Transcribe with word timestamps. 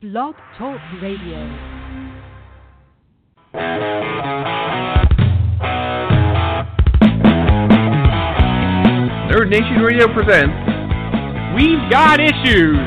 Blog 0.00 0.36
Talk 0.56 0.78
Radio. 1.02 1.38
Nerd 9.26 9.50
Nation 9.50 9.82
Radio 9.82 10.06
presents 10.14 10.54
We've 11.56 11.90
Got 11.90 12.20
Issues, 12.20 12.78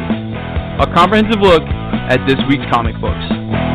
a 0.80 0.88
comprehensive 0.96 1.42
look 1.42 1.64
at 1.64 2.26
this 2.26 2.38
week's 2.48 2.64
comic 2.72 2.96
books. 3.02 3.71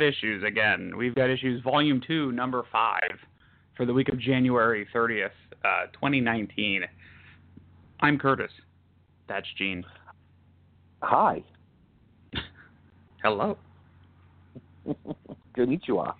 Got 0.00 0.06
Issues 0.06 0.42
again. 0.44 0.96
We've 0.96 1.14
Got 1.14 1.28
Issues 1.28 1.62
Volume 1.62 2.00
2, 2.06 2.32
Number 2.32 2.64
5, 2.72 3.00
for 3.76 3.84
the 3.84 3.92
week 3.92 4.08
of 4.08 4.18
January 4.18 4.86
30th, 4.94 5.26
uh, 5.62 5.88
2019. 5.92 6.84
I'm 8.00 8.18
Curtis. 8.18 8.50
That's 9.28 9.46
Gene. 9.58 9.84
Hi. 11.02 11.42
Hello. 13.22 13.58
Konnichiwa. 15.54 16.14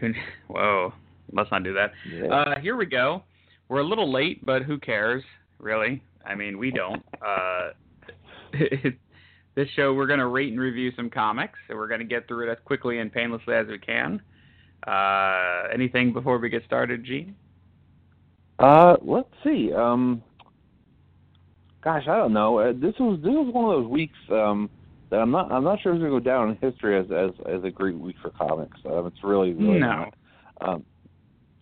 Con- 0.00 0.14
Whoa, 0.48 0.94
let's 1.32 1.50
not 1.50 1.62
do 1.62 1.74
that. 1.74 1.92
Yeah. 2.10 2.28
Uh, 2.28 2.58
here 2.58 2.76
we 2.76 2.86
go. 2.86 3.22
We're 3.68 3.80
a 3.80 3.86
little 3.86 4.10
late, 4.10 4.46
but 4.46 4.62
who 4.62 4.78
cares, 4.78 5.22
really? 5.58 6.02
I 6.24 6.34
mean, 6.34 6.56
we 6.56 6.70
don't. 6.70 7.04
Uh, 7.20 7.70
this 9.54 9.68
show, 9.76 9.94
we're 9.94 10.06
going 10.06 10.18
to 10.18 10.26
rate 10.26 10.50
and 10.50 10.60
review 10.60 10.90
some 10.96 11.10
comics, 11.10 11.58
and 11.68 11.78
we're 11.78 11.88
going 11.88 12.00
to 12.00 12.06
get 12.06 12.26
through 12.26 12.48
it 12.48 12.52
as 12.52 12.58
quickly 12.64 12.98
and 12.98 13.12
painlessly 13.12 13.54
as 13.54 13.66
we 13.66 13.78
can. 13.78 14.20
Uh, 14.86 15.68
anything 15.72 16.12
before 16.12 16.38
we 16.38 16.48
get 16.48 16.64
started, 16.64 17.04
Gene? 17.04 17.34
Uh, 18.58 18.96
let's 19.02 19.28
see. 19.42 19.72
Um, 19.72 20.22
gosh, 21.82 22.04
I 22.08 22.16
don't 22.16 22.32
know. 22.32 22.58
Uh, 22.58 22.72
this 22.72 22.94
was 23.00 23.18
this 23.22 23.32
was 23.32 23.52
one 23.52 23.64
of 23.64 23.82
those 23.82 23.90
weeks 23.90 24.18
um, 24.30 24.68
that 25.10 25.16
I'm 25.16 25.30
not 25.30 25.50
I'm 25.50 25.64
not 25.64 25.80
sure 25.80 25.92
it's 25.92 26.00
gonna 26.00 26.10
go 26.10 26.20
down 26.20 26.50
in 26.50 26.70
history 26.70 26.98
as 26.98 27.06
as 27.10 27.30
as 27.46 27.64
a 27.64 27.70
great 27.70 27.96
week 27.96 28.16
for 28.22 28.30
comics. 28.30 28.76
Um, 28.84 29.06
it's 29.06 29.24
really 29.24 29.54
really 29.54 29.80
No. 29.80 29.86
not. 29.86 30.14
Um, 30.60 30.84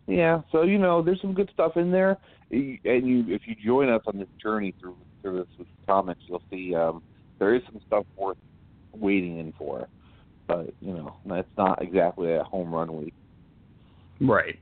yeah, 0.06 0.42
so 0.50 0.62
you 0.62 0.78
know, 0.78 1.00
there's 1.00 1.20
some 1.20 1.32
good 1.32 1.50
stuff 1.54 1.76
in 1.76 1.90
there, 1.90 2.18
and 2.50 2.80
you 2.84 3.24
if 3.28 3.42
you 3.46 3.54
join 3.64 3.88
us 3.88 4.02
on 4.06 4.18
this 4.18 4.28
journey 4.42 4.74
through 4.80 4.96
through 5.22 5.38
this 5.38 5.58
with 5.58 5.68
comics, 5.86 6.20
you'll 6.26 6.42
see 6.50 6.74
um, 6.74 7.02
there 7.42 7.56
is 7.56 7.62
some 7.66 7.80
stuff 7.88 8.06
worth 8.16 8.36
waiting 8.92 9.40
in 9.40 9.52
for. 9.58 9.88
But 10.46 10.72
you 10.80 10.92
know, 10.92 11.16
it's 11.26 11.48
not 11.58 11.82
exactly 11.82 12.32
a 12.34 12.44
home 12.44 12.72
run 12.72 12.96
week. 12.96 13.14
Right. 14.20 14.60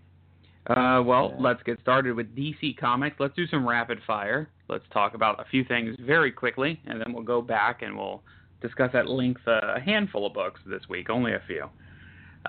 Uh, 0.66 1.02
well, 1.04 1.30
Yeah. 1.34 1.42
let's 1.42 1.62
get 1.62 1.78
started 1.80 2.14
with 2.16 2.34
DC 2.34 2.72
Comics. 2.78 3.20
Let's 3.20 3.34
do 3.34 3.46
some 3.46 3.68
rapid 3.68 3.98
fire. 4.06 4.48
Let's 4.68 4.84
talk 4.92 5.12
about 5.14 5.40
a 5.40 5.44
few 5.44 5.62
things 5.64 5.96
very 6.00 6.32
quickly, 6.32 6.80
and 6.86 6.98
then 6.98 7.12
we'll 7.12 7.22
go 7.24 7.42
back 7.42 7.82
and 7.82 7.94
we'll 7.94 8.22
discuss 8.62 8.94
at 8.94 9.08
length 9.08 9.46
uh, 9.46 9.74
a 9.76 9.80
handful 9.80 10.26
of 10.26 10.32
books 10.32 10.60
this 10.64 10.88
week, 10.88 11.10
only 11.10 11.34
a 11.34 11.40
few. 11.46 11.68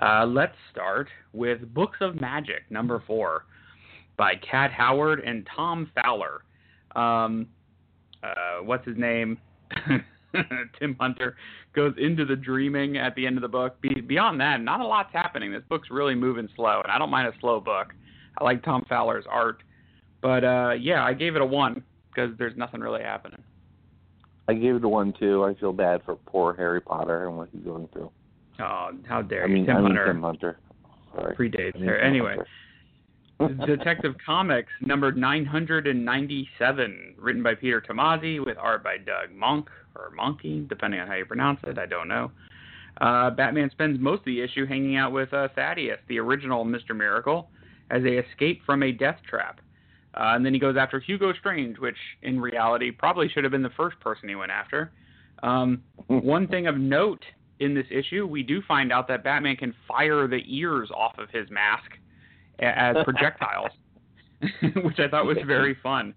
Uh, 0.00 0.24
let's 0.24 0.56
start 0.70 1.08
with 1.34 1.74
Books 1.74 1.98
of 2.00 2.18
Magic, 2.22 2.62
number 2.70 3.02
four, 3.06 3.44
by 4.16 4.36
Kat 4.36 4.70
Howard 4.70 5.20
and 5.20 5.46
Tom 5.54 5.90
Fowler. 5.94 6.42
Um, 6.96 7.48
uh, 8.22 8.62
what's 8.62 8.86
his 8.86 8.96
name? 8.96 9.38
Tim 10.78 10.96
Hunter 11.00 11.36
goes 11.74 11.94
into 11.98 12.24
the 12.24 12.36
dreaming 12.36 12.96
at 12.96 13.14
the 13.14 13.26
end 13.26 13.36
of 13.36 13.42
the 13.42 13.48
book. 13.48 13.80
Be- 13.80 14.00
beyond 14.00 14.40
that, 14.40 14.60
not 14.60 14.80
a 14.80 14.86
lot's 14.86 15.12
happening. 15.12 15.52
This 15.52 15.62
book's 15.68 15.90
really 15.90 16.14
moving 16.14 16.48
slow, 16.56 16.80
and 16.82 16.90
I 16.92 16.98
don't 16.98 17.10
mind 17.10 17.28
a 17.28 17.38
slow 17.40 17.60
book. 17.60 17.94
I 18.38 18.44
like 18.44 18.62
Tom 18.64 18.84
Fowler's 18.88 19.24
art, 19.28 19.62
but 20.22 20.44
uh, 20.44 20.72
yeah, 20.78 21.04
I 21.04 21.12
gave 21.12 21.36
it 21.36 21.42
a 21.42 21.46
one 21.46 21.82
because 22.08 22.30
there's 22.38 22.56
nothing 22.56 22.80
really 22.80 23.02
happening. 23.02 23.42
I 24.48 24.54
gave 24.54 24.76
it 24.76 24.84
a 24.84 24.88
one 24.88 25.12
too. 25.18 25.44
I 25.44 25.54
feel 25.54 25.72
bad 25.72 26.02
for 26.04 26.16
poor 26.16 26.54
Harry 26.54 26.80
Potter 26.80 27.28
and 27.28 27.36
what 27.36 27.48
he's 27.52 27.62
going 27.62 27.88
through. 27.92 28.10
Oh, 28.60 28.90
how 29.08 29.22
dare 29.22 29.44
I 29.44 29.46
you, 29.46 29.54
mean, 29.54 29.66
Tim 29.66 29.76
I 29.76 29.80
mean 29.80 29.86
Hunter 29.96 30.06
Tim 30.06 30.22
Hunter. 30.22 30.58
Sorry. 31.14 31.36
predates 31.36 31.76
I 31.76 31.78
mean 31.78 31.90
Anyway, 31.90 32.30
Hunter. 32.36 32.46
Detective 33.66 34.14
Comics 34.24 34.70
number 34.80 35.12
997, 35.12 37.14
written 37.18 37.42
by 37.42 37.54
Peter 37.54 37.80
Tomasi 37.80 38.44
with 38.44 38.56
art 38.58 38.84
by 38.84 38.98
Doug 38.98 39.32
Monk 39.34 39.68
or 39.96 40.10
Monkey, 40.14 40.66
depending 40.68 41.00
on 41.00 41.08
how 41.08 41.14
you 41.14 41.24
pronounce 41.24 41.60
it. 41.64 41.78
I 41.78 41.86
don't 41.86 42.08
know. 42.08 42.30
Uh, 43.00 43.30
Batman 43.30 43.70
spends 43.70 43.98
most 43.98 44.20
of 44.20 44.26
the 44.26 44.40
issue 44.40 44.66
hanging 44.66 44.96
out 44.96 45.12
with 45.12 45.32
uh, 45.32 45.48
Thaddeus, 45.54 45.98
the 46.08 46.18
original 46.18 46.64
Mr. 46.64 46.94
Miracle, 46.94 47.48
as 47.90 48.02
they 48.02 48.18
escape 48.18 48.62
from 48.64 48.82
a 48.82 48.92
death 48.92 49.18
trap. 49.28 49.60
Uh, 50.14 50.34
and 50.34 50.44
then 50.44 50.52
he 50.52 50.60
goes 50.60 50.76
after 50.76 51.00
Hugo 51.00 51.32
Strange, 51.32 51.78
which 51.78 51.96
in 52.22 52.38
reality 52.38 52.90
probably 52.90 53.28
should 53.28 53.44
have 53.44 53.50
been 53.50 53.62
the 53.62 53.70
first 53.70 53.98
person 54.00 54.28
he 54.28 54.34
went 54.34 54.52
after. 54.52 54.92
Um, 55.42 55.82
one 56.06 56.46
thing 56.46 56.66
of 56.66 56.76
note 56.76 57.24
in 57.60 57.74
this 57.74 57.86
issue, 57.90 58.26
we 58.26 58.42
do 58.42 58.60
find 58.68 58.92
out 58.92 59.08
that 59.08 59.24
Batman 59.24 59.56
can 59.56 59.74
fire 59.88 60.28
the 60.28 60.42
ears 60.46 60.90
off 60.94 61.18
of 61.18 61.30
his 61.30 61.50
mask 61.50 61.92
as 62.62 62.96
projectiles, 63.04 63.70
which 64.82 64.98
I 64.98 65.08
thought 65.08 65.26
was 65.26 65.38
very 65.46 65.76
fun. 65.82 66.14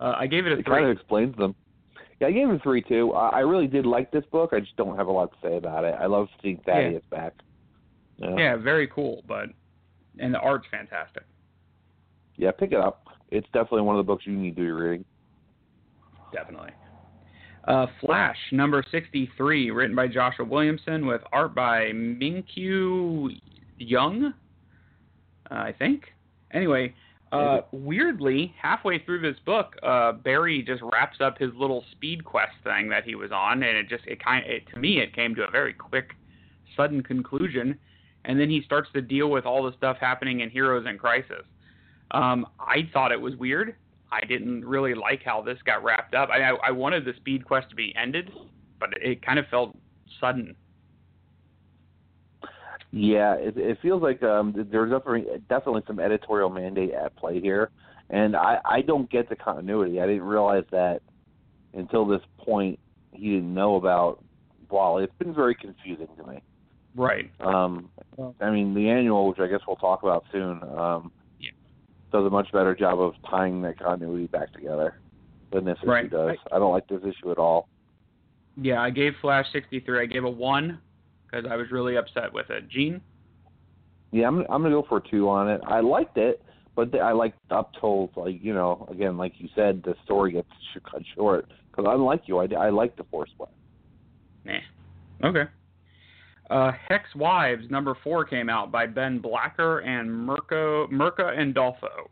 Uh, 0.00 0.14
I 0.16 0.26
gave 0.26 0.46
it 0.46 0.52
a 0.52 0.58
It 0.58 0.66
kind 0.66 0.84
of 0.84 0.90
explains 0.90 1.36
them. 1.36 1.54
Yeah, 2.20 2.28
I 2.28 2.32
gave 2.32 2.48
it 2.48 2.54
a 2.54 2.58
three 2.60 2.82
too. 2.82 3.12
I, 3.12 3.28
I 3.28 3.40
really 3.40 3.66
did 3.66 3.86
like 3.86 4.10
this 4.10 4.24
book. 4.32 4.50
I 4.52 4.60
just 4.60 4.76
don't 4.76 4.96
have 4.96 5.06
a 5.06 5.12
lot 5.12 5.30
to 5.32 5.36
say 5.46 5.56
about 5.56 5.84
it. 5.84 5.94
I 5.98 6.06
love 6.06 6.28
seeing 6.42 6.60
Thaddeus 6.64 7.02
back. 7.10 7.34
Yeah. 8.18 8.36
Yeah, 8.36 8.56
very 8.56 8.86
cool, 8.88 9.22
but 9.28 9.50
and 10.18 10.32
the 10.32 10.38
art's 10.38 10.66
fantastic. 10.70 11.24
yeah, 12.36 12.50
pick 12.50 12.72
it 12.72 12.78
up. 12.78 13.06
It's 13.30 13.46
definitely 13.52 13.82
one 13.82 13.96
of 13.96 14.06
the 14.06 14.10
books 14.10 14.24
you 14.26 14.32
need 14.32 14.56
to 14.56 14.62
be 14.62 14.70
reading. 14.70 15.04
Definitely. 16.32 16.70
Uh, 17.66 17.86
Flash 18.00 18.36
number 18.52 18.84
63, 18.92 19.70
written 19.72 19.96
by 19.96 20.06
Joshua 20.06 20.44
Williamson 20.44 21.04
with 21.06 21.20
art 21.32 21.54
by 21.54 21.86
Minkyu 21.92 23.28
Young, 23.78 24.32
I 25.50 25.72
think. 25.72 26.04
Anyway, 26.52 26.94
uh, 27.32 27.60
weirdly, 27.72 28.54
halfway 28.60 28.98
through 28.98 29.20
this 29.20 29.38
book, 29.44 29.76
uh, 29.82 30.12
Barry 30.12 30.62
just 30.62 30.82
wraps 30.92 31.18
up 31.20 31.38
his 31.38 31.50
little 31.56 31.84
speed 31.92 32.24
quest 32.24 32.54
thing 32.62 32.88
that 32.88 33.04
he 33.04 33.14
was 33.14 33.32
on, 33.32 33.62
and 33.62 33.76
it 33.76 33.88
just 33.88 34.06
it 34.06 34.22
kind 34.22 34.46
it, 34.46 34.62
to 34.72 34.78
me 34.78 35.00
it 35.00 35.14
came 35.14 35.34
to 35.34 35.42
a 35.42 35.50
very 35.50 35.72
quick, 35.72 36.12
sudden 36.76 37.02
conclusion, 37.02 37.78
and 38.24 38.38
then 38.38 38.48
he 38.48 38.62
starts 38.62 38.88
to 38.94 39.02
deal 39.02 39.28
with 39.28 39.44
all 39.44 39.64
the 39.64 39.76
stuff 39.76 39.96
happening 40.00 40.40
in 40.40 40.50
Heroes 40.50 40.86
in 40.88 40.98
Crisis. 40.98 41.44
Um, 42.12 42.46
I 42.60 42.88
thought 42.92 43.10
it 43.10 43.20
was 43.20 43.34
weird. 43.36 43.74
I 44.12 44.24
didn't 44.24 44.64
really 44.64 44.94
like 44.94 45.22
how 45.24 45.42
this 45.42 45.58
got 45.66 45.82
wrapped 45.82 46.14
up. 46.14 46.28
I, 46.28 46.50
I, 46.50 46.68
I 46.68 46.70
wanted 46.70 47.04
the 47.04 47.12
speed 47.16 47.44
quest 47.44 47.70
to 47.70 47.76
be 47.76 47.92
ended, 48.00 48.30
but 48.78 48.92
it, 48.92 49.02
it 49.02 49.26
kind 49.26 49.40
of 49.40 49.46
felt 49.48 49.76
sudden. 50.20 50.54
Yeah, 52.96 53.34
it, 53.34 53.58
it 53.58 53.78
feels 53.82 54.02
like 54.02 54.22
um, 54.22 54.54
there's 54.70 54.90
definitely 54.90 55.26
definitely 55.50 55.82
some 55.86 56.00
editorial 56.00 56.48
mandate 56.48 56.92
at 56.92 57.14
play 57.16 57.40
here, 57.42 57.70
and 58.08 58.34
I 58.34 58.58
I 58.64 58.80
don't 58.80 59.10
get 59.10 59.28
the 59.28 59.36
continuity. 59.36 60.00
I 60.00 60.06
didn't 60.06 60.22
realize 60.22 60.64
that 60.70 61.02
until 61.74 62.06
this 62.06 62.22
point. 62.38 62.78
He 63.12 63.30
didn't 63.34 63.52
know 63.54 63.76
about 63.76 64.22
Wally. 64.70 65.04
It's 65.04 65.14
been 65.18 65.34
very 65.34 65.54
confusing 65.54 66.08
to 66.18 66.26
me. 66.26 66.42
Right. 66.94 67.30
Um, 67.40 67.88
I 68.40 68.50
mean, 68.50 68.74
the 68.74 68.88
annual, 68.90 69.28
which 69.28 69.38
I 69.38 69.46
guess 69.46 69.60
we'll 69.66 69.76
talk 69.76 70.02
about 70.02 70.24
soon, 70.32 70.62
um, 70.76 71.10
Yeah. 71.38 71.50
does 72.12 72.26
a 72.26 72.30
much 72.30 72.52
better 72.52 72.74
job 72.74 73.00
of 73.00 73.14
tying 73.30 73.62
that 73.62 73.78
continuity 73.78 74.26
back 74.26 74.52
together 74.52 74.98
than 75.50 75.64
this 75.64 75.78
issue 75.78 75.90
Right. 75.90 76.10
does. 76.10 76.36
I 76.52 76.58
don't 76.58 76.72
like 76.72 76.86
this 76.88 77.02
issue 77.04 77.30
at 77.30 77.38
all. 77.38 77.68
Yeah, 78.56 78.82
I 78.82 78.90
gave 78.90 79.16
Flash 79.22 79.50
63. 79.52 80.00
I 80.00 80.06
gave 80.06 80.24
a 80.24 80.30
1 80.30 80.78
because 81.26 81.46
I 81.50 81.56
was 81.56 81.70
really 81.70 81.96
upset 81.96 82.32
with 82.32 82.50
it. 82.50 82.68
Gene? 82.68 83.00
Yeah, 84.12 84.28
I'm 84.28 84.40
I'm 84.48 84.62
gonna 84.62 84.70
go 84.70 84.86
for 84.88 85.00
two 85.00 85.28
on 85.28 85.50
it. 85.50 85.60
I 85.66 85.80
liked 85.80 86.16
it, 86.16 86.42
but 86.74 86.92
the, 86.92 86.98
I 86.98 87.12
like 87.12 87.34
uptold. 87.50 88.16
Like 88.16 88.42
you 88.42 88.54
know, 88.54 88.86
again, 88.90 89.16
like 89.16 89.34
you 89.38 89.48
said, 89.54 89.82
the 89.84 89.94
story 90.04 90.32
gets 90.32 90.48
cut 90.90 91.02
short. 91.14 91.50
Because 91.70 91.92
unlike 91.94 92.22
you, 92.26 92.38
I, 92.38 92.46
I 92.58 92.70
like 92.70 92.96
the 92.96 93.04
Force 93.04 93.30
Blast. 93.36 93.52
Nah. 94.44 95.28
Okay. 95.28 95.44
Uh, 96.48 96.72
Hex 96.88 97.12
Wives 97.14 97.64
number 97.70 97.96
four 98.04 98.24
came 98.24 98.48
out 98.48 98.70
by 98.70 98.86
Ben 98.86 99.18
Blacker 99.18 99.80
and 99.80 100.10
Mirko 100.10 100.86
Mirka 100.88 101.36
Andolfo. 101.36 102.08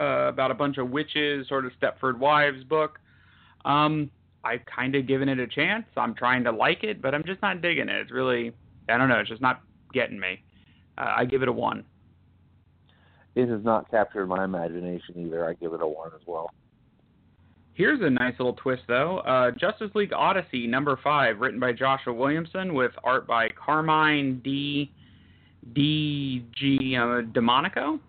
Uh, 0.00 0.28
about 0.28 0.50
a 0.50 0.54
bunch 0.54 0.78
of 0.78 0.90
witches, 0.90 1.48
sort 1.48 1.66
of 1.66 1.72
Stepford 1.80 2.18
Wives 2.18 2.62
book. 2.64 3.00
Um, 3.64 4.10
I've 4.48 4.64
kind 4.64 4.94
of 4.94 5.06
given 5.06 5.28
it 5.28 5.38
a 5.38 5.46
chance. 5.46 5.84
I'm 5.96 6.14
trying 6.14 6.44
to 6.44 6.52
like 6.52 6.82
it, 6.82 7.02
but 7.02 7.14
I'm 7.14 7.24
just 7.24 7.42
not 7.42 7.60
digging 7.60 7.88
it. 7.88 7.96
It's 7.96 8.10
really, 8.10 8.52
I 8.88 8.96
don't 8.96 9.08
know, 9.08 9.18
it's 9.18 9.28
just 9.28 9.42
not 9.42 9.60
getting 9.92 10.18
me. 10.18 10.40
Uh, 10.96 11.12
I 11.18 11.24
give 11.24 11.42
it 11.42 11.48
a 11.48 11.52
one. 11.52 11.84
It 13.34 13.48
has 13.48 13.62
not 13.62 13.90
captured 13.90 14.26
my 14.26 14.44
imagination 14.44 15.14
either. 15.18 15.46
I 15.48 15.52
give 15.54 15.72
it 15.74 15.82
a 15.82 15.86
one 15.86 16.10
as 16.14 16.22
well. 16.26 16.50
Here's 17.74 18.00
a 18.00 18.10
nice 18.10 18.34
little 18.40 18.54
twist, 18.54 18.82
though. 18.88 19.18
Uh, 19.18 19.52
Justice 19.52 19.90
League 19.94 20.12
Odyssey 20.12 20.66
number 20.66 20.98
five, 21.04 21.38
written 21.38 21.60
by 21.60 21.72
Joshua 21.72 22.12
Williamson, 22.12 22.74
with 22.74 22.90
art 23.04 23.26
by 23.26 23.48
Carmine 23.50 24.40
D. 24.42 24.90
D. 25.74 26.44
G. 26.58 26.96
Uh, 26.96 27.22
Demonico. 27.32 28.00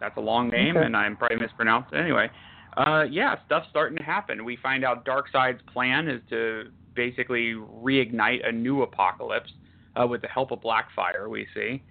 That's 0.00 0.16
a 0.18 0.20
long 0.20 0.50
name, 0.50 0.76
Okay. 0.76 0.84
and 0.84 0.94
I'm 0.94 1.16
probably 1.16 1.38
mispronounced 1.38 1.94
it 1.94 1.96
anyway. 1.98 2.28
Uh, 2.76 3.04
yeah, 3.10 3.36
stuff's 3.46 3.68
starting 3.70 3.96
to 3.96 4.04
happen. 4.04 4.44
We 4.44 4.56
find 4.56 4.84
out 4.84 5.06
Darkseid's 5.06 5.62
plan 5.72 6.08
is 6.08 6.20
to 6.30 6.70
basically 6.94 7.54
reignite 7.54 8.46
a 8.46 8.52
new 8.52 8.82
apocalypse 8.82 9.50
uh, 9.94 10.06
with 10.06 10.20
the 10.22 10.28
help 10.28 10.50
of 10.50 10.60
Blackfire. 10.60 11.28
We 11.28 11.46
see 11.54 11.82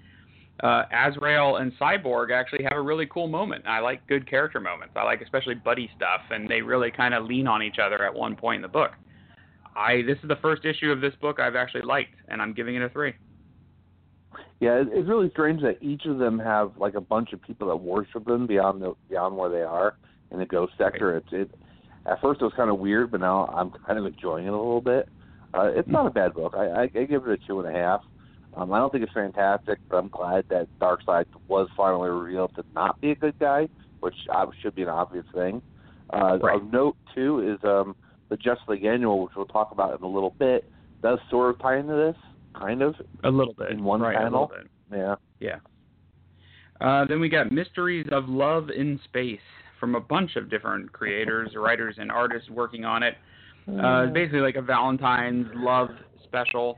uh, 0.61 0.83
Azrael 0.91 1.57
and 1.57 1.71
Cyborg 1.79 2.31
actually 2.31 2.63
have 2.63 2.77
a 2.77 2.81
really 2.81 3.05
cool 3.07 3.27
moment. 3.27 3.65
I 3.67 3.79
like 3.79 4.05
good 4.07 4.29
character 4.29 4.59
moments. 4.59 4.93
I 4.95 5.03
like 5.03 5.21
especially 5.21 5.55
buddy 5.55 5.89
stuff, 5.95 6.21
and 6.29 6.47
they 6.47 6.61
really 6.61 6.91
kind 6.91 7.13
of 7.13 7.25
lean 7.25 7.47
on 7.47 7.61
each 7.61 7.77
other 7.83 8.03
at 8.03 8.13
one 8.13 8.35
point 8.35 8.57
in 8.57 8.61
the 8.61 8.67
book. 8.67 8.91
I 9.75 10.03
this 10.03 10.17
is 10.21 10.29
the 10.29 10.37
first 10.37 10.63
issue 10.65 10.91
of 10.91 11.01
this 11.01 11.13
book 11.19 11.39
I've 11.39 11.55
actually 11.55 11.81
liked, 11.81 12.15
and 12.29 12.41
I'm 12.41 12.53
giving 12.53 12.75
it 12.75 12.81
a 12.81 12.89
three. 12.89 13.13
Yeah, 14.61 14.75
it, 14.75 14.87
it's 14.91 15.09
really 15.09 15.29
strange 15.31 15.61
that 15.63 15.77
each 15.81 16.05
of 16.05 16.17
them 16.17 16.39
have 16.39 16.71
like 16.77 16.93
a 16.93 17.01
bunch 17.01 17.33
of 17.33 17.41
people 17.41 17.67
that 17.67 17.75
worship 17.75 18.25
them 18.25 18.47
beyond 18.47 18.81
the 18.81 18.93
beyond 19.09 19.35
where 19.35 19.49
they 19.49 19.63
are 19.63 19.97
in 20.31 20.39
the 20.39 20.45
ghost 20.45 20.73
sector. 20.77 21.17
It's 21.17 21.27
it. 21.31 21.51
At 22.05 22.21
first, 22.21 22.41
it 22.41 22.45
was 22.45 22.53
kind 22.55 22.69
of 22.69 22.77
weird, 22.77 23.11
but 23.11 23.19
now 23.19 23.45
I'm 23.47 23.71
kind 23.85 23.97
of 23.97 24.05
enjoying 24.05 24.45
it 24.45 24.49
a 24.49 24.57
little 24.57 24.81
bit. 24.81 25.09
Uh, 25.53 25.71
it's 25.73 25.87
not 25.89 26.05
a 26.05 26.09
bad 26.11 26.33
book. 26.33 26.53
I, 26.55 26.65
I, 26.65 26.81
I 26.83 26.87
give 26.87 27.27
it 27.27 27.29
a 27.29 27.47
two 27.47 27.59
and 27.61 27.75
a 27.75 27.77
half. 27.77 28.01
Um, 28.55 28.71
I 28.71 28.77
don't 28.77 28.91
think 28.91 29.03
it's 29.03 29.13
fantastic, 29.13 29.79
but 29.89 29.97
I'm 29.97 30.09
glad 30.09 30.45
that 30.49 30.67
Darkseid 30.79 31.25
was 31.47 31.67
finally 31.75 32.09
revealed 32.09 32.55
to 32.55 32.63
not 32.73 32.99
be 33.01 33.11
a 33.11 33.15
good 33.15 33.37
guy, 33.39 33.67
which 33.99 34.15
uh, 34.33 34.45
should 34.61 34.75
be 34.75 34.83
an 34.83 34.89
obvious 34.89 35.25
thing. 35.33 35.61
Uh, 36.11 36.37
Right. 36.41 36.55
Of 36.55 36.71
note 36.71 36.95
too 37.13 37.39
is 37.39 37.59
um, 37.67 37.95
the 38.29 38.37
Justice 38.37 38.67
League 38.67 38.85
Annual, 38.85 39.23
which 39.23 39.33
we'll 39.35 39.45
talk 39.45 39.71
about 39.71 39.97
in 39.97 40.03
a 40.03 40.07
little 40.07 40.35
bit, 40.37 40.69
does 41.01 41.19
sort 41.29 41.53
of 41.55 41.61
tie 41.61 41.77
into 41.77 41.95
this, 41.95 42.15
kind 42.53 42.81
of. 42.81 42.95
A 43.23 43.29
little 43.29 43.53
bit 43.53 43.71
In 43.71 43.83
one 43.83 44.01
right, 44.01 44.15
panel? 44.15 44.43
A 44.43 44.53
little 44.53 44.57
bit. 44.57 44.71
Yeah. 44.91 45.15
Yeah. 45.39 45.57
Uh, 46.81 47.05
then 47.05 47.19
we 47.19 47.29
got 47.29 47.51
Mysteries 47.51 48.05
of 48.11 48.29
Love 48.29 48.69
in 48.69 48.99
Space 49.05 49.39
from 49.79 49.95
a 49.95 49.99
bunch 49.99 50.35
of 50.35 50.49
different 50.49 50.91
creators, 50.91 51.51
writers, 51.55 51.95
and 51.97 52.11
artists 52.11 52.49
working 52.49 52.85
on 52.85 53.03
it. 53.03 53.15
Uh, 53.67 54.03
it's 54.03 54.13
basically 54.13 54.41
like 54.41 54.55
a 54.55 54.61
Valentine's 54.61 55.47
love 55.55 55.89
special. 56.23 56.77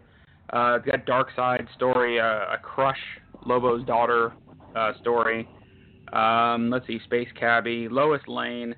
Uh, 0.54 0.78
it's 0.80 0.86
got 0.86 1.06
Darkseid 1.06 1.68
story, 1.76 2.20
uh, 2.20 2.54
a 2.54 2.58
crush, 2.62 3.00
Lobo's 3.46 3.86
daughter 3.86 4.34
uh, 4.76 4.94
story. 5.02 5.48
Um, 6.14 6.70
let's 6.70 6.88
see, 6.88 7.00
Space 7.04 7.28
Cabbie, 7.38 7.90
Lois 7.90 8.22
Lane. 8.28 8.74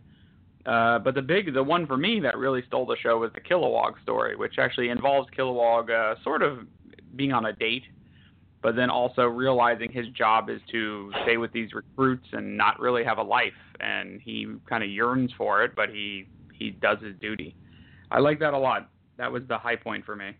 Uh, 0.65 1.00
but 1.00 1.15
the 1.15 1.22
big, 1.22 1.54
the 1.54 1.63
one 1.63 1.86
for 1.88 1.98
me 1.98 2.19
that 2.19 2.38
really 2.38 2.63
stole 2.68 2.86
the 2.86 2.98
show 3.01 3.18
was 3.19 3.31
the 3.33 3.42
Kilowog 3.42 4.01
story, 4.04 4.36
which 4.36 4.56
actually 4.57 4.89
involves 4.89 5.30
Kilowog 5.38 5.89
uh, 5.89 6.22
sort 6.24 6.42
of 6.42 6.60
being 7.15 7.31
on 7.31 7.45
a 7.45 7.54
date, 7.54 7.83
but 8.62 8.76
then 8.76 8.90
also 8.90 9.24
realizing 9.24 9.92
his 9.92 10.08
job 10.10 10.50
is 10.50 10.60
to 10.72 11.12
stay 11.24 11.38
with 11.38 11.52
these 11.54 11.74
recruits 11.74 12.28
and 12.34 12.58
not 12.58 12.80
really 12.80 13.04
have 13.04 13.18
a 13.18 13.24
life, 13.24 13.54
and 13.80 14.22
he 14.22 14.48
kind 14.68 14.84
of 14.84 14.90
yearns 14.90 15.32
for 15.38 15.64
it, 15.64 15.76
but 15.76 15.90
he 15.90 16.28
he 16.54 16.72
does 16.72 16.98
his 17.02 17.16
duty. 17.22 17.56
I 18.12 18.20
like 18.20 18.40
that 18.40 18.54
a 18.54 18.58
lot. 18.58 18.90
That 19.18 19.32
was 19.32 19.44
the 19.48 19.58
high 19.58 19.76
point 19.76 20.06
for 20.06 20.16
me. 20.16 20.32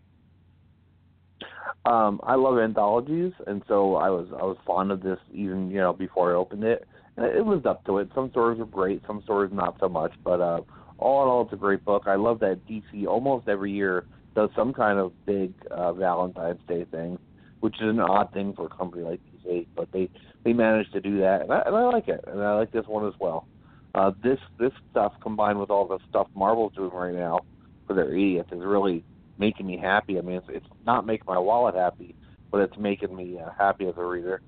Um, 1.86 2.20
I 2.22 2.34
love 2.34 2.58
anthologies, 2.58 3.32
and 3.46 3.62
so 3.66 3.96
I 3.96 4.10
was 4.10 4.28
I 4.32 4.44
was 4.44 4.58
fond 4.66 4.90
of 4.90 5.02
this 5.02 5.18
even 5.32 5.70
you 5.70 5.78
know 5.78 5.92
before 5.92 6.32
I 6.32 6.36
opened 6.36 6.64
it. 6.64 6.86
And 7.16 7.26
it 7.26 7.46
lived 7.46 7.66
up 7.66 7.84
to 7.86 7.98
it. 7.98 8.08
Some 8.14 8.30
stories 8.30 8.60
are 8.60 8.66
great, 8.66 9.02
some 9.06 9.22
stories 9.22 9.50
not 9.52 9.76
so 9.80 9.88
much. 9.88 10.12
But 10.22 10.40
uh, 10.40 10.60
all 10.98 11.22
in 11.22 11.28
all, 11.28 11.42
it's 11.42 11.52
a 11.52 11.56
great 11.56 11.84
book. 11.84 12.04
I 12.06 12.16
love 12.16 12.40
that 12.40 12.60
DC 12.66 13.06
almost 13.06 13.48
every 13.48 13.72
year 13.72 14.06
does 14.34 14.50
some 14.54 14.72
kind 14.72 14.98
of 14.98 15.12
big 15.26 15.52
uh, 15.70 15.92
Valentine's 15.92 16.60
Day 16.68 16.84
thing, 16.90 17.18
which 17.60 17.76
is 17.76 17.88
an 17.88 18.00
odd 18.00 18.32
thing 18.32 18.52
for 18.54 18.66
a 18.66 18.68
company 18.68 19.02
like 19.02 19.20
DC. 19.46 19.66
But 19.76 19.88
they 19.92 20.10
they 20.44 20.52
managed 20.52 20.92
to 20.92 21.00
do 21.00 21.20
that, 21.20 21.42
and 21.42 21.52
I, 21.52 21.62
and 21.66 21.76
I 21.76 21.84
like 21.84 22.08
it. 22.08 22.24
And 22.26 22.42
I 22.42 22.54
like 22.54 22.72
this 22.72 22.86
one 22.86 23.06
as 23.06 23.14
well. 23.20 23.46
Uh, 23.94 24.12
this 24.22 24.38
this 24.58 24.72
stuff 24.90 25.12
combined 25.22 25.58
with 25.58 25.70
all 25.70 25.86
the 25.86 25.98
stuff 26.08 26.28
Marvel's 26.34 26.72
doing 26.74 26.90
right 26.92 27.14
now 27.14 27.40
for 27.86 27.94
their 27.94 28.12
idiots 28.14 28.50
is 28.52 28.60
really 28.62 29.04
making 29.38 29.66
me 29.66 29.76
happy. 29.76 30.18
I 30.18 30.20
mean, 30.20 30.36
it's, 30.36 30.46
it's 30.50 30.66
not 30.86 31.06
making 31.06 31.24
my 31.26 31.38
wallet 31.38 31.74
happy, 31.74 32.14
but 32.50 32.58
it's 32.60 32.76
making 32.78 33.14
me 33.14 33.38
uh, 33.44 33.50
happy 33.58 33.86
as 33.86 33.94
a 33.96 34.04
reader. 34.04 34.42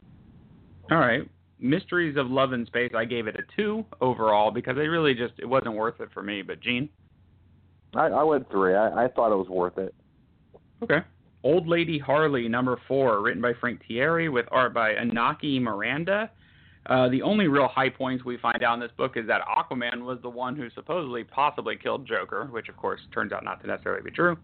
All 0.91 0.99
right. 0.99 1.29
Mysteries 1.59 2.17
of 2.17 2.29
Love 2.29 2.53
in 2.53 2.67
Space, 2.67 2.93
I 2.94 3.05
gave 3.05 3.26
it 3.29 3.37
a 3.37 3.43
two 3.56 3.85
overall 4.00 4.50
because 4.50 4.76
it 4.76 4.81
really 4.81 5.14
just 5.14 5.35
it 5.38 5.47
wasn't 5.47 5.75
worth 5.75 6.00
it 6.00 6.09
for 6.12 6.23
me. 6.23 6.43
But 6.43 6.61
Gene, 6.61 6.88
I, 7.94 8.06
I 8.06 8.23
went 8.23 8.50
three. 8.50 8.75
I, 8.75 9.05
I 9.05 9.09
thought 9.09 9.32
it 9.32 9.37
was 9.37 9.49
worth 9.49 9.79
it. 9.79 9.94
okay. 10.82 10.99
Old 11.44 11.67
Lady 11.67 11.99
Harley 11.99 12.49
number 12.49 12.81
four, 12.87 13.21
written 13.21 13.43
by 13.43 13.53
Frank 13.61 13.81
Tieri 13.89 14.31
with 14.31 14.47
art 14.50 14.73
by 14.73 14.94
Inaki 14.94 15.61
Miranda. 15.61 16.31
Uh, 16.87 17.09
the 17.09 17.23
only 17.23 17.47
real 17.47 17.69
high 17.69 17.89
points 17.89 18.25
we 18.25 18.37
find 18.39 18.62
out 18.62 18.75
in 18.75 18.81
this 18.81 18.91
book 18.97 19.17
is 19.17 19.27
that 19.27 19.41
Aquaman 19.43 20.03
was 20.03 20.19
the 20.23 20.29
one 20.29 20.56
who 20.56 20.69
supposedly 20.71 21.23
possibly 21.23 21.77
killed 21.77 22.06
Joker, 22.06 22.47
which 22.47 22.69
of 22.69 22.77
course 22.77 23.00
turns 23.12 23.33
out 23.33 23.44
not 23.44 23.61
to 23.61 23.69
necessarily 23.69 24.03
be 24.03 24.11
true, 24.11 24.37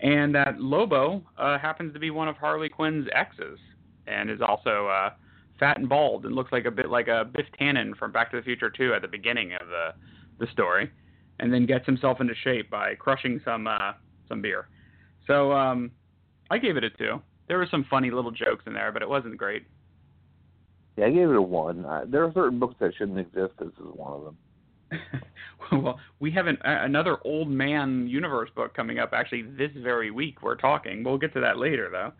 and 0.00 0.34
that 0.34 0.60
Lobo 0.60 1.22
uh, 1.36 1.58
happens 1.58 1.92
to 1.94 1.98
be 1.98 2.10
one 2.10 2.28
of 2.28 2.36
Harley 2.36 2.68
Quinn's 2.68 3.08
exes 3.12 3.58
and 4.06 4.30
is 4.30 4.40
also 4.40 4.86
uh, 4.86 5.10
fat 5.58 5.78
and 5.78 5.88
bald 5.88 6.26
and 6.26 6.34
looks 6.34 6.52
like 6.52 6.64
a 6.64 6.70
bit 6.70 6.90
like 6.90 7.08
a 7.08 7.24
Biff 7.24 7.46
Tannen 7.60 7.96
from 7.96 8.12
Back 8.12 8.30
to 8.30 8.36
the 8.36 8.42
Future 8.42 8.70
2 8.70 8.94
at 8.94 9.02
the 9.02 9.08
beginning 9.08 9.52
of 9.54 9.66
the 9.68 9.94
the 10.38 10.50
story, 10.52 10.90
and 11.38 11.52
then 11.52 11.64
gets 11.64 11.86
himself 11.86 12.20
into 12.20 12.34
shape 12.42 12.70
by 12.70 12.94
crushing 12.96 13.40
some 13.44 13.66
uh, 13.66 13.92
some 14.28 14.42
beer. 14.42 14.68
So 15.26 15.52
um, 15.52 15.90
I 16.50 16.58
gave 16.58 16.76
it 16.76 16.84
a 16.84 16.90
two. 16.90 17.20
There 17.48 17.58
were 17.58 17.68
some 17.70 17.84
funny 17.90 18.10
little 18.10 18.30
jokes 18.30 18.64
in 18.66 18.72
there, 18.72 18.92
but 18.92 19.02
it 19.02 19.08
wasn't 19.08 19.36
great. 19.36 19.64
Yeah, 20.96 21.06
I 21.06 21.10
gave 21.10 21.28
it 21.28 21.36
a 21.36 21.42
one. 21.42 21.84
Uh, 21.84 22.04
there 22.06 22.24
are 22.24 22.32
certain 22.32 22.58
books 22.58 22.76
that 22.80 22.92
shouldn't 22.96 23.18
exist. 23.18 23.54
This 23.58 23.68
is 23.68 23.94
one 23.94 24.12
of 24.12 24.24
them. 24.24 24.36
well, 25.82 25.98
we 26.20 26.30
have 26.30 26.46
an, 26.46 26.58
a- 26.64 26.84
another 26.84 27.18
old 27.24 27.48
man 27.48 28.06
universe 28.06 28.50
book 28.54 28.74
coming 28.74 28.98
up 28.98 29.10
actually 29.12 29.42
this 29.42 29.70
very 29.76 30.10
week. 30.10 30.42
We're 30.42 30.56
talking. 30.56 31.02
We'll 31.02 31.18
get 31.18 31.34
to 31.34 31.40
that 31.40 31.58
later, 31.58 31.90
though. 31.90 32.12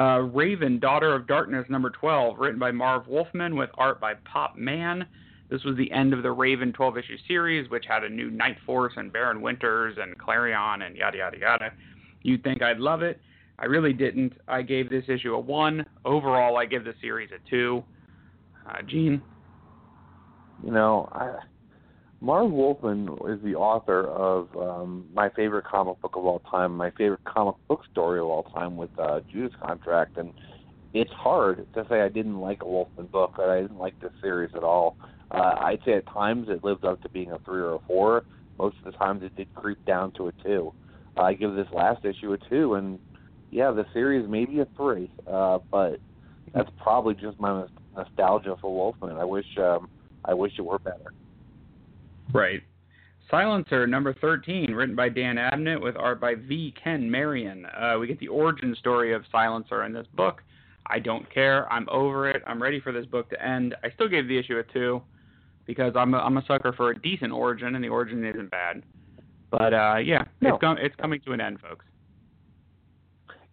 Uh, 0.00 0.20
Raven, 0.20 0.78
Daughter 0.78 1.14
of 1.14 1.26
Darkness, 1.26 1.66
number 1.68 1.90
12, 1.90 2.38
written 2.38 2.58
by 2.58 2.70
Marv 2.70 3.06
Wolfman 3.06 3.56
with 3.56 3.70
art 3.78 4.00
by 4.00 4.14
Pop 4.14 4.56
Mhan. 4.56 5.06
This 5.48 5.62
was 5.64 5.76
the 5.76 5.90
end 5.92 6.12
of 6.12 6.22
the 6.22 6.32
Raven 6.32 6.72
12 6.72 6.98
issue 6.98 7.16
series, 7.28 7.70
which 7.70 7.84
had 7.88 8.02
a 8.02 8.08
new 8.08 8.30
Night 8.30 8.56
Force 8.66 8.92
and 8.96 9.12
Baron 9.12 9.40
Winters 9.40 9.96
and 10.00 10.18
Clarion 10.18 10.82
and 10.82 10.96
yada, 10.96 11.18
yada, 11.18 11.38
yada. 11.38 11.72
You'd 12.22 12.42
think 12.42 12.62
I'd 12.62 12.78
love 12.78 13.02
it. 13.02 13.20
I 13.58 13.64
really 13.66 13.92
didn't. 13.92 14.34
I 14.46 14.62
gave 14.62 14.90
this 14.90 15.04
issue 15.08 15.34
a 15.34 15.40
1. 15.40 15.84
Overall, 16.04 16.56
I 16.56 16.66
give 16.66 16.84
the 16.84 16.94
series 17.00 17.30
a 17.30 17.50
2. 17.50 17.82
Uh, 18.68 18.82
Gene? 18.82 19.22
You 20.64 20.72
know, 20.72 21.08
I, 21.12 21.38
Marv 22.20 22.50
Wolfman 22.50 23.08
is 23.28 23.42
the 23.42 23.54
author 23.54 24.06
of 24.06 24.48
um, 24.56 25.06
my 25.14 25.28
favorite 25.30 25.64
comic 25.64 26.00
book 26.00 26.16
of 26.16 26.24
all 26.24 26.40
time, 26.50 26.76
my 26.76 26.90
favorite 26.90 27.24
comic 27.24 27.56
book 27.68 27.82
story 27.92 28.18
of 28.20 28.26
all 28.26 28.44
time 28.44 28.76
with 28.76 28.90
uh, 28.98 29.20
Judas 29.30 29.54
Contract, 29.62 30.16
and 30.16 30.32
it's 30.94 31.12
hard 31.12 31.66
to 31.74 31.86
say 31.90 32.00
I 32.00 32.08
didn't 32.08 32.40
like 32.40 32.62
a 32.62 32.66
Wolfman 32.66 33.06
book, 33.06 33.34
that 33.36 33.50
I 33.50 33.60
didn't 33.60 33.78
like 33.78 34.00
this 34.00 34.12
series 34.22 34.50
at 34.54 34.64
all. 34.64 34.96
Uh, 35.30 35.54
I'd 35.58 35.80
say 35.84 35.92
at 35.92 36.06
times 36.06 36.48
it 36.48 36.64
lived 36.64 36.84
up 36.84 37.02
to 37.02 37.08
being 37.10 37.32
a 37.32 37.38
three 37.40 37.60
or 37.60 37.74
a 37.74 37.78
four. 37.86 38.24
Most 38.58 38.78
of 38.78 38.84
the 38.84 38.92
times 38.92 39.22
it 39.22 39.36
did 39.36 39.54
creep 39.54 39.84
down 39.84 40.12
to 40.12 40.28
a 40.28 40.32
two. 40.42 40.72
I 41.18 41.34
give 41.34 41.54
this 41.54 41.68
last 41.72 42.04
issue 42.04 42.32
a 42.32 42.38
two, 42.48 42.74
and 42.74 42.98
yeah, 43.50 43.70
the 43.70 43.86
series 43.92 44.28
maybe 44.28 44.60
a 44.60 44.66
three, 44.76 45.10
uh, 45.30 45.58
but 45.70 45.98
that's 46.54 46.70
probably 46.82 47.14
just 47.14 47.38
my 47.40 47.66
nostalgia 47.96 48.56
for 48.60 48.74
Wolfman. 48.74 49.16
I 49.16 49.24
wish 49.24 49.46
um, 49.58 49.88
I 50.24 50.34
wish 50.34 50.52
it 50.58 50.62
were 50.62 50.78
better. 50.78 51.12
Right. 52.32 52.62
Silencer 53.30 53.88
number 53.88 54.14
13, 54.14 54.72
written 54.72 54.94
by 54.94 55.08
Dan 55.08 55.34
Abnett 55.36 55.80
with 55.82 55.96
art 55.96 56.20
by 56.20 56.34
V. 56.36 56.72
Ken 56.82 57.10
Marion. 57.10 57.66
Uh, 57.66 57.96
we 57.98 58.06
get 58.06 58.20
the 58.20 58.28
origin 58.28 58.76
story 58.78 59.12
of 59.12 59.24
Silencer 59.32 59.84
in 59.84 59.92
this 59.92 60.06
book. 60.14 60.42
I 60.88 61.00
don't 61.00 61.28
care. 61.32 61.70
I'm 61.72 61.88
over 61.88 62.30
it. 62.30 62.42
I'm 62.46 62.62
ready 62.62 62.78
for 62.80 62.92
this 62.92 63.04
book 63.06 63.28
to 63.30 63.44
end. 63.44 63.74
I 63.82 63.90
still 63.90 64.08
gave 64.08 64.28
the 64.28 64.38
issue 64.38 64.58
a 64.58 64.62
two 64.72 65.02
because 65.66 65.94
I'm 65.96 66.14
a, 66.14 66.18
I'm 66.18 66.36
a 66.36 66.44
sucker 66.46 66.72
for 66.72 66.90
a 66.90 66.98
decent 67.00 67.32
origin, 67.32 67.74
and 67.74 67.82
the 67.82 67.88
origin 67.88 68.24
isn't 68.24 68.50
bad. 68.52 68.84
But 69.50 69.74
uh, 69.74 69.96
yeah, 69.96 70.24
No. 70.40 70.54
it's 70.54 70.60
com- 70.60 70.78
it's 70.78 70.94
coming 70.96 71.20
to 71.22 71.32
an 71.32 71.40
end, 71.40 71.60
folks. 71.60 71.84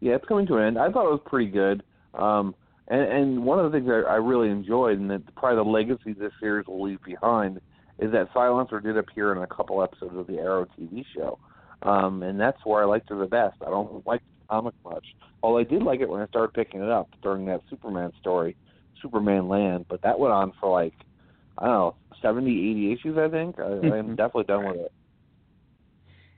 Yeah, 0.04 0.16
it's 0.16 0.26
coming 0.26 0.46
to 0.48 0.58
an 0.58 0.66
end. 0.66 0.78
I 0.78 0.92
thought 0.92 1.06
it 1.06 1.12
was 1.12 1.22
pretty 1.26 1.50
good. 1.50 1.82
Um, 2.14 2.54
and, 2.90 3.02
and 3.02 3.46
one 3.46 3.58
of 3.58 3.72
the 3.72 3.78
things 3.78 3.90
I, 3.90 4.02
I 4.12 4.16
really 4.16 4.50
enjoyed, 4.50 5.00
and 5.00 5.10
that 5.10 5.34
probably 5.36 5.64
the 5.64 5.70
legacy 5.70 6.12
this 6.12 6.34
series 6.42 6.68
will 6.68 6.84
leave 6.84 7.02
behind, 7.06 7.62
is 8.00 8.12
that 8.12 8.28
Silencer 8.34 8.82
did 8.82 8.98
appear 8.98 9.32
in 9.32 9.38
a 9.38 9.48
couple 9.48 9.82
episodes 9.82 10.18
of 10.18 10.28
the 10.28 10.40
Arrow 10.40 10.68
TV 10.78 11.06
show. 11.16 11.40
Um, 11.84 12.22
and 12.22 12.38
that's 12.38 12.58
where 12.66 12.84
I 12.84 12.86
liked 12.86 13.08
her 13.12 13.18
the 13.18 13.28
best. 13.28 13.56
I 13.66 13.70
don't 13.70 14.06
like 14.06 14.20
the 14.20 14.48
comic 14.50 14.74
much. 14.84 15.06
Although 15.42 15.60
I 15.60 15.64
did 15.64 15.84
like 15.84 16.02
it 16.02 16.10
when 16.10 16.20
I 16.20 16.28
started 16.28 16.54
picking 16.54 16.82
it 16.82 16.90
up 16.90 17.08
during 17.22 17.46
that 17.46 17.62
Superman 17.70 18.12
story, 18.20 18.58
Superman 19.02 19.48
Land. 19.48 19.86
But 19.88 20.02
that 20.02 20.20
went 20.20 20.34
on 20.34 20.52
for 20.60 20.70
like, 20.70 20.96
I 21.58 21.68
don't 21.68 21.74
know, 21.74 21.96
70, 22.22 22.52
80 22.52 22.92
issues, 22.92 23.18
I 23.18 23.30
think. 23.30 23.58
I, 23.58 23.96
I'm 23.96 24.16
definitely 24.18 24.44
done 24.44 24.66
with 24.66 24.82
it. 24.82 24.92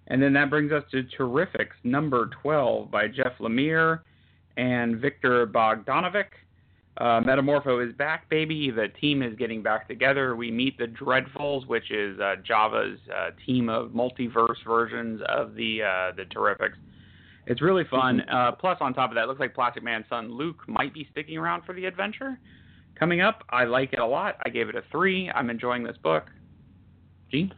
And 0.08 0.22
then 0.22 0.34
that 0.34 0.50
brings 0.50 0.72
us 0.72 0.84
to 0.92 1.04
Terrifics 1.18 1.76
number 1.84 2.30
12 2.42 2.92
by 2.92 3.08
Jeff 3.08 3.34
Lemire 3.40 4.02
and 4.58 5.00
Viktor 5.00 5.48
Bogdanovic. 5.48 6.28
Uh, 6.98 7.20
Metamorpho 7.20 7.86
is 7.86 7.94
back, 7.96 8.30
baby. 8.30 8.72
The 8.72 8.88
team 9.02 9.22
is 9.22 9.36
getting 9.36 9.62
back 9.62 9.88
together. 9.88 10.36
We 10.36 10.50
meet 10.50 10.78
the 10.78 10.86
Dreadfuls, 10.86 11.68
which 11.68 11.92
is 11.92 12.18
uh, 12.20 12.36
Java's 12.48 13.00
uh, 13.14 13.32
team 13.46 13.68
of 13.68 13.90
multiverse 13.90 14.64
versions 14.66 15.22
of 15.28 15.56
the 15.56 15.82
uh, 15.84 16.16
the 16.16 16.24
Terrifics. 16.24 16.78
It's 17.48 17.62
really 17.62 17.84
fun. 17.92 18.22
Uh, 18.22 18.54
plus, 18.54 18.78
on 18.80 18.94
top 18.94 19.12
of 19.12 19.16
that, 19.16 19.24
it 19.24 19.28
looks 19.28 19.42
like 19.42 19.54
Plastic 19.54 19.84
Man's 19.84 20.06
son 20.10 20.32
Luke 20.32 20.68
might 20.68 20.94
be 20.94 21.08
sticking 21.12 21.38
around 21.38 21.64
for 21.64 21.74
the 21.76 21.86
adventure. 21.86 22.40
Coming 22.98 23.22
up, 23.22 23.44
I 23.50 23.66
like 23.66 23.92
it 23.92 24.00
a 24.00 24.06
lot. 24.06 24.38
I 24.46 24.50
gave 24.50 24.70
it 24.70 24.76
a 24.76 24.84
three. 24.90 25.30
I'm 25.30 25.50
enjoying 25.50 25.84
this 25.84 25.98
book. 25.98 26.28
Gene? 27.30 27.54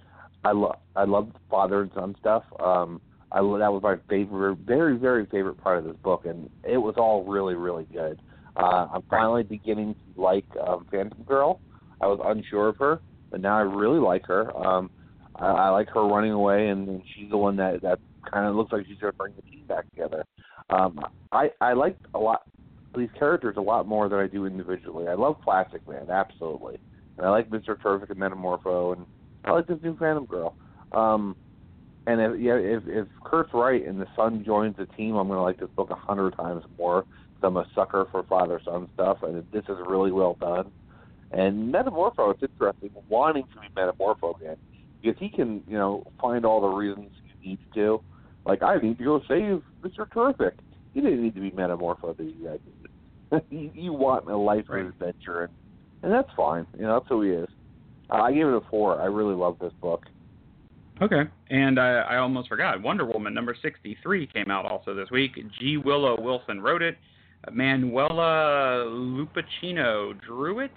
I 0.48 0.52
love 0.54 0.78
I 0.96 1.04
love 1.04 1.30
father 1.50 1.82
and 1.82 1.92
son 1.94 2.16
stuff. 2.20 2.44
Um, 2.60 3.02
I 3.34 3.40
that 3.40 3.74
was 3.74 3.82
my 3.84 3.98
favorite, 4.10 4.60
very 4.60 4.98
very 4.98 5.26
favorite 5.26 5.58
part 5.62 5.78
of 5.80 5.84
this 5.84 5.98
book, 6.02 6.26
and 6.26 6.50
it 6.64 6.78
was 6.78 6.96
all 6.98 7.26
really 7.26 7.56
really 7.56 7.86
good. 7.92 8.22
Uh, 8.56 8.88
I'm 8.94 9.04
finally 9.10 9.44
beginning 9.44 9.94
to 9.94 10.22
like 10.22 10.46
um, 10.66 10.88
Phantom 10.90 11.22
Girl. 11.24 11.60
I 12.00 12.08
was 12.08 12.20
unsure 12.24 12.70
of 12.70 12.78
her, 12.78 13.02
but 13.30 13.42
now 13.42 13.58
I 13.58 13.62
really 13.62 14.00
like 14.00 14.26
her. 14.28 14.56
Um, 14.56 14.90
I, 15.36 15.48
I 15.48 15.70
like 15.70 15.90
her 15.90 16.06
running 16.08 16.32
away, 16.32 16.70
and, 16.70 17.02
she's 17.14 17.30
the 17.30 17.38
one 17.38 17.58
that 17.58 17.82
that 17.82 18.00
kind 18.32 18.48
of 18.48 18.56
looks 18.56 18.72
like 18.72 18.88
she's 18.88 18.98
going 19.00 19.12
to 19.12 19.18
bring 19.18 19.34
the 19.36 19.42
team 19.52 19.66
back 19.68 19.90
together. 19.90 20.24
Um, 20.70 21.00
I 21.32 21.52
I 21.60 21.74
like 21.74 21.98
a 22.16 22.20
lot 22.20 22.44
these 22.96 23.10
characters 23.20 23.56
a 23.58 23.62
lot 23.62 23.86
more 23.86 24.08
than 24.08 24.20
I 24.20 24.28
do 24.28 24.46
individually. 24.46 25.08
I 25.10 25.16
love 25.16 25.36
Plastic 25.44 25.86
Man, 25.88 26.10
absolutely, 26.10 26.80
and 27.18 27.26
I 27.28 27.30
like 27.30 27.52
Mister 27.52 27.76
Terrific 27.76 28.10
and 28.12 28.20
Metamorpho, 28.20 28.96
and 28.96 29.06
I 29.46 29.52
like 29.52 29.68
this 29.68 29.80
new 29.84 29.96
Phantom 29.98 30.26
Girl. 30.26 30.56
Um, 30.92 31.36
and 32.06 32.22
if 32.22 32.40
yeah, 32.40 32.56
if 32.56 32.84
if 32.88 33.08
Curt's 33.26 33.50
right 33.54 33.86
and 33.86 34.00
the 34.00 34.08
son 34.16 34.44
joins 34.46 34.76
the 34.78 34.86
team, 34.98 35.16
I'm 35.16 35.28
gonna 35.28 35.42
like 35.44 35.60
this 35.60 35.70
book 35.76 35.90
a 35.90 35.96
hundred 35.96 36.36
times 36.36 36.64
more. 36.78 37.04
'cause 37.04 37.44
I'm 37.44 37.58
a 37.58 37.68
sucker 37.76 38.06
for 38.12 38.24
father 38.24 38.60
son 38.66 38.88
stuff, 38.94 39.18
and 39.24 39.46
this 39.52 39.64
is 39.70 39.78
really 39.86 40.12
well 40.12 40.38
done. 40.40 40.72
And 41.32 41.72
Metamorpho, 41.74 42.32
it's 42.34 42.42
interesting, 42.42 42.90
wanting 43.10 43.44
to 43.54 43.60
be 43.60 43.68
Metamorpho 43.80 44.40
again 44.40 44.56
because 45.02 45.20
he 45.20 45.30
can, 45.30 45.64
you 45.68 45.78
know, 45.78 46.04
find 46.20 46.46
all 46.46 46.62
the 46.62 46.68
reasons 46.68 47.12
he 47.42 47.50
needs 47.50 47.62
to. 47.76 48.02
Like 48.46 48.64
I 48.64 48.78
need 48.78 48.98
to 48.98 49.04
go 49.04 49.22
save 49.28 49.62
Mister 49.84 50.08
Terrific. 50.14 50.54
He 50.94 51.02
didn't 51.02 51.22
need 51.22 51.36
to 51.36 51.42
be 51.42 51.52
Metamorpho. 51.52 52.16
That 52.16 52.44
guys 52.44 52.60
did. 52.66 53.42
you, 53.50 53.72
you 53.76 53.94
want 53.94 54.28
a 54.30 54.38
life 54.38 54.66
Right. 54.70 54.82
of 54.82 54.88
adventure, 54.88 55.44
and 55.44 55.54
and 56.04 56.12
that's 56.12 56.30
fine. 56.36 56.66
You 56.78 56.84
know, 56.84 56.94
that's 56.94 57.10
who 57.10 57.22
he 57.24 57.32
is. 57.32 57.50
Uh, 58.10 58.22
I 58.22 58.32
gave 58.32 58.48
it 58.48 58.54
a 58.54 58.62
four. 58.70 59.02
I 59.02 59.06
really 59.06 59.36
love 59.36 59.58
this 59.60 59.74
book. 59.82 60.06
Okay. 61.02 61.24
And 61.50 61.80
I, 61.80 62.00
I 62.00 62.18
almost 62.18 62.50
forgot. 62.50 62.82
Wonder 62.82 63.06
Woman 63.06 63.34
number 63.34 63.56
63 63.62 64.28
came 64.28 64.50
out 64.50 64.66
also 64.66 64.96
this 64.96 65.10
week. 65.12 65.38
G. 65.60 65.78
Willow 65.78 66.20
Wilson 66.20 66.62
wrote 66.62 66.82
it. 66.82 66.98
Manuela 67.52 68.86
Lupacchino 68.88 70.20
drew 70.22 70.60
it. 70.60 70.72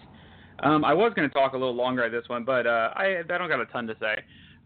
Um, 0.63 0.85
I 0.85 0.93
was 0.93 1.13
going 1.17 1.29
to 1.29 1.33
talk 1.33 1.55
a 1.55 1.57
little 1.57 1.75
longer 1.75 2.05
at 2.05 2.13
this 2.13 2.29
one, 2.29 2.45
but 2.45 2.67
uh, 2.67 2.91
I, 2.95 3.21
I 3.21 3.39
don't 3.39 3.49
got 3.49 3.61
a 3.61 3.67
ton 3.67 3.87
to 3.87 3.97
say. 3.99 4.17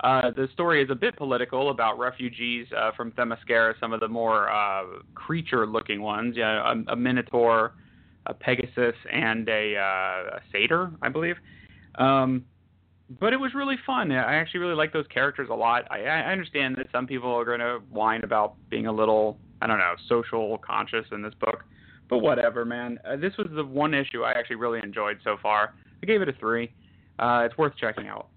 Uh, 0.01 0.33
the 0.33 0.49
story 0.53 0.83
is 0.83 0.91
a 0.91 0.95
bit 0.95 1.17
political 1.17 1.71
about 1.71 1.99
refugees 1.99 2.67
uh, 2.77 2.91
from 2.97 3.13
Themyscira, 3.13 3.75
some 3.79 3.93
of 3.93 4.01
the 4.01 4.09
more 4.09 4.51
uh, 4.51 4.83
creature-looking 5.15 6.03
ones. 6.03 6.35
Yeah, 6.37 6.73
a, 6.73 6.93
a 6.93 6.97
minotaur, 6.97 7.75
a 8.27 8.35
pegasus, 8.35 8.97
and 9.13 9.49
a, 9.49 9.77
uh, 9.77 10.37
a 10.37 10.41
satyr, 10.51 10.91
I 11.01 11.09
believe. 11.09 11.37
Um, 11.95 12.45
but 13.21 13.33
it 13.33 13.37
was 13.41 13.55
really 13.55 13.77
fun. 13.87 14.11
I 14.13 14.35
actually 14.37 14.61
really 14.61 14.75
like 14.75 14.93
those 14.93 15.07
characters 15.13 15.49
a 15.51 15.55
lot. 15.55 15.87
I, 15.91 16.05
I 16.05 16.33
understand 16.33 16.77
that 16.77 16.87
some 16.93 17.07
people 17.07 17.33
are 17.33 17.45
going 17.45 17.61
to 17.61 17.81
whine 17.91 18.25
about 18.25 18.55
being 18.71 18.87
a 18.87 18.93
little, 18.93 19.39
I 19.61 19.67
don't 19.67 19.79
know, 19.79 19.95
social 20.09 20.59
conscious 20.59 21.07
in 21.13 21.23
this 21.23 21.35
book, 21.35 21.65
but 22.09 22.19
whatever, 22.19 22.65
man. 22.65 22.99
Uh, 23.05 23.17
this 23.17 23.37
was 23.37 23.49
the 23.55 23.65
one 23.65 23.95
issue 23.95 24.23
I 24.23 24.33
actually 24.33 24.57
really 24.57 24.81
enjoyed 24.83 25.19
so 25.25 25.37
far. 25.43 25.75
I 26.03 26.07
gave 26.07 26.23
it 26.23 26.29
a 26.29 26.33
three. 26.35 26.73
Uh, 27.19 27.43
it's 27.45 27.57
worth 27.57 27.75
checking 27.77 28.09
out. 28.09 28.29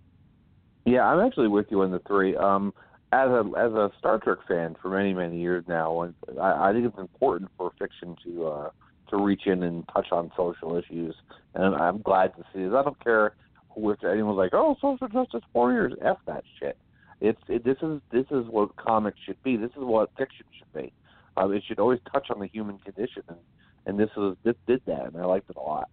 Yeah, 0.86 1.05
I'm 1.05 1.25
actually 1.25 1.48
with 1.48 1.67
you 1.69 1.81
on 1.81 1.91
the 1.91 2.01
three. 2.07 2.36
Um, 2.36 2.74
as 3.12 3.29
a 3.29 3.43
as 3.57 3.72
a 3.72 3.89
Star 4.00 4.19
Trek 4.19 4.39
fan 4.48 4.75
for 4.81 4.89
many 4.89 5.13
many 5.13 5.39
years 5.39 5.63
now, 5.67 6.12
I, 6.39 6.69
I 6.69 6.74
think 6.74 6.86
it's 6.86 6.98
important 6.98 7.50
for 7.57 7.72
fiction 7.79 8.15
to 8.25 8.48
uh, 8.48 8.69
to 9.10 9.17
reach 9.17 9.48
in 9.48 9.63
and 9.63 9.88
touch 9.93 10.07
on 10.12 10.31
social 10.36 10.77
issues, 10.77 11.15
and 11.55 11.75
I'm 11.75 12.01
glad 12.01 12.36
to 12.36 12.43
see 12.53 12.62
it. 12.62 12.74
I 12.74 12.84
don't 12.84 13.01
care 13.03 13.34
if 13.77 14.03
anyone's 14.03 14.38
like, 14.38 14.53
"Oh, 14.53 14.75
social 14.81 15.07
justice 15.07 15.43
warriors," 15.53 15.93
f 16.01 16.17
that 16.25 16.43
shit. 16.60 16.77
It's 17.22 17.41
it, 17.48 17.63
this 17.63 17.77
is 17.81 18.01
this 18.12 18.25
is 18.31 18.46
what 18.48 18.75
comics 18.75 19.19
should 19.25 19.41
be. 19.43 19.57
This 19.57 19.72
is 19.72 19.84
what 19.84 20.10
fiction 20.17 20.46
should 20.57 20.72
be. 20.74 20.93
Um, 21.36 21.53
it 21.53 21.63
should 21.67 21.79
always 21.79 22.00
touch 22.12 22.27
on 22.29 22.39
the 22.39 22.48
human 22.48 22.77
condition, 22.79 23.24
and 23.27 23.38
and 23.86 24.00
this 24.00 24.10
was 24.15 24.36
this 24.43 24.55
did 24.67 24.81
that, 24.86 25.05
and 25.05 25.17
I 25.17 25.25
liked 25.25 25.50
it 25.50 25.55
a 25.55 25.62
lot. 25.62 25.89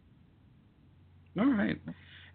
All 1.39 1.47
right. 1.47 1.77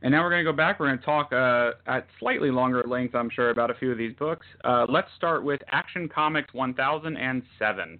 And 0.01 0.11
now 0.13 0.23
we're 0.23 0.29
going 0.29 0.45
to 0.45 0.51
go 0.51 0.55
back. 0.55 0.79
We're 0.79 0.87
going 0.87 0.99
to 0.99 1.05
talk 1.05 1.33
uh, 1.33 1.71
at 1.85 2.07
slightly 2.19 2.51
longer 2.51 2.83
length, 2.87 3.15
I'm 3.15 3.29
sure, 3.29 3.49
about 3.49 3.69
a 3.69 3.73
few 3.73 3.91
of 3.91 3.97
these 3.97 4.13
books. 4.13 4.45
Uh, 4.63 4.85
let's 4.87 5.09
start 5.17 5.43
with 5.43 5.61
Action 5.71 6.07
Comics 6.07 6.53
1007, 6.53 7.99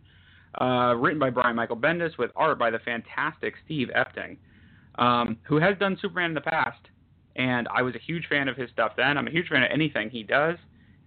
uh, 0.61 0.95
written 0.95 1.19
by 1.19 1.29
Brian 1.29 1.57
Michael 1.57 1.75
Bendis 1.75 2.17
with 2.17 2.31
art 2.37 2.57
by 2.57 2.69
the 2.69 2.79
fantastic 2.79 3.55
Steve 3.65 3.89
Epting, 3.97 4.37
um, 4.95 5.37
who 5.43 5.57
has 5.57 5.77
done 5.77 5.97
Superman 6.01 6.31
in 6.31 6.35
the 6.35 6.41
past. 6.41 6.79
And 7.39 7.69
I 7.73 7.81
was 7.81 7.95
a 7.95 7.99
huge 7.99 8.27
fan 8.27 8.49
of 8.49 8.57
his 8.57 8.69
stuff 8.69 8.91
then. 8.97 9.17
I'm 9.17 9.25
a 9.25 9.31
huge 9.31 9.47
fan 9.47 9.63
of 9.63 9.69
anything 9.71 10.09
he 10.09 10.23
does. 10.23 10.57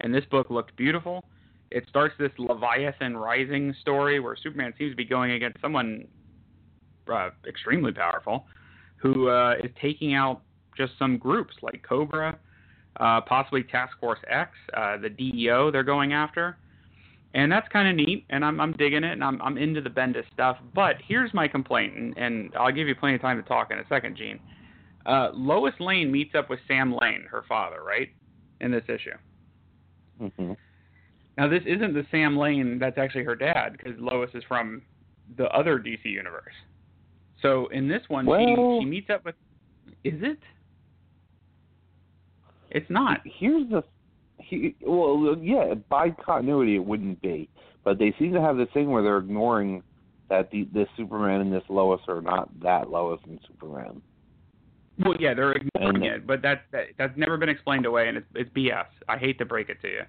And 0.01 0.12
this 0.12 0.25
book 0.25 0.49
looked 0.51 0.75
beautiful. 0.77 1.25
It 1.71 1.85
starts 1.89 2.15
this 2.19 2.33
Leviathan 2.39 3.17
Rising 3.17 3.75
story 3.83 4.19
where 4.19 4.35
Superman 4.35 4.73
seems 4.79 4.93
to 4.93 4.97
be 4.97 5.05
going 5.05 5.33
against 5.33 5.61
someone 5.61 6.09
uh, 7.12 7.31
extremely 7.47 7.93
powerful 7.93 8.47
who 8.97 9.29
uh, 9.29 9.55
is 9.62 9.71
taking 9.81 10.15
out 10.15 10.41
just 10.77 10.93
some 10.99 11.19
groups 11.19 11.55
like 11.61 11.85
Cobra, 11.87 12.39
uh, 12.99 13.21
possibly 13.23 13.62
Task 13.62 13.99
Force 14.01 14.21
X, 14.29 14.53
uh, 14.75 14.97
the 14.97 15.11
DEO 15.11 15.71
they're 15.71 15.83
going 15.83 16.15
after. 16.15 16.57
And 17.35 17.51
that's 17.51 17.69
kind 17.69 17.89
of 17.89 18.07
neat, 18.07 18.27
and 18.31 18.45
I'm, 18.45 18.61
I'm 18.61 18.73
digging 18.73 19.05
it, 19.05 19.12
and 19.12 19.25
I'm, 19.25 19.41
I'm 19.43 19.59
into 19.59 19.81
the 19.81 19.91
Bendis 19.91 20.25
stuff. 20.33 20.59
But 20.75 20.97
here's 21.07 21.33
my 21.35 21.49
complaint, 21.49 21.95
and, 21.95 22.17
and 22.17 22.53
I'll 22.59 22.73
give 22.73 22.89
you 22.89 22.95
plenty 22.95 23.17
of 23.17 23.21
time 23.21 23.43
to 23.43 23.49
talk 23.49 23.71
in 23.71 23.79
a 23.79 23.85
second, 23.89 24.17
Gene. 24.17 24.39
Uh, 25.06 25.30
Lois 25.35 25.75
Lane 25.80 26.11
meets 26.11 26.35
up 26.35 26.49
with 26.49 26.61
Sam 26.68 26.97
Lane, 27.00 27.25
her 27.30 27.44
father, 27.49 27.82
right, 27.82 28.09
in 28.61 28.71
this 28.71 28.85
issue. 28.88 29.16
Mm-hmm. 30.21 30.52
Now, 31.38 31.49
this 31.49 31.62
isn't 31.66 31.94
the 31.94 32.06
Sam 32.11 32.37
Lane 32.37 32.78
that's 32.78 32.99
actually 32.99 33.25
her 33.25 33.35
dad, 33.35 33.76
because 33.76 33.99
Lois 33.99 34.30
is 34.35 34.44
from 34.47 34.82
the 35.37 35.47
other 35.47 35.78
DC 35.78 36.04
universe. 36.04 36.54
So 37.40 37.66
in 37.68 37.88
this 37.88 38.02
one, 38.09 38.26
Well- 38.26 38.78
she, 38.80 38.85
she 38.85 38.90
meets 38.90 39.11
up 39.11 39.25
with. 39.25 39.35
Is 40.04 40.21
it? 40.23 40.38
It's 42.71 42.88
not. 42.88 43.21
Here's 43.25 43.68
the, 43.68 43.82
he, 44.38 44.75
well, 44.80 45.37
yeah, 45.40 45.75
by 45.90 46.11
continuity 46.11 46.76
it 46.76 46.85
wouldn't 46.85 47.21
be, 47.21 47.49
but 47.85 47.99
they 47.99 48.14
seem 48.18 48.32
to 48.32 48.40
have 48.40 48.56
this 48.56 48.68
thing 48.73 48.90
where 48.90 49.02
they're 49.02 49.18
ignoring 49.18 49.82
that 50.30 50.50
the 50.50 50.66
this 50.73 50.88
Superman 50.97 51.42
and 51.42 51.52
this 51.52 51.64
Lois 51.68 52.00
are 52.09 52.23
not 52.23 52.49
that 52.62 52.88
Lois 52.88 53.21
and 53.28 53.38
Superman. 53.47 54.00
Well, 55.04 55.16
yeah, 55.18 55.35
they're 55.35 55.52
ignoring 55.52 55.97
And- 55.97 56.04
it, 56.04 56.26
but 56.26 56.42
that, 56.42 56.64
that 56.73 56.88
that's 56.99 57.16
never 57.16 57.37
been 57.37 57.49
explained 57.49 57.87
away, 57.87 58.09
and 58.09 58.16
it's 58.18 58.26
it's 58.35 58.50
BS. 58.50 58.87
I 59.09 59.18
hate 59.18 59.38
to 59.38 59.44
break 59.44 59.68
it 59.68 59.80
to 59.82 59.88
you. 59.88 60.02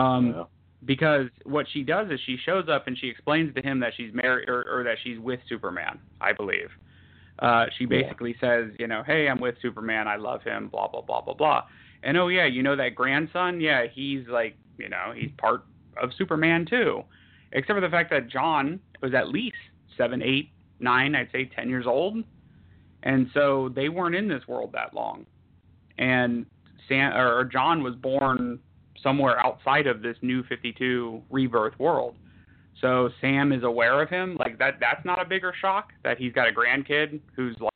Um, 0.00 0.26
Yeah. 0.34 0.44
because 0.84 1.28
what 1.44 1.66
she 1.72 1.82
does 1.82 2.10
is 2.10 2.20
she 2.26 2.36
shows 2.44 2.68
up 2.68 2.86
and 2.86 2.96
she 2.96 3.08
explains 3.08 3.54
to 3.54 3.62
him 3.62 3.80
that 3.80 3.92
she's 3.96 4.12
married 4.14 4.48
or, 4.48 4.64
or 4.70 4.84
that 4.84 4.96
she's 5.02 5.18
with 5.18 5.40
Superman, 5.48 5.98
I 6.20 6.32
believe. 6.32 6.70
Uh, 7.38 7.66
she 7.76 7.84
Yeah. 7.84 7.88
basically 8.02 8.36
says, 8.40 8.70
you 8.78 8.86
know, 8.86 9.02
hey, 9.02 9.28
I'm 9.28 9.40
with 9.40 9.56
Superman, 9.60 10.06
I 10.08 10.16
love 10.16 10.42
him, 10.42 10.68
blah 10.68 10.88
blah 10.88 11.00
blah 11.02 11.20
blah 11.20 11.34
blah. 11.34 11.64
And 12.02 12.16
oh 12.16 12.28
yeah, 12.28 12.46
you 12.46 12.62
know 12.62 12.76
that 12.76 12.94
grandson? 12.94 13.60
Yeah, 13.60 13.86
he's 13.86 14.26
like, 14.28 14.56
you 14.78 14.88
know, 14.88 15.12
he's 15.14 15.30
part 15.38 15.64
of 16.00 16.10
Superman 16.16 16.64
too. 16.66 17.02
Except 17.52 17.76
for 17.76 17.80
the 17.80 17.88
fact 17.88 18.10
that 18.10 18.28
Jon 18.28 18.78
was 19.02 19.14
at 19.14 19.28
least 19.28 19.56
seven, 19.96 20.22
eight 20.22 20.50
nine, 20.80 21.14
I'd 21.16 21.30
say 21.32 21.46
ten 21.46 21.68
years 21.68 21.86
old, 21.86 22.22
and 23.02 23.28
so 23.34 23.70
they 23.74 23.88
weren't 23.88 24.14
in 24.14 24.28
this 24.28 24.46
world 24.48 24.70
that 24.72 24.94
long, 24.94 25.26
and 25.98 26.46
Sam 26.88 27.14
or 27.14 27.44
Jon 27.44 27.82
was 27.82 27.94
born 27.94 28.58
somewhere 29.02 29.38
outside 29.38 29.86
of 29.86 30.02
this 30.02 30.16
new 30.22 30.42
52 30.44 31.22
rebirth 31.30 31.78
world. 31.78 32.16
So 32.80 33.10
Sam 33.20 33.52
is 33.52 33.62
aware 33.62 34.02
of 34.02 34.08
him. 34.08 34.36
Like 34.38 34.58
that 34.58 34.74
that's 34.80 35.04
not 35.04 35.20
a 35.20 35.24
bigger 35.24 35.52
shock 35.60 35.92
that 36.04 36.18
he's 36.18 36.32
got 36.32 36.48
a 36.48 36.52
grandkid 36.52 37.20
who's 37.34 37.56
like 37.60 37.72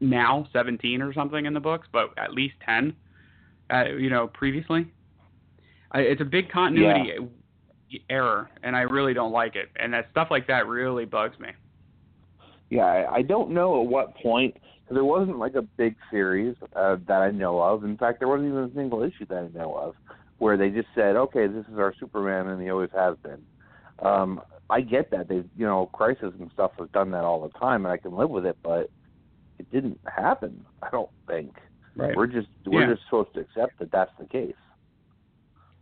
now 0.00 0.46
17 0.52 1.00
or 1.00 1.12
something 1.14 1.46
in 1.46 1.54
the 1.54 1.60
books, 1.60 1.88
but 1.92 2.10
at 2.18 2.32
least 2.32 2.54
10 2.64 2.94
uh, 3.72 3.84
you 3.98 4.10
know 4.10 4.28
previously. 4.28 4.86
I, 5.92 6.00
it's 6.00 6.20
a 6.20 6.26
big 6.26 6.50
continuity 6.50 7.18
error 8.10 8.50
and 8.62 8.74
I 8.74 8.82
really 8.82 9.14
don't 9.14 9.32
like 9.32 9.56
it. 9.56 9.70
And 9.76 9.92
that 9.94 10.08
stuff 10.10 10.28
like 10.30 10.46
that 10.48 10.66
really 10.66 11.04
bugs 11.04 11.38
me. 11.38 11.48
Yeah, 12.74 12.86
I, 12.86 13.14
I 13.16 13.22
don't 13.22 13.50
know 13.52 13.80
at 13.80 13.88
what 13.88 14.16
point 14.16 14.54
because 14.54 14.96
there 14.96 15.04
wasn't 15.04 15.38
like 15.38 15.54
a 15.54 15.62
big 15.62 15.94
series 16.10 16.56
uh, 16.74 16.96
that 17.06 17.22
I 17.22 17.30
know 17.30 17.60
of. 17.60 17.84
In 17.84 17.96
fact, 17.96 18.18
there 18.18 18.26
wasn't 18.26 18.48
even 18.48 18.64
a 18.64 18.74
single 18.74 19.04
issue 19.04 19.26
that 19.26 19.44
I 19.44 19.56
know 19.56 19.74
of 19.74 19.94
where 20.38 20.56
they 20.56 20.70
just 20.70 20.88
said, 20.92 21.14
"Okay, 21.14 21.46
this 21.46 21.64
is 21.72 21.78
our 21.78 21.94
Superman," 22.00 22.48
and 22.48 22.60
he 22.60 22.70
always 22.70 22.90
has 22.92 23.16
been. 23.22 23.40
Um, 24.00 24.40
I 24.68 24.80
get 24.80 25.12
that 25.12 25.28
they, 25.28 25.44
you 25.56 25.66
know, 25.66 25.86
Crisis 25.92 26.32
and 26.40 26.50
stuff 26.52 26.72
has 26.80 26.88
done 26.92 27.12
that 27.12 27.22
all 27.22 27.40
the 27.42 27.56
time, 27.60 27.86
and 27.86 27.92
I 27.92 27.96
can 27.96 28.16
live 28.16 28.30
with 28.30 28.44
it, 28.44 28.56
but 28.64 28.90
it 29.60 29.70
didn't 29.70 30.00
happen. 30.12 30.64
I 30.82 30.90
don't 30.90 31.10
think. 31.28 31.54
Right. 31.94 32.16
We're 32.16 32.26
just 32.26 32.48
we're 32.66 32.80
Yeah. 32.88 32.94
just 32.94 33.04
supposed 33.04 33.34
to 33.34 33.40
accept 33.40 33.78
that 33.78 33.92
that's 33.92 34.10
the 34.18 34.26
case. 34.26 34.56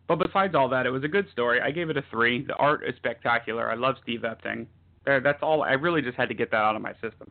But 0.09 0.17
besides 0.17 0.55
all 0.55 0.69
that, 0.69 0.85
it 0.85 0.91
was 0.91 1.05
a 1.05 1.09
good 1.09 1.31
story. 1.31 1.59
I 1.63 1.71
gave 1.71 1.89
it 1.89 1.97
a 1.97 2.03
three. 2.11 2.45
The 2.45 2.57
art 2.57 2.83
is 2.87 2.95
spectacular. 2.97 3.71
I 3.71 3.77
love 3.77 3.97
Steve 4.03 4.25
Epting. 4.25 4.67
That's 5.05 5.43
all. 5.43 5.63
I 5.63 5.73
really 5.73 6.03
just 6.03 6.17
had 6.17 6.29
to 6.29 6.35
get 6.35 6.51
that 6.51 6.59
out 6.59 6.77
of 6.77 6.83
my 6.83 6.93
system. 6.95 7.29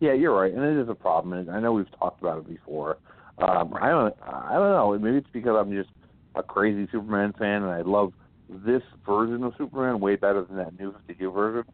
Yeah, 0.00 0.14
you're 0.14 0.34
right, 0.34 0.52
and 0.52 0.64
it 0.64 0.82
is 0.82 0.88
a 0.88 0.94
problem. 0.94 1.32
And 1.38 1.50
I 1.50 1.60
know 1.60 1.72
we've 1.72 1.98
talked 1.98 2.20
about 2.22 2.38
it 2.38 2.48
before. 2.48 2.98
Um, 3.38 3.74
I 3.80 3.88
don't, 3.90 4.14
I 4.22 4.54
don't 4.54 4.72
know. 4.72 4.98
Maybe 4.98 5.18
it's 5.18 5.30
because 5.32 5.56
I'm 5.58 5.72
just 5.72 5.90
a 6.34 6.42
crazy 6.42 6.88
Superman 6.90 7.32
fan, 7.38 7.62
and 7.62 7.70
I 7.70 7.82
love 7.82 8.12
this 8.48 8.82
version 9.06 9.44
of 9.44 9.54
Superman 9.56 10.00
way 10.00 10.16
better 10.16 10.44
than 10.44 10.56
that 10.56 10.78
new 10.78 10.92
52 11.06 11.30
version. 11.30 11.64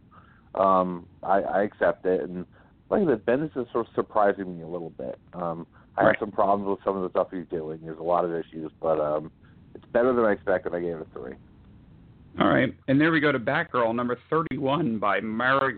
Um, 0.54 1.06
I, 1.22 1.40
I 1.40 1.62
accept 1.62 2.04
it, 2.06 2.22
and 2.22 2.46
like 2.90 3.02
I 3.02 3.06
said, 3.06 3.24
Bendis 3.26 3.56
is 3.56 3.66
sort 3.72 3.86
of 3.86 3.94
surprising 3.94 4.56
me 4.56 4.62
a 4.62 4.68
little 4.68 4.90
bit. 4.98 5.18
Um, 5.32 5.66
I 5.96 6.02
Right. 6.02 6.08
have 6.08 6.20
some 6.20 6.30
problems 6.30 6.68
with 6.68 6.78
some 6.84 6.96
of 6.96 7.02
the 7.02 7.10
stuff 7.10 7.28
he's 7.30 7.48
doing. 7.50 7.80
There's 7.82 7.98
a 7.98 8.02
lot 8.02 8.24
of 8.24 8.32
issues, 8.32 8.70
but 8.80 9.00
um, 9.00 9.32
it's 9.74 9.84
better 9.92 10.12
than 10.12 10.24
I 10.24 10.32
expected. 10.32 10.74
I 10.74 10.80
gave 10.80 10.96
it 10.98 11.08
three. 11.12 11.32
All 12.40 12.48
right, 12.48 12.72
and 12.86 13.00
there 13.00 13.10
we 13.10 13.20
go 13.20 13.32
to 13.32 13.38
Batgirl 13.38 13.94
number 13.94 14.18
31 14.30 14.98
by 14.98 15.20
Mar. 15.20 15.72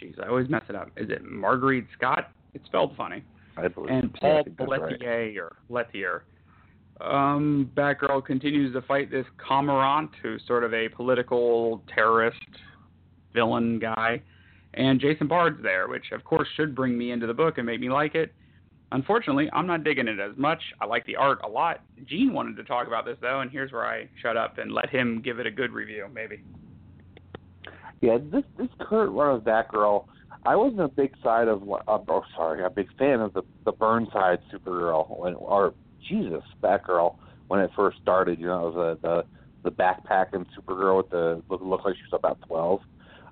Jeez, 0.00 0.22
I 0.22 0.28
always 0.28 0.48
mess 0.48 0.62
it 0.68 0.74
up. 0.74 0.90
Is 0.96 1.10
it 1.10 1.22
Marguerite 1.24 1.86
Scott? 1.96 2.30
It's 2.54 2.64
spelled 2.66 2.96
funny. 2.96 3.22
I 3.56 3.68
believe. 3.68 3.90
and 3.90 4.14
Paul 4.14 4.44
that's 4.44 4.70
right. 4.70 5.36
Or 5.36 5.56
Lettier. 5.68 6.22
Um, 7.00 7.70
Batgirl 7.76 8.24
continues 8.24 8.72
to 8.72 8.82
fight 8.82 9.10
this 9.10 9.26
Cormorant, 9.36 10.10
who's 10.22 10.42
sort 10.46 10.64
of 10.64 10.74
a 10.74 10.88
political 10.88 11.82
terrorist 11.94 12.38
villain 13.34 13.78
guy, 13.78 14.22
and 14.74 15.00
Jason 15.00 15.28
Bard's 15.28 15.62
there, 15.62 15.88
which 15.88 16.12
of 16.12 16.24
course 16.24 16.48
should 16.56 16.74
bring 16.74 16.96
me 16.96 17.12
into 17.12 17.26
the 17.26 17.34
book 17.34 17.58
and 17.58 17.66
make 17.66 17.80
me 17.80 17.90
like 17.90 18.14
it. 18.14 18.32
Unfortunately, 18.90 19.50
I'm 19.52 19.66
not 19.66 19.84
digging 19.84 20.08
it 20.08 20.18
as 20.18 20.36
much. 20.38 20.62
I 20.80 20.86
like 20.86 21.04
the 21.04 21.16
art 21.16 21.40
a 21.44 21.48
lot. 21.48 21.82
Gene 22.06 22.32
wanted 22.32 22.56
to 22.56 22.64
talk 22.64 22.86
about 22.86 23.04
this 23.04 23.18
though, 23.20 23.40
and 23.40 23.50
here's 23.50 23.70
where 23.70 23.86
I 23.86 24.08
shut 24.22 24.36
up 24.36 24.56
and 24.58 24.72
let 24.72 24.88
him 24.88 25.20
give 25.22 25.38
it 25.38 25.46
a 25.46 25.50
good 25.50 25.72
review, 25.72 26.06
maybe. 26.12 26.42
Yeah, 28.00 28.18
this 28.18 28.44
this 28.56 28.68
current 28.80 29.12
run 29.12 29.34
of 29.36 29.42
Batgirl, 29.42 30.06
I 30.46 30.56
wasn't 30.56 30.80
a 30.80 30.88
big 30.88 31.14
side 31.22 31.48
of, 31.48 31.62
uh, 31.68 31.98
oh 32.08 32.22
sorry, 32.34 32.64
a 32.64 32.70
big 32.70 32.88
fan 32.96 33.20
of 33.20 33.34
the 33.34 33.42
the 33.64 33.72
Burnside 33.72 34.38
Supergirl 34.52 35.18
when, 35.18 35.34
or 35.34 35.74
Jesus 36.08 36.42
Batgirl 36.62 37.16
when 37.48 37.60
it 37.60 37.70
first 37.76 37.98
started. 38.00 38.38
You 38.38 38.46
know, 38.46 38.68
it 38.68 38.74
was 38.74 38.98
the 39.02 39.24
the, 39.64 39.70
the 39.70 39.76
backpacking 39.76 40.46
Supergirl 40.56 40.98
with 40.98 41.10
the 41.10 41.42
look, 41.50 41.60
looked 41.60 41.84
like 41.84 41.96
she 41.96 42.02
was 42.10 42.18
about 42.18 42.40
twelve. 42.46 42.80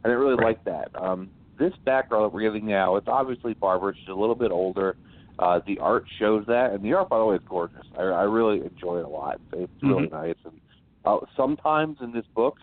I 0.04 0.08
didn't 0.08 0.18
really 0.18 0.34
Right. 0.34 0.46
like 0.48 0.64
that. 0.64 0.90
Um, 1.00 1.30
this 1.58 1.72
Batgirl 1.86 2.26
that 2.26 2.32
we're 2.34 2.42
getting 2.42 2.66
now, 2.66 2.96
it's 2.96 3.08
obviously 3.08 3.54
Barbara. 3.54 3.94
She's 3.98 4.08
a 4.08 4.14
little 4.14 4.34
bit 4.34 4.50
older. 4.50 4.96
Uh, 5.38 5.60
the 5.66 5.78
art 5.78 6.04
shows 6.18 6.44
that, 6.46 6.72
and 6.72 6.82
the 6.82 6.92
art, 6.94 7.08
by 7.08 7.18
the 7.18 7.24
way, 7.24 7.36
is 7.36 7.42
gorgeous. 7.48 7.84
I, 7.98 8.02
I 8.02 8.22
really 8.22 8.64
enjoy 8.64 8.98
it 8.98 9.04
a 9.04 9.08
lot. 9.08 9.40
It's 9.52 9.72
really 9.82 10.08
nice. 10.08 10.36
And 10.44 10.60
uh, 11.04 11.18
sometimes 11.36 11.98
in 12.00 12.12
this 12.12 12.24
book, 12.34 12.56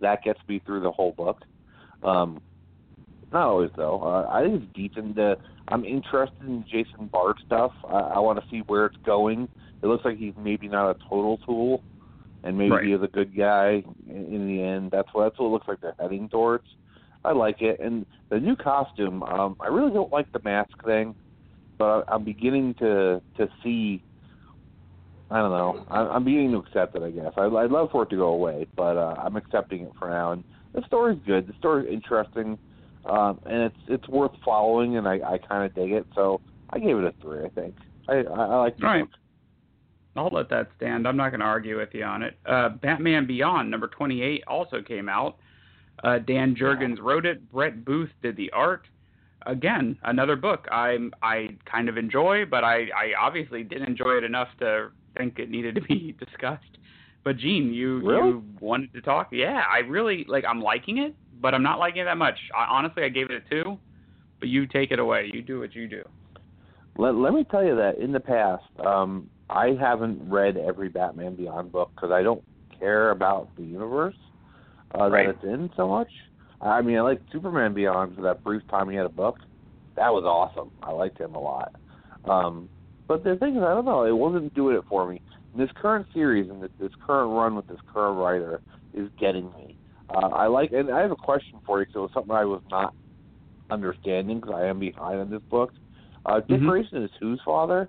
that 0.00 0.22
gets 0.24 0.40
me 0.48 0.60
through 0.64 0.80
the 0.80 0.90
whole 0.90 1.12
book. 1.12 1.42
Um, 2.02 2.40
not 3.32 3.46
always 3.48 3.70
though. 3.76 4.02
Uh, 4.02 4.28
I 4.30 4.42
think 4.42 4.62
it's 4.62 4.72
decent. 4.74 5.18
Uh, 5.18 5.36
I'm 5.68 5.84
interested 5.84 6.42
in 6.46 6.64
Jason 6.70 7.06
Bard 7.06 7.36
stuff. 7.44 7.72
I, 7.88 7.98
I 7.98 8.18
want 8.18 8.42
to 8.42 8.50
see 8.50 8.60
where 8.66 8.86
it's 8.86 8.96
going. 9.04 9.48
It 9.82 9.86
looks 9.86 10.04
like 10.04 10.16
he's 10.16 10.34
maybe 10.36 10.68
not 10.68 10.90
a 10.90 10.94
total 11.08 11.38
tool, 11.38 11.82
and 12.44 12.56
maybe 12.56 12.70
Right. 12.70 12.84
he 12.86 12.92
is 12.92 13.02
a 13.02 13.08
good 13.08 13.36
guy 13.36 13.84
in, 14.08 14.34
in 14.34 14.46
the 14.48 14.62
end. 14.62 14.90
That's 14.90 15.08
what 15.12 15.24
that's 15.24 15.38
what 15.38 15.46
it 15.46 15.50
looks 15.50 15.68
like 15.68 15.80
they're 15.80 15.94
heading 15.98 16.28
towards. 16.28 16.64
I 17.24 17.32
like 17.32 17.62
it, 17.62 17.80
and 17.80 18.06
the 18.28 18.38
new 18.38 18.56
costume. 18.56 19.22
Um, 19.22 19.56
I 19.60 19.68
really 19.68 19.92
don't 19.92 20.12
like 20.12 20.30
the 20.32 20.40
mask 20.44 20.84
thing, 20.84 21.14
but 21.78 21.84
I, 22.08 22.14
I'm 22.14 22.24
beginning 22.24 22.74
to 22.78 23.20
to 23.36 23.48
see. 23.62 24.02
I 25.30 25.38
don't 25.38 25.50
know. 25.50 25.84
I, 25.88 26.00
I'm 26.02 26.24
beginning 26.24 26.52
to 26.52 26.58
accept 26.58 26.94
it. 26.94 27.02
I 27.02 27.10
guess 27.10 27.32
I, 27.36 27.46
I'd 27.46 27.70
love 27.70 27.88
for 27.90 28.04
it 28.04 28.10
to 28.10 28.16
go 28.16 28.28
away, 28.28 28.68
but 28.76 28.96
uh, 28.96 29.16
I'm 29.18 29.36
accepting 29.36 29.82
it 29.82 29.92
for 29.98 30.08
now. 30.08 30.32
And 30.32 30.44
the 30.72 30.82
story's 30.86 31.18
good. 31.26 31.48
The 31.48 31.54
story's 31.58 31.88
interesting, 31.92 32.58
um, 33.04 33.40
and 33.46 33.62
it's 33.62 33.76
it's 33.88 34.08
worth 34.08 34.32
following, 34.44 34.96
and 34.96 35.08
I, 35.08 35.14
I 35.14 35.38
kind 35.38 35.64
of 35.64 35.74
dig 35.74 35.92
it. 35.92 36.06
So 36.14 36.40
I 36.70 36.78
gave 36.78 36.96
it 36.96 37.04
a 37.04 37.12
three. 37.20 37.44
I 37.44 37.48
think 37.48 37.74
I 38.08 38.14
I, 38.14 38.20
I 38.20 38.56
like 38.56 38.76
the 38.76 38.86
All 38.86 38.92
right. 38.92 39.00
book. 39.00 39.10
I'll 40.16 40.30
let 40.32 40.48
that 40.48 40.68
stand. 40.76 41.06
I'm 41.06 41.16
not 41.16 41.30
going 41.30 41.40
to 41.40 41.46
argue 41.46 41.78
with 41.78 41.90
you 41.92 42.04
on 42.04 42.22
it. 42.22 42.38
Uh, 42.46 42.70
Batman 42.70 43.26
Beyond 43.26 43.70
number 43.70 43.86
28 43.88 44.44
also 44.48 44.80
came 44.80 45.08
out. 45.08 45.36
Uh, 46.02 46.18
Dan 46.18 46.54
Jurgens 46.54 47.00
wrote 47.00 47.26
it. 47.26 47.50
Brett 47.50 47.84
Booth 47.84 48.10
did 48.22 48.36
the 48.36 48.50
art. 48.52 48.86
Again, 49.46 49.98
another 50.02 50.36
book 50.36 50.66
I 50.70 50.98
I 51.22 51.56
kind 51.70 51.88
of 51.88 51.96
enjoy, 51.96 52.44
but 52.46 52.64
I 52.64 52.88
I 52.96 53.12
obviously 53.20 53.62
didn't 53.62 53.88
enjoy 53.88 54.16
it 54.18 54.24
enough 54.24 54.48
to 54.58 54.88
think 55.16 55.38
it 55.38 55.50
needed 55.50 55.74
to 55.76 55.80
be 55.80 56.14
discussed. 56.24 56.78
But 57.24 57.38
Gene, 57.38 57.72
you 57.72 58.00
Really? 58.00 58.28
you 58.28 58.44
wanted 58.60 58.92
to 58.94 59.00
talk. 59.00 59.28
Yeah, 59.32 59.62
I 59.70 59.78
really 59.78 60.24
like. 60.28 60.44
I'm 60.44 60.60
liking 60.60 60.98
it, 60.98 61.14
but 61.40 61.54
I'm 61.54 61.62
not 61.62 61.78
liking 61.78 62.02
it 62.02 62.04
that 62.04 62.18
much. 62.18 62.38
I, 62.56 62.64
honestly, 62.64 63.04
I 63.04 63.08
gave 63.08 63.30
it 63.30 63.42
a 63.44 63.50
two. 63.50 63.78
But 64.38 64.48
you 64.50 64.66
take 64.66 64.90
it 64.90 64.98
away. 64.98 65.30
You 65.32 65.40
do 65.42 65.60
what 65.60 65.74
you 65.74 65.88
do. 65.88 66.02
Let, 66.98 67.14
let 67.14 67.32
me 67.32 67.44
tell 67.50 67.64
you 67.64 67.74
that 67.76 67.98
in 67.98 68.12
the 68.12 68.20
past, 68.20 68.64
um, 68.84 69.30
I 69.48 69.76
haven't 69.80 70.28
read 70.28 70.56
every 70.56 70.88
Batman 70.88 71.36
Beyond 71.36 71.72
book 71.72 71.90
because 71.94 72.10
I 72.10 72.22
don't 72.22 72.42
care 72.78 73.10
about 73.10 73.48
the 73.56 73.62
universe 73.62 74.14
uh, 74.98 75.08
Right. 75.08 75.26
that 75.26 75.36
it's 75.36 75.44
in 75.44 75.70
so 75.76 75.88
much. 75.88 76.08
I 76.60 76.82
mean, 76.82 76.96
I 76.96 77.02
like 77.02 77.20
Superman 77.32 77.74
Beyond 77.74 78.16
for 78.16 78.22
that 78.22 78.42
brief 78.42 78.66
time 78.68 78.88
he 78.88 78.96
had 78.96 79.06
a 79.06 79.10
book. 79.10 79.38
That 79.96 80.12
was 80.12 80.24
awesome. 80.24 80.70
I 80.82 80.92
liked 80.92 81.18
him 81.18 81.34
a 81.34 81.40
lot. 81.40 81.74
Um, 82.24 82.68
but 83.08 83.24
the 83.24 83.36
thing 83.36 83.56
is, 83.56 83.62
I 83.62 83.74
don't 83.74 83.84
know. 83.84 84.04
It 84.04 84.16
wasn't 84.16 84.54
doing 84.54 84.76
it 84.76 84.84
for 84.88 85.08
me. 85.08 85.20
This 85.56 85.70
current 85.80 86.06
series 86.12 86.50
and 86.50 86.62
this, 86.62 86.92
current 87.06 87.32
run 87.32 87.54
with 87.54 87.66
this 87.66 87.78
current 87.92 88.18
writer 88.18 88.60
is 88.94 89.08
getting 89.18 89.46
me. 89.56 89.78
Uh, 90.10 90.28
I 90.28 90.46
like, 90.46 90.72
and 90.72 90.90
I 90.90 91.00
have 91.00 91.10
a 91.10 91.16
question 91.16 91.58
for 91.64 91.80
you 91.80 91.86
because 91.86 91.96
it 91.96 92.00
was 92.00 92.10
something 92.14 92.34
I 92.34 92.44
was 92.44 92.62
not 92.70 92.94
understanding 93.70 94.40
because 94.40 94.54
I 94.54 94.66
am 94.66 94.78
behind 94.78 95.20
on 95.20 95.30
this 95.30 95.42
book. 95.50 95.72
Uh, 96.26 96.40
Dick 96.40 96.60
Mhm. 96.60 96.66
Grayson 96.66 97.02
is 97.02 97.10
whose 97.20 97.40
father? 97.42 97.88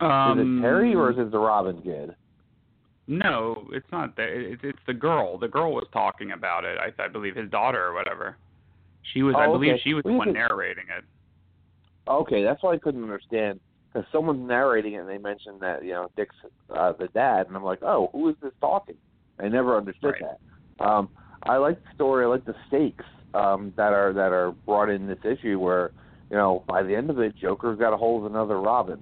Um, 0.00 0.38
is 0.38 0.46
it 0.46 0.62
Terry 0.62 0.94
or 0.94 1.10
is 1.10 1.18
it 1.18 1.30
the 1.30 1.38
Robin 1.38 1.80
kid? 1.82 2.14
No, 3.08 3.68
it's 3.72 3.86
not 3.92 4.16
that. 4.16 4.28
It's 4.28 4.62
it's 4.64 4.78
the 4.86 4.94
girl. 4.94 5.38
The 5.38 5.48
girl 5.48 5.72
was 5.72 5.86
talking 5.92 6.32
about 6.32 6.64
it. 6.64 6.76
I 6.78 7.02
I 7.02 7.08
believe 7.08 7.36
his 7.36 7.50
daughter 7.50 7.84
or 7.84 7.94
whatever. 7.94 8.36
She 9.12 9.22
was. 9.22 9.34
I 9.38 9.46
Oh, 9.46 9.52
believe 9.52 9.74
okay. 9.74 9.82
she 9.84 9.94
was 9.94 10.02
the 10.02 10.10
Well, 10.10 10.18
one 10.18 10.32
narrating 10.32 10.86
it. 10.96 11.04
Okay, 12.08 12.42
that's 12.42 12.62
why 12.62 12.72
I 12.74 12.78
couldn't 12.78 13.02
understand 13.02 13.60
because 13.92 14.06
someone's 14.12 14.46
narrating 14.46 14.94
it 14.94 14.98
and 14.98 15.08
they 15.08 15.18
mentioned 15.18 15.60
that 15.60 15.84
you 15.84 15.92
know 15.92 16.08
Dick's 16.16 16.34
uh, 16.76 16.92
the 16.98 17.08
dad, 17.08 17.46
and 17.46 17.56
I'm 17.56 17.64
like, 17.64 17.82
oh, 17.82 18.10
who 18.12 18.28
is 18.28 18.36
this 18.42 18.52
talking? 18.60 18.96
I 19.38 19.48
never 19.48 19.76
understood 19.76 20.14
Right. 20.20 20.22
that. 20.78 20.84
Um, 20.84 21.08
I 21.44 21.56
like 21.58 21.76
the 21.82 21.94
story. 21.94 22.24
I 22.24 22.28
like 22.28 22.44
the 22.44 22.54
stakes 22.66 23.04
um, 23.34 23.72
that 23.76 23.92
are 23.92 24.12
that 24.12 24.32
are 24.32 24.52
brought 24.66 24.90
in 24.90 25.06
this 25.06 25.18
issue, 25.24 25.58
where 25.58 25.92
you 26.30 26.36
know 26.36 26.64
by 26.66 26.82
the 26.82 26.94
end 26.94 27.10
of 27.10 27.18
it, 27.20 27.36
Joker's 27.40 27.78
got 27.78 27.92
a 27.92 27.96
hold 27.96 28.24
of 28.24 28.32
another 28.32 28.60
Robin, 28.60 28.98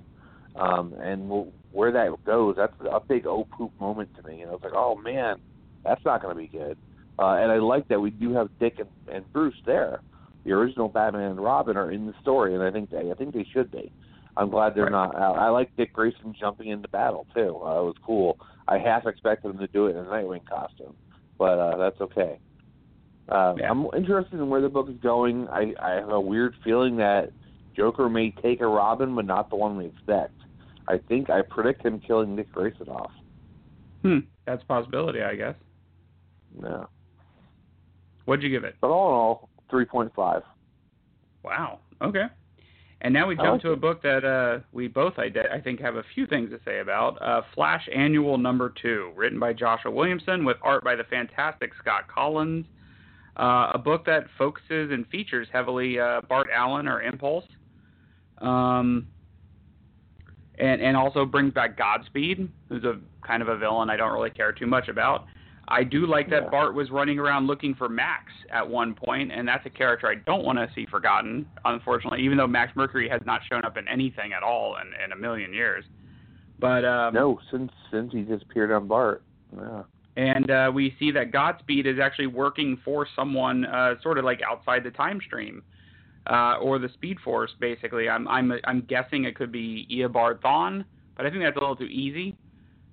um, 0.56 0.94
and 1.00 1.22
w- 1.28 1.52
where 1.74 1.92
that 1.92 2.10
goes, 2.24 2.54
that's 2.56 2.72
a 2.90 3.00
big 3.00 3.26
oh 3.26 3.46
poop 3.50 3.72
moment 3.80 4.08
to 4.16 4.22
me. 4.28 4.38
You 4.40 4.46
know, 4.46 4.54
it's 4.54 4.64
like, 4.64 4.72
oh 4.74 4.94
man, 4.96 5.36
that's 5.84 6.04
not 6.04 6.22
going 6.22 6.34
to 6.34 6.40
be 6.40 6.48
good. 6.48 6.78
Uh, 7.18 7.34
and 7.34 7.52
I 7.52 7.56
like 7.58 7.88
that 7.88 8.00
we 8.00 8.10
do 8.10 8.32
have 8.34 8.48
Dick 8.58 8.78
and, 8.78 8.88
and 9.14 9.30
Bruce 9.32 9.54
there. 9.66 10.00
The 10.44 10.52
original 10.52 10.88
Batman 10.88 11.32
and 11.32 11.40
Robin 11.40 11.76
are 11.76 11.90
in 11.90 12.06
the 12.06 12.14
story, 12.20 12.54
and 12.54 12.62
I 12.62 12.70
think 12.70 12.90
they, 12.90 13.10
I 13.10 13.14
think 13.14 13.34
they 13.34 13.46
should 13.52 13.70
be. 13.70 13.90
I'm 14.36 14.50
glad 14.50 14.74
they're 14.74 14.84
Right. 14.84 14.92
not. 14.92 15.16
out. 15.16 15.36
I 15.38 15.48
like 15.48 15.74
Dick 15.76 15.92
Grayson 15.92 16.34
jumping 16.38 16.68
into 16.68 16.88
battle 16.88 17.26
too. 17.34 17.56
Uh, 17.64 17.80
it 17.80 17.84
was 17.84 17.94
cool. 18.04 18.38
I 18.68 18.78
half 18.78 19.06
expected 19.06 19.50
him 19.50 19.58
to 19.58 19.66
do 19.68 19.86
it 19.86 19.90
in 19.90 19.98
a 19.98 20.04
Nightwing 20.04 20.44
costume, 20.46 20.94
but 21.38 21.58
uh, 21.58 21.76
that's 21.76 22.00
okay. 22.00 22.38
Uh, 23.28 23.54
Yeah. 23.58 23.70
I'm 23.70 23.86
interested 23.96 24.34
in 24.38 24.48
where 24.48 24.60
the 24.60 24.68
book 24.68 24.88
is 24.90 24.96
going. 25.02 25.48
I, 25.48 25.72
I 25.80 25.90
have 25.92 26.10
a 26.10 26.20
weird 26.20 26.54
feeling 26.64 26.96
that 26.96 27.30
Joker 27.76 28.08
may 28.08 28.30
take 28.30 28.60
a 28.60 28.66
Robin, 28.66 29.14
but 29.14 29.24
not 29.24 29.50
the 29.50 29.56
one 29.56 29.76
we 29.76 29.86
expect. 29.86 30.34
I 30.88 30.98
think 30.98 31.30
I 31.30 31.42
predict 31.42 31.84
him 31.84 32.00
killing 32.00 32.36
Nick 32.36 32.52
Grayson 32.52 32.88
off. 32.88 33.12
Hmm. 34.02 34.18
That's 34.46 34.62
a 34.62 34.66
possibility, 34.66 35.22
I 35.22 35.34
guess. 35.34 35.54
Yeah. 36.62 36.84
What'd 38.26 38.42
you 38.42 38.50
give 38.50 38.64
it? 38.64 38.76
But 38.80 38.88
all 38.88 39.08
in 39.08 39.14
all, 39.14 39.48
3.5. 39.72 40.42
Wow. 41.42 41.80
Okay. 42.02 42.26
And 43.04 43.12
now 43.12 43.26
we 43.26 43.36
jump 43.36 43.48
like 43.48 43.60
to 43.62 43.72
a 43.72 43.76
book 43.76 44.02
that 44.02 44.24
uh, 44.24 44.64
we 44.72 44.88
both, 44.88 45.14
I, 45.18 45.30
I 45.52 45.60
think, 45.60 45.78
have 45.80 45.96
a 45.96 46.02
few 46.14 46.26
things 46.26 46.48
to 46.50 46.60
say 46.64 46.80
about. 46.80 47.20
Uh, 47.20 47.42
Flash 47.54 47.86
Annual 47.94 48.38
Number 48.38 48.72
Two, 48.80 49.12
written 49.14 49.38
by 49.38 49.52
Joshua 49.52 49.90
Williamson 49.90 50.42
with 50.42 50.56
art 50.62 50.82
by 50.82 50.96
the 50.96 51.04
fantastic 51.04 51.72
Scott 51.78 52.04
Kolins. 52.08 52.64
Uh, 53.36 53.72
a 53.74 53.78
book 53.78 54.06
that 54.06 54.24
focuses 54.38 54.90
and 54.90 55.06
features 55.08 55.48
heavily 55.52 55.98
uh, 56.00 56.22
Bart 56.30 56.46
Allen 56.54 56.88
or 56.88 57.02
Impulse, 57.02 57.44
um, 58.38 59.06
and 60.58 60.80
and 60.80 60.96
also 60.96 61.24
brings 61.24 61.52
back 61.52 61.76
Godspeed, 61.76 62.48
who's 62.68 62.84
a 62.84 62.98
kind 63.26 63.42
of 63.42 63.48
a 63.48 63.56
villain 63.56 63.90
I 63.90 63.96
don't 63.96 64.12
really 64.12 64.30
care 64.30 64.52
too 64.52 64.66
much 64.66 64.88
about. 64.88 65.26
I 65.66 65.82
do 65.82 66.06
like 66.06 66.28
that 66.28 66.42
Yeah. 66.44 66.50
Bart 66.50 66.74
was 66.74 66.90
running 66.90 67.18
around 67.18 67.46
looking 67.46 67.74
for 67.74 67.88
Max 67.88 68.30
at 68.50 68.68
one 68.68 68.94
point, 68.94 69.32
and 69.32 69.48
that's 69.48 69.64
a 69.64 69.70
character 69.70 70.06
I 70.08 70.16
don't 70.16 70.44
want 70.44 70.58
to 70.58 70.68
see 70.74 70.84
forgotten, 70.84 71.46
unfortunately, 71.64 72.20
even 72.22 72.36
though 72.36 72.46
Max 72.46 72.76
Mercury 72.76 73.08
has 73.08 73.22
not 73.24 73.40
shown 73.50 73.64
up 73.64 73.78
in 73.78 73.88
anything 73.88 74.34
at 74.34 74.42
all 74.42 74.76
in, 74.76 74.88
in 75.02 75.12
a 75.12 75.16
million 75.16 75.54
years. 75.54 75.84
But 76.58 76.84
um, 76.84 77.14
No, 77.14 77.40
since 77.50 77.72
since 77.90 78.12
he 78.12 78.20
disappeared 78.22 78.72
on 78.72 78.86
Bart. 78.86 79.22
Yeah. 79.56 79.82
and 80.16 80.50
uh, 80.50 80.70
we 80.74 80.94
see 80.98 81.10
that 81.12 81.32
Godspeed 81.32 81.86
is 81.86 81.98
actually 81.98 82.26
working 82.26 82.78
for 82.84 83.06
someone 83.16 83.64
uh, 83.64 83.94
sort 84.02 84.18
of 84.18 84.24
like 84.24 84.40
outside 84.42 84.84
the 84.84 84.90
time 84.90 85.18
stream 85.24 85.62
uh, 86.26 86.56
or 86.60 86.78
the 86.78 86.88
Speed 86.94 87.18
Force. 87.20 87.50
Basically, 87.60 88.08
I'm 88.08 88.26
I'm 88.28 88.52
I'm 88.64 88.82
guessing 88.82 89.24
it 89.24 89.36
could 89.36 89.52
be 89.52 89.86
Eobard 89.90 90.40
Thawne, 90.40 90.84
but 91.16 91.26
I 91.26 91.30
think 91.30 91.42
that's 91.42 91.56
a 91.56 91.60
little 91.60 91.76
too 91.76 91.84
easy. 91.84 92.36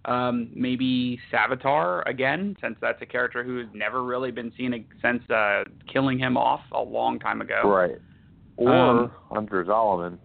Um, 0.05 0.49
maybe 0.55 1.19
Savitar 1.31 2.01
again, 2.09 2.57
since 2.59 2.75
that's 2.81 3.01
a 3.01 3.05
character 3.05 3.43
who 3.43 3.57
has 3.59 3.67
never 3.73 4.03
really 4.03 4.31
been 4.31 4.51
seen 4.57 4.85
since 5.01 5.29
uh, 5.29 5.63
killing 5.91 6.17
him 6.17 6.37
off 6.37 6.61
a 6.71 6.81
long 6.81 7.19
time 7.19 7.39
ago. 7.41 7.61
Right. 7.63 7.99
Or 8.57 8.73
Um, 8.73 9.11
Hunter 9.29 9.63
Zolomon. 9.63 10.17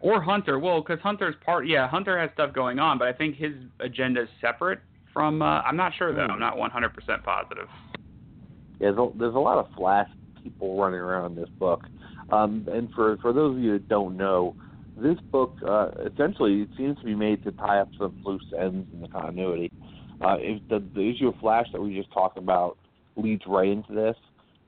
Or 0.00 0.20
Hunter. 0.20 0.58
Well, 0.58 0.80
because 0.80 1.00
Hunter's 1.00 1.34
part, 1.44 1.66
yeah, 1.66 1.88
Hunter 1.88 2.18
has 2.20 2.30
stuff 2.34 2.52
going 2.52 2.78
on, 2.78 2.98
but 2.98 3.08
I 3.08 3.12
think 3.12 3.36
his 3.36 3.54
agenda 3.80 4.22
is 4.22 4.28
separate 4.40 4.80
from. 5.12 5.42
Uh, 5.42 5.62
I'm 5.62 5.76
not 5.76 5.92
sure 5.96 6.14
though. 6.14 6.26
Hmm. 6.26 6.32
I'm 6.32 6.38
not 6.40 6.56
100% 6.56 7.24
positive. 7.24 7.66
Yeah, 8.78 8.92
there's 8.92 8.98
a, 8.98 9.08
there's 9.18 9.34
a 9.34 9.38
lot 9.38 9.58
of 9.58 9.66
Flash 9.74 10.08
people 10.50 10.80
running 10.80 11.00
around 11.00 11.32
in 11.32 11.36
this 11.36 11.50
book. 11.58 11.82
Um, 12.30 12.66
and 12.70 12.90
for 12.94 13.16
for 13.18 13.32
those 13.32 13.56
of 13.56 13.62
you 13.62 13.72
that 13.72 13.88
don't 13.88 14.16
know, 14.16 14.54
this 14.96 15.18
book 15.32 15.56
uh, 15.66 15.88
essentially 16.06 16.62
it 16.62 16.70
seems 16.76 16.98
to 16.98 17.06
be 17.06 17.14
made 17.14 17.42
to 17.44 17.52
tie 17.52 17.80
up 17.80 17.90
some 17.98 18.14
loose 18.24 18.42
ends 18.58 18.86
in 18.92 19.00
the 19.00 19.08
continuity. 19.08 19.72
Uh, 20.20 20.36
if 20.38 20.62
the 20.68 20.82
the 20.94 21.10
issue 21.10 21.28
of 21.28 21.36
Flash 21.40 21.66
that 21.72 21.80
we 21.80 21.96
just 21.96 22.12
talked 22.12 22.38
about 22.38 22.76
leads 23.16 23.42
right 23.46 23.68
into 23.68 23.94
this, 23.94 24.16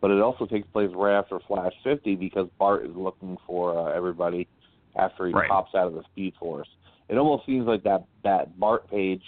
but 0.01 0.11
it 0.11 0.21
also 0.21 0.47
takes 0.47 0.67
place 0.69 0.91
right 0.95 1.19
after 1.19 1.39
Flash 1.47 1.73
50 1.85 2.17
because 2.17 2.49
Bart 2.59 2.85
is 2.85 2.95
looking 2.95 3.37
for 3.47 3.79
uh, 3.79 3.93
everybody 3.93 4.49
after 4.97 5.27
he 5.27 5.33
Right. 5.33 5.49
pops 5.49 5.75
out 5.75 5.87
of 5.87 5.95
the 5.95 6.03
Speed 6.05 6.35
Force. 6.39 6.69
It 7.09 7.17
almost 7.19 7.47
seems 7.47 7.67
like 7.67 7.83
that 7.85 8.05
that 8.25 8.59
Bart 8.59 8.89
page 8.89 9.23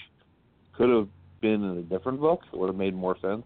could 0.73 0.89
have 0.89 1.09
been 1.41 1.63
in 1.65 1.79
a 1.79 1.83
different 1.83 2.21
book. 2.21 2.41
It 2.53 2.59
would 2.59 2.69
have 2.69 2.77
made 2.77 2.95
more 2.95 3.17
sense. 3.21 3.45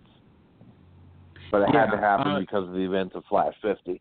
But 1.50 1.62
it 1.62 1.74
had 1.74 1.90
to 1.90 1.98
happen 1.98 2.32
uh, 2.32 2.40
because 2.40 2.68
of 2.68 2.74
the 2.74 2.84
events 2.84 3.14
of 3.14 3.24
Flash 3.28 3.54
50. 3.62 4.00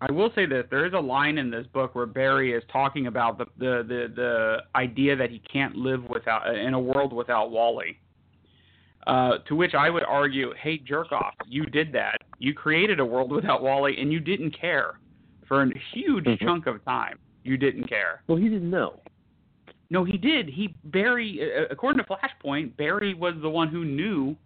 I 0.00 0.12
will 0.12 0.30
say 0.34 0.46
this: 0.46 0.64
there 0.70 0.86
is 0.86 0.92
a 0.92 1.00
line 1.00 1.38
in 1.38 1.50
this 1.50 1.66
book 1.68 1.94
where 1.94 2.06
Barry 2.06 2.52
is 2.52 2.62
talking 2.72 3.06
about 3.06 3.38
the 3.38 3.46
the 3.58 3.84
the, 3.86 4.12
the 4.14 4.56
idea 4.74 5.16
that 5.16 5.30
he 5.30 5.40
can't 5.40 5.76
live 5.76 6.02
without 6.08 6.54
in 6.54 6.74
a 6.74 6.80
world 6.80 7.12
without 7.12 7.50
Wally. 7.50 7.98
Uh, 9.06 9.38
to 9.48 9.54
which 9.54 9.74
I 9.74 9.90
would 9.90 10.02
argue, 10.02 10.54
hey, 10.62 10.78
jerk 10.78 11.12
off, 11.12 11.34
you 11.46 11.66
did 11.66 11.92
that. 11.92 12.16
You 12.38 12.54
created 12.54 13.00
a 13.00 13.04
world 13.04 13.32
without 13.32 13.62
Wally, 13.62 13.96
and 13.98 14.10
you 14.10 14.18
didn't 14.18 14.58
care 14.58 14.98
for 15.46 15.62
a 15.62 15.70
huge 15.92 16.24
Mhm. 16.24 16.40
chunk 16.40 16.66
of 16.66 16.82
time. 16.86 17.18
You 17.42 17.58
didn't 17.58 17.84
care. 17.84 18.22
Well, 18.26 18.38
he 18.38 18.48
didn't 18.48 18.70
know. 18.70 19.02
No, 19.90 20.04
he 20.04 20.16
did. 20.16 20.48
He 20.48 20.74
Barry, 20.84 21.38
uh, 21.54 21.66
according 21.70 22.02
to 22.02 22.08
Flashpoint, 22.08 22.76
Barry 22.76 23.12
was 23.12 23.34
the 23.42 23.50
one 23.50 23.68
who 23.68 23.84
knew 23.84 24.36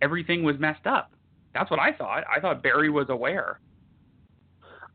everything 0.00 0.44
was 0.44 0.58
messed 0.58 0.86
up. 0.86 1.10
That's 1.56 1.70
what 1.70 1.80
I 1.80 1.92
thought. 1.92 2.24
I 2.34 2.40
thought 2.40 2.62
Barry 2.62 2.90
was 2.90 3.06
aware. 3.08 3.60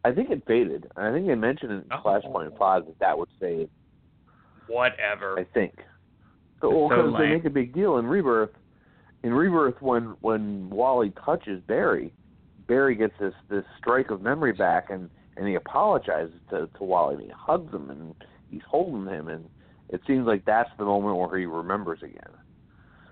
I 0.03 0.11
think 0.11 0.29
it 0.29 0.43
faded. 0.47 0.87
I 0.95 1.11
think 1.11 1.27
they 1.27 1.35
mentioned 1.35 1.71
in 1.71 1.85
Oh. 1.91 2.01
Flashpoint 2.03 2.57
5 2.57 2.85
that 2.85 2.99
that 2.99 3.17
would 3.17 3.29
fade. 3.39 3.69
Whatever. 4.67 5.37
I 5.39 5.43
think. 5.43 5.79
Well, 6.61 6.89
so 6.89 6.89
because 6.89 7.13
they 7.19 7.29
make 7.29 7.45
a 7.45 7.49
big 7.49 7.73
deal 7.73 7.97
in 7.97 8.05
Rebirth. 8.05 8.51
In 9.23 9.33
Rebirth, 9.33 9.81
when 9.81 10.15
when 10.21 10.69
Wally 10.69 11.11
touches 11.25 11.61
Barry, 11.67 12.13
Barry 12.67 12.95
gets 12.95 13.13
this 13.19 13.33
this 13.49 13.65
strike 13.77 14.09
of 14.09 14.21
memory 14.21 14.53
back, 14.53 14.89
and 14.89 15.09
and 15.37 15.47
he 15.47 15.55
apologizes 15.55 16.39
to 16.49 16.67
to 16.77 16.83
Wally. 16.83 17.15
And 17.15 17.23
he 17.25 17.29
hugs 17.31 17.73
him, 17.73 17.89
and 17.89 18.15
he's 18.49 18.61
holding 18.67 19.07
him, 19.11 19.27
and 19.27 19.49
it 19.89 20.01
seems 20.07 20.25
like 20.25 20.45
that's 20.45 20.69
the 20.77 20.85
moment 20.85 21.17
where 21.17 21.37
he 21.37 21.45
remembers 21.45 22.01
again. 22.01 22.31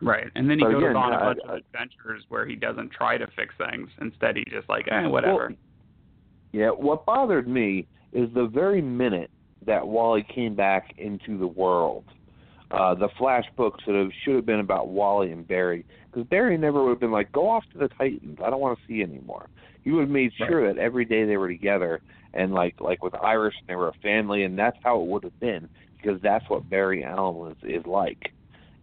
Right. 0.02 0.28
And 0.36 0.50
then 0.50 0.60
he 0.60 0.64
But 0.64 0.72
goes 0.72 0.84
again, 0.84 0.96
on 0.96 1.14
a 1.14 1.20
bunch 1.20 1.40
I- 1.46 1.52
of 1.52 1.58
adventures 1.58 2.24
where 2.30 2.46
he 2.46 2.56
doesn't 2.56 2.92
try 2.92 3.18
to 3.18 3.28
fix 3.36 3.54
things. 3.58 3.90
Instead, 4.00 4.38
he's 4.38 4.46
just 4.50 4.70
like, 4.70 4.88
eh, 4.90 5.08
whatever. 5.08 5.48
Well, 5.50 5.58
yeah, 6.52 6.70
what 6.70 7.06
bothered 7.06 7.48
me 7.48 7.86
is 8.14 8.30
the 8.34 8.48
very 8.48 8.82
minute 8.82 9.30
that 9.66 9.88
Wally 9.88 10.24
came 10.24 10.56
back 10.56 10.94
into 10.98 11.38
the 11.38 11.48
world, 11.48 12.06
uh, 12.72 12.96
the 12.96 13.10
Flash 13.18 13.46
books 13.56 13.84
that 13.86 13.96
have, 13.96 14.12
should 14.24 14.36
have 14.36 14.46
been 14.46 14.60
about 14.62 14.88
Wally 14.88 15.32
and 15.32 15.48
Barry, 15.48 15.86
because 16.06 16.26
Barry 16.28 16.58
never 16.58 16.84
would 16.84 16.92
have 16.92 17.00
been 17.00 17.12
like, 17.12 17.32
"Go 17.32 17.48
off 17.50 17.64
to 17.74 17.78
the 17.78 17.90
Titans. 17.90 18.40
I 18.44 18.50
don't 18.50 18.62
want 18.62 18.80
to 18.80 18.86
see 18.88 18.96
you 18.96 19.04
anymore." 19.04 19.48
He 19.84 19.92
would 19.92 20.02
have 20.02 20.10
made 20.10 20.34
sure 20.34 20.72
that 20.72 20.80
every 20.80 21.06
day 21.06 21.26
they 21.26 21.38
were 21.38 21.48
together, 21.48 22.02
and 22.34 22.54
like 22.54 22.80
like 22.80 23.04
with 23.04 23.14
Iris, 23.16 23.56
they 23.68 23.76
were 23.76 23.90
a 23.90 23.94
family, 23.94 24.44
and 24.44 24.58
that's 24.58 24.78
how 24.84 25.02
it 25.02 25.08
would 25.08 25.24
have 25.24 25.40
been, 25.40 25.70
because 25.98 26.22
that's 26.22 26.50
what 26.50 26.70
Barry 26.70 27.04
Allen 27.04 27.52
is, 27.52 27.82
is 27.82 27.86
like. 27.86 28.32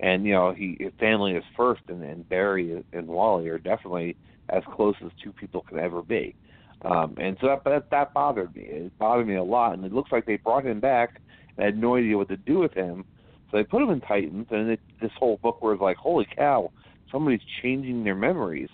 And 0.01 0.25
you 0.25 0.33
know, 0.33 0.53
he 0.53 0.77
his 0.79 0.93
family 1.01 1.33
is 1.33 1.45
first, 1.57 1.83
and, 1.89 2.03
and 2.03 2.29
Barry 2.29 2.85
and 2.93 3.07
Wally 3.07 3.49
are 3.49 3.59
definitely 3.59 4.17
as 4.49 4.63
close 4.75 4.95
as 5.05 5.11
two 5.23 5.33
people 5.33 5.63
can 5.63 5.79
ever 5.79 6.03
be. 6.03 6.35
Um, 6.83 7.15
and 7.19 7.37
so 7.41 7.47
that, 7.49 7.65
that 7.65 7.91
that 7.91 8.15
bothered 8.15 8.55
me. 8.55 8.63
It 8.63 8.99
bothered 8.99 9.27
me 9.27 9.37
a 9.37 9.43
lot, 9.43 9.73
and 9.73 9.85
it 9.85 9.93
looks 9.93 10.13
like 10.13 10.27
they 10.27 10.37
brought 10.37 10.67
him 10.67 10.81
back 10.81 11.21
and 11.57 11.65
had 11.65 11.79
no 11.79 11.97
idea 11.97 12.17
what 12.17 12.29
to 12.29 12.37
do 12.37 12.59
with 12.59 12.75
him. 12.75 13.05
So 13.51 13.57
they 13.57 13.65
put 13.65 13.83
him 13.83 13.91
in 13.91 14.01
Titans, 14.01 14.47
and 14.51 14.71
it, 14.71 14.81
this 15.01 15.13
whole 15.19 15.39
book 15.39 15.63
was 15.63 15.79
like, 15.81 15.97
holy 15.97 16.27
cow, 16.37 16.71
somebody's 17.11 17.41
changing 17.63 18.05
their 18.05 18.15
memories, 18.15 18.69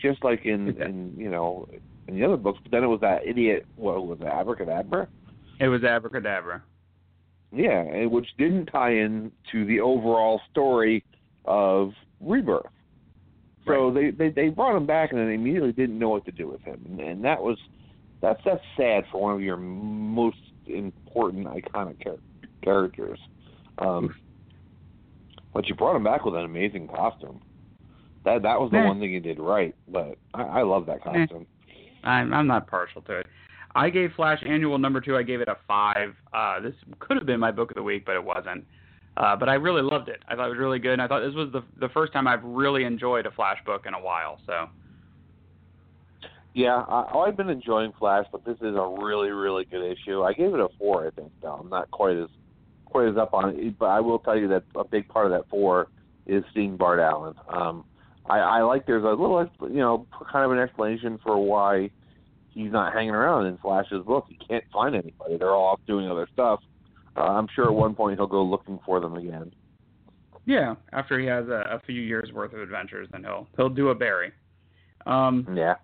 just 0.00 0.22
like 0.22 0.44
in 0.44 0.80
in 0.80 1.14
you 1.16 1.30
know 1.30 1.68
in 2.06 2.14
the 2.14 2.24
other 2.24 2.36
books. 2.36 2.60
But 2.62 2.70
then 2.70 2.84
it 2.84 2.88
was 2.88 3.00
that 3.00 3.26
idiot, 3.26 3.66
what 3.76 4.06
was 4.06 4.18
it, 4.20 4.26
Abracadabra? 4.26 5.08
It 5.60 5.68
was 5.68 5.84
abracadabra. 5.84 6.62
Yeah, 7.52 7.80
and 7.80 8.10
which 8.10 8.28
didn't 8.38 8.66
tie 8.66 8.92
in 8.92 9.30
to 9.52 9.64
the 9.66 9.80
overall 9.80 10.40
story 10.50 11.04
of 11.44 11.92
Rebirth. 12.20 12.66
So 13.66 13.92
they, 13.92 14.10
they 14.10 14.30
they 14.30 14.48
brought 14.48 14.76
him 14.76 14.86
back 14.86 15.12
and 15.12 15.20
then 15.20 15.28
they 15.28 15.34
immediately 15.34 15.72
didn't 15.72 15.98
know 15.98 16.08
what 16.08 16.24
to 16.24 16.32
do 16.32 16.48
with 16.48 16.62
him, 16.62 16.84
and, 16.88 17.00
and 17.00 17.24
that 17.24 17.40
was 17.40 17.58
that's 18.20 18.40
that's 18.44 18.62
sad 18.76 19.04
for 19.12 19.20
one 19.20 19.34
of 19.34 19.40
your 19.40 19.56
most 19.56 20.38
important 20.66 21.46
iconic 21.46 22.02
char- 22.02 22.16
characters. 22.62 23.18
Um, 23.78 24.14
but 25.54 25.68
you 25.68 25.74
brought 25.74 25.94
him 25.94 26.04
back 26.04 26.24
with 26.24 26.34
an 26.34 26.44
amazing 26.44 26.88
costume. 26.88 27.40
That 28.24 28.42
that 28.42 28.60
was 28.60 28.70
the 28.72 28.78
Eh. 28.78 28.86
one 28.86 28.98
thing 28.98 29.12
you 29.12 29.20
did 29.20 29.38
right. 29.38 29.74
But 29.88 30.18
I, 30.34 30.42
I 30.42 30.62
love 30.62 30.86
that 30.86 31.02
costume. 31.02 31.46
I'm, 32.04 32.32
I'm 32.32 32.46
not 32.46 32.66
partial 32.66 33.02
to 33.02 33.18
it. 33.18 33.26
I 33.74 33.90
gave 33.90 34.12
Flash 34.14 34.42
Annual 34.46 34.78
number 34.78 35.00
two. 35.00 35.16
I 35.16 35.22
gave 35.22 35.40
it 35.40 35.48
a 35.48 35.56
five. 35.66 36.14
Uh, 36.32 36.60
this 36.60 36.74
could 36.98 37.16
have 37.16 37.26
been 37.26 37.40
my 37.40 37.50
book 37.50 37.70
of 37.70 37.74
the 37.74 37.82
week, 37.82 38.04
but 38.04 38.14
it 38.16 38.24
wasn't. 38.24 38.64
Uh, 39.16 39.36
but 39.36 39.48
I 39.48 39.54
really 39.54 39.82
loved 39.82 40.08
it. 40.08 40.22
I 40.28 40.34
thought 40.34 40.46
it 40.46 40.50
was 40.50 40.58
really 40.58 40.78
good, 40.78 40.92
and 40.92 41.02
I 41.02 41.06
thought 41.06 41.20
this 41.20 41.34
was 41.34 41.50
the 41.52 41.62
the 41.78 41.88
first 41.90 42.12
time 42.12 42.26
I've 42.26 42.44
really 42.44 42.84
enjoyed 42.84 43.26
a 43.26 43.30
Flash 43.30 43.58
book 43.64 43.84
in 43.86 43.94
a 43.94 44.00
while. 44.00 44.40
So 44.46 44.68
Yeah, 46.54 46.84
I, 46.88 47.18
I've 47.18 47.36
been 47.36 47.50
enjoying 47.50 47.92
Flash, 47.98 48.26
but 48.30 48.44
this 48.44 48.56
is 48.56 48.74
a 48.74 48.96
really, 49.00 49.30
really 49.30 49.64
good 49.64 49.84
issue. 49.90 50.22
I 50.22 50.32
gave 50.32 50.54
it 50.54 50.60
a 50.60 50.68
four, 50.78 51.06
I 51.06 51.10
think. 51.10 51.32
Though 51.42 51.54
I'm 51.54 51.68
not 51.68 51.90
quite 51.90 52.16
as 52.16 52.28
quite 52.86 53.08
as 53.08 53.16
up 53.16 53.32
on 53.32 53.56
it, 53.56 53.78
but 53.78 53.86
I 53.86 54.00
will 54.00 54.18
tell 54.18 54.36
you 54.36 54.48
that 54.48 54.64
a 54.76 54.84
big 54.84 55.08
part 55.08 55.26
of 55.26 55.32
that 55.32 55.48
four 55.48 55.88
is 56.26 56.44
seeing 56.54 56.76
Bart 56.76 57.00
Allen. 57.00 57.34
Um, 57.48 57.84
I, 58.26 58.38
I 58.38 58.62
like 58.62 58.86
there's 58.86 59.04
a 59.04 59.08
little, 59.08 59.48
you 59.62 59.78
know, 59.78 60.06
kind 60.30 60.44
of 60.44 60.52
an 60.52 60.58
explanation 60.58 61.18
for 61.22 61.38
why 61.38 61.90
he's 62.52 62.72
not 62.72 62.92
hanging 62.92 63.14
around 63.14 63.46
in 63.46 63.58
Flash's 63.58 64.04
book. 64.04 64.26
He 64.28 64.36
can't 64.36 64.64
find 64.72 64.94
anybody; 64.94 65.36
they're 65.38 65.50
all 65.52 65.68
off 65.68 65.80
doing 65.86 66.10
other 66.10 66.28
stuff. 66.32 66.60
Uh, 67.16 67.20
I'm 67.20 67.48
sure 67.54 67.66
at 67.66 67.74
one 67.74 67.94
point 67.94 68.18
he'll 68.18 68.26
go 68.26 68.42
looking 68.42 68.78
for 68.86 69.00
them 69.00 69.14
again. 69.16 69.52
yeah, 70.46 70.74
after 70.92 71.18
he 71.18 71.26
has 71.26 71.46
a, 71.48 71.64
a 71.70 71.80
few 71.86 72.00
years 72.00 72.30
worth 72.32 72.52
of 72.52 72.60
adventures, 72.60 73.08
then 73.12 73.24
he'll 73.24 73.46
he'll 73.56 73.68
do 73.68 73.88
a 73.90 73.94
Barry. 73.94 74.32
Um, 75.06 75.46
Yeah. 75.54 75.74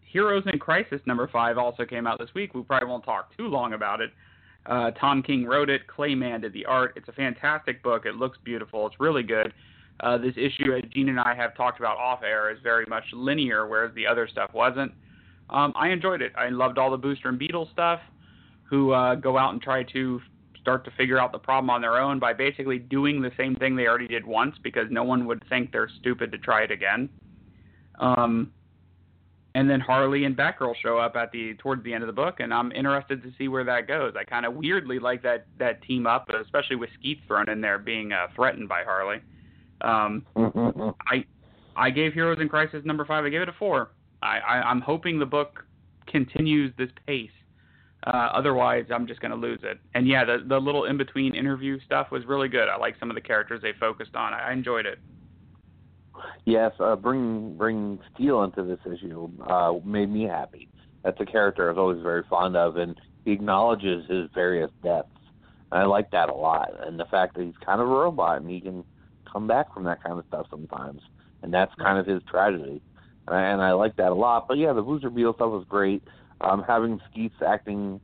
Heroes 0.00 0.44
in 0.52 0.60
Crisis 0.60 1.00
number 1.06 1.26
five 1.32 1.58
also 1.58 1.84
came 1.84 2.06
out 2.06 2.20
this 2.20 2.32
week. 2.34 2.54
We 2.54 2.62
probably 2.62 2.88
won't 2.88 3.04
talk 3.04 3.36
too 3.36 3.48
long 3.48 3.72
about 3.72 4.00
it. 4.00 4.10
Uh, 4.64 4.92
Tom 4.92 5.22
King 5.24 5.44
wrote 5.44 5.68
it. 5.68 5.88
Clay 5.88 6.14
Mann 6.14 6.40
did 6.40 6.52
the 6.52 6.64
art. 6.66 6.92
It's 6.96 7.08
a 7.08 7.12
fantastic 7.12 7.82
book. 7.82 8.06
It 8.06 8.14
looks 8.14 8.38
beautiful. 8.44 8.86
It's 8.86 9.00
really 9.00 9.24
good. 9.24 9.52
Uh, 10.00 10.16
this 10.16 10.34
issue, 10.36 10.72
as 10.72 10.82
Gene 10.92 11.08
and 11.08 11.18
I 11.18 11.34
have 11.34 11.56
talked 11.56 11.80
about 11.80 11.96
off 11.98 12.22
air, 12.22 12.50
is 12.50 12.58
very 12.62 12.86
much 12.88 13.02
linear, 13.12 13.66
whereas 13.66 13.92
the 13.94 14.06
other 14.06 14.28
stuff 14.28 14.50
wasn't. 14.54 14.92
Um, 15.50 15.72
I 15.76 15.88
enjoyed 15.88 16.22
it. 16.22 16.32
I 16.36 16.48
loved 16.48 16.78
all 16.78 16.90
the 16.90 16.96
Booster 16.96 17.28
and 17.28 17.38
Beetle 17.38 17.68
stuff, 17.72 18.00
who 18.64 18.92
uh, 18.92 19.14
go 19.14 19.36
out 19.38 19.52
and 19.52 19.62
try 19.62 19.82
to 19.92 20.20
start 20.60 20.84
to 20.86 20.90
figure 20.92 21.18
out 21.18 21.30
the 21.30 21.38
problem 21.38 21.68
on 21.68 21.82
their 21.82 21.98
own 21.98 22.18
by 22.18 22.32
basically 22.32 22.78
doing 22.78 23.20
the 23.20 23.30
same 23.36 23.54
thing 23.56 23.76
they 23.76 23.86
already 23.86 24.08
did 24.08 24.24
once 24.26 24.56
because 24.62 24.86
no 24.90 25.04
one 25.04 25.26
would 25.26 25.44
think 25.50 25.70
they're 25.70 25.90
stupid 26.00 26.32
to 26.32 26.38
try 26.38 26.62
it 26.62 26.70
again. 26.70 27.08
Um, 28.00 28.50
and 29.54 29.70
then 29.70 29.78
Harley 29.78 30.24
and 30.24 30.36
Batgirl 30.36 30.74
show 30.82 30.98
up 30.98 31.14
at 31.16 31.30
the 31.30 31.54
towards 31.54 31.84
the 31.84 31.94
end 31.94 32.02
of 32.02 32.08
the 32.08 32.14
book, 32.14 32.40
and 32.40 32.52
I'm 32.52 32.72
interested 32.72 33.22
to 33.22 33.30
see 33.38 33.46
where 33.46 33.62
that 33.64 33.86
goes. 33.86 34.14
I 34.18 34.24
kind 34.24 34.44
of 34.46 34.54
weirdly 34.54 34.98
like 34.98 35.22
that 35.22 35.46
that 35.58 35.82
team 35.82 36.06
up, 36.06 36.28
especially 36.28 36.76
with 36.76 36.90
Skeet 36.98 37.20
thrown 37.28 37.48
in 37.48 37.60
there 37.60 37.78
being 37.78 38.12
uh, 38.12 38.26
threatened 38.34 38.68
by 38.68 38.82
Harley. 38.82 39.18
Um, 39.80 40.24
I 41.08 41.24
I 41.76 41.90
gave 41.90 42.14
Heroes 42.14 42.38
in 42.40 42.48
Crisis 42.48 42.82
number 42.84 43.04
five. 43.04 43.24
I 43.24 43.28
gave 43.28 43.42
it 43.42 43.48
a 43.48 43.54
four. 43.58 43.90
I, 44.24 44.38
I 44.38 44.62
I'm 44.62 44.80
hoping 44.80 45.18
the 45.18 45.26
book 45.26 45.64
continues 46.06 46.72
this 46.76 46.90
pace. 47.06 47.30
Uh, 48.06 48.28
otherwise, 48.34 48.84
I'm 48.90 49.06
just 49.06 49.20
going 49.20 49.30
to 49.30 49.36
lose 49.36 49.60
it. 49.62 49.78
And 49.94 50.06
yeah, 50.06 50.24
the 50.24 50.44
the 50.46 50.58
little 50.58 50.84
in 50.84 50.96
between 50.96 51.34
interview 51.34 51.78
stuff 51.86 52.10
was 52.10 52.24
really 52.26 52.48
good. 52.48 52.68
I 52.68 52.76
like 52.76 52.96
some 52.98 53.10
of 53.10 53.14
the 53.14 53.20
characters 53.20 53.62
they 53.62 53.72
focused 53.78 54.14
on. 54.14 54.34
I, 54.34 54.50
I 54.50 54.52
enjoyed 54.52 54.86
it. 54.86 54.98
Yes, 56.44 56.72
uh, 56.80 56.96
bringing 56.96 57.56
bring 57.56 57.98
Steel 58.14 58.42
into 58.44 58.62
this 58.62 58.78
issue 58.86 59.28
uh, 59.46 59.74
made 59.84 60.10
me 60.10 60.24
happy. 60.24 60.68
That's 61.02 61.20
a 61.20 61.26
character 61.26 61.68
I 61.68 61.72
was 61.72 61.78
always 61.78 62.02
very 62.02 62.22
fond 62.28 62.56
of, 62.56 62.76
and 62.76 62.98
he 63.24 63.32
acknowledges 63.32 64.06
his 64.08 64.28
various 64.34 64.70
deaths. 64.82 65.08
And 65.72 65.82
I 65.82 65.84
like 65.84 66.10
that 66.12 66.28
a 66.28 66.34
lot, 66.34 66.70
and 66.86 66.98
the 66.98 67.06
fact 67.06 67.36
that 67.36 67.44
he's 67.44 67.56
kind 67.64 67.80
of 67.80 67.88
a 67.88 67.90
robot 67.90 68.40
and 68.40 68.50
he 68.50 68.60
can 68.60 68.84
come 69.30 69.46
back 69.46 69.72
from 69.74 69.84
that 69.84 70.02
kind 70.02 70.18
of 70.18 70.24
stuff 70.28 70.46
sometimes, 70.50 71.00
and 71.42 71.52
that's 71.52 71.74
kind 71.76 71.98
of 71.98 72.06
his 72.06 72.22
tragedy. 72.30 72.80
And 73.26 73.36
I, 73.36 73.42
and 73.52 73.62
I 73.62 73.72
like 73.72 73.96
that 73.96 74.12
a 74.12 74.14
lot. 74.14 74.46
But 74.48 74.58
yeah, 74.58 74.72
the 74.72 74.82
Booster 74.82 75.10
Beetle 75.10 75.34
stuff 75.34 75.50
was 75.50 75.64
great. 75.68 76.02
Um, 76.40 76.64
having 76.66 77.00
Skeets 77.10 77.34
acting 77.46 78.00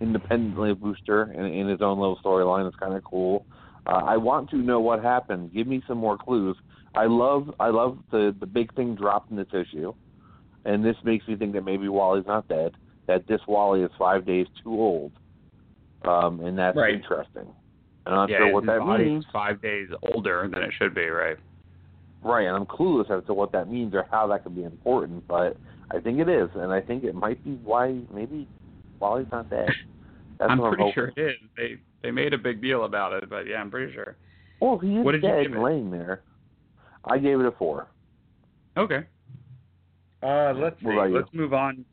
independently 0.00 0.70
of 0.70 0.80
Booster 0.80 1.32
in, 1.32 1.44
in 1.46 1.68
his 1.68 1.80
own 1.82 1.98
little 1.98 2.18
storyline 2.24 2.68
is 2.68 2.74
kind 2.80 2.94
of 2.94 3.04
cool. 3.04 3.46
Uh, 3.86 4.02
I 4.04 4.16
want 4.16 4.50
to 4.50 4.56
know 4.56 4.80
what 4.80 5.02
happened. 5.02 5.52
Give 5.52 5.66
me 5.66 5.82
some 5.86 5.98
more 5.98 6.18
clues. 6.18 6.56
I 6.94 7.06
love 7.06 7.54
I 7.60 7.68
love 7.68 7.98
the 8.10 8.34
the 8.40 8.46
big 8.46 8.74
thing 8.74 8.94
dropped 8.94 9.30
in 9.30 9.36
this 9.36 9.52
issue, 9.52 9.92
and 10.64 10.84
this 10.84 10.96
makes 11.04 11.28
me 11.28 11.36
think 11.36 11.52
that 11.52 11.64
maybe 11.64 11.88
Wally's 11.88 12.26
not 12.26 12.48
dead. 12.48 12.72
That 13.06 13.26
this 13.28 13.40
Wally 13.46 13.82
is 13.82 13.90
five 13.98 14.24
days 14.26 14.46
too 14.64 14.72
old, 14.72 15.12
um, 16.04 16.40
and 16.40 16.58
that's 16.58 16.76
Right. 16.76 16.94
interesting. 16.94 17.54
And 18.06 18.14
I'm 18.14 18.14
not 18.14 18.30
yeah, 18.30 18.38
sure 18.38 18.52
what 18.52 18.64
his 18.64 18.68
that 18.68 18.78
body's 18.80 19.06
means. 19.06 19.26
five 19.32 19.60
days 19.60 19.88
older 20.02 20.48
than 20.50 20.62
it 20.62 20.72
should 20.78 20.94
be, 20.94 21.06
right? 21.06 21.36
Right, 22.22 22.46
and 22.46 22.56
I'm 22.56 22.66
clueless 22.66 23.10
as 23.10 23.24
to 23.26 23.34
what 23.34 23.52
that 23.52 23.70
means 23.70 23.94
or 23.94 24.04
how 24.10 24.26
that 24.28 24.42
could 24.42 24.56
be 24.56 24.64
important, 24.64 25.26
but 25.28 25.56
I 25.90 26.00
think 26.00 26.18
it 26.18 26.28
is, 26.28 26.48
and 26.54 26.72
I 26.72 26.80
think 26.80 27.04
it 27.04 27.14
might 27.14 27.42
be 27.44 27.52
why 27.62 28.00
maybe 28.12 28.48
Wally's 28.98 29.28
not 29.30 29.48
dead. 29.50 29.68
That's 30.38 30.50
I'm 30.50 30.58
pretty 30.60 30.82
I'm 30.82 30.92
sure 30.92 31.12
it 31.16 31.20
is. 31.20 31.36
They 31.56 31.76
they 32.02 32.10
made 32.10 32.34
a 32.34 32.38
big 32.38 32.60
deal 32.60 32.84
about 32.84 33.12
it, 33.12 33.30
but 33.30 33.46
yeah, 33.46 33.56
I'm 33.56 33.70
pretty 33.70 33.92
sure. 33.94 34.16
Well, 34.60 34.78
he 34.78 34.96
is 34.96 35.04
What 35.04 35.12
did 35.12 35.22
you 35.22 35.28
dead 35.30 35.42
give 35.44 35.52
and 35.52 35.60
it? 35.60 35.64
laying 35.64 35.90
there. 35.90 36.22
I 37.04 37.18
gave 37.18 37.40
it 37.40 37.46
a 37.46 37.52
four. 37.52 37.88
Okay. 38.76 39.06
Uh, 40.22 40.52
let's 40.56 40.78
see. 40.80 40.86
What 40.86 40.92
about 40.94 41.10
you? 41.10 41.16
Let's 41.16 41.28
move 41.32 41.54
on. 41.54 41.84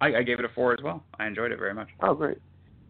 I, 0.00 0.16
I 0.16 0.22
gave 0.22 0.38
it 0.38 0.44
a 0.44 0.48
four 0.48 0.72
as 0.72 0.80
well. 0.82 1.04
I 1.18 1.26
enjoyed 1.26 1.52
it 1.52 1.58
very 1.58 1.74
much. 1.74 1.88
Oh, 2.02 2.14
great, 2.14 2.38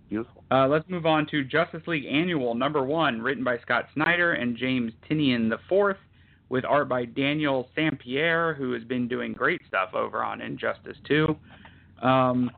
beautiful. 0.08 0.44
Uh, 0.50 0.66
let's 0.68 0.88
move 0.88 1.06
on 1.06 1.26
to 1.30 1.44
Justice 1.44 1.82
League 1.86 2.04
Annual 2.06 2.54
number 2.54 2.82
one, 2.82 3.20
written 3.20 3.44
by 3.44 3.58
Scott 3.58 3.86
Snyder 3.94 4.32
and 4.32 4.56
James 4.56 4.92
Tynion 5.08 5.52
IV, 5.52 5.96
with 6.50 6.64
art 6.64 6.88
by 6.88 7.06
Daniel 7.06 7.68
Sampere, 7.74 8.54
who 8.56 8.72
has 8.72 8.84
been 8.84 9.08
doing 9.08 9.32
great 9.32 9.62
stuff 9.66 9.94
over 9.94 10.22
on 10.22 10.42
Injustice 10.42 10.96
2. 11.08 11.34
Um, 12.02 12.50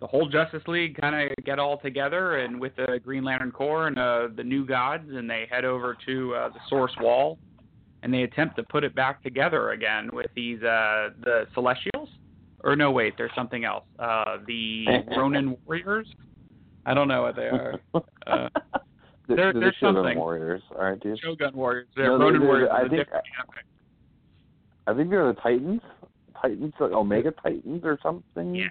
the 0.00 0.06
whole 0.06 0.28
Justice 0.28 0.62
League 0.68 0.96
kind 0.96 1.30
of 1.30 1.44
get 1.44 1.58
all 1.58 1.78
together 1.78 2.38
and 2.38 2.60
with 2.60 2.76
the 2.76 3.00
Green 3.04 3.24
Lantern 3.24 3.50
Corps 3.50 3.88
and 3.88 3.98
uh, 3.98 4.28
the 4.34 4.44
New 4.44 4.64
Gods, 4.64 5.10
and 5.12 5.28
they 5.28 5.46
head 5.50 5.64
over 5.64 5.96
to 6.06 6.34
uh, 6.34 6.48
the 6.50 6.60
Source 6.68 6.92
Wall, 7.00 7.36
and 8.04 8.14
they 8.14 8.22
attempt 8.22 8.54
to 8.56 8.62
put 8.62 8.84
it 8.84 8.94
back 8.94 9.22
together 9.24 9.72
again 9.72 10.08
with 10.12 10.30
these 10.36 10.62
uh, 10.62 11.10
the 11.24 11.46
Celestials. 11.52 12.08
Or 12.62 12.76
no, 12.76 12.92
wait, 12.92 13.14
there's 13.16 13.32
something 13.34 13.64
else. 13.64 13.84
Uh, 13.98 14.38
the 14.46 14.84
Ronin 15.16 15.56
Warriors. 15.66 16.06
I 16.86 16.94
don't 16.94 17.08
know 17.08 17.22
what 17.22 17.34
they 17.34 17.48
are. 17.48 17.80
The, 19.28 19.34
there- 19.36 19.52
the 19.52 19.60
there's 19.60 19.76
Shogun 19.76 19.96
something. 20.02 20.18
Warriors, 20.18 20.62
aren't 20.76 21.04
you? 21.04 21.16
Shogun 21.22 21.54
Warriors. 21.54 21.86
They're 21.96 22.06
No, 22.06 22.18
Ronin 22.18 22.40
they're- 22.40 22.48
Warriors. 22.48 22.70
I 22.72 22.88
think- 22.88 23.00
epic. 23.02 23.64
I 24.86 24.94
think 24.94 25.10
they're 25.10 25.26
the 25.32 25.40
Titans. 25.40 25.82
Titans, 26.40 26.72
like 26.80 26.92
Omega 26.92 27.30
Titans, 27.42 27.82
or 27.84 27.98
something. 28.02 28.54
Yeah. 28.54 28.68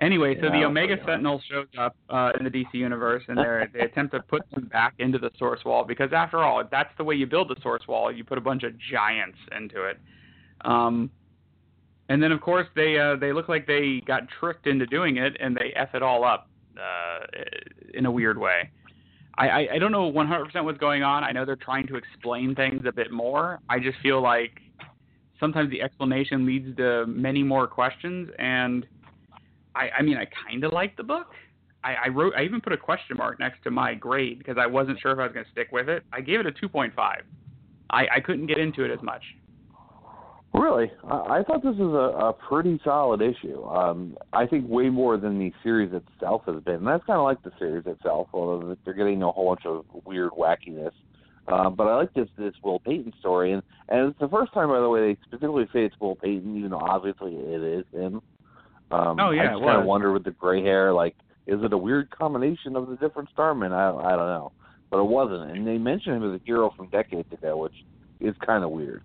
Anyway, 0.00 0.34
so 0.40 0.46
Yeah, 0.46 0.52
the 0.52 0.64
Omega. 0.64 0.96
Sentinel 1.06 1.40
shows 1.50 1.66
up 1.78 1.94
uh, 2.08 2.32
in 2.38 2.44
the 2.44 2.50
DC 2.50 2.72
universe, 2.74 3.22
and 3.28 3.36
they 3.38 3.66
they 3.72 3.80
attempt 3.84 4.14
to 4.14 4.20
put 4.22 4.48
them 4.50 4.64
back 4.66 4.94
into 4.98 5.18
the 5.18 5.30
Source 5.38 5.64
Wall 5.64 5.84
because, 5.84 6.12
after 6.12 6.38
all, 6.38 6.62
that's 6.70 6.90
the 6.96 7.04
way 7.04 7.14
you 7.14 7.26
build 7.26 7.48
the 7.48 7.56
Source 7.62 7.86
Wall. 7.86 8.10
You 8.10 8.24
put 8.24 8.38
a 8.38 8.40
bunch 8.40 8.62
of 8.64 8.72
giants 8.78 9.38
into 9.56 9.84
it. 9.84 9.98
Um, 10.64 11.10
and 12.08 12.22
then, 12.22 12.32
of 12.32 12.40
course, 12.40 12.66
they 12.74 12.98
uh, 12.98 13.16
they 13.16 13.32
look 13.32 13.48
like 13.48 13.66
they 13.66 14.02
got 14.06 14.22
tricked 14.40 14.66
into 14.66 14.86
doing 14.86 15.18
it, 15.18 15.36
and 15.38 15.54
they 15.54 15.72
f 15.76 15.94
it 15.94 16.02
all 16.02 16.24
up 16.24 16.48
uh, 16.76 17.26
in 17.94 18.06
a 18.06 18.10
weird 18.10 18.38
way. 18.38 18.70
I, 19.38 19.68
I, 19.74 19.78
don't 19.78 19.92
know 19.92 20.12
100% 20.12 20.62
what's 20.62 20.78
going 20.78 21.02
on. 21.02 21.24
I 21.24 21.32
know 21.32 21.44
they're 21.46 21.56
trying 21.56 21.86
to 21.86 21.96
explain 21.96 22.54
things 22.54 22.82
a 22.86 22.92
bit 22.92 23.10
more. 23.10 23.60
I 23.68 23.78
just 23.78 23.98
feel 24.02 24.22
like 24.22 24.60
sometimes 25.40 25.70
the 25.70 25.80
explanation 25.80 26.44
leads 26.44 26.76
to 26.76 27.06
many 27.06 27.42
more 27.42 27.66
questions, 27.66 28.28
and 28.38 28.86
I, 29.74 29.88
I 29.98 30.02
mean, 30.02 30.18
I 30.18 30.26
kind 30.48 30.64
of 30.64 30.72
like 30.72 30.96
the 30.96 31.02
book. 31.02 31.28
I, 31.82 31.94
I 32.04 32.08
wrote, 32.08 32.34
I 32.36 32.42
even 32.42 32.60
put 32.60 32.72
a 32.72 32.76
question 32.76 33.16
mark 33.16 33.40
next 33.40 33.62
to 33.64 33.70
my 33.70 33.94
grade 33.94 34.38
because 34.38 34.56
I 34.58 34.66
wasn't 34.66 35.00
sure 35.00 35.12
if 35.12 35.18
I 35.18 35.24
was 35.24 35.32
going 35.32 35.46
to 35.46 35.50
stick 35.50 35.72
with 35.72 35.88
it. 35.88 36.04
I 36.12 36.20
gave 36.20 36.40
it 36.40 36.46
a 36.46 36.52
2.5. 36.52 36.92
I, 36.96 37.20
I 37.90 38.20
couldn't 38.20 38.46
get 38.46 38.58
into 38.58 38.84
it 38.84 38.90
as 38.90 39.02
much. 39.02 39.22
Really, 40.54 40.92
I, 41.04 41.38
I 41.38 41.42
thought 41.44 41.62
this 41.62 41.76
was 41.76 41.94
a, 41.94 42.26
a 42.26 42.32
pretty 42.34 42.78
solid 42.84 43.22
issue. 43.22 43.64
Um, 43.64 44.18
I 44.34 44.46
think 44.46 44.68
way 44.68 44.90
more 44.90 45.16
than 45.16 45.38
the 45.38 45.50
series 45.62 45.92
itself 45.94 46.42
has 46.46 46.62
been. 46.62 46.74
And 46.76 46.86
that's 46.86 47.04
kind 47.06 47.18
of 47.18 47.24
like 47.24 47.42
the 47.42 47.52
series 47.58 47.86
itself, 47.86 48.28
although 48.34 48.76
they're 48.84 48.92
getting 48.94 49.22
a 49.22 49.32
whole 49.32 49.54
bunch 49.54 49.64
of 49.64 49.86
weird 50.04 50.32
wackiness. 50.32 50.92
Uh, 51.48 51.70
but 51.70 51.88
I 51.88 51.96
like 51.96 52.14
this 52.14 52.28
this 52.38 52.54
Will 52.62 52.78
Payton 52.78 53.14
story, 53.18 53.52
and 53.52 53.62
and 53.88 54.10
it's 54.10 54.18
the 54.20 54.28
first 54.28 54.52
time, 54.52 54.68
by 54.68 54.78
the 54.78 54.88
way, 54.88 55.00
they 55.14 55.20
specifically 55.24 55.64
say 55.72 55.84
it's 55.84 55.94
Will 56.00 56.14
Payton, 56.14 56.56
even 56.56 56.70
though 56.70 56.78
obviously 56.78 57.34
it 57.34 57.62
is 57.62 57.84
him. 57.92 58.22
Um, 58.92 59.18
Oh, 59.18 59.30
yeah, 59.30 59.42
I 59.42 59.52
just 59.54 59.64
kind 59.64 59.80
of 59.80 59.86
wonder 59.86 60.12
with 60.12 60.22
the 60.24 60.30
gray 60.30 60.62
hair, 60.62 60.92
like, 60.92 61.16
is 61.46 61.60
it 61.64 61.72
a 61.72 61.78
weird 61.78 62.10
combination 62.10 62.76
of 62.76 62.88
the 62.88 62.96
different 62.96 63.28
Starmen? 63.34 63.72
I 63.72 63.88
I 63.88 64.10
don't 64.16 64.28
know, 64.28 64.52
but 64.90 65.00
it 65.00 65.06
wasn't. 65.06 65.50
And 65.50 65.66
they 65.66 65.78
mentioned 65.78 66.16
him 66.16 66.32
as 66.32 66.40
a 66.40 66.44
hero 66.44 66.72
from 66.76 66.86
decades 66.88 67.32
ago, 67.32 67.56
which 67.56 67.74
is 68.20 68.36
kind 68.46 68.62
of 68.62 68.70
weird, 68.70 69.02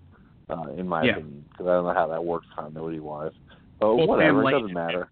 uh, 0.49 0.71
in 0.77 0.88
my 0.88 1.03
Yeah. 1.03 1.12
opinion, 1.13 1.45
because 1.51 1.67
I 1.67 1.73
don't 1.73 1.86
know 1.86 1.93
how 1.93 2.07
that 2.07 2.23
works 2.23 2.47
continuity 2.55 2.99
wise. 2.99 3.31
But 3.79 3.95
Well, 3.95 4.07
whatever, 4.07 4.47
it 4.47 4.51
doesn't 4.51 4.73
matter. 4.73 5.12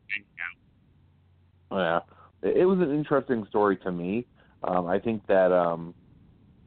Yeah, 1.72 2.00
it, 2.42 2.58
it 2.58 2.66
was 2.66 2.80
an 2.80 2.92
interesting 2.94 3.46
story 3.48 3.78
to 3.78 3.92
me. 3.92 4.28
Um, 4.64 4.88
I 4.88 5.00
think 5.00 5.26
that 5.28 5.52
um, 5.52 5.94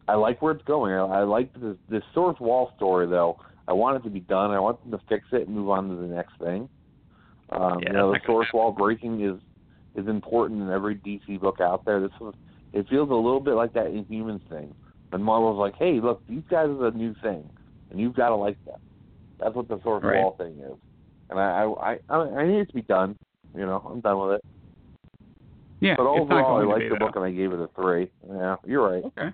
I 0.07 0.15
like 0.15 0.41
where 0.43 0.53
it's 0.53 0.65
going. 0.65 0.93
I, 0.93 0.99
I 0.99 1.23
like 1.25 1.53
this 1.55 1.77
this 1.89 2.03
source 2.15 2.39
wall 2.41 2.71
story 2.77 3.07
though. 3.07 3.39
I 3.67 3.73
want 3.73 3.97
it 3.97 4.05
to 4.05 4.11
be 4.11 4.21
done. 4.21 4.51
I 4.51 4.61
want 4.61 4.81
them 4.83 4.93
to 4.93 5.05
fix 5.09 5.27
it 5.33 5.47
and 5.47 5.55
move 5.55 5.71
on 5.71 5.89
to 5.89 5.97
the 5.97 6.07
next 6.07 6.33
thing. 6.43 6.69
Um, 7.51 7.81
Yeah, 7.83 7.89
you 7.89 7.93
know, 7.95 8.09
the 8.09 8.15
that's 8.15 8.25
not 8.25 8.27
gonna 8.27 8.37
source 8.45 8.49
wall 8.55 8.73
breaking 8.73 9.23
is 9.23 9.41
is 9.95 10.09
important 10.09 10.63
in 10.63 10.71
every 10.71 10.97
DC 10.97 11.41
book 11.41 11.61
out 11.61 11.85
there. 11.85 12.01
This 12.01 12.13
was 12.21 12.35
it 12.73 12.89
feels 12.89 13.11
a 13.11 13.15
little 13.15 13.41
bit 13.41 13.55
like 13.55 13.73
that 13.73 13.87
Inhumans 13.87 14.43
thing. 14.49 14.75
When 15.11 15.23
Marvel's 15.23 15.59
like, 15.59 15.75
hey, 15.79 16.01
look, 16.01 16.23
these 16.29 16.43
guys 16.51 16.69
are 16.69 16.89
a 16.89 16.91
new 16.91 17.15
thing, 17.23 17.49
and 17.91 18.01
you've 18.01 18.15
got 18.15 18.29
to 18.31 18.37
like 18.37 18.63
them. 18.65 18.81
That's 19.41 19.55
what 19.55 19.69
the 19.69 19.81
source 19.83 20.03
Right. 20.05 20.21
wall 20.23 20.35
thing 20.37 20.59
is. 20.59 20.77
And 21.31 21.39
I 21.39 21.65
I 21.65 21.99
I, 22.09 22.17
I 22.17 22.47
need 22.47 22.61
it 22.61 22.69
to 22.69 22.75
be 22.75 22.83
done. 22.83 23.17
You 23.55 23.67
know, 23.67 23.83
I'm 23.91 24.01
done 24.01 24.19
with 24.21 24.37
it. 24.37 24.45
Yeah, 25.81 25.95
But 25.97 26.07
overall, 26.07 26.61
I 26.61 26.65
liked 26.65 26.91
the 26.91 26.97
book 26.97 27.15
and 27.15 27.25
I 27.25 27.31
gave 27.31 27.53
it 27.53 27.61
a 27.61 27.69
three. 27.81 28.11
Yeah, 28.29 28.57
you're 28.67 28.89
right. 28.91 29.05
Okay. 29.05 29.29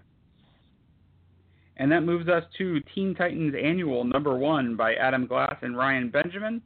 And 1.79 1.90
that 1.90 2.03
moves 2.03 2.29
us 2.29 2.45
to 2.59 2.81
Teen 2.95 3.14
Titans 3.14 3.55
Annual 3.61 4.05
number 4.05 4.37
one 4.37 4.77
by 4.77 4.95
Adam 4.95 5.27
Glass 5.27 5.57
and 5.62 5.77
Ryan 5.77 6.11
Benjamin. 6.11 6.62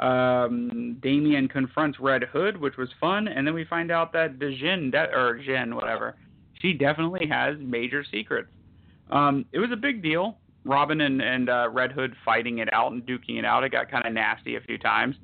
Um, 0.00 0.98
Damian 1.02 1.48
confronts 1.48 1.98
Red 2.00 2.24
Hood, 2.24 2.60
which 2.60 2.76
was 2.76 2.88
fun, 3.00 3.28
and 3.28 3.46
then 3.46 3.54
we 3.54 3.64
find 3.64 3.90
out 3.90 4.12
that 4.12 4.38
Dejin, 4.38 4.90
de- 4.90 5.10
or 5.14 5.40
Jen, 5.44 5.74
whatever, 5.74 6.16
she 6.60 6.72
definitely 6.72 7.26
has 7.28 7.56
major 7.60 8.04
secrets. 8.10 8.48
Um, 9.10 9.44
it 9.52 9.58
was 9.58 9.70
a 9.72 9.76
big 9.76 10.02
deal. 10.02 10.38
Robin 10.64 11.00
and 11.02 11.20
and 11.20 11.48
uh, 11.48 11.68
Red 11.70 11.92
Hood 11.92 12.14
fighting 12.24 12.58
it 12.58 12.72
out 12.72 12.92
and 12.92 13.04
duking 13.04 13.38
it 13.38 13.44
out. 13.44 13.64
It 13.64 13.72
got 13.72 13.90
kind 13.90 14.06
of 14.06 14.12
nasty 14.12 14.56
a 14.56 14.60
few 14.60 14.78
times. 14.78 15.16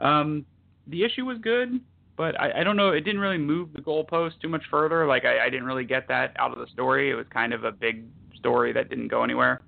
Um, 0.00 0.46
the 0.86 1.04
issue 1.04 1.24
was 1.24 1.38
good, 1.38 1.80
but 2.16 2.38
I, 2.40 2.60
I 2.60 2.64
don't 2.64 2.76
know. 2.76 2.90
It 2.90 3.02
didn't 3.02 3.20
really 3.20 3.38
move 3.38 3.72
the 3.72 3.82
goalpost 3.82 4.40
too 4.40 4.48
much 4.48 4.64
further. 4.70 5.06
Like 5.06 5.24
I, 5.24 5.46
I 5.46 5.50
didn't 5.50 5.66
really 5.66 5.84
get 5.84 6.08
that 6.08 6.34
out 6.38 6.52
of 6.52 6.58
the 6.58 6.66
story. 6.72 7.10
It 7.10 7.14
was 7.14 7.26
kind 7.32 7.52
of 7.52 7.64
a 7.64 7.72
big 7.72 8.04
story 8.38 8.72
that 8.72 8.88
didn't 8.88 9.08
go 9.08 9.22
anywhere. 9.22 9.62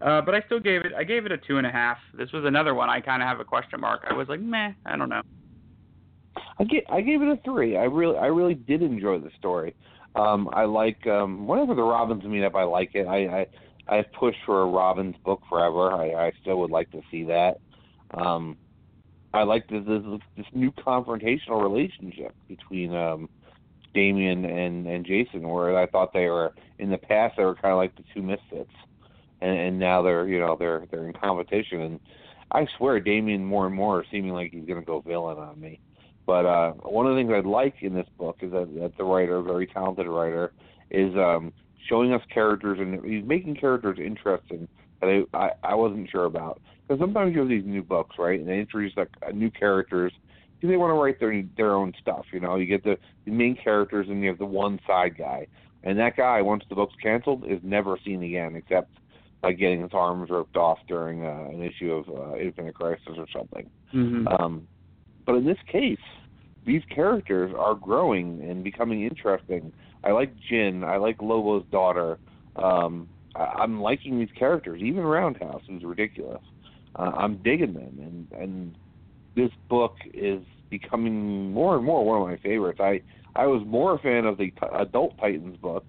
Uh, 0.00 0.20
but 0.20 0.34
I 0.34 0.42
still 0.42 0.60
gave 0.60 0.84
it. 0.84 0.92
I 0.96 1.04
gave 1.04 1.24
it 1.24 1.32
a 1.32 1.38
two 1.38 1.58
and 1.58 1.66
a 1.66 1.70
half. 1.70 1.98
This 2.16 2.32
was 2.32 2.44
another 2.44 2.74
one 2.74 2.90
I 2.90 3.00
kind 3.00 3.22
of 3.22 3.28
have 3.28 3.40
a 3.40 3.44
question 3.44 3.80
mark. 3.80 4.04
I 4.08 4.12
was 4.12 4.28
like, 4.28 4.40
meh. 4.40 4.72
I 4.84 4.96
don't 4.96 5.08
know. 5.08 5.22
I 6.58 6.64
get 6.64 6.84
I 6.90 7.00
gave 7.00 7.22
it 7.22 7.28
a 7.28 7.38
three. 7.44 7.76
I 7.76 7.84
really 7.84 8.16
I 8.18 8.26
really 8.26 8.54
did 8.54 8.82
enjoy 8.82 9.18
the 9.18 9.30
story. 9.38 9.74
Um, 10.16 10.48
I 10.52 10.64
like 10.64 11.06
um, 11.06 11.46
whenever 11.46 11.74
the 11.74 11.82
Robins 11.82 12.24
meet 12.24 12.44
up. 12.44 12.54
I 12.54 12.64
like 12.64 12.90
it. 12.94 13.06
I 13.06 13.40
I 13.40 13.46
I've 13.88 14.10
pushed 14.12 14.38
for 14.46 14.62
a 14.62 14.66
Robins 14.66 15.16
book 15.24 15.42
forever. 15.48 15.92
I 15.92 16.26
I 16.26 16.32
still 16.40 16.58
would 16.60 16.70
like 16.70 16.90
to 16.92 17.02
see 17.10 17.24
that. 17.24 17.60
Um, 18.12 18.56
I 19.32 19.42
like 19.42 19.68
this 19.68 19.84
this, 19.86 20.02
this 20.36 20.46
new 20.52 20.70
confrontational 20.72 21.62
relationship 21.62 22.34
between 22.48 22.94
um, 22.94 23.28
Damian 23.92 24.44
and 24.44 24.86
and 24.86 25.04
Jason, 25.04 25.48
where 25.48 25.76
I 25.76 25.86
thought 25.86 26.12
they 26.12 26.28
were 26.28 26.54
in 26.78 26.90
the 26.90 26.98
past 26.98 27.36
they 27.36 27.44
were 27.44 27.54
kind 27.54 27.72
of 27.72 27.78
like 27.78 27.94
the 27.96 28.04
two 28.14 28.22
misfits, 28.22 28.72
and, 29.40 29.58
and 29.58 29.78
now 29.78 30.02
they're 30.02 30.26
you 30.28 30.38
know 30.38 30.56
they're 30.58 30.86
they're 30.90 31.06
in 31.06 31.12
competition. 31.12 31.80
And 31.80 32.00
I 32.52 32.66
swear, 32.78 33.00
Damian 33.00 33.44
more 33.44 33.66
and 33.66 33.74
more 33.74 34.04
seeming 34.10 34.32
like 34.32 34.52
he's 34.52 34.66
going 34.66 34.80
to 34.80 34.86
go 34.86 35.00
villain 35.00 35.38
on 35.38 35.60
me. 35.60 35.80
But 36.26 36.46
uh, 36.46 36.72
one 36.72 37.06
of 37.06 37.14
the 37.14 37.20
things 37.20 37.32
I 37.34 37.46
like 37.46 37.82
in 37.82 37.94
this 37.94 38.06
book 38.16 38.38
is 38.40 38.52
that, 38.52 38.74
that 38.76 38.96
the 38.96 39.04
writer, 39.04 39.42
very 39.42 39.66
talented 39.66 40.06
writer, 40.06 40.52
is 40.90 41.14
um, 41.16 41.52
showing 41.88 42.12
us 42.12 42.22
characters 42.32 42.78
and 42.80 43.04
he's 43.04 43.24
making 43.24 43.56
characters 43.56 43.98
interesting 43.98 44.68
that 45.00 45.24
I 45.32 45.36
I, 45.36 45.50
I 45.62 45.74
wasn't 45.74 46.10
sure 46.10 46.24
about. 46.24 46.60
Because 46.86 47.00
sometimes 47.00 47.32
you 47.32 47.40
have 47.40 47.48
these 47.48 47.64
new 47.64 47.82
books, 47.82 48.16
right, 48.18 48.38
and 48.38 48.48
they 48.48 48.58
introduce 48.58 48.96
like 48.96 49.08
uh, 49.26 49.30
new 49.30 49.50
characters 49.50 50.12
because 50.54 50.68
they 50.68 50.76
want 50.76 50.90
to 50.90 50.94
write 50.94 51.18
their 51.20 51.42
their 51.56 51.74
own 51.74 51.92
stuff. 52.00 52.26
You 52.32 52.40
know, 52.40 52.56
you 52.56 52.66
get 52.66 52.84
the, 52.84 52.96
the 53.24 53.30
main 53.30 53.56
characters 53.56 54.06
and 54.08 54.22
you 54.22 54.28
have 54.28 54.38
the 54.38 54.46
one 54.46 54.78
side 54.86 55.16
guy, 55.16 55.46
and 55.82 55.98
that 55.98 56.16
guy 56.16 56.42
once 56.42 56.64
the 56.68 56.74
book's 56.74 56.94
canceled 57.02 57.44
is 57.46 57.60
never 57.62 57.98
seen 58.04 58.22
again 58.22 58.54
except 58.56 58.90
by 59.40 59.52
getting 59.52 59.82
his 59.82 59.90
arms 59.92 60.30
ripped 60.30 60.56
off 60.56 60.78
during 60.88 61.22
uh, 61.24 61.48
an 61.50 61.62
issue 61.62 61.92
of 61.92 62.08
uh, 62.08 62.36
Infinite 62.36 62.74
Crisis 62.74 63.14
or 63.18 63.26
something. 63.30 63.68
Mm-hmm. 63.94 64.26
Um, 64.28 64.66
but 65.26 65.34
in 65.34 65.44
this 65.44 65.58
case, 65.70 65.98
these 66.66 66.82
characters 66.94 67.54
are 67.56 67.74
growing 67.74 68.40
and 68.42 68.64
becoming 68.64 69.04
interesting. 69.04 69.70
I 70.04 70.12
like 70.12 70.34
Djinn. 70.48 70.84
I 70.84 70.96
like 70.96 71.20
Lobo's 71.20 71.64
daughter. 71.70 72.18
Um, 72.56 73.08
I, 73.34 73.44
I'm 73.44 73.80
liking 73.80 74.18
these 74.18 74.28
characters. 74.38 74.80
Even 74.82 75.02
Roundhouse, 75.02 75.62
who's 75.68 75.82
ridiculous. 75.82 76.42
Uh, 76.96 77.10
I'm 77.16 77.38
digging 77.42 77.74
them, 77.74 77.98
and 78.32 78.40
and 78.40 78.78
this 79.34 79.50
book 79.68 79.96
is 80.12 80.40
becoming 80.70 81.50
more 81.52 81.76
and 81.76 81.84
more 81.84 82.04
one 82.04 82.22
of 82.22 82.28
my 82.28 82.36
favorites. 82.48 82.80
I 82.80 83.02
I 83.34 83.46
was 83.46 83.62
more 83.66 83.94
a 83.94 83.98
fan 83.98 84.26
of 84.26 84.38
the 84.38 84.50
t- 84.50 84.66
Adult 84.72 85.18
Titans 85.18 85.56
book, 85.56 85.84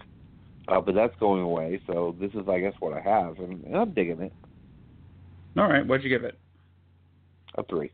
uh, 0.67 0.82
but 0.82 0.95
that's 0.95 1.15
going 1.19 1.43
away. 1.43 1.80
So 1.86 2.15
this 2.19 2.32
is, 2.32 2.47
I 2.49 2.60
guess, 2.60 2.73
what 2.80 2.93
I 2.93 3.01
have, 3.01 3.38
and, 3.38 3.63
and 3.65 3.75
I'm 3.75 3.93
digging 3.93 4.21
it. 4.21 4.34
All 5.58 5.67
right, 5.67 5.86
what'd 5.86 6.04
you 6.04 6.10
give 6.10 6.23
it? 6.23 6.39
A 7.58 7.63
three. 7.63 7.91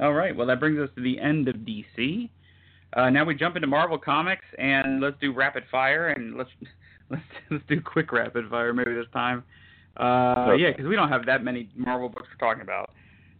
All 0.00 0.14
right. 0.14 0.34
Well, 0.34 0.46
that 0.46 0.60
brings 0.60 0.78
us 0.78 0.88
to 0.96 1.02
the 1.02 1.20
end 1.20 1.48
of 1.48 1.56
DC. 1.56 2.30
Uh, 2.94 3.08
now 3.10 3.24
we 3.24 3.34
jump 3.34 3.56
into 3.56 3.68
Marvel 3.68 3.98
Comics, 3.98 4.44
and 4.58 5.00
let's 5.00 5.16
do 5.20 5.32
rapid 5.32 5.64
fire, 5.70 6.08
and 6.08 6.36
let's 6.36 6.50
let's 7.10 7.22
let's 7.50 7.64
do 7.68 7.80
quick 7.80 8.12
rapid 8.12 8.48
fire 8.50 8.72
maybe 8.72 8.92
this 8.94 9.06
time. 9.12 9.44
Uh, 9.96 10.46
Okay. 10.48 10.62
Yeah, 10.62 10.70
because 10.70 10.86
we 10.86 10.96
don't 10.96 11.08
have 11.08 11.26
that 11.26 11.42
many 11.44 11.68
Marvel 11.76 12.08
books 12.08 12.26
we're 12.32 12.46
talking 12.46 12.62
about. 12.62 12.90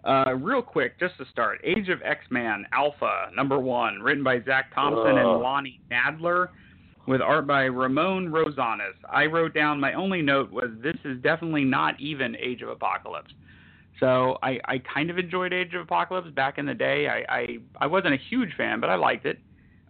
Uh, 0.03 0.35
real 0.35 0.63
quick, 0.63 0.99
just 0.99 1.17
to 1.19 1.25
start, 1.31 1.61
Age 1.63 1.89
of 1.91 2.01
X-Man 2.03 2.65
Alpha 2.73 3.31
number 3.35 3.59
one, 3.59 4.01
written 4.01 4.25
by 4.25 4.41
Zac 4.45 4.75
Thompson 4.75 5.13
Ugh. 5.13 5.19
and 5.19 5.43
Lonnie 5.43 5.81
Nadler, 5.91 6.49
with 7.07 7.21
art 7.21 7.47
by 7.47 7.65
Ramon 7.65 8.29
Rosanas. 8.29 8.95
I 9.11 9.27
wrote 9.27 9.53
down 9.53 9.79
my 9.79 9.93
only 9.93 10.23
note 10.23 10.51
was 10.51 10.71
this 10.83 10.97
is 11.05 11.21
definitely 11.23 11.65
not 11.65 12.01
even 12.01 12.35
Age 12.37 12.63
of 12.63 12.71
Apocalypse. 12.71 13.33
So 14.01 14.39
I, 14.43 14.59
I 14.65 14.79
kind 14.93 15.11
of 15.11 15.19
enjoyed 15.19 15.53
Age 15.53 15.75
of 15.75 15.83
Apocalypse 15.83 16.31
back 16.31 16.57
in 16.57 16.65
the 16.65 16.75
day. 16.75 17.07
I, 17.07 17.35
I, 17.35 17.47
I 17.83 17.87
wasn't 17.87 18.15
a 18.15 18.19
huge 18.31 18.51
fan, 18.57 18.81
but 18.81 18.89
I 18.89 18.97
liked 18.97 19.27
it. 19.27 19.39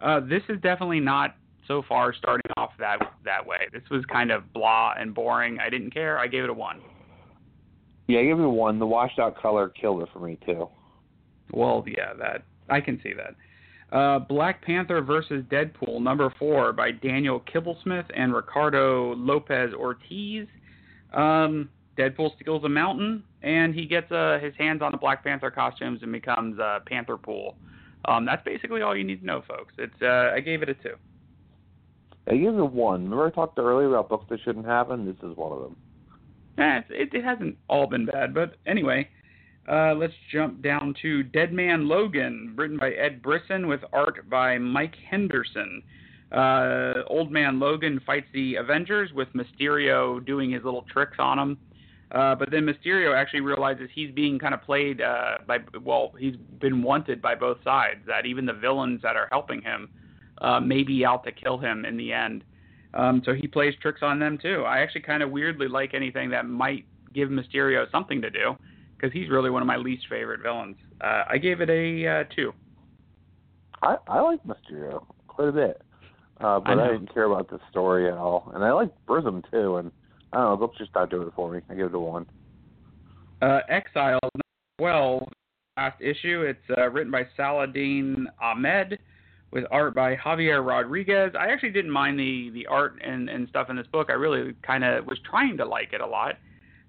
Uh, 0.01 0.19
this 0.19 0.43
is 0.49 0.59
definitely 0.61 0.99
not 0.99 1.35
so 1.67 1.81
far 1.87 2.13
starting 2.13 2.51
off 2.57 2.71
that 2.79 2.97
that 3.23 3.45
way. 3.45 3.67
This 3.71 3.83
was 3.89 4.03
kind 4.11 4.31
of 4.31 4.51
blah 4.51 4.93
and 4.99 5.13
boring. 5.13 5.59
I 5.59 5.69
didn't 5.69 5.91
care. 5.93 6.19
I 6.19 6.27
gave 6.27 6.43
it 6.43 6.49
a 6.49 6.53
one. 6.53 6.81
Yeah, 8.07 8.19
I 8.19 8.23
give 8.25 8.39
it 8.39 8.43
a 8.43 8.49
one. 8.49 8.79
The 8.79 8.85
washed 8.85 9.19
out 9.19 9.39
color 9.41 9.69
killed 9.69 10.01
it 10.01 10.09
for 10.11 10.19
me 10.19 10.37
too. 10.45 10.67
Well, 11.53 11.85
yeah, 11.87 12.13
that 12.19 12.43
I 12.69 12.81
can 12.81 12.99
see 13.01 13.13
that. 13.13 13.35
Uh, 13.95 14.19
Black 14.19 14.61
Panther 14.63 15.01
versus 15.01 15.43
Deadpool 15.49 16.01
number 16.01 16.33
four 16.39 16.73
by 16.73 16.91
Daniel 16.91 17.41
Kibblesmith 17.41 18.05
and 18.15 18.33
Ricardo 18.33 19.13
Lopez 19.15 19.73
Ortiz. 19.73 20.47
Um, 21.13 21.69
Deadpool 21.97 22.35
steals 22.39 22.63
a 22.63 22.69
mountain 22.69 23.23
and 23.41 23.73
he 23.73 23.85
gets 23.85 24.11
uh, 24.11 24.39
his 24.41 24.53
hands 24.57 24.81
on 24.81 24.91
the 24.91 24.97
Black 24.97 25.23
Panther 25.23 25.51
costumes 25.51 25.99
and 26.03 26.11
becomes 26.11 26.59
uh, 26.59 26.79
Panther 26.85 27.17
Pool. 27.17 27.55
Um, 28.05 28.25
that's 28.25 28.43
basically 28.43 28.81
all 28.81 28.95
you 28.95 29.03
need 29.03 29.21
to 29.21 29.25
know, 29.25 29.43
folks. 29.47 29.73
It's 29.77 30.01
uh, 30.01 30.31
I 30.33 30.39
gave 30.39 30.61
it 30.61 30.69
a 30.69 30.73
two. 30.73 30.95
I 32.27 32.35
give 32.35 32.53
it 32.53 32.59
a 32.59 32.65
one. 32.65 33.03
Remember 33.03 33.27
I 33.27 33.31
talked 33.31 33.57
earlier 33.57 33.89
about 33.89 34.09
books 34.09 34.25
that 34.29 34.39
shouldn't 34.43 34.65
happen? 34.65 35.05
This 35.05 35.17
is 35.29 35.35
one 35.35 35.51
of 35.51 35.61
them. 35.61 35.75
It's, 36.57 36.87
it, 36.91 37.13
it 37.13 37.23
hasn't 37.23 37.57
all 37.67 37.87
been 37.87 38.05
bad, 38.05 38.33
but 38.33 38.55
anyway, 38.67 39.09
uh, 39.67 39.93
let's 39.95 40.13
jump 40.31 40.61
down 40.61 40.93
to 41.01 41.23
Dead 41.23 41.53
Man 41.53 41.87
Logan, 41.87 42.53
written 42.55 42.77
by 42.77 42.91
Ed 42.91 43.21
Brisson 43.21 43.67
with 43.67 43.81
art 43.93 44.29
by 44.29 44.57
Mike 44.57 44.95
Henderson. 45.09 45.81
Uh, 46.31 47.03
Old 47.07 47.31
Man 47.31 47.59
Logan 47.59 47.99
fights 48.05 48.27
the 48.33 48.55
Avengers 48.55 49.11
with 49.13 49.27
Mysterio 49.33 50.23
doing 50.25 50.51
his 50.51 50.63
little 50.63 50.85
tricks 50.91 51.17
on 51.19 51.37
him. 51.37 51.57
Uh, 52.11 52.35
but 52.35 52.51
then 52.51 52.65
Mysterio 52.65 53.15
actually 53.15 53.39
realizes 53.39 53.89
he's 53.93 54.11
being 54.11 54.37
kind 54.37 54.53
of 54.53 54.61
played 54.61 55.01
uh, 55.01 55.37
by, 55.47 55.59
well, 55.81 56.13
he's 56.19 56.35
been 56.59 56.83
wanted 56.83 57.21
by 57.21 57.35
both 57.35 57.57
sides, 57.63 58.01
that 58.05 58.25
even 58.25 58.45
the 58.45 58.53
villains 58.53 59.01
that 59.01 59.15
are 59.15 59.29
helping 59.31 59.61
him 59.61 59.89
uh, 60.41 60.59
may 60.59 60.83
be 60.83 61.05
out 61.05 61.23
to 61.23 61.31
kill 61.31 61.57
him 61.57 61.85
in 61.85 61.95
the 61.95 62.11
end. 62.11 62.43
Um, 62.93 63.21
so 63.25 63.33
he 63.33 63.47
plays 63.47 63.73
tricks 63.81 64.01
on 64.01 64.19
them 64.19 64.37
too. 64.37 64.63
I 64.67 64.79
actually 64.79 65.01
kind 65.01 65.23
of 65.23 65.31
weirdly 65.31 65.69
like 65.69 65.93
anything 65.93 66.29
that 66.31 66.45
might 66.45 66.85
give 67.13 67.29
Mysterio 67.29 67.89
something 67.91 68.21
to 68.21 68.29
do 68.29 68.57
because 68.95 69.13
he's 69.13 69.29
really 69.29 69.49
one 69.49 69.61
of 69.61 69.67
my 69.67 69.77
least 69.77 70.07
favorite 70.09 70.41
villains. 70.41 70.75
Uh, 70.99 71.23
I 71.29 71.37
gave 71.37 71.61
it 71.61 71.69
a 71.69 72.07
uh, 72.07 72.23
two. 72.35 72.53
I 73.81 73.97
I 74.07 74.19
like 74.19 74.41
Mysterio 74.43 75.05
quite 75.27 75.47
a 75.47 75.51
bit, 75.51 75.81
uh, 76.41 76.59
but 76.59 76.77
I 76.77 76.85
I, 76.85 76.91
didn't 76.91 77.13
care 77.13 77.23
about 77.23 77.49
the 77.49 77.59
story 77.69 78.07
at 78.07 78.17
all. 78.17 78.51
And 78.53 78.63
I 78.63 78.73
like 78.73 78.89
Prism 79.07 79.41
too. 79.49 79.77
And 79.77 79.91
I 80.33 80.37
don't 80.37 80.49
know, 80.51 80.57
books 80.57 80.77
just 80.77 80.91
not 80.95 81.09
doing 81.09 81.27
it 81.27 81.33
for 81.35 81.51
me. 81.51 81.61
I 81.69 81.75
give 81.75 81.87
it 81.87 81.95
a 81.95 81.99
one. 81.99 82.25
Uh, 83.41 83.59
Exile, 83.69 84.19
well, 84.79 85.27
last 85.77 86.01
issue. 86.01 86.41
It's 86.41 86.77
uh, 86.77 86.89
written 86.89 87.11
by 87.11 87.27
Saladin 87.35 88.27
Ahmed 88.41 88.99
with 89.51 89.65
art 89.71 89.93
by 89.93 90.15
Javier 90.15 90.65
Rodriguez. 90.65 91.33
I 91.37 91.49
actually 91.49 91.71
didn't 91.71 91.91
mind 91.91 92.19
the 92.19 92.49
the 92.53 92.67
art 92.67 93.01
and 93.03 93.29
and 93.29 93.47
stuff 93.49 93.69
in 93.69 93.75
this 93.75 93.87
book. 93.87 94.07
I 94.09 94.13
really 94.13 94.53
kind 94.63 94.83
of 94.83 95.05
was 95.05 95.19
trying 95.29 95.57
to 95.57 95.65
like 95.65 95.93
it 95.93 96.01
a 96.01 96.07
lot, 96.07 96.35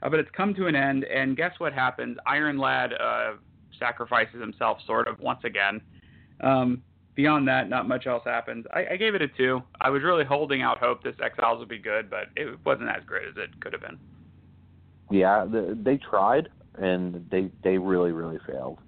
uh, 0.02 0.09
but 0.09 0.18
it's 0.20 0.31
come 0.37 0.55
to 0.55 0.66
an 0.66 0.76
end. 0.76 1.05
And 1.05 1.37
guess 1.37 1.52
what 1.59 1.72
happens? 1.72 2.18
Iron 2.26 2.59
Lad 2.59 2.92
uh, 2.92 3.33
sacrifices 3.78 4.40
himself, 4.40 4.78
sort 4.87 5.09
of 5.09 5.18
once 5.18 5.40
again. 5.44 5.81
Um, 6.40 6.83
beyond 7.14 7.46
that, 7.48 7.68
not 7.68 7.88
much 7.88 8.07
else 8.07 8.22
happens. 8.25 8.64
I, 8.72 8.87
I 8.92 8.96
gave 8.96 9.14
it 9.14 9.22
a 9.22 9.29
two. 9.29 9.62
I 9.81 9.90
was 9.90 10.03
really 10.03 10.25
holding 10.25 10.62
out 10.62 10.79
hope 10.79 11.03
this 11.03 11.14
Exiles 11.22 11.59
would 11.59 11.68
be 11.68 11.79
good, 11.79 12.09
but 12.11 12.27
it 12.37 12.59
wasn't 12.64 12.88
as 12.88 13.03
great 13.07 13.29
as 13.29 13.35
it 13.37 13.61
could 13.61 13.72
have 13.72 13.83
been. 13.83 13.98
Yeah, 15.11 15.44
the, 15.44 15.79
they 15.81 15.98
tried 15.98 16.48
and 16.79 17.27
they 17.31 17.51
they 17.62 17.79
really 17.79 18.12
really 18.12 18.38
failed. 18.46 18.79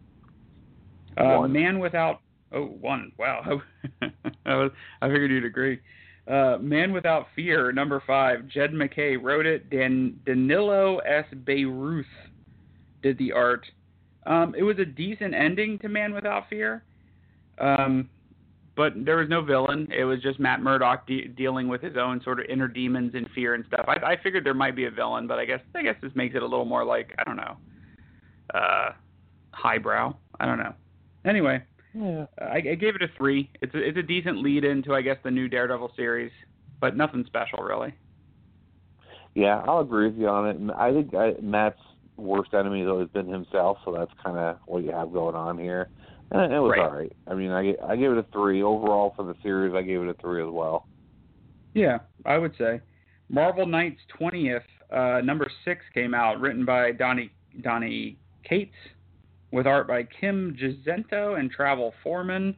Uh. 1.17 1.47
Man 1.47 1.79
Without 1.79 2.21
oh 2.53 2.65
one 2.65 3.13
wow 3.19 3.61
I 4.47 4.55
was 4.55 4.71
I 5.03 5.09
figured 5.09 5.31
you'd 5.31 5.45
agree. 5.45 5.81
Uh, 6.27 6.57
Man 6.59 6.93
Without 6.93 7.27
Fear 7.37 7.73
number 7.73 8.03
five. 8.07 8.49
Jed 8.49 8.73
MacKay 8.73 9.17
wrote 9.17 9.45
it. 9.45 9.69
Dan 9.69 10.19
Danilo 10.25 10.99
S. 10.99 11.27
Beyruth 11.45 12.05
did 13.03 13.19
the 13.19 13.33
art. 13.33 13.67
Um, 14.27 14.55
it 14.57 14.63
was 14.63 14.79
a 14.79 14.87
decent 14.87 15.35
ending 15.35 15.79
to 15.81 15.89
Man 15.89 16.15
Without 16.15 16.49
Fear, 16.49 16.83
um, 17.59 18.09
but 18.77 18.93
there 18.97 19.17
was 19.17 19.29
no 19.29 19.41
villain. 19.43 19.89
It 19.97 20.05
was 20.05 20.21
just 20.21 20.41
Matt 20.41 20.61
Murdock 20.61 21.07
de- 21.07 21.29
dealing 21.29 21.69
with 21.69 21.81
his 21.81 21.97
own 21.97 22.21
sort 22.25 22.41
of 22.41 22.47
inner 22.47 22.67
demons 22.67 23.13
and 23.15 23.29
fear 23.35 23.55
and 23.55 23.65
stuff. 23.67 23.85
I, 23.87 24.13
I 24.13 24.17
figured 24.23 24.45
there 24.45 24.55
might 24.55 24.75
be 24.75 24.87
a 24.87 24.91
villain, 24.91 25.27
but 25.27 25.39
I 25.39 25.45
guess 25.45 25.61
I 25.75 25.83
guess 25.83 25.97
this 26.03 26.13
makes 26.15 26.35
it 26.35 26.43
a 26.43 26.47
little 26.47 26.65
more 26.65 26.85
like 26.85 27.15
I 27.19 27.25
don't 27.25 27.37
know, 27.37 27.57
uh, 28.53 28.91
highbrow. 29.53 30.17
I 30.41 30.47
don't 30.47 30.59
know. 30.59 30.75
Anyway, 31.25 31.63
Yeah. 31.95 32.27
I, 32.39 32.57
I 32.57 32.75
gave 32.75 32.97
it 32.97 33.03
a 33.03 33.09
three. 33.17 33.49
It's 33.63 33.75
a, 33.75 33.79
it's 33.79 33.99
a 33.99 34.03
decent 34.03 34.39
lead 34.39 34.65
into 34.65 34.93
I 34.95 35.03
guess 35.03 35.19
the 35.23 35.31
new 35.31 35.49
Daredevil 35.49 35.93
series, 35.97 36.33
but 36.81 36.97
nothing 36.97 37.25
special 37.27 37.61
really. 37.63 37.95
Yeah, 39.35 39.63
I'll 39.67 39.81
agree 39.81 40.07
with 40.07 40.19
you 40.19 40.29
on 40.29 40.49
it. 40.49 40.75
I 40.77 40.93
think 40.93 41.15
I, 41.15 41.35
Matt's 41.41 41.81
worst 42.17 42.55
enemy 42.55 42.81
has 42.81 42.89
always 42.89 43.09
been 43.09 43.29
himself, 43.29 43.79
so 43.85 43.93
that's 43.93 44.13
kind 44.23 44.39
of 44.39 44.59
what 44.67 44.85
you 44.85 44.93
have 44.93 45.13
going 45.13 45.35
on 45.35 45.59
here. 45.59 45.89
And 46.35 46.53
it 46.53 46.59
was 46.59 46.73
Right. 46.73 46.81
all 46.81 46.91
right. 46.91 47.13
I 47.29 47.35
mean, 47.35 47.53
I 47.53 47.77
I 47.87 47.95
gave 47.97 48.11
it 48.11 48.19
a 48.19 48.25
three 48.33 48.63
overall 48.63 49.13
for 49.17 49.23
the 49.25 49.35
series. 49.43 49.73
I 49.75 49.83
gave 49.83 50.03
it 50.03 50.09
a 50.09 50.15
three 50.15 50.43
as 50.43 50.51
well. 50.51 50.87
Yeah, 51.75 51.99
I 52.27 52.39
would 52.39 52.57
say. 52.57 52.81
Marvel 53.29 53.67
Knights 53.67 54.01
20th, 54.21 54.65
uh, 54.93 55.21
number 55.25 55.51
six 55.65 55.85
came 55.95 56.13
out, 56.13 56.41
written 56.41 56.65
by 56.65 56.91
Donny 56.93 57.31
Donny 57.63 58.19
Cates, 58.43 58.75
with 59.53 59.67
art 59.67 59.87
by 59.87 60.03
Kim 60.03 60.57
Jacinto 60.59 61.37
and 61.37 61.51
Travel 61.51 61.95
Foreman. 62.03 62.57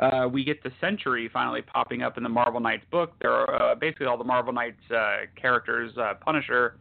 Uh, 0.00 0.28
we 0.30 0.44
get 0.44 0.62
the 0.62 0.70
Sentry 0.80 1.28
finally 1.32 1.62
popping 1.62 2.02
up 2.02 2.16
in 2.16 2.22
the 2.22 2.28
Marvel 2.28 2.60
Knights 2.60 2.84
book. 2.90 3.14
There 3.20 3.32
are 3.32 3.72
uh, 3.72 3.74
basically 3.74 4.06
all 4.06 4.18
the 4.18 4.24
Marvel 4.24 4.52
Knights 4.52 4.90
uh, 4.90 5.22
characters, 5.40 5.96
uh, 5.98 6.14
Punisher, 6.20 6.76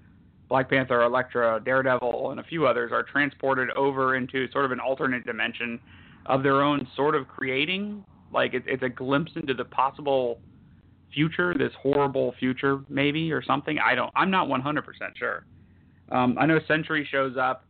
Black 0.48 0.70
Panther, 0.70 1.02
Elektra, 1.02 1.60
Daredevil, 1.64 2.32
and 2.32 2.40
a 2.40 2.44
few 2.44 2.68
others 2.68 2.92
are 2.92 3.04
transported 3.04 3.72
over 3.72 4.16
into 4.16 4.48
sort 4.52 4.66
of 4.66 4.72
an 4.72 4.80
alternate 4.80 5.26
dimension 5.26 5.80
of 6.26 6.44
their 6.44 6.62
own 6.62 6.88
sort 6.96 7.16
of 7.16 7.28
creating. 7.28 8.04
Like 8.34 8.54
it, 8.54 8.64
it's 8.68 8.84
a 8.84 8.90
glimpse 8.90 9.32
into 9.36 9.54
the 9.54 9.66
possible 9.66 10.40
future, 11.14 11.54
this 11.58 11.72
horrible 11.82 12.36
future, 12.40 12.82
maybe 12.90 13.32
or 13.32 13.44
something. 13.44 13.80
I 13.80 13.96
don't. 13.96 14.12
I'm 14.16 14.30
not 14.30 14.48
100% 14.48 14.84
sure. 15.18 15.46
Um, 16.12 16.38
I 16.40 16.46
know 16.46 16.60
Sentry 16.68 17.08
shows 17.10 17.36
up. 17.38 17.66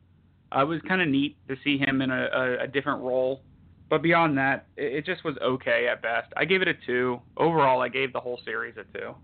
Uh, 0.55 0.61
it 0.61 0.65
was 0.65 0.81
kind 0.87 1.01
of 1.01 1.07
neat 1.07 1.37
to 1.47 1.55
see 1.63 1.77
him 1.77 2.01
in 2.01 2.11
a, 2.11 2.27
a, 2.33 2.63
a 2.63 2.67
different 2.67 3.01
role, 3.01 3.41
but 3.89 4.01
beyond 4.01 4.37
that, 4.37 4.67
it, 4.77 4.93
it 4.93 5.05
just 5.05 5.23
was 5.23 5.35
okay 5.41 5.87
at 5.91 6.01
best. 6.01 6.31
I 6.35 6.45
gave 6.45 6.61
it 6.61 6.67
a 6.67 6.73
two. 6.85 7.19
Overall, 7.37 7.81
I 7.81 7.89
gave 7.89 8.13
the 8.13 8.19
whole 8.19 8.39
series 8.45 8.75
a 8.77 8.97
two. 8.97 9.15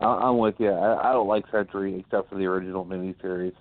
I, 0.00 0.06
I'm 0.06 0.38
with 0.38 0.54
you. 0.58 0.70
I, 0.70 1.10
I 1.10 1.12
don't 1.12 1.28
like 1.28 1.44
Sentry 1.50 1.98
except 1.98 2.30
for 2.30 2.36
the 2.36 2.46
original 2.46 2.84
miniseries. 2.84 3.54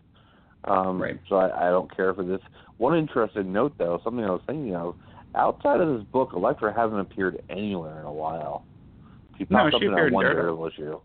Um, 0.65 1.01
Right. 1.01 1.19
So 1.27 1.35
I, 1.35 1.67
I 1.67 1.69
don't 1.69 1.93
care 1.95 2.13
for 2.13 2.23
this. 2.23 2.41
One 2.77 2.97
interesting 2.97 3.51
note, 3.51 3.73
though, 3.77 3.99
something 4.03 4.23
I 4.23 4.31
was 4.31 4.41
thinking 4.47 4.75
of. 4.75 4.95
Outside 5.35 5.79
of 5.79 5.97
this 5.97 6.07
book, 6.11 6.31
Elektra 6.33 6.73
hasn't 6.73 6.99
appeared 6.99 7.41
anywhere 7.49 7.99
in 7.99 8.05
a 8.05 8.11
while. 8.11 8.65
She 9.37 9.47
No, 9.49 9.69
she 9.69 9.77
appeared 9.77 9.93
that 9.97 10.07
in 10.07 10.13
one 10.13 10.25
Daredevil. 10.25 10.57
Daredevil 10.57 10.67
issue. 10.67 10.99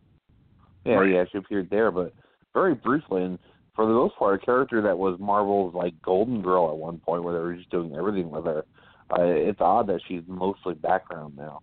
Yeah, 0.84 0.94
Right. 0.96 1.12
yeah, 1.12 1.24
she 1.30 1.38
appeared 1.38 1.70
there, 1.70 1.90
but 1.90 2.12
very 2.54 2.74
briefly. 2.74 3.22
And 3.22 3.38
for 3.74 3.86
the 3.86 3.92
most 3.92 4.16
part, 4.16 4.42
a 4.42 4.44
character 4.44 4.80
that 4.82 4.98
was 4.98 5.18
Marvel's 5.20 5.74
like 5.74 5.94
Golden 6.02 6.42
Girl 6.42 6.68
at 6.70 6.76
one 6.76 6.98
point, 6.98 7.22
where 7.22 7.34
they 7.34 7.40
were 7.40 7.54
just 7.54 7.70
doing 7.70 7.94
everything 7.94 8.30
with 8.30 8.44
her. 8.44 8.64
Uh, 9.10 9.22
it's 9.22 9.60
odd 9.60 9.86
that 9.86 10.00
she's 10.08 10.22
mostly 10.26 10.74
background 10.74 11.36
now. 11.36 11.60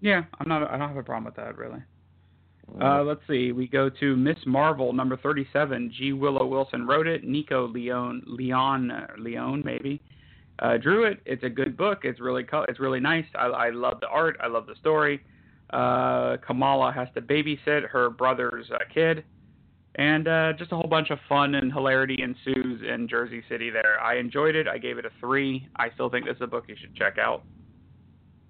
Yeah, 0.00 0.24
I'm 0.38 0.48
not. 0.48 0.68
I 0.70 0.76
don't 0.76 0.88
have 0.88 0.96
a 0.96 1.02
problem 1.02 1.24
with 1.24 1.36
that 1.36 1.56
really. 1.56 1.82
Mm-hmm. 2.70 2.82
Uh, 2.82 3.02
let's 3.02 3.20
see. 3.28 3.52
We 3.52 3.66
go 3.66 3.88
to 3.88 4.16
Ms. 4.16 4.36
Marvel 4.46 4.92
number 4.92 5.16
37. 5.16 5.92
G. 5.96 6.12
Willow 6.12 6.46
Wilson 6.46 6.86
wrote 6.86 7.06
it. 7.06 7.24
Nico 7.24 7.68
Leon 7.68 8.22
Leon 8.26 8.92
Leon 9.18 9.62
maybe 9.64 10.00
uh, 10.60 10.76
drew 10.76 11.04
it. 11.04 11.20
It's 11.24 11.44
a 11.44 11.48
good 11.48 11.76
book. 11.76 12.00
It's 12.04 12.20
really 12.20 12.44
co- 12.44 12.66
it's 12.68 12.80
really 12.80 13.00
nice. 13.00 13.24
I, 13.34 13.46
I 13.46 13.70
love 13.70 14.00
the 14.00 14.08
art. 14.08 14.36
I 14.42 14.48
love 14.48 14.66
the 14.66 14.74
story. 14.80 15.20
Uh, 15.70 16.36
Kamala 16.46 16.92
has 16.92 17.08
to 17.14 17.20
babysit 17.20 17.88
her 17.88 18.10
brother's 18.10 18.66
uh, 18.72 18.78
kid, 18.92 19.24
and 19.96 20.26
uh, 20.26 20.52
just 20.54 20.72
a 20.72 20.76
whole 20.76 20.88
bunch 20.88 21.10
of 21.10 21.18
fun 21.28 21.54
and 21.54 21.72
hilarity 21.72 22.18
ensues 22.22 22.82
in 22.82 23.06
Jersey 23.08 23.42
City. 23.48 23.70
There, 23.70 24.00
I 24.00 24.18
enjoyed 24.18 24.56
it. 24.56 24.66
I 24.66 24.78
gave 24.78 24.98
it 24.98 25.04
a 25.04 25.10
three. 25.20 25.68
I 25.76 25.90
still 25.94 26.10
think 26.10 26.26
this 26.26 26.36
is 26.36 26.42
a 26.42 26.46
book 26.46 26.64
you 26.68 26.76
should 26.80 26.96
check 26.96 27.18
out. 27.18 27.42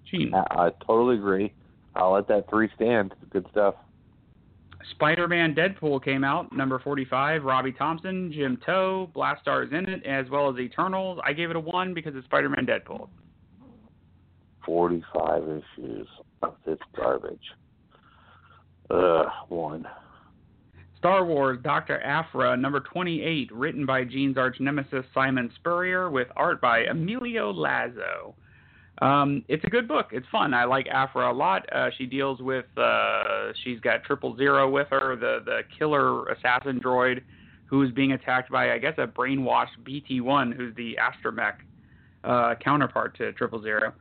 Gene. 0.09 0.33
I, 0.33 0.67
I 0.67 0.69
totally 0.85 1.17
agree. 1.17 1.53
I'll 1.95 2.13
let 2.13 2.27
that 2.29 2.49
three 2.49 2.69
stand. 2.75 3.13
Good 3.31 3.45
stuff. 3.51 3.75
Spider-Man 4.91 5.55
Deadpool 5.55 6.03
came 6.03 6.23
out, 6.23 6.51
number 6.53 6.79
45. 6.79 7.43
Robbie 7.43 7.73
Thompson, 7.73 8.31
Jim 8.31 8.57
Towe, 8.65 9.09
Blastaar 9.15 9.65
is 9.65 9.73
in 9.73 9.87
it, 9.89 10.05
as 10.05 10.29
well 10.29 10.49
as 10.49 10.57
Eternals. 10.57 11.19
I 11.23 11.33
gave 11.33 11.49
it 11.49 11.55
a 11.55 11.59
1 11.59 11.93
because 11.93 12.15
it's 12.15 12.25
Spider-Man 12.25 12.65
Deadpool. 12.65 13.09
45 14.65 15.43
issues 15.43 16.07
of 16.43 16.55
this 16.65 16.79
garbage. 16.95 17.39
Ugh, 18.91 19.27
one. 19.49 19.87
Star 20.97 21.23
Wars 21.23 21.59
Dr. 21.63 22.01
Aphra, 22.01 22.57
number 22.57 22.81
28, 22.81 23.51
written 23.53 23.85
by 23.85 24.03
Gene's 24.03 24.37
arch 24.37 24.59
nemesis 24.59 25.05
Simon 25.13 25.49
Spurrier, 25.55 26.09
with 26.09 26.27
art 26.35 26.59
by 26.59 26.81
Emilio 26.81 27.53
Laiso. 27.53 28.33
Um, 29.01 29.43
it's 29.47 29.63
a 29.63 29.69
good 29.69 29.87
book. 29.87 30.07
It's 30.11 30.25
fun. 30.31 30.53
I 30.53 30.65
like 30.65 30.87
Aphra 30.87 31.31
a 31.31 31.33
lot. 31.33 31.71
Uh, 31.71 31.89
she 31.97 32.05
deals 32.05 32.41
with. 32.41 32.65
Uh, 32.77 33.53
she's 33.63 33.79
got 33.79 34.03
Triple 34.03 34.35
Zero 34.35 34.69
with 34.69 34.87
her, 34.89 35.15
the 35.15 35.39
the 35.45 35.61
killer 35.77 36.25
assassin 36.25 36.79
droid, 36.81 37.21
who 37.65 37.81
is 37.83 37.91
being 37.91 38.11
attacked 38.11 38.51
by 38.51 38.73
I 38.73 38.77
guess 38.77 38.95
a 38.97 39.07
brainwashed 39.07 39.83
BT-1, 39.83 40.53
who's 40.53 40.75
the 40.75 40.97
astromech 40.97 41.55
uh, 42.25 42.55
counterpart 42.61 43.17
to 43.17 43.31
Triple 43.33 43.61
Zero. 43.61 43.93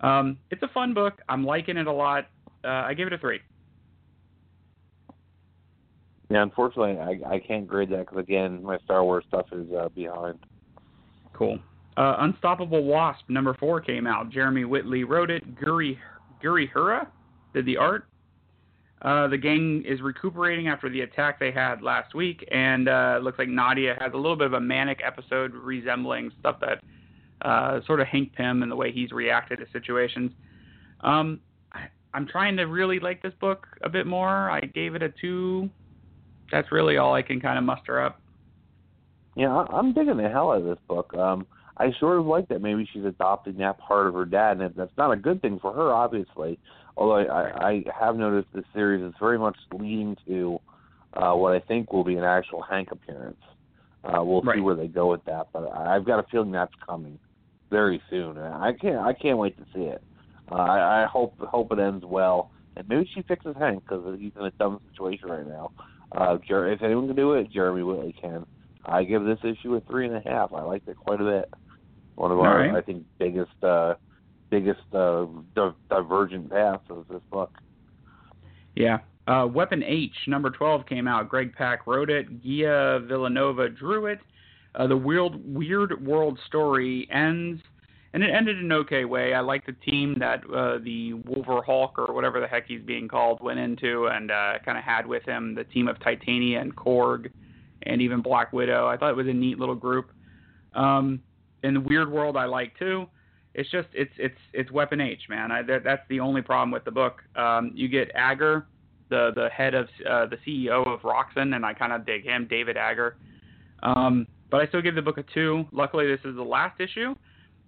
Um, 0.00 0.38
it's 0.50 0.62
a 0.62 0.68
fun 0.68 0.94
book. 0.94 1.20
I'm 1.28 1.44
liking 1.44 1.76
it 1.76 1.88
a 1.88 1.92
lot. 1.92 2.28
Uh, 2.64 2.68
I 2.68 2.94
give 2.94 3.08
it 3.08 3.12
a 3.12 3.18
three. 3.18 3.40
Yeah, 6.30 6.42
unfortunately, 6.42 6.98
I 6.98 7.34
I 7.34 7.38
can't 7.40 7.66
grade 7.66 7.90
that 7.90 8.06
because 8.06 8.18
again, 8.18 8.62
my 8.62 8.78
Star 8.84 9.02
Wars 9.02 9.24
stuff 9.26 9.46
is 9.50 9.66
uh, 9.72 9.88
behind. 9.88 10.38
Cool. 11.32 11.58
Uh, 11.96 12.16
Unstoppable 12.20 12.84
Wasp 12.84 13.22
number 13.28 13.54
four 13.54 13.80
came 13.80 14.06
out. 14.06 14.30
Jeremy 14.30 14.64
Whitley 14.64 15.04
wrote 15.04 15.30
it. 15.30 15.56
Guri 15.56 15.96
Gurihiru 16.42 17.06
did 17.54 17.64
the 17.64 17.76
art. 17.76 18.06
Uh, 19.02 19.28
the 19.28 19.36
gang 19.36 19.84
is 19.86 20.00
recuperating 20.00 20.68
after 20.68 20.88
the 20.88 21.02
attack 21.02 21.38
they 21.38 21.52
had 21.52 21.82
last 21.82 22.14
week, 22.14 22.46
and 22.50 22.88
uh, 22.88 23.18
looks 23.22 23.38
like 23.38 23.48
Nadia 23.48 23.96
has 24.00 24.12
a 24.14 24.16
little 24.16 24.36
bit 24.36 24.46
of 24.46 24.54
a 24.54 24.60
manic 24.60 25.00
episode 25.04 25.52
resembling 25.54 26.30
stuff 26.40 26.56
that 26.60 26.82
uh, 27.42 27.80
sort 27.86 28.00
of 28.00 28.06
Hank 28.06 28.32
Pym 28.34 28.62
and 28.62 28.72
the 28.72 28.76
way 28.76 28.90
he's 28.90 29.12
reacted 29.12 29.58
to 29.58 29.66
situations. 29.72 30.32
Um, 31.02 31.40
I, 31.72 31.88
I'm 32.14 32.26
trying 32.26 32.56
to 32.56 32.64
really 32.64 32.98
like 32.98 33.22
this 33.22 33.34
book 33.38 33.66
a 33.82 33.88
bit 33.88 34.06
more. 34.06 34.50
I 34.50 34.60
gave 34.60 34.94
it 34.94 35.02
a 35.02 35.10
two. 35.10 35.68
That's 36.50 36.72
really 36.72 36.96
all 36.96 37.14
I 37.14 37.22
can 37.22 37.40
kind 37.40 37.58
of 37.58 37.64
muster 37.64 38.02
up. 38.02 38.20
Yeah, 39.36 39.66
I'm 39.68 39.92
digging 39.92 40.16
the 40.16 40.28
hell 40.28 40.52
out 40.52 40.62
of 40.62 40.64
this 40.64 40.78
book. 40.88 41.12
Um, 41.14 41.46
I 41.78 41.92
sort 42.00 42.18
of 42.18 42.26
like 42.26 42.48
that 42.48 42.62
maybe 42.62 42.88
she's 42.92 43.04
adopting 43.04 43.58
that 43.58 43.78
part 43.78 44.06
of 44.06 44.14
her 44.14 44.24
dad, 44.24 44.60
and 44.60 44.74
that's 44.74 44.96
not 44.96 45.12
a 45.12 45.16
good 45.16 45.42
thing 45.42 45.58
for 45.60 45.72
her, 45.72 45.92
obviously. 45.92 46.58
Although 46.96 47.28
I, 47.28 47.68
I 47.68 47.84
have 47.98 48.16
noticed 48.16 48.48
this 48.54 48.64
series 48.72 49.02
is 49.02 49.12
very 49.20 49.38
much 49.38 49.56
leading 49.72 50.16
to 50.26 50.58
uh, 51.12 51.32
what 51.34 51.54
I 51.54 51.60
think 51.60 51.92
will 51.92 52.04
be 52.04 52.16
an 52.16 52.24
actual 52.24 52.62
Hank 52.62 52.88
appearance. 52.92 53.36
Uh, 54.04 54.22
we'll 54.22 54.42
see 54.54 54.60
where 54.60 54.76
they 54.76 54.86
go 54.86 55.10
with 55.10 55.24
that, 55.24 55.48
but 55.52 55.70
I've 55.70 56.04
got 56.04 56.20
a 56.20 56.26
feeling 56.30 56.52
that's 56.52 56.72
coming 56.86 57.18
very 57.70 58.00
soon. 58.08 58.38
I 58.38 58.72
can't 58.72 58.98
I 58.98 59.12
can't 59.12 59.36
wait 59.36 59.58
to 59.58 59.64
see 59.74 59.84
it. 59.84 60.02
Uh, 60.50 60.54
I, 60.54 61.02
I 61.02 61.06
hope 61.06 61.36
hope 61.40 61.72
it 61.72 61.78
ends 61.80 62.04
well, 62.04 62.50
and 62.76 62.88
maybe 62.88 63.10
she 63.14 63.22
fixes 63.22 63.56
Hank 63.58 63.82
because 63.82 64.18
he's 64.18 64.32
in 64.38 64.46
a 64.46 64.50
dumb 64.52 64.80
situation 64.92 65.28
right 65.28 65.46
now. 65.46 65.72
Uh, 66.12 66.38
Jer- 66.46 66.70
if 66.70 66.82
anyone 66.82 67.08
can 67.08 67.16
do 67.16 67.32
it, 67.32 67.50
Jeremy 67.50 67.82
Whitley 67.82 68.14
can. 68.20 68.46
I 68.84 69.02
give 69.02 69.24
this 69.24 69.40
issue 69.42 69.74
a 69.74 69.80
three 69.80 70.06
and 70.06 70.16
a 70.16 70.20
half. 70.20 70.52
I 70.52 70.62
liked 70.62 70.88
it 70.88 70.96
quite 70.96 71.20
a 71.20 71.24
bit. 71.24 71.52
One 72.16 72.32
of 72.32 72.38
our, 72.38 72.58
right. 72.58 72.74
I 72.74 72.80
think, 72.80 73.04
biggest, 73.18 73.62
uh, 73.62 73.94
biggest 74.50 74.80
uh, 74.92 75.26
di- 75.54 75.74
divergent 75.88 76.50
paths 76.50 76.84
of 76.90 77.06
this 77.08 77.22
book. 77.30 77.52
Yeah. 78.74 78.98
Uh, 79.26 79.46
Weapon 79.52 79.82
H, 79.82 80.14
number 80.26 80.50
12, 80.50 80.86
came 80.86 81.08
out. 81.08 81.28
Greg 81.28 81.54
Pak 81.54 81.86
wrote 81.86 82.10
it. 82.10 82.42
Gia 82.42 83.00
Villanova 83.06 83.68
drew 83.68 84.06
it. 84.06 84.20
Uh, 84.74 84.86
the 84.86 84.96
weird, 84.96 85.32
weird 85.54 86.04
world 86.06 86.38
story 86.46 87.08
ends, 87.10 87.62
and 88.12 88.22
it 88.22 88.30
ended 88.30 88.58
in 88.58 88.66
an 88.66 88.72
okay 88.72 89.04
way. 89.04 89.32
I 89.32 89.40
like 89.40 89.64
the 89.64 89.72
team 89.72 90.16
that 90.20 90.42
uh, 90.54 90.78
the 90.78 91.14
Wolver 91.14 91.62
Hulk, 91.62 91.98
or 91.98 92.14
whatever 92.14 92.40
the 92.40 92.46
heck 92.46 92.66
he's 92.66 92.82
being 92.82 93.08
called, 93.08 93.40
went 93.40 93.58
into 93.58 94.06
and 94.06 94.30
uh, 94.30 94.54
kind 94.64 94.76
of 94.76 94.84
had 94.84 95.06
with 95.06 95.22
him 95.24 95.54
the 95.54 95.64
team 95.64 95.88
of 95.88 95.98
Titania 96.00 96.60
and 96.60 96.76
Korg 96.76 97.30
and 97.82 98.02
even 98.02 98.20
Black 98.20 98.52
Widow. 98.52 98.86
I 98.86 98.96
thought 98.96 99.10
it 99.10 99.16
was 99.16 99.28
a 99.28 99.32
neat 99.32 99.58
little 99.58 99.74
group. 99.74 100.10
Um, 100.74 101.20
in 101.62 101.74
the 101.74 101.80
weird 101.80 102.10
world, 102.10 102.36
I 102.36 102.44
like 102.44 102.78
too. 102.78 103.08
It's 103.54 103.70
just 103.70 103.88
it's 103.94 104.12
it's 104.18 104.38
it's 104.52 104.70
Weapon 104.70 105.00
H, 105.00 105.22
man. 105.28 105.50
I, 105.50 105.62
that, 105.62 105.82
that's 105.82 106.02
the 106.08 106.20
only 106.20 106.42
problem 106.42 106.70
with 106.70 106.84
the 106.84 106.90
book. 106.90 107.22
Um, 107.36 107.72
you 107.74 107.88
get 107.88 108.10
Agger, 108.14 108.66
the 109.08 109.30
the 109.34 109.48
head 109.48 109.74
of 109.74 109.88
uh, 110.08 110.26
the 110.26 110.36
CEO 110.46 110.86
of 110.86 111.00
Roxxon, 111.00 111.54
and 111.54 111.64
I 111.64 111.72
kind 111.72 111.92
of 111.92 112.04
dig 112.04 112.24
him, 112.24 112.46
David 112.48 112.76
Agger. 112.76 113.16
Um, 113.82 114.26
but 114.50 114.60
I 114.60 114.66
still 114.66 114.82
give 114.82 114.94
the 114.94 115.02
book 115.02 115.18
a 115.18 115.24
two. 115.34 115.64
Luckily, 115.72 116.06
this 116.06 116.20
is 116.24 116.36
the 116.36 116.42
last 116.42 116.80
issue, 116.80 117.14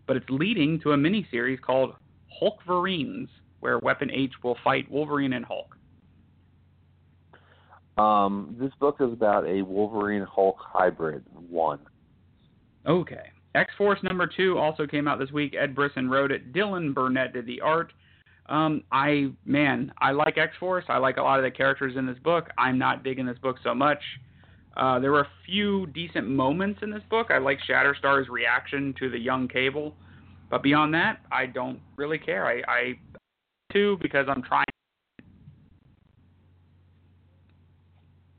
but 0.07 0.17
it's 0.17 0.29
leading 0.29 0.79
to 0.81 0.93
a 0.93 0.97
mini 0.97 1.27
series 1.31 1.59
called 1.59 1.95
Hulkverines, 2.41 3.29
where 3.61 3.79
Weapon 3.79 4.11
H 4.11 4.33
will 4.43 4.59
fight 4.63 4.91
Wolverine 4.91 5.33
and 5.33 5.45
Hulk. 5.45 5.75
Um, 7.97 8.57
this 8.61 8.71
book 8.79 8.99
is 9.01 9.13
about 9.13 9.47
a 9.47 9.63
Wolverine 9.63 10.23
Hulk 10.23 10.57
hybrid. 10.61 11.25
One. 11.49 11.81
Okay. 12.87 13.31
X 13.55 13.73
Force 13.77 13.99
number 14.03 14.27
two 14.27 14.59
also 14.59 14.87
came 14.87 15.09
out 15.09 15.19
this 15.19 15.31
week. 15.31 15.55
Ed 15.59 15.75
Brisson 15.75 16.09
wrote 16.09 16.31
it. 16.31 16.53
Dylan 16.53 16.95
Burnett 16.95 17.33
did 17.33 17.47
the 17.47 17.61
art. 17.61 17.93
Um, 18.47 18.83
I 18.93 19.31
man, 19.45 19.93
I 19.99 20.13
like 20.13 20.39
X 20.39 20.55
Force. 20.59 20.85
I 20.89 20.99
like 20.99 21.17
a 21.17 21.23
lot 21.23 21.39
of 21.39 21.45
the 21.45 21.51
characters 21.51 21.97
in 21.97 22.07
this 22.07 22.19
book. 22.19 22.49
I'm 22.57 22.79
not 22.79 23.05
digging 23.05 23.27
this 23.27 23.39
book 23.39 23.57
so 23.63 23.75
much. 23.75 24.01
Uh, 24.77 24.99
there 25.01 25.11
were 25.11 25.23
a 25.23 25.29
few 25.45 25.87
decent 25.89 26.29
moments 26.29 26.81
in 26.83 26.91
this 26.91 27.03
book. 27.11 27.29
I 27.31 27.39
like 27.39 27.59
Shatterstar's 27.69 28.29
reaction 28.29 28.95
to 29.01 29.11
the 29.11 29.19
young 29.19 29.49
Cable, 29.49 29.95
but 30.51 30.63
beyond 30.63 30.95
that, 30.95 31.21
I 31.33 31.47
don't 31.47 31.81
really 31.97 32.19
care. 32.19 32.47
I, 32.47 32.63
I 32.69 32.99
two 33.73 33.99
because 34.01 34.27
I'm 34.29 34.43
trying. 34.43 34.65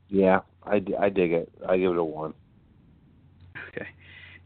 Yeah, 0.08 0.40
I, 0.64 0.82
I 0.98 1.08
dig 1.08 1.32
it. 1.32 1.52
I 1.68 1.76
give 1.76 1.92
it 1.92 1.98
a 1.98 2.04
one. 2.04 2.34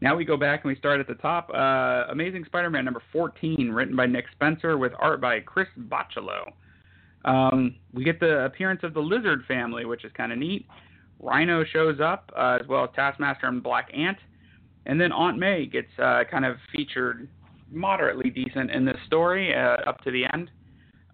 Now 0.05 0.15
we 0.15 0.23
go 0.23 0.37
back 0.37 0.63
and 0.63 0.69
we 0.69 0.75
start 0.75 0.99
at 0.99 1.07
the 1.07 1.15
top. 1.15 1.49
Uh, 1.51 2.11
Amazing 2.11 2.45
Spider-Man 2.45 2.85
number 2.85 3.01
14, 3.11 3.71
written 3.71 3.95
by 3.95 4.05
Nick 4.05 4.25
Spencer 4.33 4.77
with 4.77 4.91
art 4.99 5.19
by 5.19 5.39
Chris 5.39 5.67
Bachalo. 5.75 6.51
Um, 7.27 7.77
we 7.91 8.03
get 8.03 8.19
the 8.19 8.45
appearance 8.45 8.81
of 8.83 8.93
the 8.93 8.99
Lizard 8.99 9.45
family, 9.47 9.83
which 9.85 10.05
is 10.05 10.11
kind 10.15 10.31
of 10.31 10.37
neat. 10.37 10.67
Rhino 11.19 11.63
shows 11.63 11.99
up, 11.99 12.31
uh, 12.37 12.59
as 12.61 12.67
well 12.67 12.83
as 12.83 12.91
Taskmaster 12.95 13.47
and 13.47 13.63
Black 13.63 13.89
Ant. 13.95 14.19
And 14.85 15.01
then 15.01 15.11
Aunt 15.11 15.39
May 15.39 15.65
gets 15.65 15.89
uh, 15.97 16.21
kind 16.29 16.45
of 16.45 16.57
featured 16.71 17.27
moderately 17.71 18.29
decent 18.29 18.69
in 18.69 18.85
this 18.85 18.97
story 19.07 19.55
uh, 19.55 19.89
up 19.89 20.01
to 20.03 20.11
the 20.11 20.25
end. 20.31 20.51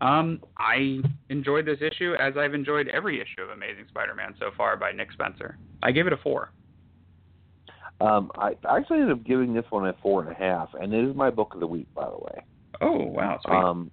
Um, 0.01 0.41
I 0.57 0.99
enjoyed 1.29 1.65
this 1.65 1.79
issue 1.79 2.15
as 2.19 2.33
I've 2.35 2.53
enjoyed 2.53 2.89
every 2.89 3.21
issue 3.21 3.41
of 3.41 3.51
Amazing 3.51 3.85
Spider-Man 3.87 4.35
so 4.37 4.51
far 4.57 4.75
by 4.75 4.91
Nick 4.91 5.13
Spencer. 5.13 5.57
I 5.81 5.93
gave 5.93 6.07
it 6.07 6.13
a 6.13 6.17
four. 6.17 6.51
Um, 8.01 8.31
I 8.35 8.53
actually 8.69 9.01
ended 9.01 9.17
up 9.17 9.23
giving 9.23 9.53
this 9.53 9.65
one 9.69 9.87
a 9.87 9.93
four 10.01 10.23
and 10.23 10.31
a 10.31 10.33
half, 10.33 10.69
and 10.73 10.93
it 10.93 11.07
is 11.07 11.15
my 11.15 11.29
book 11.29 11.53
of 11.53 11.59
the 11.59 11.67
week, 11.67 11.87
by 11.95 12.05
the 12.05 12.17
way. 12.17 12.45
Oh 12.81 12.97
wow, 12.97 13.39
sweet. 13.45 13.53
Um, 13.53 13.91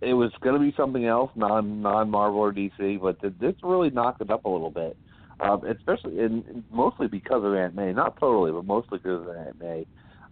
it 0.00 0.14
was 0.14 0.32
going 0.42 0.54
to 0.54 0.60
be 0.60 0.74
something 0.76 1.06
else, 1.06 1.30
non 1.36 1.80
non 1.80 2.10
Marvel 2.10 2.40
or 2.40 2.52
DC, 2.52 3.00
but 3.00 3.20
th- 3.20 3.34
this 3.40 3.54
really 3.62 3.90
knocked 3.90 4.20
it 4.20 4.30
up 4.30 4.44
a 4.44 4.48
little 4.48 4.70
bit, 4.70 4.96
um, 5.40 5.62
especially 5.64 6.20
and 6.20 6.64
mostly 6.70 7.06
because 7.06 7.44
of 7.44 7.54
Aunt 7.54 7.74
May. 7.76 7.92
Not 7.92 8.18
totally, 8.18 8.50
but 8.50 8.64
mostly 8.64 8.98
because 8.98 9.28
of 9.28 9.36
Aunt 9.36 9.60
May. 9.60 9.86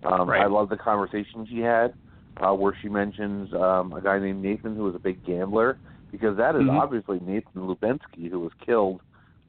Um, 0.05 0.28
Right. 0.28 0.43
I 0.43 0.47
love 0.47 0.68
the 0.68 0.76
conversation 0.76 1.47
she 1.49 1.61
had, 1.61 1.95
uh, 2.39 2.53
where 2.53 2.76
she 2.83 2.89
mentions 2.89 3.53
um, 3.55 3.93
a 3.93 4.01
guy 4.01 4.18
named 4.18 4.43
Nathan 4.43 4.74
who 4.74 4.83
was 4.83 4.97
a 4.97 4.99
big 4.99 5.22
gambler, 5.24 5.78
because 6.11 6.37
that 6.37 6.57
is 6.57 6.62
Mhm. 6.62 6.80
obviously 6.80 7.20
Nathan 7.20 7.62
Lubensky 7.62 8.28
who 8.28 8.41
was 8.41 8.53
killed 8.55 9.01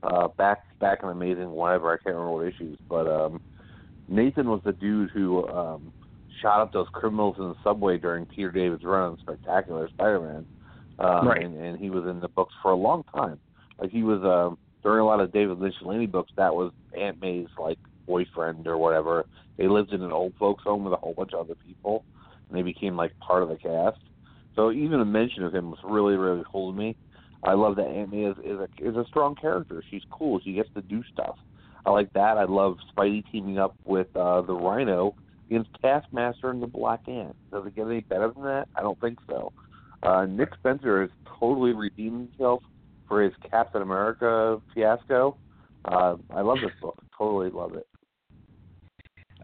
uh, 0.04 0.28
back 0.38 0.60
back 0.80 1.00
in 1.04 1.10
Amazing 1.10 1.50
whatever 1.50 1.92
I 1.92 1.98
can't 1.98 2.16
remember 2.16 2.32
what 2.32 2.48
issues, 2.48 2.78
but 2.90 3.08
um, 3.08 3.42
Nathan 4.08 4.50
was 4.50 4.62
the 4.66 4.74
dude 4.74 5.10
who 5.12 5.48
um, 5.48 5.94
shot 6.42 6.62
up 6.62 6.74
those 6.74 6.88
criminals 6.94 7.36
in 7.40 7.46
the 7.46 7.56
subway 7.64 7.98
during 7.98 8.26
Peter 8.26 8.52
David's 8.52 8.84
run 8.84 9.12
on 9.12 9.18
Spectacular 9.22 9.88
Spider-Man, 9.90 10.46
um, 11.00 11.28
Right. 11.28 11.44
and, 11.44 11.58
and 11.58 11.80
he 11.80 11.90
was 11.90 12.06
in 12.06 12.20
the 12.20 12.28
books 12.30 12.54
for 12.62 12.72
a 12.72 12.76
long 12.76 13.04
time. 13.16 13.40
Like 13.80 13.92
he 13.92 14.04
was 14.04 14.22
um, 14.24 14.58
during 14.84 15.00
a 15.00 15.06
lot 15.06 15.20
of 15.20 15.32
David 15.32 15.58
Michelinie 15.58 16.12
books. 16.12 16.32
That 16.38 16.54
was 16.54 16.72
Aunt 16.98 17.18
May's 17.22 17.48
like 17.58 17.80
boyfriend 18.08 18.68
or 18.68 18.78
whatever. 18.78 19.26
They 19.58 19.68
lived 19.68 19.94
in 19.94 20.02
an 20.02 20.12
old 20.12 20.34
folks 20.38 20.64
home 20.64 20.84
with 20.84 20.94
a 20.94 20.98
whole 20.98 21.14
bunch 21.16 21.32
of 21.34 21.40
other 21.40 21.56
people, 21.66 22.04
and 22.50 22.58
they 22.58 22.64
became 22.64 22.98
like 22.98 23.12
part 23.26 23.44
of 23.44 23.50
the 23.50 23.58
cast. 23.58 23.98
So 24.56 24.72
even 24.72 25.00
a 25.00 25.06
mention 25.06 25.44
of 25.44 25.54
him 25.54 25.72
was 25.72 25.80
really, 25.84 26.16
really 26.16 26.44
cool 26.52 26.72
to 26.72 26.78
me. 26.78 26.96
I 27.44 27.54
love 27.54 27.76
that 27.76 28.08
May 28.12 28.24
is, 28.24 28.38
is 28.44 28.60
a 28.60 28.68
is 28.80 28.96
a 28.96 29.06
strong 29.08 29.36
character. 29.36 29.84
She's 29.90 30.04
cool. 30.10 30.40
She 30.44 30.54
gets 30.54 30.70
to 30.76 30.82
do 30.82 31.04
stuff. 31.12 31.38
I 31.86 31.92
like 31.92 32.14
that. 32.14 32.38
I 32.38 32.46
love 32.46 32.78
Spidey 32.96 33.24
teaming 33.32 33.60
up 33.60 33.76
with 33.84 34.08
uh, 34.16 34.42
the 34.42 34.54
Rhino 34.54 35.16
against 35.48 35.70
Taskmaster 35.82 36.50
and 36.50 36.62
the 36.62 36.68
Black 36.68 37.02
Ant. 37.08 37.36
Does 37.52 37.66
it 37.66 37.76
get 37.76 37.88
any 37.88 38.02
better 38.02 38.32
than 38.34 38.44
that? 38.44 38.70
I 38.76 38.82
don't 38.82 39.00
think 39.02 39.20
so. 39.28 39.52
Uh, 40.02 40.26
Nick 40.26 40.50
Spencer 40.56 41.02
has 41.02 41.10
totally 41.40 41.74
redeemed 41.74 42.30
himself 42.30 42.64
for 43.08 43.22
his 43.22 43.34
Captain 43.50 43.82
America 43.82 44.62
fiasco. 44.74 45.36
Uh, 45.86 46.16
I 46.30 46.42
love 46.42 46.60
this 46.62 46.72
book. 46.82 46.98
Totally 47.18 47.50
love 47.50 47.76
it. 47.76 47.88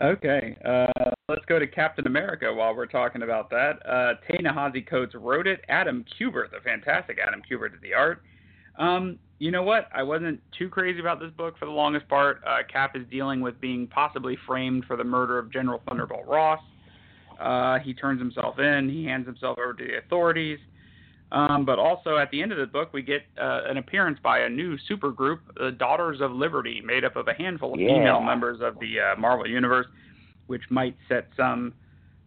Okay, 0.01 0.55
uh, 0.63 1.11
let's 1.27 1.43
go 1.45 1.59
to 1.59 1.67
Captain 1.67 2.07
America 2.07 2.53
while 2.53 2.73
we're 2.73 2.85
talking 2.85 3.21
about 3.21 3.49
that. 3.49 3.79
Uh, 3.85 4.13
Ta-Nehisi 4.25 4.87
Coates 4.87 5.13
wrote 5.13 5.45
it. 5.45 5.59
Adam 5.67 6.05
Kubert, 6.17 6.51
the 6.51 6.61
fantastic 6.63 7.17
Adam 7.25 7.41
Kubert, 7.49 7.71
did 7.71 7.81
the 7.81 7.93
art. 7.93 8.21
Um, 8.77 9.19
you 9.39 9.51
know 9.51 9.63
what? 9.63 9.89
I 9.93 10.03
wasn't 10.03 10.39
too 10.57 10.69
crazy 10.69 11.01
about 11.01 11.19
this 11.19 11.31
book 11.31 11.57
for 11.59 11.65
the 11.65 11.71
longest 11.71 12.07
part. 12.07 12.41
Uh, 12.47 12.59
Cap 12.71 12.95
is 12.95 13.05
dealing 13.11 13.41
with 13.41 13.59
being 13.59 13.87
possibly 13.87 14.37
framed 14.47 14.85
for 14.85 14.95
the 14.95 15.03
murder 15.03 15.37
of 15.37 15.51
General 15.51 15.81
Thunderbolt 15.85 16.25
Ross. 16.27 16.61
Uh, 17.37 17.79
he 17.79 17.93
turns 17.93 18.19
himself 18.19 18.57
in. 18.57 18.89
He 18.89 19.03
hands 19.03 19.25
himself 19.25 19.57
over 19.57 19.73
to 19.73 19.83
the 19.83 19.97
authorities. 19.97 20.59
Um, 21.31 21.63
but 21.63 21.77
also 21.77 22.17
at 22.17 22.31
the 22.31 22.41
end 22.41 22.51
of 22.51 22.57
the 22.57 22.65
book, 22.65 22.91
we 22.91 23.03
get 23.03 23.21
uh, 23.39 23.61
an 23.67 23.77
appearance 23.77 24.17
by 24.23 24.39
a 24.39 24.49
new 24.49 24.77
supergroup, 24.89 25.39
the 25.55 25.71
Daughters 25.71 26.21
of 26.21 26.31
Liberty, 26.31 26.81
made 26.83 27.05
up 27.05 27.15
of 27.15 27.27
a 27.27 27.33
handful 27.33 27.73
of 27.75 27.79
Yeah. 27.79 27.89
female 27.89 28.21
members 28.21 28.61
of 28.61 28.79
the 28.79 28.99
uh, 28.99 29.15
Marvel 29.19 29.47
Universe, 29.47 29.85
which 30.47 30.63
might 30.71 30.95
set 31.07 31.27
some 31.37 31.73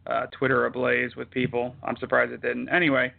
uh, 0.07 0.27
Twitter 0.27 0.67
ablaze 0.67 1.17
with 1.17 1.29
people. 1.31 1.75
I'm 1.83 1.97
surprised 1.97 2.31
it 2.33 2.43
didn't. 2.43 2.69
Anyway, 2.69 3.13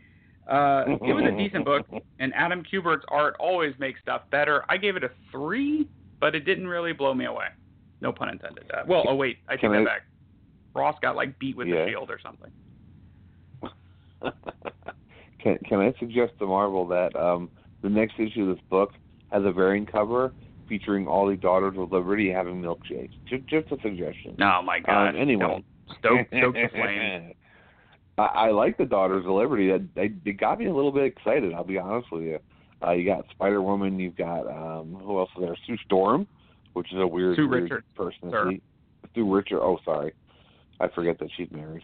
uh, 0.50 0.86
it 0.88 1.14
was 1.14 1.26
a 1.26 1.38
decent 1.38 1.66
book, 1.66 1.86
and 2.20 2.34
Adam 2.34 2.64
Kubert's 2.64 3.04
art 3.10 3.36
always 3.40 3.74
makes 3.78 4.00
stuff 4.02 4.22
better. 4.32 4.64
I 4.70 4.78
gave 4.78 4.96
it 4.96 5.04
a 5.04 5.12
three, 5.32 5.88
but 6.22 6.34
it 6.34 6.42
didn't 6.46 6.68
really 6.68 6.94
blow 6.94 7.14
me 7.14 7.26
away. 7.26 7.48
No 8.00 8.14
pun 8.14 8.30
intended. 8.30 8.72
Uh, 8.74 8.84
well, 8.88 9.04
oh 9.08 9.16
wait, 9.16 9.38
I 9.50 9.54
take 9.54 9.62
Can 9.62 9.72
that 9.74 9.82
I- 9.82 9.84
back. 9.86 10.02
Ross 10.76 10.96
got 11.02 11.16
like 11.18 11.38
beat 11.40 11.56
with 11.58 11.68
Yeah. 11.68 11.84
the 11.86 11.92
shield 11.92 12.10
or 12.10 12.20
something. 12.20 12.50
can 15.44 15.58
can 15.68 15.80
I 15.80 15.94
suggest 16.00 16.34
to 16.40 16.48
Marvel 16.48 16.88
that 16.88 17.16
um, 17.16 17.50
the 17.82 17.90
next 17.90 18.14
issue 18.18 18.50
of 18.50 18.56
this 18.56 18.66
book 18.70 18.94
has 19.32 19.44
a 19.46 19.52
variant 19.52 19.92
cover 19.92 20.34
featuring 20.70 21.08
all 21.08 21.28
the 21.28 21.36
daughters 21.36 21.76
of 21.78 21.92
Liberty 21.92 22.32
having 22.32 22.62
milkshakes? 22.62 23.12
Just, 23.28 23.46
just 23.48 23.72
a 23.72 23.78
suggestion. 23.82 24.36
Oh 24.42 24.62
my 24.64 24.80
God! 24.80 25.10
Um, 25.10 25.16
anyway. 25.18 25.46
Don't 25.46 25.66
stoke, 26.00 26.28
stoke 26.28 26.54
the 26.56 26.70
flame. 26.72 27.34
I, 28.18 28.22
I 28.22 28.52
like 28.52 28.78
the 28.78 28.86
Daughters 28.86 29.26
of 29.26 29.32
Liberty. 29.32 29.70
That 29.70 29.88
they, 29.96 30.10
they 30.24 30.32
got 30.32 30.60
me 30.60 30.68
a 30.68 30.74
little 30.74 30.92
bit 30.92 31.04
excited. 31.04 31.54
I'll 31.54 31.64
be 31.64 31.78
honest 31.78 32.12
with 32.12 32.24
you. 32.24 32.40
Uh, 32.84 32.92
you 32.92 33.06
got 33.06 33.26
Spider 33.32 33.62
Woman. 33.62 34.00
You've 34.00 34.18
got 34.18 34.48
um, 34.48 34.98
who 35.04 35.20
else 35.20 35.30
is 35.36 35.42
there? 35.42 35.58
Sue 35.68 35.78
Storm, 35.86 36.28
which 36.74 36.92
is 36.92 37.00
a 37.00 37.08
weird, 37.08 37.36
Sue 37.36 37.48
weird 37.48 37.64
Richards, 37.64 37.86
person 37.96 38.32
sir. 38.32 38.52
Sue 39.16 39.34
Richard. 39.34 39.62
Oh, 39.62 39.80
sorry, 39.84 40.14
I 40.80 40.88
forget 40.90 41.20
that 41.20 41.30
she's 41.36 41.50
married. 41.52 41.84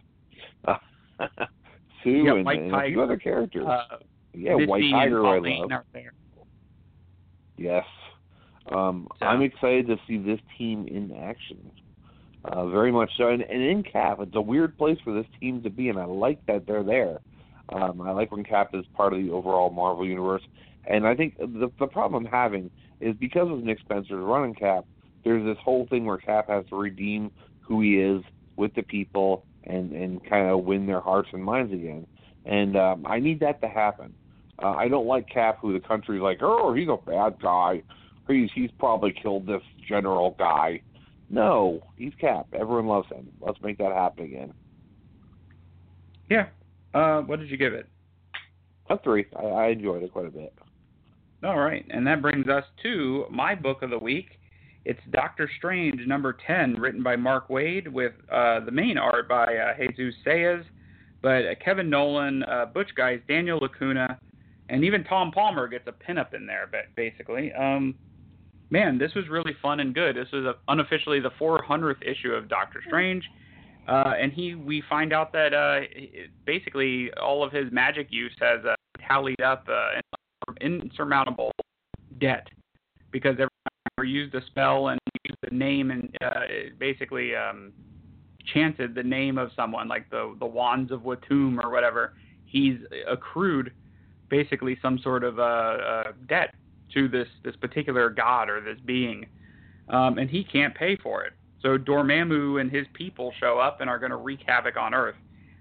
Sue 2.04 2.26
got 2.26 2.38
and, 2.38 2.47
and 2.47 2.58
a 2.60 2.62
few 2.64 2.72
Tiger. 2.72 3.04
other 3.04 3.18
characters. 3.18 3.66
Uh, 3.68 3.97
yeah, 4.34 4.56
Missy 4.56 4.68
White 4.68 4.91
Tiger. 4.91 5.26
I 5.26 5.39
love. 5.39 5.84
Yes. 7.58 7.86
Um, 8.72 9.08
So- 9.20 9.26
I'm 9.26 9.41
excited 9.41 9.88
to 9.88 9.97
see 10.08 10.18
this 10.18 10.39
team 10.58 10.88
in 10.88 11.12
action. 11.16 11.72
Uh, 12.45 12.68
very 12.68 12.91
much 12.91 13.12
so. 13.18 13.28
And, 13.30 13.41
and 13.41 13.62
in 13.62 13.84
Cap, 13.84 14.20
it's 14.22 14.36
a 14.36 14.41
weird 14.41 14.78
place 14.78 14.97
for 15.04 15.14
this 15.14 15.26
team 15.41 15.62
to 15.64 15.70
be, 15.70 15.89
and 15.89 16.00
I 16.00 16.06
like 16.06 16.43
that 16.45 16.66
they're 16.66 16.84
there. 16.84 17.20
Um, 17.70 18.02
I 18.02 18.12
like 18.12 18.32
when 18.32 18.43
Cap 18.43 18.70
is 18.74 18.86
part 18.95 19.14
of 19.14 19.22
the 19.22 19.30
overall 19.30 19.70
Marvel 19.70 20.06
universe. 20.06 20.41
And 20.88 21.06
I 21.06 21.16
think 21.16 21.38
the 21.38 21.70
the 21.80 21.86
problem 21.88 22.26
I'm 22.26 22.32
having 22.32 22.72
is 23.02 23.16
because 23.18 23.50
of 23.52 23.62
Nick 23.64 23.80
Spencer's 23.82 24.24
running 24.24 24.56
Cap, 24.56 24.86
there's 25.24 25.43
this 25.43 25.58
whole 25.64 25.86
thing 25.88 26.06
where 26.06 26.18
Cap 26.18 26.47
has 26.50 26.66
to 26.70 26.76
redeem 26.78 27.30
who 27.60 27.82
he 27.82 28.00
is 28.00 28.24
with 28.56 28.74
the 28.74 28.82
people 28.84 29.45
and 29.64 29.91
and 29.91 30.28
kind 30.28 30.49
of 30.49 30.64
win 30.64 30.86
their 30.86 31.01
hearts 31.01 31.30
and 31.34 31.43
minds 31.43 31.74
again. 31.74 32.05
And 32.45 32.76
um, 32.78 33.05
I 33.05 33.20
need 33.20 33.39
that 33.41 33.62
to 33.62 33.68
happen. 33.68 34.14
Uh, 34.62 34.72
I 34.72 34.88
don't 34.88 35.07
like 35.07 35.30
Cap, 35.30 35.60
who 35.62 35.74
the 35.74 35.80
country's 35.80 36.22
like, 36.22 36.39
oh, 36.41 36.74
he's 36.74 36.88
a 36.88 36.97
bad 36.97 37.41
guy. 37.41 37.82
He's 38.28 38.49
he's 38.53 38.72
probably 38.78 39.12
killed 39.12 39.47
this 39.47 39.62
general 39.88 40.36
guy. 40.38 40.82
No, 41.30 41.82
he's 41.95 42.14
Cap. 42.20 42.47
Everyone 42.53 42.88
loves 42.88 43.07
him. 43.10 43.30
Let's 43.39 43.60
make 43.62 43.78
that 43.78 43.91
happen 43.91 44.26
again. 44.26 44.53
Yeah. 46.30 46.47
Uh, 46.93 47.22
what 47.22 47.39
did 47.39 47.49
you 47.49 47.57
give 47.57 47.74
it? 47.74 47.88
A 48.89 48.97
three. 48.99 49.26
I, 49.36 49.43
I 49.43 49.68
enjoyed 49.68 50.03
it 50.03 50.12
quite 50.12 50.26
a 50.26 50.32
bit. 50.32 50.53
All 51.43 51.57
right, 51.57 51.86
and 51.89 52.05
that 52.05 52.22
brings 52.22 52.47
us 52.47 52.66
to 52.84 53.26
my 53.32 53.55
book 53.55 53.82
of 53.82 53.91
the 53.91 53.97
week. 53.97 54.38
It's 54.89 54.99
Doctor 55.11 55.47
Strange 55.55 56.01
number 56.07 56.35
10, 56.47 56.73
written 56.81 57.03
by 57.03 57.15
Mark 57.15 57.49
Waid, 57.49 57.89
with 57.89 58.13
uh, 58.31 58.61
the 58.61 58.71
main 58.71 58.97
art 58.97 59.29
by 59.29 59.45
uh, 59.45 59.73
Jesus 59.95 60.15
Saiz, 60.25 60.63
but 61.21 61.45
uh, 61.45 61.53
Kevin 61.63 61.91
Nowlan, 61.91 62.41
uh, 62.41 62.65
Butch 62.73 62.89
Guice, 62.97 63.19
Daniel 63.27 63.59
Acuña, 63.59 64.17
and 64.67 64.83
even 64.83 65.03
Tom 65.03 65.31
Palmer 65.31 65.67
gets 65.67 65.85
a 65.85 65.91
pinup 65.91 66.33
in 66.33 66.47
there, 66.47 66.67
but 66.71 66.85
basically. 66.95 67.53
Um, 67.53 67.93
man, 68.71 68.97
this 68.97 69.13
was 69.13 69.29
really 69.29 69.55
fun 69.61 69.79
and 69.79 69.93
good. 69.93 70.15
This 70.15 70.31
was 70.33 70.45
a, 70.45 70.55
unofficially 70.67 71.19
the 71.19 71.29
400th 71.39 72.01
issue 72.01 72.31
of 72.31 72.49
Doctor 72.49 72.81
Strange. 72.87 73.23
Uh, 73.87 74.13
and 74.19 74.33
he, 74.33 74.55
we 74.55 74.81
find 74.89 75.13
out 75.13 75.31
that 75.33 75.53
uh, 75.53 75.81
basically 76.47 77.11
all 77.21 77.43
of 77.43 77.51
his 77.51 77.71
magic 77.71 78.07
use 78.09 78.33
has 78.41 78.65
uh, 78.65 78.73
tallied 79.07 79.41
up 79.41 79.67
uh, 79.69 80.01
an 80.61 80.81
insurmountable 80.81 81.51
debt 82.19 82.47
because 83.11 83.37
he 84.04 84.12
used 84.12 84.36
a 84.36 84.45
spell 84.47 84.89
and 84.89 85.00
used 85.26 85.38
the 85.41 85.56
name 85.56 85.91
and 85.91 86.16
uh, 86.24 86.41
basically 86.80 87.36
um, 87.36 87.72
chanted 88.54 88.95
the 88.95 89.04
name 89.04 89.38
of 89.38 89.52
someone, 89.56 89.88
like 89.88 90.10
the 90.10 90.36
the 90.39 90.45
wands 90.45 90.91
of 90.91 91.02
Watoomb 91.02 91.64
or 91.64 91.70
whatever, 91.70 92.14
he's 92.45 92.78
accrued 93.08 93.72
basically 94.30 94.78
some 94.82 95.00
sort 95.00 95.24
of 95.24 95.39
uh, 95.39 95.41
uh, 95.41 96.04
debt 96.28 96.56
to 96.93 97.08
this 97.08 97.28
this 97.43 97.56
particular 97.56 98.10
god 98.10 98.50
or 98.50 98.62
this 98.62 98.78
being, 98.86 99.26
um, 99.89 100.18
and 100.18 100.30
he 100.30 100.43
can't 100.43 100.76
pay 100.76 100.95
for 100.97 101.24
it. 101.24 101.34
So 101.62 101.78
Dormammu 101.78 102.62
and 102.62 102.72
his 102.72 102.86
people 102.93 103.34
show 103.39 103.60
up 103.60 103.82
and 103.82 103.89
are 103.89 104.00
going 104.00 104.12
to 104.12 104.18
wreak 104.18 104.39
havoc 104.45 104.78
on 104.78 104.93
Earth. 104.93 105.16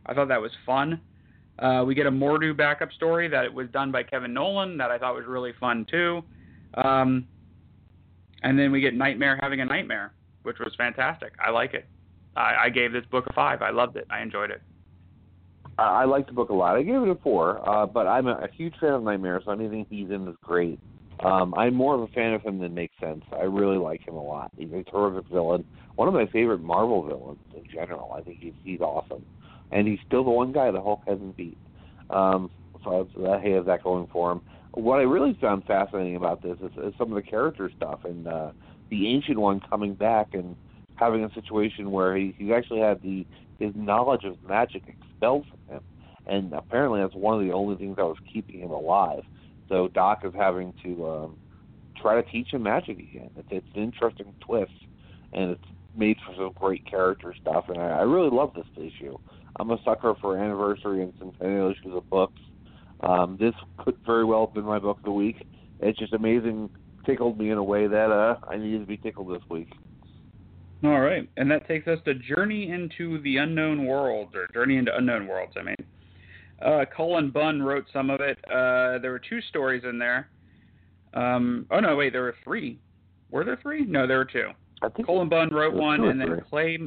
I 0.06 0.14
thought 0.14 0.28
that 0.28 0.40
was 0.40 0.52
fun. 0.64 1.00
Uh, 1.58 1.82
we 1.84 1.94
get 1.94 2.06
a 2.06 2.10
Mordo 2.10 2.56
backup 2.56 2.92
story 2.92 3.26
that 3.28 3.44
it 3.44 3.52
was 3.52 3.68
done 3.70 3.90
by 3.90 4.04
Kevin 4.04 4.32
Nowlan 4.32 4.76
that 4.78 4.92
I 4.92 4.98
thought 4.98 5.16
was 5.16 5.24
really 5.26 5.52
fun 5.58 5.84
too. 5.90 6.22
Um, 6.74 7.26
and 8.42 8.58
then 8.58 8.72
we 8.72 8.80
get 8.80 8.94
Nightmare 8.94 9.38
having 9.40 9.60
a 9.60 9.64
nightmare, 9.64 10.12
which 10.42 10.58
was 10.58 10.74
fantastic. 10.76 11.32
I 11.44 11.50
like 11.50 11.74
it. 11.74 11.86
I, 12.36 12.54
I 12.64 12.68
gave 12.68 12.92
this 12.92 13.04
book 13.10 13.26
a 13.28 13.32
five. 13.32 13.62
I 13.62 13.70
loved 13.70 13.96
it. 13.96 14.06
I 14.10 14.22
enjoyed 14.22 14.50
it. 14.50 14.62
I, 15.78 16.02
I 16.02 16.04
like 16.04 16.26
the 16.26 16.32
book 16.32 16.50
a 16.50 16.54
lot. 16.54 16.76
I 16.76 16.82
gave 16.82 17.02
it 17.02 17.08
a 17.08 17.16
four, 17.16 17.68
uh, 17.68 17.86
but 17.86 18.06
I'm 18.06 18.26
a, 18.26 18.32
a 18.32 18.48
huge 18.56 18.74
fan 18.80 18.92
of 18.92 19.02
Nightmare, 19.02 19.40
so 19.44 19.52
anything 19.52 19.86
he's 19.90 20.10
in 20.10 20.28
is 20.28 20.36
great. 20.42 20.78
Um, 21.20 21.52
I'm 21.56 21.74
more 21.74 21.96
of 21.96 22.02
a 22.02 22.06
fan 22.08 22.32
of 22.34 22.42
him 22.42 22.58
than 22.60 22.74
makes 22.74 22.94
sense. 23.00 23.24
I 23.32 23.42
really 23.42 23.76
like 23.76 24.06
him 24.06 24.14
a 24.14 24.22
lot. 24.22 24.52
He's 24.56 24.72
a 24.72 24.84
terrific 24.84 25.28
villain. 25.30 25.64
One 25.96 26.06
of 26.06 26.14
my 26.14 26.26
favorite 26.26 26.60
Marvel 26.60 27.02
villains 27.02 27.40
in 27.56 27.64
general. 27.72 28.12
I 28.16 28.22
think 28.22 28.38
he's 28.40 28.52
he's 28.62 28.80
awesome, 28.80 29.24
and 29.72 29.88
he's 29.88 29.98
still 30.06 30.22
the 30.22 30.30
one 30.30 30.52
guy 30.52 30.70
the 30.70 30.80
Hulk 30.80 31.00
hasn't 31.08 31.36
beat. 31.36 31.58
Um, 32.10 32.50
so 32.84 33.08
that 33.16 33.42
he 33.42 33.50
has 33.50 33.66
that 33.66 33.82
going 33.82 34.06
for 34.12 34.30
him. 34.30 34.40
What 34.78 35.00
I 35.00 35.02
really 35.02 35.36
found 35.40 35.64
fascinating 35.64 36.14
about 36.14 36.40
this 36.40 36.56
is, 36.60 36.70
is 36.84 36.94
some 36.96 37.10
of 37.10 37.16
the 37.16 37.28
character 37.28 37.68
stuff 37.76 38.04
and 38.04 38.28
uh, 38.28 38.52
the 38.90 39.08
Ancient 39.08 39.36
One 39.36 39.58
coming 39.58 39.94
back 39.94 40.34
and 40.34 40.54
having 40.94 41.24
a 41.24 41.34
situation 41.34 41.90
where 41.90 42.16
he, 42.16 42.32
he 42.38 42.52
actually 42.52 42.78
had 42.78 43.02
the 43.02 43.26
his 43.58 43.74
knowledge 43.74 44.22
of 44.22 44.40
magic 44.44 44.84
expelled 44.86 45.46
from 45.48 45.74
him, 45.74 45.82
and 46.28 46.52
apparently 46.52 47.00
that's 47.00 47.14
one 47.16 47.34
of 47.34 47.44
the 47.44 47.52
only 47.52 47.74
things 47.74 47.96
that 47.96 48.04
was 48.04 48.18
keeping 48.32 48.60
him 48.60 48.70
alive. 48.70 49.24
So 49.68 49.88
Doc 49.88 50.20
is 50.22 50.32
having 50.32 50.72
to 50.84 51.08
um, 51.08 51.36
try 52.00 52.22
to 52.22 52.30
teach 52.30 52.52
him 52.52 52.62
magic 52.62 53.00
again. 53.00 53.30
It's, 53.36 53.48
it's 53.50 53.66
an 53.74 53.82
interesting 53.82 54.32
twist, 54.38 54.70
and 55.32 55.50
it's 55.50 55.64
made 55.96 56.18
for 56.24 56.36
some 56.36 56.52
great 56.52 56.88
character 56.88 57.34
stuff. 57.42 57.64
And 57.68 57.78
I, 57.78 57.98
I 57.98 58.02
really 58.02 58.30
love 58.30 58.54
this 58.54 58.64
issue. 58.76 59.18
I'm 59.56 59.72
a 59.72 59.78
sucker 59.84 60.14
for 60.20 60.38
anniversary 60.38 61.02
and 61.02 61.12
centennial 61.18 61.72
issues 61.72 61.96
of 61.96 62.08
books. 62.08 62.40
Um, 63.00 63.36
this 63.38 63.54
could 63.78 63.96
very 64.04 64.24
well 64.24 64.46
have 64.46 64.54
been 64.54 64.64
my 64.64 64.78
book 64.78 64.98
of 64.98 65.04
the 65.04 65.12
week. 65.12 65.46
It's 65.80 65.98
just 65.98 66.12
amazing, 66.12 66.70
tickled 67.06 67.38
me 67.38 67.50
in 67.50 67.58
a 67.58 67.62
way 67.62 67.86
that 67.86 68.10
uh, 68.10 68.36
I 68.48 68.56
needed 68.56 68.80
to 68.80 68.86
be 68.86 68.96
tickled 68.96 69.30
this 69.30 69.42
week. 69.48 69.72
All 70.84 71.00
right, 71.00 71.28
and 71.36 71.50
that 71.50 71.66
takes 71.66 71.88
us 71.88 71.98
to 72.04 72.14
Journey 72.14 72.70
into 72.70 73.20
the 73.22 73.38
Unknown 73.38 73.86
World, 73.86 74.34
or 74.34 74.48
Journey 74.54 74.76
into 74.76 74.96
Unknown 74.96 75.26
Worlds. 75.26 75.54
I 75.58 75.62
mean, 75.62 75.76
uh, 76.64 76.84
Cullen 76.96 77.30
Bunn 77.30 77.62
wrote 77.62 77.86
some 77.92 78.10
of 78.10 78.20
it. 78.20 78.38
Uh, 78.44 78.98
there 78.98 79.10
were 79.10 79.20
two 79.28 79.40
stories 79.42 79.82
in 79.88 79.98
there. 79.98 80.28
Um, 81.14 81.66
oh 81.70 81.80
no, 81.80 81.96
wait, 81.96 82.12
there 82.12 82.22
were 82.22 82.36
three. 82.44 82.78
Were 83.30 83.44
there 83.44 83.58
three? 83.60 83.84
No, 83.84 84.06
there 84.06 84.18
were 84.18 84.24
two. 84.24 84.50
Cullen 85.04 85.28
Bunn 85.28 85.48
wrote 85.50 85.74
one, 85.74 86.04
and 86.04 86.20
then. 86.20 86.40
Clay 86.48 86.78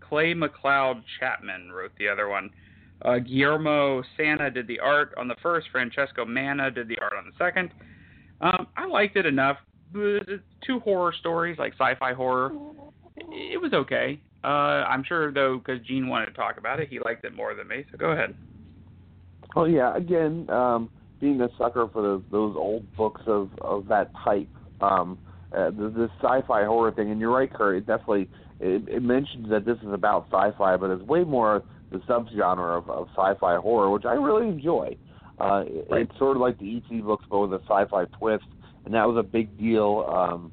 Clay 0.00 0.34
McLeod 0.34 1.02
Chapman 1.18 1.72
wrote 1.72 1.92
the 1.98 2.06
other 2.06 2.28
one. 2.28 2.50
Uh, 3.04 3.18
Guillermo 3.18 4.02
Sanna 4.16 4.50
did 4.50 4.66
the 4.66 4.78
art 4.80 5.12
on 5.16 5.28
the 5.28 5.36
first. 5.42 5.68
Francesco 5.72 6.24
Manna 6.24 6.70
did 6.70 6.88
the 6.88 6.98
art 7.00 7.14
on 7.16 7.24
the 7.24 7.32
second. 7.36 7.70
Um, 8.40 8.66
I 8.76 8.86
liked 8.86 9.16
it 9.16 9.26
enough. 9.26 9.58
Two 9.92 10.80
horror 10.80 11.12
stories, 11.20 11.58
like 11.58 11.72
sci-fi 11.74 12.12
horror. 12.14 12.52
It 13.16 13.60
was 13.60 13.72
okay. 13.72 14.20
Uh, 14.44 14.46
I'm 14.88 15.04
sure 15.04 15.32
though, 15.32 15.58
because 15.58 15.84
Gene 15.86 16.08
wanted 16.08 16.26
to 16.26 16.32
talk 16.32 16.58
about 16.58 16.80
it, 16.80 16.88
he 16.88 16.98
liked 17.04 17.24
it 17.24 17.34
more 17.34 17.54
than 17.54 17.68
me. 17.68 17.84
So 17.90 17.98
go 17.98 18.10
ahead. 18.10 18.34
Oh 19.54 19.64
yeah, 19.64 19.94
again, 19.96 20.48
um, 20.48 20.88
being 21.20 21.40
a 21.42 21.48
sucker 21.58 21.88
for 21.92 22.02
the, 22.02 22.22
those 22.32 22.56
old 22.56 22.90
books 22.96 23.22
of 23.26 23.50
of 23.60 23.86
that 23.88 24.10
type, 24.24 24.48
um, 24.80 25.18
uh, 25.56 25.70
the, 25.70 25.90
the 25.90 26.08
sci-fi 26.20 26.64
horror 26.64 26.90
thing. 26.90 27.10
And 27.10 27.20
you're 27.20 27.34
right, 27.34 27.52
Curt. 27.52 27.76
It 27.76 27.86
definitely 27.86 28.28
it, 28.60 28.88
it 28.88 29.02
mentions 29.02 29.50
that 29.50 29.64
this 29.64 29.76
is 29.78 29.92
about 29.92 30.26
sci-fi, 30.32 30.76
but 30.76 30.90
it's 30.90 31.02
way 31.02 31.22
more 31.22 31.62
the 31.92 31.98
subgenre 32.00 32.78
of, 32.78 32.90
of 32.90 33.08
sci-fi 33.16 33.56
horror, 33.56 33.90
which 33.90 34.04
I 34.04 34.14
really 34.14 34.48
enjoy. 34.48 34.96
Uh, 35.38 35.64
Right. 35.90 36.02
It's 36.02 36.18
sort 36.18 36.36
of 36.36 36.40
like 36.40 36.58
the 36.58 36.76
ET 36.76 37.02
books, 37.04 37.24
but 37.28 37.40
with 37.40 37.60
a 37.60 37.62
sci-fi 37.64 38.04
twist, 38.18 38.44
and 38.84 38.94
that 38.94 39.06
was 39.06 39.16
a 39.16 39.22
big 39.22 39.58
deal 39.58 40.06
um, 40.08 40.52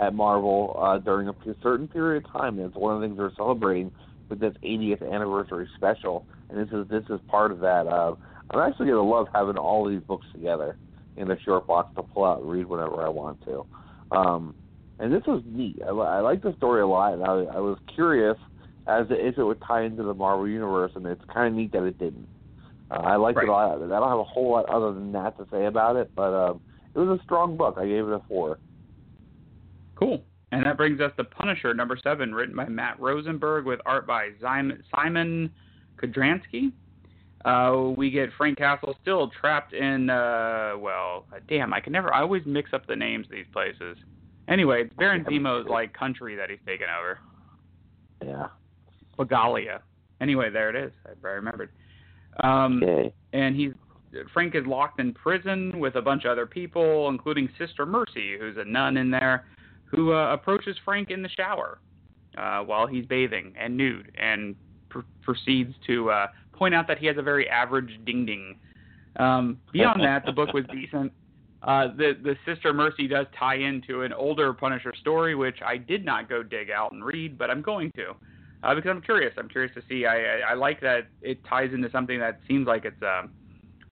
at 0.00 0.14
Marvel 0.14 0.78
uh, 0.80 0.98
during 0.98 1.28
a 1.28 1.34
certain 1.62 1.88
period 1.88 2.24
of 2.24 2.32
time. 2.32 2.58
It's 2.58 2.74
one 2.74 2.94
of 2.94 3.00
the 3.00 3.06
things 3.06 3.18
they're 3.18 3.32
celebrating 3.36 3.90
with 4.28 4.40
this 4.40 4.54
80th 4.62 5.02
anniversary 5.02 5.68
special, 5.76 6.26
and 6.48 6.58
this 6.58 6.72
is 6.72 6.88
this 6.88 7.04
is 7.10 7.20
part 7.28 7.52
of 7.52 7.60
that. 7.60 7.86
Uh, 7.86 8.14
I'm 8.50 8.60
actually 8.60 8.86
gonna 8.86 9.02
love 9.02 9.28
having 9.34 9.56
all 9.56 9.88
these 9.88 10.00
books 10.00 10.26
together 10.32 10.76
in 11.16 11.30
a 11.30 11.38
short 11.40 11.66
box 11.66 11.94
to 11.96 12.02
pull 12.02 12.24
out 12.24 12.40
and 12.40 12.50
read 12.50 12.66
whenever 12.66 13.02
I 13.02 13.08
want 13.08 13.44
to. 13.44 13.66
Um, 14.10 14.54
and 14.98 15.12
this 15.12 15.22
was 15.26 15.42
neat. 15.46 15.80
I, 15.84 15.90
I 15.90 16.20
like 16.20 16.42
the 16.42 16.54
story 16.56 16.82
a 16.82 16.86
lot, 16.86 17.14
and 17.14 17.22
I, 17.24 17.56
I 17.56 17.60
was 17.60 17.78
curious 17.94 18.36
as 18.86 19.06
if 19.10 19.38
it 19.38 19.44
would 19.44 19.60
tie 19.62 19.82
into 19.82 20.02
the 20.02 20.14
Marvel 20.14 20.48
universe, 20.48 20.92
and 20.94 21.06
it's 21.06 21.22
kind 21.32 21.48
of 21.48 21.54
neat 21.54 21.72
that 21.72 21.84
it 21.84 21.98
didn't. 21.98 22.26
Uh, 22.90 22.94
I 22.94 23.16
liked 23.16 23.36
Right. 23.36 23.44
it 23.44 23.48
a 23.48 23.52
lot. 23.52 23.76
I 23.76 23.86
don't 23.86 24.08
have 24.08 24.18
a 24.18 24.24
whole 24.24 24.50
lot 24.52 24.66
other 24.68 24.92
than 24.92 25.12
that 25.12 25.36
to 25.38 25.46
say 25.50 25.66
about 25.66 25.96
it, 25.96 26.10
but 26.14 26.32
um, 26.34 26.60
it 26.94 26.98
was 26.98 27.20
a 27.20 27.22
strong 27.22 27.56
book. 27.56 27.76
I 27.78 27.86
gave 27.86 28.06
it 28.08 28.12
a 28.12 28.20
four. 28.28 28.58
Cool. 29.94 30.22
And 30.52 30.66
that 30.66 30.76
brings 30.76 31.00
us 31.00 31.12
to 31.16 31.24
Punisher 31.24 31.72
number 31.74 31.96
seven, 32.02 32.34
written 32.34 32.56
by 32.56 32.66
Matt 32.66 32.98
Rosenberg 32.98 33.66
with 33.66 33.80
art 33.86 34.06
by 34.06 34.30
Simon, 34.40 35.52
Kudranski. 35.96 36.72
Uh, 37.44 37.90
we 37.96 38.10
get 38.10 38.30
Frank 38.36 38.58
Castle 38.58 38.96
still 39.00 39.30
trapped 39.40 39.72
in, 39.72 40.10
uh, 40.10 40.72
well, 40.76 41.26
damn, 41.48 41.72
I 41.72 41.80
can 41.80 41.92
never, 41.92 42.12
I 42.12 42.20
always 42.22 42.42
mix 42.44 42.72
up 42.72 42.86
the 42.86 42.96
names 42.96 43.26
of 43.26 43.30
these 43.32 43.46
places. 43.52 43.96
Anyway, 44.48 44.82
it's 44.82 44.94
Baron 44.94 45.24
Zemo's 45.30 45.68
like 45.68 45.94
country 45.94 46.34
that 46.36 46.50
he's 46.50 46.58
taken 46.66 46.86
over. 46.98 47.18
Yeah. 48.24 48.48
Bagalia. 49.18 49.80
Anyway, 50.20 50.50
there 50.50 50.70
it 50.70 50.76
is. 50.76 50.92
I, 51.06 51.26
I 51.26 51.30
remembered. 51.32 51.70
Um, 52.42 52.82
Okay. 52.82 53.12
and 53.32 53.56
he's 53.56 53.72
Frank 54.32 54.54
is 54.56 54.66
locked 54.66 54.98
in 54.98 55.14
prison 55.14 55.78
with 55.78 55.94
a 55.94 56.02
bunch 56.02 56.24
of 56.24 56.32
other 56.32 56.46
people, 56.46 57.08
including 57.08 57.48
Sister 57.56 57.86
Mercy, 57.86 58.36
who's 58.38 58.56
a 58.56 58.64
nun 58.64 58.96
in 58.96 59.08
there, 59.10 59.46
who 59.84 60.12
uh, 60.12 60.32
approaches 60.32 60.76
Frank 60.84 61.10
in 61.10 61.22
the 61.22 61.28
shower 61.28 61.78
uh, 62.36 62.60
while 62.60 62.88
he's 62.88 63.06
bathing 63.06 63.54
and 63.56 63.76
nude, 63.76 64.10
and 64.18 64.56
pr- 64.88 65.00
proceeds 65.22 65.74
to 65.86 66.10
uh, 66.10 66.26
point 66.52 66.74
out 66.74 66.88
that 66.88 66.98
he 66.98 67.06
has 67.06 67.18
a 67.18 67.22
very 67.22 67.48
average 67.48 68.00
ding 68.04 68.26
ding. 68.26 68.58
Um, 69.16 69.60
beyond 69.72 70.02
that, 70.02 70.24
the 70.26 70.32
book 70.32 70.52
was 70.52 70.64
decent. 70.72 71.12
Uh, 71.62 71.88
the 71.96 72.16
the 72.22 72.36
Sister 72.46 72.72
Mercy 72.72 73.06
does 73.06 73.26
tie 73.38 73.56
into 73.56 74.02
an 74.02 74.12
older 74.12 74.52
Punisher 74.52 74.94
story, 75.00 75.34
which 75.34 75.58
I 75.64 75.76
did 75.76 76.04
not 76.04 76.28
go 76.28 76.42
dig 76.42 76.70
out 76.70 76.92
and 76.92 77.04
read, 77.04 77.36
but 77.36 77.50
I'm 77.50 77.62
going 77.62 77.92
to 77.96 78.14
uh, 78.62 78.74
because 78.74 78.90
I'm 78.90 79.02
curious. 79.02 79.32
I'm 79.36 79.48
curious 79.48 79.74
to 79.74 79.82
see. 79.88 80.06
I, 80.06 80.16
I 80.16 80.38
I 80.50 80.54
like 80.54 80.80
that 80.80 81.08
it 81.22 81.44
ties 81.44 81.70
into 81.72 81.90
something 81.90 82.18
that 82.20 82.40
seems 82.46 82.66
like 82.66 82.84
it's 82.84 83.02
um, 83.02 83.30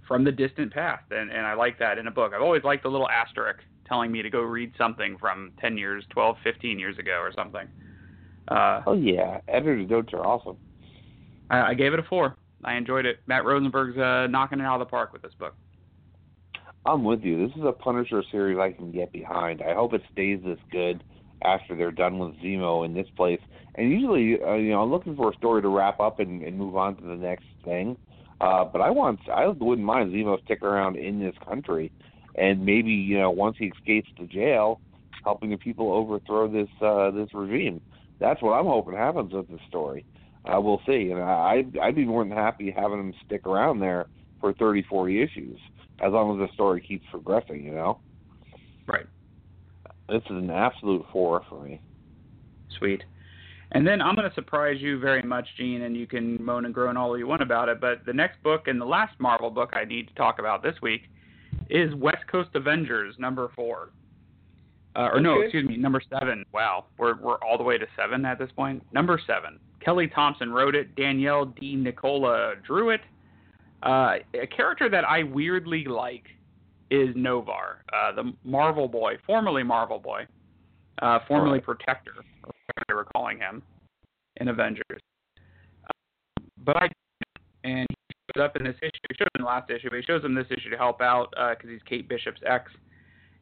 from 0.06 0.24
the 0.24 0.32
distant 0.32 0.72
past, 0.72 1.04
and 1.10 1.30
and 1.30 1.46
I 1.46 1.54
like 1.54 1.78
that 1.78 1.98
in 1.98 2.06
a 2.06 2.10
book. 2.10 2.32
I've 2.34 2.42
always 2.42 2.64
liked 2.64 2.82
the 2.82 2.90
little 2.90 3.08
asterisk 3.08 3.60
telling 3.88 4.12
me 4.12 4.22
to 4.22 4.30
go 4.30 4.40
read 4.40 4.72
something 4.76 5.16
from 5.18 5.50
10 5.60 5.78
years, 5.78 6.04
12, 6.10 6.36
15 6.44 6.78
years 6.78 6.98
ago 6.98 7.12
or 7.12 7.32
something. 7.34 7.66
Uh, 8.46 8.82
Oh 8.86 8.92
yeah, 8.92 9.40
editor's 9.48 9.88
notes 9.88 10.12
are 10.12 10.24
awesome. 10.24 10.58
I, 11.50 11.70
I 11.70 11.74
gave 11.74 11.94
it 11.94 11.98
a 11.98 12.02
four. 12.02 12.36
I 12.64 12.74
enjoyed 12.74 13.06
it. 13.06 13.20
Matt 13.26 13.44
Rosenberg's 13.44 13.96
uh, 13.96 14.26
knocking 14.30 14.60
it 14.60 14.64
out 14.64 14.80
of 14.80 14.86
the 14.86 14.90
park 14.90 15.12
with 15.12 15.22
this 15.22 15.32
book. 15.38 15.54
I'm 16.84 17.04
with 17.04 17.22
you. 17.22 17.46
This 17.46 17.56
is 17.56 17.62
a 17.64 17.72
Punisher 17.72 18.22
series 18.30 18.58
I 18.58 18.72
can 18.72 18.92
get 18.92 19.12
behind. 19.12 19.62
I 19.62 19.74
hope 19.74 19.94
it 19.94 20.02
stays 20.12 20.40
this 20.44 20.58
good 20.70 21.02
after 21.42 21.76
they're 21.76 21.90
done 21.90 22.18
with 22.18 22.34
Zemo 22.36 22.84
in 22.84 22.94
this 22.94 23.08
place. 23.16 23.40
And 23.74 23.90
usually, 23.90 24.42
uh, 24.42 24.54
you 24.54 24.70
know, 24.70 24.82
I'm 24.82 24.90
looking 24.90 25.16
for 25.16 25.30
a 25.30 25.36
story 25.36 25.62
to 25.62 25.68
wrap 25.68 26.00
up 26.00 26.18
and, 26.18 26.42
and 26.42 26.58
move 26.58 26.76
on 26.76 26.96
to 26.96 27.02
the 27.02 27.14
next 27.14 27.44
thing. 27.64 27.96
Uh, 28.40 28.64
but 28.64 28.80
I 28.80 28.90
want, 28.90 29.20
I 29.32 29.46
wouldn't 29.48 29.86
mind 29.86 30.12
Zemo 30.12 30.42
sticking 30.44 30.66
around 30.66 30.96
in 30.96 31.20
this 31.20 31.34
country, 31.44 31.90
and 32.36 32.64
maybe 32.64 32.92
you 32.92 33.18
know 33.18 33.30
once 33.30 33.56
he 33.58 33.66
escapes 33.66 34.08
to 34.16 34.26
jail, 34.26 34.80
helping 35.24 35.50
the 35.50 35.56
people 35.56 35.92
overthrow 35.92 36.46
this 36.46 36.68
uh, 36.80 37.10
this 37.10 37.34
regime. 37.34 37.80
That's 38.20 38.40
what 38.40 38.52
I'm 38.52 38.66
hoping 38.66 38.94
happens 38.94 39.32
with 39.32 39.48
this 39.48 39.60
story. 39.68 40.04
Uh, 40.44 40.60
we'll 40.60 40.80
see. 40.86 41.10
And 41.10 41.20
I, 41.20 41.64
I'd 41.82 41.96
be 41.96 42.04
more 42.04 42.24
than 42.24 42.32
happy 42.32 42.70
having 42.70 42.98
him 42.98 43.14
stick 43.26 43.46
around 43.46 43.80
there 43.80 44.06
for 44.40 44.52
30, 44.52 44.84
40 44.88 45.22
issues, 45.22 45.58
as 46.00 46.12
long 46.12 46.40
as 46.40 46.48
the 46.48 46.52
story 46.54 46.80
keeps 46.80 47.06
progressing. 47.10 47.64
You 47.64 47.72
know. 47.72 48.00
Right. 50.08 50.20
This 50.20 50.30
is 50.30 50.36
an 50.36 50.50
absolute 50.50 51.04
four 51.12 51.42
for 51.48 51.62
me. 51.62 51.80
Sweet. 52.78 53.02
And 53.72 53.86
then 53.86 54.00
I'm 54.00 54.14
going 54.14 54.28
to 54.28 54.34
surprise 54.34 54.76
you 54.80 54.98
very 54.98 55.22
much, 55.22 55.46
Gene, 55.58 55.82
and 55.82 55.96
you 55.96 56.06
can 56.06 56.42
moan 56.42 56.64
and 56.64 56.72
groan 56.72 56.96
all 56.96 57.18
you 57.18 57.26
want 57.26 57.42
about 57.42 57.68
it. 57.68 57.80
But 57.80 58.06
the 58.06 58.14
next 58.14 58.42
book 58.42 58.66
and 58.66 58.80
the 58.80 58.86
last 58.86 59.18
Marvel 59.18 59.50
book 59.50 59.74
I 59.74 59.84
need 59.84 60.08
to 60.08 60.14
talk 60.14 60.38
about 60.38 60.62
this 60.62 60.74
week 60.80 61.02
is 61.68 61.94
West 61.94 62.26
Coast 62.30 62.50
Avengers 62.54 63.14
number 63.18 63.50
four. 63.54 63.90
Uh, 64.96 65.10
or 65.12 65.20
no, 65.20 65.40
excuse 65.42 65.68
me, 65.68 65.76
number 65.76 66.00
seven. 66.10 66.44
Wow, 66.52 66.86
we're 66.96 67.20
we're 67.20 67.36
all 67.36 67.58
the 67.58 67.62
way 67.62 67.78
to 67.78 67.86
seven 67.94 68.24
at 68.24 68.38
this 68.38 68.50
point. 68.56 68.82
Number 68.92 69.20
seven. 69.26 69.60
Kelly 69.84 70.08
Thompson 70.08 70.50
wrote 70.50 70.74
it. 70.74 70.96
Daniele 70.96 71.46
Di 71.46 71.76
Nicuolo 71.76 72.54
drew 72.66 72.90
it. 72.90 73.00
Uh, 73.82 74.16
a 74.34 74.46
character 74.46 74.88
that 74.88 75.04
I 75.04 75.22
weirdly 75.22 75.84
like 75.84 76.24
is 76.90 77.08
Noh-Varr, 77.14 77.84
uh, 77.92 78.12
the 78.12 78.32
Marvel 78.44 78.88
Boy, 78.88 79.14
formerly 79.26 79.62
Marvel 79.62 79.98
Boy, 79.98 80.26
uh, 81.02 81.20
formerly. 81.28 81.60
Protector, 81.60 82.12
or 82.44 82.52
whatever 82.66 82.84
they 82.88 82.94
were 82.94 83.04
calling 83.04 83.38
him 83.38 83.62
in 84.36 84.48
Avengers. 84.48 85.00
Uh, 85.84 86.42
but 86.64 86.76
I 86.76 86.88
and 87.64 87.86
he 87.90 88.14
shows 88.34 88.44
up 88.44 88.56
in 88.56 88.64
this 88.64 88.76
issue. 88.80 88.90
He 89.08 89.16
showed 89.16 89.26
up 89.26 89.36
in 89.36 89.42
the 89.42 89.48
last 89.48 89.70
issue, 89.70 89.90
but 89.90 89.96
he 89.96 90.02
shows 90.02 90.24
in 90.24 90.34
this 90.34 90.46
issue 90.50 90.70
to 90.70 90.76
help 90.76 91.00
out 91.00 91.30
because 91.30 91.70
he's 91.70 91.82
Kate 91.88 92.08
Bishop's 92.08 92.40
ex. 92.46 92.70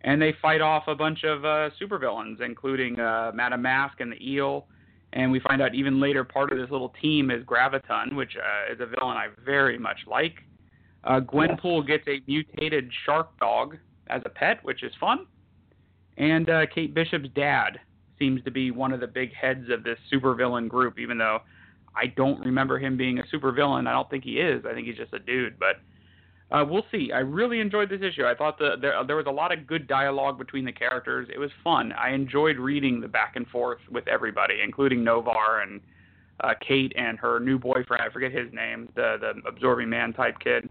And 0.02 0.20
they 0.20 0.34
fight 0.40 0.60
off 0.60 0.84
a 0.88 0.94
bunch 0.94 1.24
of 1.24 1.44
uh, 1.44 1.70
supervillains, 1.80 2.40
including 2.40 2.98
uh, 3.00 3.32
Madame 3.34 3.62
Masque 3.62 4.00
and 4.00 4.12
the 4.12 4.24
Eel. 4.24 4.66
And 5.12 5.32
we 5.32 5.40
find 5.40 5.62
out 5.62 5.74
even 5.74 6.00
later 6.00 6.24
part 6.24 6.52
of 6.52 6.58
this 6.58 6.70
little 6.70 6.92
team 7.00 7.30
is 7.30 7.42
Graviton, 7.44 8.14
which 8.14 8.36
uh, 8.36 8.72
is 8.72 8.80
a 8.80 8.86
villain 8.86 9.16
I 9.16 9.28
very 9.44 9.78
much 9.78 9.98
like. 10.06 10.34
Uh, 11.06 11.20
Gwenpool 11.20 11.86
gets 11.86 12.06
a 12.08 12.20
mutated 12.26 12.90
shark 13.04 13.38
dog 13.38 13.78
as 14.08 14.22
a 14.24 14.28
pet, 14.28 14.58
which 14.64 14.82
is 14.82 14.92
fun. 14.98 15.26
And 16.18 16.50
uh, 16.50 16.66
Kate 16.74 16.94
Bishop's 16.94 17.28
dad 17.34 17.78
seems 18.18 18.42
to 18.44 18.50
be 18.50 18.70
one 18.70 18.92
of 18.92 19.00
the 19.00 19.06
big 19.06 19.32
heads 19.34 19.70
of 19.70 19.84
this 19.84 19.98
supervillain 20.12 20.68
group, 20.68 20.98
even 20.98 21.18
though 21.18 21.40
I 21.94 22.06
don't 22.06 22.40
remember 22.44 22.78
him 22.78 22.96
being 22.96 23.20
a 23.20 23.22
supervillain. 23.24 23.86
I 23.86 23.92
don't 23.92 24.10
think 24.10 24.24
he 24.24 24.40
is. 24.40 24.64
I 24.68 24.74
think 24.74 24.86
he's 24.86 24.96
just 24.96 25.12
a 25.12 25.18
dude. 25.18 25.58
But 25.58 25.76
uh, 26.50 26.64
we'll 26.64 26.86
see. 26.90 27.12
I 27.12 27.18
really 27.18 27.60
enjoyed 27.60 27.88
this 27.88 28.00
issue. 28.02 28.24
I 28.24 28.34
thought 28.34 28.58
the, 28.58 28.76
there, 28.80 28.94
there 29.06 29.16
was 29.16 29.26
a 29.26 29.32
lot 29.32 29.52
of 29.52 29.66
good 29.66 29.86
dialogue 29.86 30.38
between 30.38 30.64
the 30.64 30.72
characters. 30.72 31.28
It 31.32 31.38
was 31.38 31.50
fun. 31.62 31.92
I 31.92 32.10
enjoyed 32.10 32.56
reading 32.56 33.00
the 33.00 33.08
back 33.08 33.36
and 33.36 33.46
forth 33.48 33.80
with 33.90 34.08
everybody, 34.08 34.60
including 34.62 35.04
Noh-Varr 35.04 35.60
and 35.62 35.80
uh, 36.40 36.54
Kate 36.66 36.92
and 36.96 37.18
her 37.18 37.38
new 37.40 37.58
boyfriend. 37.58 38.02
I 38.02 38.10
forget 38.12 38.32
his 38.32 38.52
name, 38.52 38.88
the 38.94 39.16
the 39.20 39.48
absorbing 39.48 39.88
man 39.88 40.12
type 40.12 40.38
kid. 40.38 40.68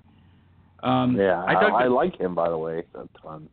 Um, 0.83 1.15
Yeah, 1.15 1.43
I, 1.43 1.53
I, 1.53 1.83
I, 1.83 1.87
like 1.87 2.19
him 2.19 2.35
by 2.35 2.49
the 2.49 2.57
way 2.57 2.83
a 2.93 3.07
ton. 3.21 3.49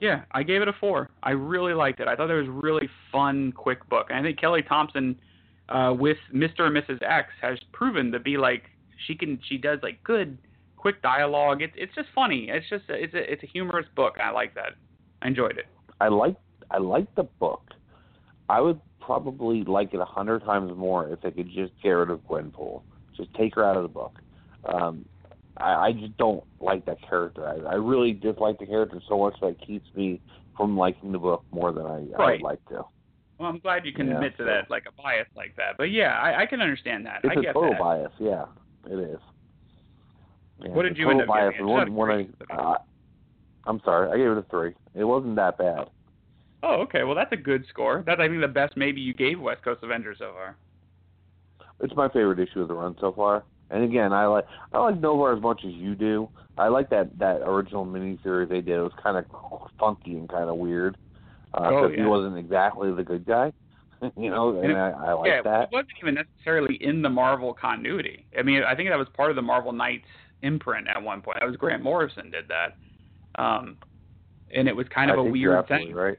yeah, 0.00 0.22
I 0.32 0.42
gave 0.42 0.62
it 0.62 0.68
a 0.68 0.72
four. 0.72 1.10
I 1.22 1.30
really 1.30 1.74
liked 1.74 2.00
it. 2.00 2.08
I 2.08 2.16
thought 2.16 2.30
it 2.30 2.34
was 2.34 2.48
a 2.48 2.50
really 2.50 2.88
fun, 3.12 3.52
quick 3.52 3.86
book. 3.88 4.06
And 4.10 4.18
I 4.18 4.22
think 4.22 4.40
Kelly 4.40 4.62
Thompson, 4.62 5.16
uh, 5.68 5.94
with 5.98 6.16
Mr. 6.34 6.62
and 6.62 6.76
Mrs. 6.76 7.02
X, 7.02 7.28
has 7.42 7.58
proven 7.72 8.12
to 8.12 8.18
be 8.18 8.36
like 8.36 8.64
she 9.06 9.14
can. 9.14 9.38
She 9.48 9.58
does 9.58 9.78
like 9.82 10.02
good, 10.04 10.38
quick 10.76 11.02
dialogue. 11.02 11.62
It's 11.62 11.74
it's 11.76 11.94
just 11.94 12.08
funny. 12.14 12.48
It's 12.50 12.68
just 12.68 12.84
it's 12.88 13.14
a 13.14 13.32
it's 13.32 13.42
a 13.42 13.46
humorous 13.46 13.86
book. 13.94 14.16
I 14.22 14.30
like 14.30 14.54
that. 14.54 14.74
I 15.22 15.28
enjoyed 15.28 15.58
it. 15.58 15.66
I 16.00 16.08
like 16.08 16.36
I 16.70 16.78
like 16.78 17.12
the 17.14 17.24
book. 17.24 17.62
I 18.48 18.60
would 18.60 18.80
probably 19.00 19.64
like 19.64 19.94
it 19.94 20.00
a 20.00 20.04
hundred 20.04 20.44
times 20.44 20.72
more 20.76 21.08
if 21.08 21.20
they 21.20 21.30
could 21.30 21.48
just 21.50 21.72
get 21.82 21.90
rid 21.90 22.10
of 22.10 22.20
Gwenpool. 22.28 22.82
Just 23.16 23.32
take 23.34 23.54
her 23.54 23.64
out 23.64 23.76
of 23.76 23.82
the 23.82 23.88
book. 23.88 24.18
Um, 24.64 25.04
I, 25.58 25.88
I 25.88 25.92
just 25.92 26.16
don't 26.18 26.42
like 26.60 26.84
that 26.86 26.98
character. 27.08 27.46
I, 27.48 27.72
I 27.72 27.74
really 27.74 28.12
dislike 28.12 28.58
the 28.58 28.66
character 28.66 29.00
so 29.08 29.18
much 29.18 29.34
that 29.40 29.48
it 29.48 29.60
keeps 29.66 29.86
me 29.94 30.20
from 30.56 30.76
liking 30.76 31.12
the 31.12 31.18
book 31.18 31.44
more 31.52 31.72
than 31.72 31.86
I, 31.86 32.06
I 32.18 32.32
would 32.32 32.42
like 32.42 32.64
to. 32.70 32.82
Well, 33.38 33.48
I'm 33.48 33.60
glad 33.60 33.86
you 33.86 33.92
can 33.92 34.08
Yeah, 34.08 34.14
admit 34.16 34.36
to 34.38 34.44
that, 34.44 34.68
like 34.70 34.84
a 34.88 35.02
bias 35.02 35.28
like 35.36 35.54
that. 35.56 35.76
But 35.78 35.90
yeah, 35.90 36.18
I, 36.18 36.42
I 36.42 36.46
can 36.46 36.60
understand 36.60 37.06
that. 37.06 37.20
It's 37.22 37.32
I 37.32 37.36
a 37.36 37.42
get 37.42 37.54
total 37.54 37.70
that. 37.70 37.78
bias. 37.78 38.12
Yeah, 38.18 38.46
it 38.88 38.98
is. 38.98 39.20
Yeah, 40.58 40.70
What 40.74 40.82
did 40.82 40.96
you 40.98 41.10
end 41.10 41.20
up 41.20 41.28
bias. 41.28 41.52
giving? 41.52 41.66
Wasn't 41.72 41.92
when. 41.94 42.10
I, 42.10 42.54
uh, 42.54 42.76
I'm 43.66 43.80
sorry. 43.84 44.10
I 44.12 44.16
gave 44.16 44.30
it 44.32 44.38
a 44.38 44.42
three. 44.50 44.74
It 44.94 45.04
wasn't 45.04 45.36
that 45.36 45.58
bad. 45.58 45.88
Oh, 46.62 46.82
okay. 46.82 47.02
Well, 47.04 47.14
that's 47.16 47.32
a 47.32 47.36
good 47.36 47.66
score. 47.68 48.02
That's 48.06 48.20
I 48.20 48.28
think 48.28 48.40
the 48.40 48.48
best 48.48 48.76
maybe 48.76 49.00
you 49.00 49.12
gave 49.14 49.40
West 49.40 49.62
Coast 49.62 49.82
Avengers 49.82 50.18
so 50.18 50.32
far. 50.32 50.58
It's 51.80 51.94
my 51.96 52.08
favorite 52.08 52.38
issue 52.38 52.60
of 52.62 52.68
the 52.68 52.74
run 52.74 52.96
so 53.00 53.12
far. 53.12 53.44
And 53.70 53.84
again, 53.84 54.12
I 54.12 54.26
like 54.26 54.44
I 54.72 54.78
like 54.78 54.98
Nova 55.00 55.36
as 55.36 55.42
much 55.42 55.62
as 55.64 55.72
you 55.72 55.94
do. 55.94 56.30
I 56.56 56.68
like 56.68 56.90
that 56.90 57.16
that 57.18 57.42
original 57.44 57.84
miniseries 57.86 58.48
they 58.48 58.60
did. 58.60 58.76
It 58.78 58.82
was 58.82 58.92
kind 59.02 59.16
of 59.16 59.26
funky 59.78 60.12
and 60.16 60.28
kind 60.28 60.48
of 60.48 60.56
weird. 60.56 60.96
Uh, 61.54 61.70
Oh, 61.72 61.88
'cause 61.88 61.94
he 61.96 62.02
wasn't 62.02 62.36
exactly 62.38 62.92
the 62.92 63.04
good 63.04 63.24
guy, 63.24 63.52
you 64.16 64.30
know, 64.30 64.58
and, 64.60 64.72
And 64.72 64.78
I, 64.78 64.90
I 64.90 65.12
like 65.14 65.28
yeah, 65.28 65.42
that. 65.42 65.62
it 65.64 65.68
wasn't 65.72 65.90
even 66.02 66.14
necessarily 66.14 66.76
in 66.82 67.00
the 67.02 67.08
Marvel 67.08 67.54
continuity. 67.54 68.26
I 68.38 68.42
mean, 68.42 68.62
I 68.64 68.74
think 68.74 68.88
that 68.90 68.98
was 68.98 69.08
part 69.16 69.30
of 69.30 69.36
the 69.36 69.42
Marvel 69.42 69.72
Knights 69.72 70.06
imprint 70.42 70.88
at 70.88 71.02
one 71.02 71.20
point. 71.22 71.38
That 71.40 71.46
was 71.46 71.56
Grant 71.56 71.82
Morrison 71.82 72.30
did 72.30 72.44
that, 72.48 72.76
um, 73.42 73.76
and 74.54 74.68
it 74.68 74.76
was 74.76 74.86
kind 74.88 75.10
of 75.10 75.16
I 75.18 75.20
a 75.20 75.24
weird 75.24 75.66
thing. 75.68 75.94
right. 75.94 76.18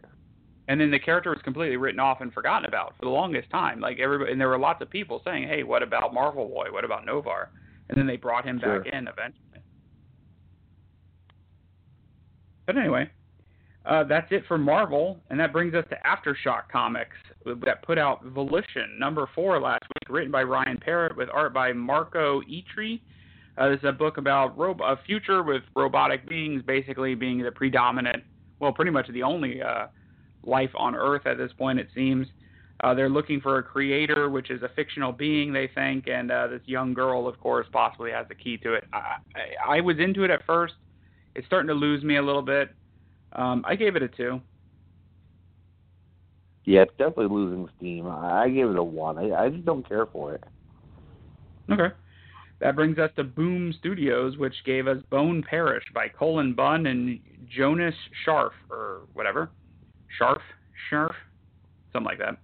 And 0.69 0.79
then 0.79 0.91
the 0.91 0.99
character 0.99 1.31
was 1.31 1.41
completely 1.41 1.77
written 1.77 1.99
off 1.99 2.21
and 2.21 2.31
forgotten 2.31 2.65
about 2.65 2.93
for 2.95 3.05
the 3.05 3.11
longest 3.11 3.49
time. 3.49 3.79
Like 3.79 3.97
everybody, 3.99 4.31
and 4.31 4.39
there 4.39 4.49
were 4.49 4.59
lots 4.59 4.83
of 4.83 4.89
people 4.89 5.19
saying, 5.25 5.47
"Hey, 5.47 5.63
what 5.63 5.81
about 5.81 6.13
Marvel 6.13 6.47
Boy? 6.47 6.67
What 6.71 6.85
about 6.85 7.05
Noh-Varr?" 7.07 7.49
And 7.89 7.97
then 7.97 8.05
they 8.05 8.17
brought 8.17 8.45
him 8.45 8.59
Sure. 8.59 8.79
back 8.79 8.93
in 8.93 9.07
eventually. 9.07 9.63
But 12.67 12.77
anyway, 12.77 13.09
uh, 13.83 14.03
that's 14.03 14.31
it 14.31 14.45
for 14.45 14.59
Marvel, 14.59 15.19
and 15.31 15.39
that 15.39 15.51
brings 15.51 15.73
us 15.73 15.85
to 15.89 15.97
Aftershock 16.05 16.69
Comics 16.71 17.17
that 17.45 17.81
put 17.81 17.97
out 17.97 18.23
Volition 18.25 18.99
number 18.99 19.25
four 19.33 19.59
last 19.59 19.81
week, 19.81 20.07
written 20.15 20.31
by 20.31 20.43
Ryan 20.43 20.77
Parrott 20.77 21.17
with 21.17 21.29
art 21.33 21.51
by 21.51 21.73
Marco 21.73 22.41
Itri. 22.41 23.01
Uh, 23.57 23.69
this 23.69 23.79
is 23.79 23.85
a 23.85 23.91
book 23.91 24.17
about 24.17 24.55
rob- 24.55 24.81
a 24.81 24.97
future 24.97 25.41
with 25.41 25.63
robotic 25.75 26.29
beings 26.29 26.61
basically 26.61 27.15
being 27.15 27.39
the 27.39 27.51
predominant, 27.51 28.23
well, 28.59 28.71
pretty 28.71 28.91
much 28.91 29.07
the 29.07 29.23
only 29.23 29.63
uh, 29.63 29.87
life 30.49 30.71
on 30.75 30.95
Earth 30.95 31.25
at 31.25 31.37
this 31.37 31.51
point, 31.57 31.79
it 31.79 31.87
seems. 31.95 32.27
Uh, 32.81 32.93
they're 32.93 33.09
looking 33.09 33.41
for 33.41 33.57
a 33.57 33.63
creator, 33.63 34.29
which 34.29 34.49
is 34.49 34.63
a 34.63 34.69
fictional 34.69 35.11
being, 35.11 35.51
they 35.51 35.69
think, 35.75 36.07
and 36.07 36.31
uh, 36.31 36.47
this 36.47 36.61
young 36.65 36.93
girl, 36.93 37.27
of 37.27 37.37
course, 37.39 37.67
possibly 37.71 38.09
has 38.09 38.25
the 38.29 38.35
key 38.35 38.57
to 38.57 38.73
it. 38.73 38.85
I, 38.93 39.15
I, 39.35 39.77
I 39.77 39.81
was 39.81 39.97
into 39.99 40.23
it 40.23 40.31
at 40.31 40.45
first. 40.45 40.75
It's 41.35 41.45
starting 41.45 41.67
to 41.67 41.73
lose 41.73 42.03
me 42.03 42.17
a 42.17 42.21
little 42.21 42.41
bit. 42.41 42.73
Um, 43.33 43.63
I 43.67 43.75
gave 43.75 43.95
it 43.95 44.03
a 44.03 44.07
two. 44.07 44.41
Yeah, 46.65 46.83
it's 46.83 46.91
definitely 46.97 47.35
losing 47.35 47.67
steam. 47.77 48.07
I, 48.07 48.47
gave 48.49 48.69
it 48.69 48.77
a 48.77 48.83
one. 48.83 49.17
I, 49.17 49.45
I 49.45 49.49
just 49.49 49.65
don't 49.65 49.87
care 49.87 50.05
for 50.05 50.35
it. 50.35 50.43
Okay. 51.71 51.93
That 52.59 52.75
brings 52.75 52.97
us 52.97 53.09
to 53.15 53.23
Boom 53.23 53.73
Studios, 53.79 54.37
which 54.37 54.53
gave 54.65 54.87
us 54.87 54.97
Bone 55.09 55.43
Parish 55.47 55.85
by 55.93 56.09
Cullen 56.09 56.53
Bunn 56.53 56.85
and 56.85 57.19
Jonas 57.49 57.95
Scharf, 58.25 58.51
or 58.69 59.01
whatever. 59.13 59.49
Scharf? 60.19 60.39
Scharf? 60.91 61.13
Something 61.93 62.05
like 62.05 62.19
that. 62.19 62.37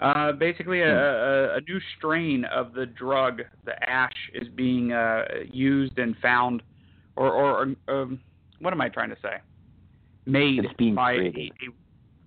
Uh, 0.00 0.32
basically, 0.32 0.82
a, 0.82 0.96
a, 0.96 1.56
a 1.56 1.60
new 1.62 1.80
strain 1.96 2.44
of 2.44 2.72
the 2.72 2.86
drug, 2.86 3.42
the 3.64 3.90
ash, 3.90 4.12
is 4.32 4.48
being 4.54 4.92
uh, 4.92 5.24
used 5.50 5.98
and 5.98 6.16
found, 6.18 6.62
or, 7.16 7.32
or 7.32 7.74
um, 7.88 8.20
what 8.60 8.72
am 8.72 8.80
I 8.80 8.88
trying 8.88 9.10
to 9.10 9.16
say? 9.20 9.38
Made 10.24 10.66
by 10.94 11.16
created. 11.16 11.52
A, 11.62 11.70
a, 11.70 11.74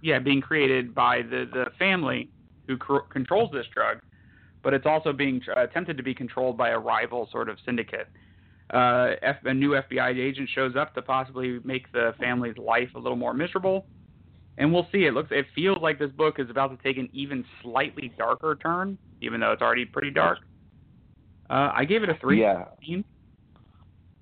yeah, 0.02 0.20
being 0.20 0.42
created 0.42 0.94
by 0.94 1.22
the 1.22 1.46
the 1.54 1.68
family 1.80 2.30
who 2.68 2.76
cr- 2.76 3.08
controls 3.10 3.52
this 3.54 3.68
drug, 3.74 4.00
but 4.64 4.74
it's 4.74 4.86
also 4.86 5.14
being 5.14 5.40
tr- 5.40 5.52
attempted 5.52 5.96
to 5.96 6.04
be 6.04 6.14
controlled 6.14 6.58
by 6.58 6.70
a 6.70 6.80
rival 6.80 7.30
sort 7.32 7.48
of 7.48 7.58
syndicate. 7.66 8.08
Uh, 8.74 9.12
F- 9.22 9.46
a 9.46 9.54
new 9.54 9.72
FBI 9.72 10.18
agent 10.18 10.50
shows 10.54 10.76
up 10.76 10.94
to 10.96 11.02
possibly 11.02 11.60
make 11.64 11.92
the 11.92 12.14
family's 12.20 12.58
life 12.58 12.90
a 12.96 13.00
little 13.00 13.18
more 13.18 13.34
miserable, 13.34 13.86
and 14.58 14.74
we'll 14.74 14.88
see. 14.92 15.06
It 15.06 15.14
looks, 15.14 15.30
it 15.32 15.46
feels 15.56 15.80
like 15.82 16.00
this 16.00 16.12
book 16.12 16.40
is 16.40 16.50
about 16.50 16.68
to 16.70 16.84
take 16.84 16.98
an 16.98 17.10
even 17.14 17.46
slightly 17.62 18.14
darker 18.18 18.58
turn, 18.62 18.98
even 19.22 19.40
though 19.40 19.52
it's 19.52 19.62
already 19.62 19.86
pretty 19.86 20.12
dark. 20.12 20.40
Uh, 21.50 21.72
I 21.74 21.86
gave 21.86 22.04
it 22.04 22.10
a 22.10 22.16
three. 22.16 22.42
Yeah. 22.42 22.66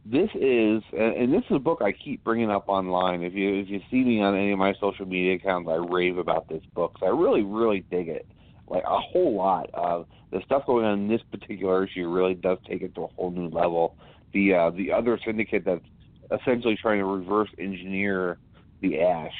This 0.05 0.29
is, 0.33 0.81
and 0.97 1.31
this 1.31 1.43
is 1.49 1.55
a 1.55 1.59
book 1.59 1.81
I 1.83 1.91
keep 1.91 2.23
bringing 2.23 2.49
up 2.49 2.67
online. 2.67 3.21
If 3.21 3.33
you 3.33 3.53
if 3.55 3.69
you 3.69 3.79
see 3.91 4.03
me 4.03 4.21
on 4.21 4.33
any 4.33 4.51
of 4.51 4.57
my 4.57 4.73
social 4.79 5.05
media 5.05 5.35
accounts, 5.35 5.69
I 5.69 5.75
rave 5.75 6.17
about 6.17 6.47
this 6.49 6.63
book. 6.73 6.93
'cause 6.93 7.03
I 7.05 7.11
really 7.11 7.43
really 7.43 7.81
dig 7.91 8.07
it, 8.07 8.25
like 8.67 8.83
a 8.85 8.99
whole 8.99 9.35
lot. 9.35 9.69
Of 9.73 10.07
the 10.31 10.41
stuff 10.45 10.65
going 10.65 10.85
on 10.85 10.99
in 10.99 11.07
this 11.07 11.21
particular 11.29 11.85
issue 11.85 12.07
really 12.09 12.33
does 12.33 12.57
take 12.67 12.81
it 12.81 12.95
to 12.95 13.03
a 13.03 13.07
whole 13.07 13.29
new 13.29 13.49
level. 13.49 13.97
The 14.31 14.55
uh, 14.55 14.69
the 14.71 14.91
other 14.91 15.19
syndicate 15.23 15.63
that's 15.65 15.85
essentially 16.31 16.77
trying 16.81 16.99
to 16.99 17.05
reverse 17.05 17.49
engineer 17.59 18.39
the 18.81 19.01
Ash 19.01 19.35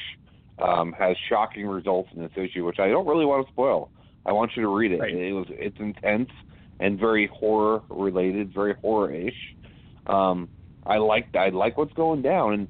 um, 0.62 0.92
has 0.92 1.16
shocking 1.28 1.66
results 1.66 2.10
in 2.14 2.22
this 2.22 2.32
issue, 2.36 2.64
which 2.64 2.78
I 2.78 2.88
don't 2.88 3.06
really 3.06 3.24
want 3.26 3.46
to 3.46 3.52
spoil. 3.52 3.90
I 4.26 4.32
want 4.32 4.52
you 4.56 4.62
to 4.62 4.68
read 4.68 4.92
it. 4.92 5.00
Right. 5.00 5.14
It 5.14 5.32
was 5.32 5.46
it's 5.50 5.78
intense 5.78 6.30
and 6.78 6.98
very 6.98 7.26
horror 7.32 7.82
related, 7.88 8.52
very 8.52 8.74
horror 8.74 9.12
ish. 9.12 9.56
Um, 10.06 10.48
I 10.86 10.96
like 10.96 11.34
I 11.36 11.50
like 11.50 11.76
what's 11.76 11.92
going 11.92 12.22
down, 12.22 12.54
and 12.54 12.68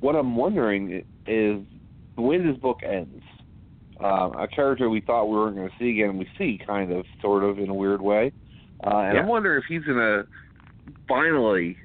what 0.00 0.14
I'm 0.16 0.36
wondering 0.36 1.04
is 1.26 1.62
the 2.16 2.22
way 2.22 2.38
this 2.38 2.56
book 2.56 2.80
ends. 2.82 3.22
Uh, 4.02 4.30
a 4.38 4.48
character 4.48 4.88
we 4.88 5.02
thought 5.02 5.26
we 5.26 5.36
weren't 5.36 5.56
going 5.56 5.68
to 5.68 5.74
see 5.78 5.90
again, 5.90 6.16
we 6.16 6.26
see 6.38 6.58
kind 6.66 6.90
of, 6.90 7.04
sort 7.20 7.44
of, 7.44 7.58
in 7.58 7.68
a 7.68 7.74
weird 7.74 8.00
way, 8.00 8.32
uh, 8.82 8.96
and 8.96 9.14
Yeah. 9.14 9.22
I 9.22 9.26
wonder 9.26 9.58
if 9.58 9.64
he's 9.68 9.84
going 9.84 9.98
to 9.98 10.26
finally 11.06 11.76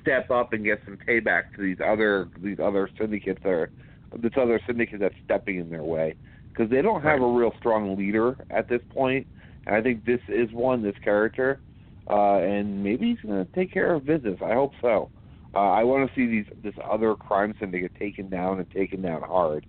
step 0.00 0.30
up 0.30 0.54
and 0.54 0.64
get 0.64 0.80
some 0.86 0.96
payback 0.96 1.54
to 1.56 1.62
these 1.62 1.76
other 1.84 2.28
these 2.42 2.58
other 2.58 2.88
syndicates 2.98 3.40
that 3.42 3.50
are 3.50 3.70
this 4.18 4.32
other 4.36 4.60
syndicate 4.66 5.00
that's 5.00 5.14
stepping 5.24 5.56
in 5.58 5.70
their 5.70 5.84
way 5.84 6.16
because 6.52 6.70
they 6.70 6.82
don't 6.82 7.02
have 7.02 7.20
Right. 7.20 7.26
a 7.26 7.26
real 7.38 7.52
strong 7.58 7.96
leader 7.96 8.36
at 8.50 8.68
this 8.68 8.82
point, 8.92 9.26
and 9.66 9.74
I 9.76 9.82
think 9.82 10.04
this 10.04 10.20
is 10.28 10.50
one 10.52 10.82
this 10.82 10.96
character. 11.02 11.60
uh, 12.08 12.38
and 12.38 12.82
maybe 12.82 13.10
he's 13.10 13.20
going 13.20 13.44
to 13.44 13.52
take 13.52 13.72
care 13.72 13.94
of 13.94 14.04
business. 14.04 14.36
I 14.44 14.54
hope 14.54 14.72
so. 14.80 15.10
Uh, 15.54 15.70
I 15.70 15.84
want 15.84 16.08
to 16.08 16.14
see 16.14 16.26
these 16.26 16.46
this 16.62 16.74
other 16.90 17.14
crime 17.14 17.54
syndicate 17.60 17.92
taken 17.98 18.28
down 18.28 18.58
and 18.58 18.68
taken 18.70 19.02
down 19.02 19.22
hard. 19.22 19.66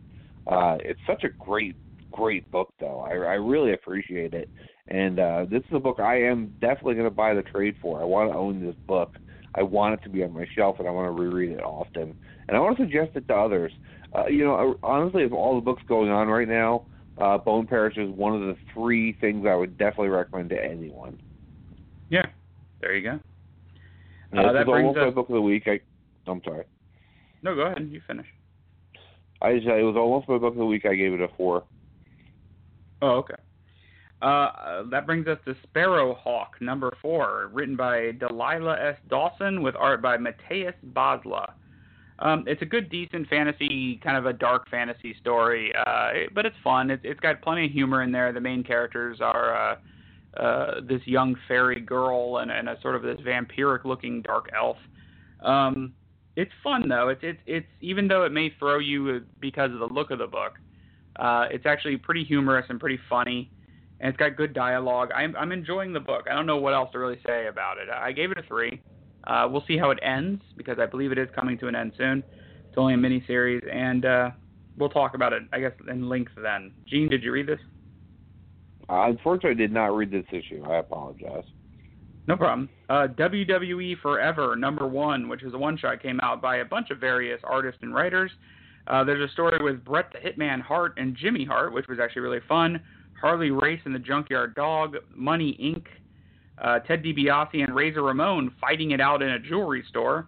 Uh, 0.47 0.77
it's 0.83 0.99
such 1.05 1.23
a 1.23 1.29
great 1.39 1.75
great 2.11 2.49
book 2.51 2.73
though. 2.79 2.99
I, 3.01 3.11
I 3.11 3.33
really 3.35 3.73
appreciate 3.73 4.33
it, 4.33 4.49
and 4.87 5.19
uh, 5.19 5.45
this 5.49 5.61
is 5.69 5.75
a 5.75 5.79
book 5.79 5.99
I 5.99 6.21
am 6.23 6.55
definitely 6.61 6.95
going 6.95 7.05
to 7.09 7.11
buy 7.15 7.33
the 7.33 7.43
trade 7.43 7.75
for. 7.81 8.01
I 8.01 8.05
want 8.05 8.31
to 8.31 8.37
own 8.37 8.63
this 8.65 8.75
book. 8.87 9.11
I 9.55 9.61
want 9.63 9.93
it 9.95 10.03
to 10.03 10.09
be 10.09 10.23
on 10.23 10.33
my 10.33 10.45
shelf, 10.55 10.77
and 10.79 10.87
I 10.87 10.91
want 10.91 11.15
to 11.15 11.21
reread 11.21 11.51
it 11.51 11.61
often. 11.63 12.15
And 12.47 12.57
I 12.57 12.59
want 12.59 12.77
to 12.77 12.83
suggest 12.83 13.11
it 13.15 13.27
to 13.27 13.35
others. 13.35 13.71
Uh, 14.14 14.28
you 14.28 14.43
know, 14.43 14.78
honestly, 14.84 15.24
of 15.24 15.34
all 15.34 15.55
the 15.55 15.62
books 15.62 15.82
going 15.88 16.09
on 16.09 16.28
right 16.28 16.47
now, 16.47 16.84
uh, 17.18 17.38
Bone 17.38 17.66
Parish 17.68 17.97
is 17.97 18.09
one 18.09 18.34
of 18.34 18.41
the 18.41 18.55
three 18.74 19.14
things 19.14 19.45
I 19.47 19.55
would 19.55 19.78
definitely 19.78 20.09
recommend 20.09 20.49
to 20.49 20.64
anyone. 20.64 21.20
Yeah, 22.09 22.26
there 22.82 22.95
you 22.95 23.03
go. 23.03 23.20
Yeah, 24.34 24.41
Uh, 24.41 24.53
that 24.53 24.66
brings 24.66 24.95
my 24.95 25.09
book 25.09 25.30
of 25.30 25.34
the 25.34 25.41
week. 25.41 25.64
I, 25.68 25.80
I'm 26.30 26.41
sorry. 26.43 26.66
No, 27.41 27.55
go 27.55 27.62
ahead. 27.62 27.88
You 27.89 28.01
finish. 28.05 28.28
I 29.41 29.55
just, 29.55 29.68
it 29.68 29.84
was 29.84 29.95
almost 29.95 30.28
my 30.30 30.38
book 30.38 30.53
of 30.53 30.59
the 30.59 30.66
week. 30.66 30.86
I 30.86 30.95
gave 30.95 31.14
it 31.14 31.22
a 31.22 31.28
four. 31.38 31.64
Oh, 33.01 33.18
okay. 33.18 33.36
Uh, 34.22 34.84
that 34.91 35.07
brings 35.07 35.28
us 35.28 35.39
to 35.45 35.55
Sparrowhawk, 35.68 36.49
number 36.59 36.95
four, 37.01 37.49
written 37.51 37.76
by 37.76 38.12
Delilah 38.12 38.78
S. 38.80 38.97
Dawson 39.09 39.64
with 39.64 39.76
art 39.76 40.01
by 40.01 40.18
Matias 40.18 40.76
Basla. 40.93 41.53
Um, 42.22 42.43
it's 42.45 42.61
a 42.61 42.65
good, 42.65 42.89
decent 42.89 43.28
fantasy, 43.30 43.99
kind 44.03 44.15
of 44.15 44.28
a 44.28 44.34
dark 44.34 44.69
fantasy 44.69 45.15
story, 45.19 45.74
uh, 45.76 46.11
but 46.36 46.45
it's 46.45 46.55
fun. 46.63 46.91
It's, 46.91 47.01
it's 47.03 47.19
got 47.19 47.41
plenty 47.41 47.65
of 47.65 47.72
humor 47.72 48.03
in 48.03 48.11
there. 48.11 48.32
The 48.32 48.39
main 48.39 48.63
characters 48.63 49.17
are 49.22 49.55
uh, 49.55 50.39
uh, 50.39 50.82
this 50.88 51.01
young 51.05 51.36
fairy 51.47 51.82
girl 51.82 52.38
and, 52.38 52.51
and 52.51 52.69
a 52.69 52.80
sort 52.82 52.95
of 52.95 53.01
this 53.01 53.19
vampiric-looking 53.22 54.22
dark 54.22 54.49
elf. 54.55 54.78
Um, 55.43 55.93
it's 56.36 56.51
fun 56.63 56.88
though. 56.88 57.09
It's 57.09 57.22
it's 57.24 57.39
it's 57.45 57.67
even 57.82 58.07
though 58.07 58.24
it 58.24 58.32
may 58.32 58.53
throw 58.57 58.80
you 58.80 59.22
because 59.39 59.72
of 59.74 59.80
the 59.80 59.88
look 59.88 60.11
of 60.11 60.19
the 60.19 60.28
book, 60.28 60.53
uh, 61.17 61.47
it's 61.51 61.65
actually 61.65 61.97
pretty 61.97 62.24
humorous 62.24 62.65
and 62.69 62.80
pretty 62.80 62.99
funny, 63.09 63.51
and 63.99 64.09
it's 64.09 64.17
got 64.17 64.38
good 64.38 64.53
dialogue. 64.53 65.09
I'm 65.13 65.36
I'm 65.36 65.51
enjoying 65.51 65.91
the 65.91 65.99
book. 65.99 66.28
I 66.32 66.36
don't 66.36 66.45
know 66.45 66.57
what 66.57 66.74
else 66.74 66.89
to 66.93 66.99
really 66.99 67.19
say 67.26 67.47
about 67.47 67.80
it. 67.80 67.89
I 67.89 68.11
gave 68.11 68.32
it 68.32 68.38
a 68.38 68.43
three. 68.43 68.82
Uh, 69.26 69.47
we'll 69.49 69.63
see 69.67 69.78
how 69.78 69.91
it 69.91 69.99
ends 70.01 70.41
because 70.57 70.78
I 70.80 70.86
believe 70.86 71.11
it 71.11 71.17
is 71.17 71.28
coming 71.36 71.57
to 71.59 71.67
an 71.67 71.76
end 71.76 71.93
soon. 71.97 72.24
It's 72.67 72.78
only 72.78 72.93
a 72.93 72.97
mini 72.97 73.24
series, 73.28 73.61
and 73.72 74.05
uh, 74.05 74.32
we'll 74.78 74.89
talk 74.89 75.13
about 75.13 75.34
it, 75.34 75.43
I 75.51 75.59
guess, 75.59 75.74
in 75.89 76.09
length 76.09 76.32
then. 76.41 76.72
Gene, 76.88 77.09
did 77.09 77.24
you 77.24 77.32
read 77.32 77.47
this? 77.47 77.59
Uh, 78.89 79.09
unfortunately, 79.09 79.51
I 79.51 79.67
did 79.67 79.74
not 79.74 79.95
read 79.95 80.11
this 80.11 80.26
issue. 80.32 80.63
I 80.67 80.78
apologize. 80.78 81.43
No 82.28 82.38
problem. 82.38 82.69
Uh, 82.89 83.07
WWE 83.07 83.99
Forever, 84.01 84.55
number 84.55 84.88
one, 84.88 85.28
which 85.28 85.43
is 85.43 85.53
a 85.53 85.57
one 85.57 85.78
shot, 85.78 86.01
came 86.01 86.19
out 86.22 86.41
by 86.41 86.57
a 86.57 86.65
bunch 86.65 86.91
of 86.91 86.99
various 86.99 87.41
artists 87.43 87.80
and 87.82 87.93
writers. 87.93 88.32
Uh, 88.88 89.03
there's 89.03 89.30
a 89.30 89.32
story 89.34 89.63
with 89.63 89.84
Bret 89.84 90.11
the 90.11 90.19
Hitman 90.19 90.61
Hart 90.61 90.93
and 90.97 91.15
Jimmy 91.15 91.45
Hart, 91.45 91.74
which 91.74 91.88
was 91.88 91.99
actually 91.99 92.22
really 92.24 92.39
fun. 92.47 92.82
Harley 93.19 93.51
Race 93.51 93.82
and 93.86 93.93
the 93.93 93.99
Junkyard 93.99 94.55
Dog, 94.55 94.95
Money 95.15 95.57
Inc., 95.61 95.86
uh, 96.62 96.80
Ted 96.80 97.03
DiBiase 97.03 97.64
and 97.64 97.76
Razor 97.76 98.03
Ramon 98.03 98.53
fighting 98.62 98.91
it 98.91 99.01
out 99.01 99.22
in 99.22 99.30
a 99.30 99.39
jewelry 99.39 99.84
store, 99.89 100.28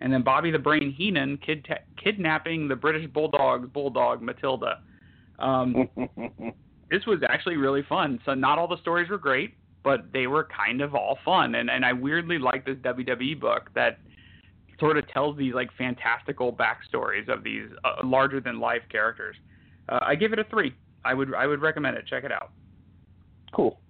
and 0.00 0.12
then 0.12 0.22
Bobby 0.22 0.50
the 0.50 0.58
Brain 0.58 0.92
Heenan 0.96 1.38
kid- 1.38 1.66
kidnapping 2.02 2.68
the 2.68 2.76
British 2.76 3.08
Bulldog's 3.10 3.68
bulldog 3.68 4.22
Matilda. 4.22 4.80
Um, 5.38 5.88
this 6.90 7.04
was 7.06 7.20
actually 7.28 7.56
really 7.56 7.82
fun. 7.88 8.20
So 8.24 8.34
not 8.34 8.58
all 8.58 8.68
the 8.68 8.80
stories 8.80 9.10
were 9.10 9.18
great, 9.18 9.54
but 9.82 10.12
they 10.12 10.26
were 10.26 10.44
kind 10.44 10.80
of 10.80 10.94
all 10.94 11.18
fun. 11.24 11.54
And 11.54 11.70
and 11.70 11.84
I 11.84 11.92
weirdly 11.92 12.38
like 12.38 12.64
this 12.64 12.76
WWE 12.76 13.38
book 13.38 13.70
that 13.74 13.98
sort 14.80 14.96
of 14.96 15.06
tells 15.08 15.36
these 15.36 15.54
like 15.54 15.70
fantastical 15.76 16.52
backstories 16.52 17.28
of 17.28 17.44
these 17.44 17.68
uh, 17.84 18.04
larger 18.04 18.40
than 18.40 18.58
life 18.58 18.82
characters. 18.90 19.36
Uh, 19.88 19.98
I 20.00 20.14
give 20.14 20.32
it 20.32 20.38
a 20.38 20.44
three. 20.44 20.74
I 21.04 21.12
would 21.12 21.34
I 21.34 21.46
would 21.46 21.60
recommend 21.60 21.96
it. 21.96 22.06
Check 22.06 22.24
it 22.24 22.32
out. 22.32 22.52
cool. 23.52 23.80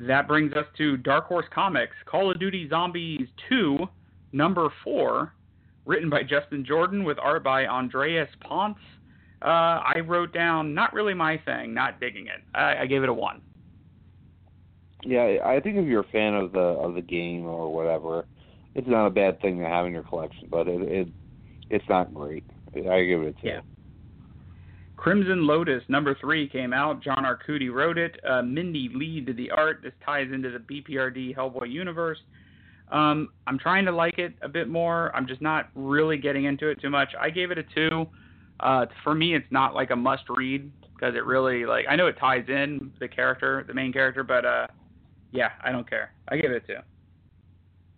That 0.00 0.28
brings 0.28 0.52
us 0.52 0.66
to 0.76 0.96
Dark 0.96 1.26
Horse 1.26 1.46
Comics, 1.52 1.96
Call 2.06 2.30
of 2.30 2.38
Duty 2.38 2.68
Zombies 2.68 3.26
2, 3.48 3.78
number 4.32 4.72
4, 4.84 5.32
written 5.86 6.08
by 6.08 6.22
Justin 6.22 6.64
Jordan 6.64 7.02
with 7.02 7.18
art 7.18 7.42
by 7.42 7.66
Andres 7.66 8.28
Ponce. 8.40 8.78
Uh, 9.42 9.46
I 9.84 10.00
wrote 10.06 10.32
down, 10.32 10.74
not 10.74 10.92
really 10.92 11.14
my 11.14 11.38
thing, 11.44 11.74
not 11.74 12.00
digging 12.00 12.26
it. 12.26 12.42
I, 12.54 12.82
I 12.82 12.86
gave 12.86 13.02
it 13.02 13.08
a 13.08 13.14
1. 13.14 13.40
Yeah, 15.04 15.38
I 15.44 15.60
think 15.60 15.76
if 15.76 15.86
you're 15.86 16.00
a 16.00 16.08
fan 16.12 16.34
of 16.34 16.52
the 16.52 16.58
of 16.58 16.94
the 16.94 17.00
game 17.00 17.46
or 17.46 17.72
whatever, 17.72 18.26
it's 18.74 18.88
not 18.88 19.06
a 19.06 19.10
bad 19.10 19.40
thing 19.40 19.58
to 19.60 19.64
have 19.64 19.86
in 19.86 19.92
your 19.92 20.02
collection, 20.02 20.48
but 20.50 20.66
it, 20.66 20.82
it 20.82 21.08
it's 21.70 21.88
not 21.88 22.12
great. 22.12 22.44
I 22.74 23.04
give 23.04 23.22
it 23.22 23.36
a 23.38 23.40
two. 23.40 23.46
Yeah. 23.46 23.60
Crimson 24.98 25.46
Lotus 25.46 25.82
number 25.88 26.16
three 26.20 26.48
came 26.48 26.72
out. 26.72 27.00
John 27.02 27.24
Arcudi 27.24 27.72
wrote 27.72 27.96
it. 27.96 28.18
Uh, 28.28 28.42
Mindy 28.42 28.90
Lee 28.92 29.20
did 29.20 29.36
the 29.36 29.50
art. 29.52 29.80
This 29.82 29.92
ties 30.04 30.26
into 30.32 30.50
the 30.50 30.58
BPRD 30.58 31.36
Hellboy 31.36 31.70
universe. 31.70 32.18
Um, 32.90 33.28
I'm 33.46 33.60
trying 33.60 33.84
to 33.84 33.92
like 33.92 34.18
it 34.18 34.34
a 34.42 34.48
bit 34.48 34.68
more. 34.68 35.14
I'm 35.14 35.28
just 35.28 35.40
not 35.40 35.68
really 35.76 36.18
getting 36.18 36.46
into 36.46 36.68
it 36.68 36.80
too 36.80 36.90
much. 36.90 37.10
I 37.18 37.30
gave 37.30 37.52
it 37.52 37.58
a 37.58 37.62
two. 37.62 38.06
Uh, 38.58 38.86
for 39.04 39.14
me, 39.14 39.36
it's 39.36 39.46
not 39.50 39.72
like 39.72 39.90
a 39.90 39.96
must 39.96 40.24
read 40.28 40.70
because 40.94 41.14
it 41.14 41.24
really 41.24 41.64
like 41.64 41.84
I 41.88 41.94
know 41.94 42.08
it 42.08 42.16
ties 42.18 42.44
in 42.48 42.90
the 42.98 43.06
character, 43.06 43.64
the 43.68 43.74
main 43.74 43.92
character, 43.92 44.24
but 44.24 44.44
uh, 44.44 44.66
yeah, 45.30 45.50
I 45.62 45.70
don't 45.70 45.88
care. 45.88 46.12
I 46.28 46.38
give 46.38 46.50
it 46.50 46.64
a 46.64 46.66
two. 46.66 46.80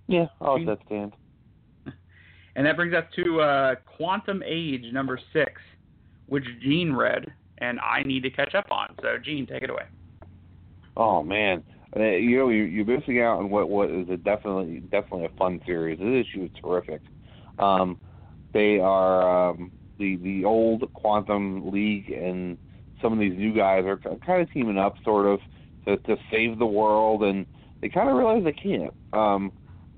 Yeah, 0.06 0.26
I'll 0.40 0.58
Gene? 0.58 0.66
let 0.66 0.80
that 0.80 0.86
stand. 0.86 1.12
And 2.56 2.66
that 2.66 2.76
brings 2.76 2.92
us 2.92 3.04
to 3.16 3.40
uh, 3.40 3.74
Quantum 3.96 4.42
Age 4.44 4.84
number 4.92 5.18
six, 5.32 5.52
which 6.30 6.44
Gene 6.62 6.92
read, 6.94 7.26
and 7.58 7.78
I 7.80 8.02
need 8.02 8.22
to 8.22 8.30
catch 8.30 8.54
up 8.54 8.70
on. 8.70 8.94
So, 9.02 9.18
Gene, 9.22 9.46
take 9.46 9.62
it 9.62 9.70
away. 9.70 9.84
Oh 10.96 11.22
man, 11.22 11.62
Uh, 11.96 12.02
you 12.02 12.38
know 12.38 12.48
you, 12.48 12.62
you're 12.62 12.84
missing 12.84 13.20
out 13.20 13.38
on 13.38 13.50
what 13.50 13.68
what 13.68 13.90
is 13.90 14.08
a 14.08 14.16
definitely 14.16 14.80
definitely 14.90 15.26
a 15.26 15.36
fun 15.36 15.60
series. 15.66 15.98
This 15.98 16.26
issue 16.26 16.44
is 16.44 16.50
terrific. 16.62 17.00
Um, 17.58 17.98
they 18.52 18.78
are 18.78 19.50
um, 19.50 19.72
the 19.98 20.16
the 20.16 20.44
old 20.44 20.92
Quantum 20.94 21.70
League 21.70 22.10
and 22.10 22.56
some 23.02 23.12
of 23.12 23.18
these 23.18 23.36
new 23.36 23.54
guys 23.54 23.84
are 23.86 23.96
kind 23.96 24.42
of 24.42 24.52
teaming 24.52 24.78
up, 24.78 24.94
sort 25.04 25.26
of, 25.26 25.40
to 25.86 25.96
to 26.08 26.16
save 26.30 26.58
the 26.58 26.66
world, 26.66 27.22
and 27.24 27.46
they 27.80 27.88
kind 27.88 28.08
of 28.08 28.16
realize 28.16 28.44
they 28.44 28.52
can't. 28.52 28.94
Um, 29.12 29.52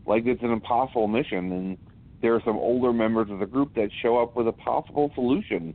like 0.07 0.25
it's 0.27 0.43
an 0.43 0.51
impossible 0.51 1.09
mission, 1.09 1.53
and 1.53 1.79
there 2.23 2.35
are 2.35 2.43
some 2.45 2.57
older 2.57 2.93
members 2.93 3.29
of 3.31 3.39
the 3.39 3.47
group 3.47 3.75
that 3.75 3.91
show 4.01 4.23
up 4.23 4.37
with 4.37 4.49
a 4.49 4.53
possible 4.53 5.11
solution. 5.15 5.75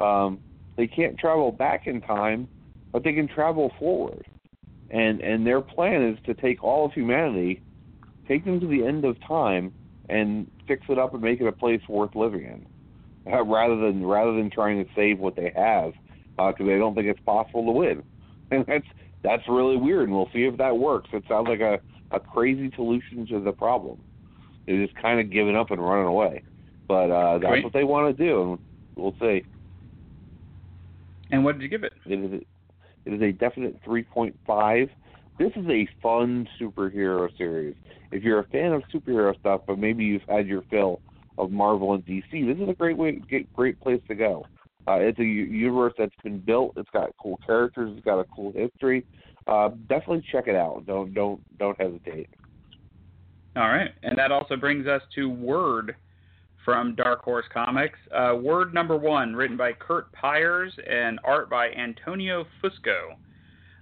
Um, 0.00 0.40
they 0.76 0.86
can't 0.86 1.18
travel 1.18 1.52
back 1.52 1.86
in 1.86 2.00
time, 2.00 2.48
but 2.92 3.04
they 3.04 3.12
can 3.12 3.28
travel 3.28 3.70
forward 3.78 4.24
and 4.90 5.20
and 5.20 5.46
their 5.46 5.60
plan 5.60 6.02
is 6.02 6.18
to 6.26 6.34
take 6.34 6.62
all 6.62 6.86
of 6.86 6.92
humanity, 6.92 7.62
take 8.26 8.44
them 8.44 8.60
to 8.60 8.66
the 8.66 8.84
end 8.84 9.04
of 9.04 9.16
time, 9.26 9.72
and 10.08 10.50
fix 10.66 10.82
it 10.88 10.98
up 10.98 11.14
and 11.14 11.22
make 11.22 11.40
it 11.40 11.46
a 11.46 11.52
place 11.52 11.80
worth 11.88 12.14
living 12.14 12.42
in, 12.42 13.32
uh, 13.32 13.42
rather 13.46 13.76
than 13.76 14.04
rather 14.04 14.34
than 14.34 14.50
trying 14.50 14.82
to 14.82 14.90
save 14.94 15.18
what 15.18 15.36
they 15.36 15.52
have, 15.54 15.92
because 16.36 16.66
they 16.66 16.78
don't 16.78 16.94
think 16.94 17.06
it's 17.06 17.20
possible 17.20 17.64
to 17.66 17.72
win, 17.72 18.02
and 18.50 18.64
that's 18.66 18.86
that's 19.22 19.42
really 19.48 19.76
weird, 19.76 20.08
and 20.08 20.12
we'll 20.16 20.30
see 20.32 20.44
if 20.44 20.56
that 20.58 20.76
works. 20.76 21.08
It 21.12 21.24
sounds 21.28 21.48
like 21.48 21.60
a 21.60 21.78
a 22.10 22.18
crazy 22.18 22.72
solution 22.74 23.26
to 23.28 23.40
the 23.40 23.52
problem. 23.52 24.02
They're 24.66 24.84
just 24.84 25.00
kind 25.00 25.20
of 25.20 25.30
giving 25.30 25.56
up 25.56 25.70
and 25.70 25.80
running 25.80 26.06
away, 26.06 26.42
but 26.88 27.10
uh, 27.10 27.38
that's 27.38 27.50
Great. 27.50 27.64
what 27.64 27.72
they 27.72 27.84
want 27.84 28.16
to 28.16 28.24
do, 28.24 28.42
and 28.42 28.58
we'll 28.96 29.14
see. 29.20 29.44
And 31.32 31.44
what 31.44 31.58
did 31.58 31.62
you 31.62 31.68
give 31.68 31.84
it? 31.84 31.92
It 32.06 32.18
is 32.18 32.42
it 33.06 33.12
is 33.14 33.22
a 33.22 33.32
definite 33.32 33.82
3.5. 33.84 34.90
This 35.38 35.52
is 35.56 35.66
a 35.68 35.88
fun 36.02 36.46
superhero 36.60 37.28
series. 37.38 37.74
If 38.12 38.22
you're 38.22 38.40
a 38.40 38.48
fan 38.48 38.72
of 38.72 38.82
superhero 38.94 39.38
stuff, 39.38 39.62
but 39.66 39.78
maybe 39.78 40.04
you've 40.04 40.22
had 40.28 40.46
your 40.46 40.62
fill 40.70 41.00
of 41.38 41.50
Marvel 41.50 41.94
and 41.94 42.04
DC, 42.04 42.22
this 42.30 42.62
is 42.62 42.68
a 42.68 42.74
great 42.74 42.98
way, 42.98 43.22
get- 43.30 43.50
great 43.54 43.80
place 43.80 44.02
to 44.08 44.14
go. 44.14 44.44
Uh, 44.86 44.98
it's 45.00 45.18
a 45.18 45.24
universe 45.24 45.94
that's 45.96 46.14
been 46.22 46.40
built. 46.40 46.72
It's 46.76 46.90
got 46.90 47.10
cool 47.22 47.38
characters. 47.46 47.92
It's 47.94 48.04
got 48.04 48.18
a 48.18 48.24
cool 48.34 48.52
history. 48.52 49.06
Uh, 49.46 49.70
definitely 49.88 50.24
check 50.30 50.46
it 50.46 50.56
out. 50.56 50.84
Don't 50.86 51.14
don't 51.14 51.40
don't 51.58 51.80
hesitate. 51.80 52.28
All 53.56 53.68
right. 53.68 53.90
And 54.02 54.16
that 54.18 54.32
also 54.32 54.56
brings 54.56 54.86
us 54.86 55.02
to 55.14 55.30
Wyrd 55.30 55.94
from 56.64 56.94
Dark 56.94 57.22
Horse 57.22 57.46
Comics. 57.52 57.98
Uh, 58.14 58.32
Wyrd 58.34 58.72
number 58.72 58.96
one, 58.96 59.34
written 59.34 59.56
by 59.56 59.72
Curt 59.72 60.10
Pires 60.12 60.72
and 60.88 61.18
art 61.24 61.48
by 61.48 61.70
Antonio 61.70 62.46
Fuso. 62.62 63.16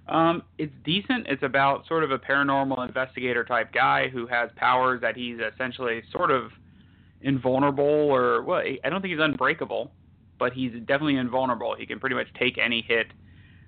Um, 0.09 0.43
it's 0.57 0.73
decent. 0.85 1.27
It's 1.27 1.43
about 1.43 1.87
sort 1.87 2.03
of 2.03 2.11
a 2.11 2.19
paranormal 2.19 2.87
investigator 2.87 3.45
type 3.45 3.73
guy 3.73 4.09
who 4.09 4.27
has 4.27 4.51
powers 4.57 5.01
that 5.03 5.17
he's 5.17 5.37
essentially 5.55 6.03
sort 6.13 6.31
of 6.31 6.51
invulnerable, 7.21 7.85
or 7.85 8.43
well, 8.43 8.63
I 8.85 8.89
don't 8.89 9.03
think 9.03 9.13
he's 9.13 9.23
unbreakable, 9.23 9.91
but 10.39 10.53
he's 10.53 10.73
definitely 10.73 11.17
invulnerable. 11.17 11.75
He 11.79 11.85
can 11.85 12.01
pretty 12.01 12.17
much 12.17 12.29
take 12.39 12.57
any 12.59 12.83
hit. 12.87 13.09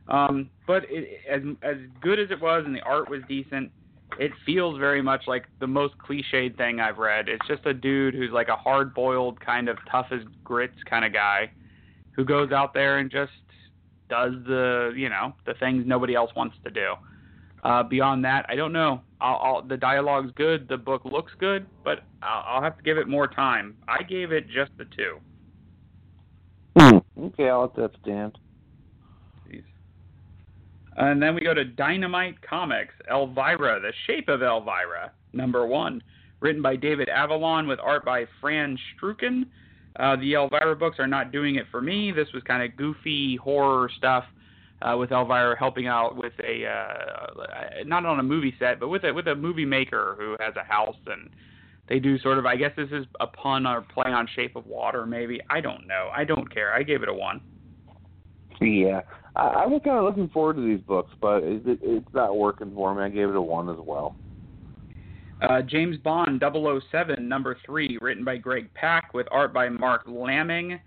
Um, 0.09 0.49
but 0.67 0.85
it, 0.89 1.21
as 1.29 1.43
as 1.63 1.77
good 2.01 2.19
as 2.19 2.31
it 2.31 2.41
was, 2.41 2.65
and 2.65 2.75
the 2.75 2.83
art 2.83 3.11
was 3.11 3.21
decent, 3.29 3.71
it 4.19 4.33
feels 4.45 4.79
very 4.79 5.03
much 5.03 5.23
like 5.27 5.47
the 5.61 5.67
most 5.67 5.95
cliched 5.99 6.57
thing 6.57 6.81
I've 6.81 6.99
read. 6.99 7.29
It's 7.29 7.47
just 7.47 7.67
a 7.67 7.75
dude 7.75 8.15
who's 8.15 8.31
like 8.33 8.49
a 8.49 8.57
hard 8.57 8.95
boiled 8.95 9.41
kind 9.41 9.69
of 9.69 9.79
tough 9.91 10.07
as 10.11 10.21
grits 10.45 10.77
kind 10.89 11.05
of 11.05 11.13
guy 11.13 11.51
who 12.13 12.25
goes 12.25 12.53
out 12.53 12.75
there 12.75 12.99
and 12.99 13.11
just 13.11 13.33
does 14.09 14.33
the 14.47 14.93
you 14.97 15.09
know 15.09 15.33
the 15.47 15.55
things 15.55 15.85
nobody 15.87 16.15
else 16.15 16.31
wants 16.35 16.57
to 16.65 16.71
do. 16.71 16.95
Uh, 17.63 17.83
beyond 17.83 18.25
that, 18.25 18.47
I 18.49 18.57
don't 18.57 18.73
know. 18.73 19.03
I'll, 19.21 19.37
I'll, 19.37 19.63
the 19.63 19.77
dialogue's 19.77 20.33
good, 20.35 20.67
the 20.67 20.79
book 20.79 21.05
looks 21.05 21.33
good, 21.39 21.67
but 21.85 22.05
I'll, 22.23 22.57
I'll 22.57 22.63
have 22.63 22.79
to 22.79 22.83
give 22.83 22.97
it 22.97 23.07
more 23.07 23.29
time. 23.29 23.77
I 23.87 24.03
gave 24.03 24.33
it 24.33 24.47
just 24.49 24.71
the 24.79 24.87
two. 24.87 25.19
Hmm. 26.79 26.99
Okay, 27.25 27.51
I'll 27.51 27.61
let 27.63 27.77
that 27.77 27.91
stand. 28.03 28.39
And 30.97 31.23
then 31.23 31.35
we 31.35 31.41
go 31.41 31.55
to 31.55 31.65
Dynamite 31.65 32.43
Comics, 32.43 32.95
Elvira, 33.11 33.81
The 33.81 33.93
Shape 34.07 34.29
of 34.29 34.43
Elvira, 34.43 35.13
number 35.33 35.67
one, 35.67 36.03
written 36.41 36.63
by 36.63 36.77
David 36.77 37.09
Avallone 37.09 37.69
with 37.69 37.79
art 37.81 38.05
by 38.05 38.27
Fran 38.41 38.77
Strukan. 38.95 39.47
Uh, 39.99 40.17
the 40.17 40.35
Elvira 40.35 40.77
books 40.77 40.99
are 40.99 41.07
not 41.07 41.33
doing 41.33 41.57
it 41.57 41.67
for 41.71 41.81
me. 41.81 42.13
This 42.13 42.29
was 42.33 42.43
kind 42.45 42.63
of 42.63 42.77
goofy 42.77 43.37
horror 43.37 43.91
stuff 43.97 44.25
uh, 44.83 44.97
with 44.97 45.13
Elvira 45.13 45.59
helping 45.59 45.87
out 45.87 46.17
with 46.17 46.33
a 46.41 46.67
uh, 46.67 47.85
not 47.85 48.07
on 48.07 48.19
a 48.21 48.23
movie 48.23 48.55
set, 48.59 48.81
but 48.81 48.89
with 48.89 49.05
a 49.05 49.13
with 49.13 49.27
a 49.29 49.35
movie 49.35 49.65
maker 49.65 50.17
who 50.19 50.37
has 50.41 50.55
a 50.57 50.65
house 50.65 50.97
and 51.07 51.31
they 51.89 51.99
do 51.99 52.19
sort 52.19 52.39
of. 52.39 52.47
I 52.47 52.57
guess 52.57 52.71
this 52.77 52.89
is 52.93 53.05
a 53.19 53.27
pun 53.27 53.67
or 53.67 53.83
play 53.83 54.11
on 54.11 54.29
Shape 54.35 54.57
of 54.57 54.67
Water, 54.67 55.07
maybe. 55.07 55.41
I 55.51 55.61
don't 55.61 55.87
know. 55.87 56.09
I 56.15 56.25
don't 56.25 56.53
care. 56.53 56.73
I 56.73 56.83
gave 56.83 57.03
it 57.03 57.09
a 57.09 57.15
one. 57.15 57.41
Yeah, 58.61 59.01
I, 59.37 59.47
I 59.47 59.67
was 59.67 59.81
kind 59.85 59.99
of 59.99 60.05
looking 60.05 60.29
forward 60.29 60.57
to 60.57 60.67
these 60.67 60.85
books, 60.87 61.13
but 61.21 61.43
it, 61.43 61.67
it, 61.67 61.79
it's 61.83 62.15
not 62.15 62.37
working 62.37 62.73
for 62.75 62.95
me. 62.95 63.03
I 63.03 63.09
gave 63.09 63.29
it 63.29 63.37
a 63.37 63.43
one 63.43 63.69
as 63.69 63.79
well. 63.79 64.17
Uh, 65.43 65.63
James 65.63 65.97
Bond 65.97 66.43
007, 66.43 67.27
number 67.27 67.57
three, 67.65 67.97
written 68.03 68.25
by 68.25 68.37
Greg 68.37 68.73
Pak 68.75 69.15
with 69.15 69.27
art 69.31 69.55
by 69.55 69.69
Marc 69.71 70.03
Laming. 70.07 70.79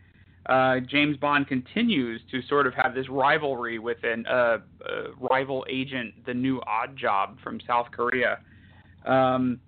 Uh, 0.45 0.80
James 0.82 1.17
Bond 1.17 1.47
continues 1.47 2.21
to 2.30 2.41
sort 2.43 2.67
of 2.67 2.74
have 2.74 2.93
this 2.93 3.09
rivalry 3.09 3.80
with 3.80 3.97
an 4.03 4.26
uh, 4.28 4.32
uh, 4.32 4.57
rival 5.32 5.65
agent, 5.69 6.13
the 6.26 6.34
new 6.34 6.61
Odd 6.67 6.95
Job 6.97 7.38
from 7.43 7.59
South 7.65 7.88
Korea. 7.91 8.39
Um, 9.05 9.59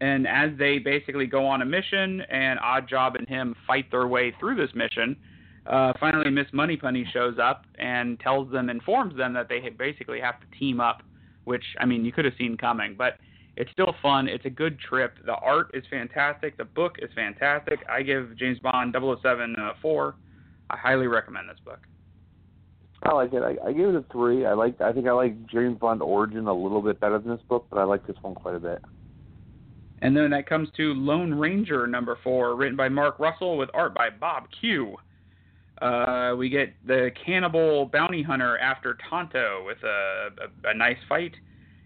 and 0.00 0.28
as 0.28 0.50
they 0.58 0.78
basically 0.78 1.26
go 1.26 1.44
on 1.44 1.62
a 1.62 1.64
mission, 1.64 2.20
and 2.30 2.60
Odd 2.60 2.88
Job 2.88 3.16
and 3.16 3.26
him 3.26 3.56
fight 3.66 3.90
their 3.90 4.06
way 4.06 4.32
through 4.38 4.54
this 4.54 4.70
mission, 4.74 5.16
uh, 5.68 5.92
finally 6.00 6.30
Miss 6.30 6.46
Money 6.52 6.78
Moneypenny 6.82 7.06
shows 7.12 7.38
up 7.38 7.64
and 7.78 8.18
tells 8.20 8.50
them, 8.50 8.70
informs 8.70 9.16
them 9.16 9.34
that 9.34 9.48
they 9.48 9.60
basically 9.68 10.20
have 10.20 10.40
to 10.40 10.58
team 10.58 10.80
up. 10.80 11.02
Which 11.44 11.64
I 11.80 11.86
mean, 11.86 12.04
you 12.04 12.12
could 12.12 12.26
have 12.26 12.34
seen 12.36 12.58
coming, 12.58 12.94
but 12.96 13.14
it's 13.56 13.70
still 13.72 13.94
fun. 14.02 14.28
It's 14.28 14.44
a 14.44 14.50
good 14.50 14.78
trip. 14.78 15.14
The 15.24 15.34
art 15.34 15.70
is 15.72 15.82
fantastic. 15.90 16.56
The 16.58 16.64
book 16.64 16.96
is 17.00 17.10
fantastic. 17.14 17.80
I 17.90 18.02
give 18.02 18.36
James 18.36 18.58
Bond 18.58 18.94
007 18.94 19.56
uh, 19.58 19.72
4. 19.80 20.14
I 20.70 20.76
highly 20.76 21.06
recommend 21.06 21.48
this 21.48 21.58
book. 21.64 21.80
I 23.02 23.12
like 23.12 23.32
it. 23.32 23.42
I, 23.42 23.56
I 23.66 23.72
gave 23.72 23.88
it 23.88 23.94
a 23.94 24.04
three. 24.12 24.44
I 24.44 24.54
like. 24.54 24.80
I 24.80 24.92
think 24.92 25.06
I 25.06 25.12
like 25.12 25.46
James 25.46 25.78
Bond 25.78 26.02
Origin 26.02 26.46
a 26.46 26.52
little 26.52 26.82
bit 26.82 27.00
better 27.00 27.18
than 27.18 27.30
this 27.30 27.44
book, 27.48 27.66
but 27.70 27.78
I 27.78 27.84
like 27.84 28.06
this 28.06 28.16
one 28.22 28.34
quite 28.34 28.56
a 28.56 28.60
bit. 28.60 28.82
And 30.02 30.16
then 30.16 30.30
that 30.30 30.48
comes 30.48 30.68
to 30.76 30.94
Lone 30.94 31.34
Ranger 31.34 31.86
number 31.86 32.18
four, 32.22 32.56
written 32.56 32.76
by 32.76 32.88
Mark 32.88 33.18
Russell 33.18 33.56
with 33.56 33.70
art 33.74 33.94
by 33.94 34.10
Bob 34.10 34.44
Q. 34.60 34.96
Uh, 35.80 36.34
we 36.36 36.48
get 36.48 36.74
the 36.86 37.10
cannibal 37.24 37.86
bounty 37.86 38.22
hunter 38.22 38.58
after 38.58 38.96
Tonto 39.08 39.64
with 39.64 39.78
a, 39.84 40.28
a, 40.64 40.70
a 40.70 40.74
nice 40.74 40.96
fight. 41.08 41.34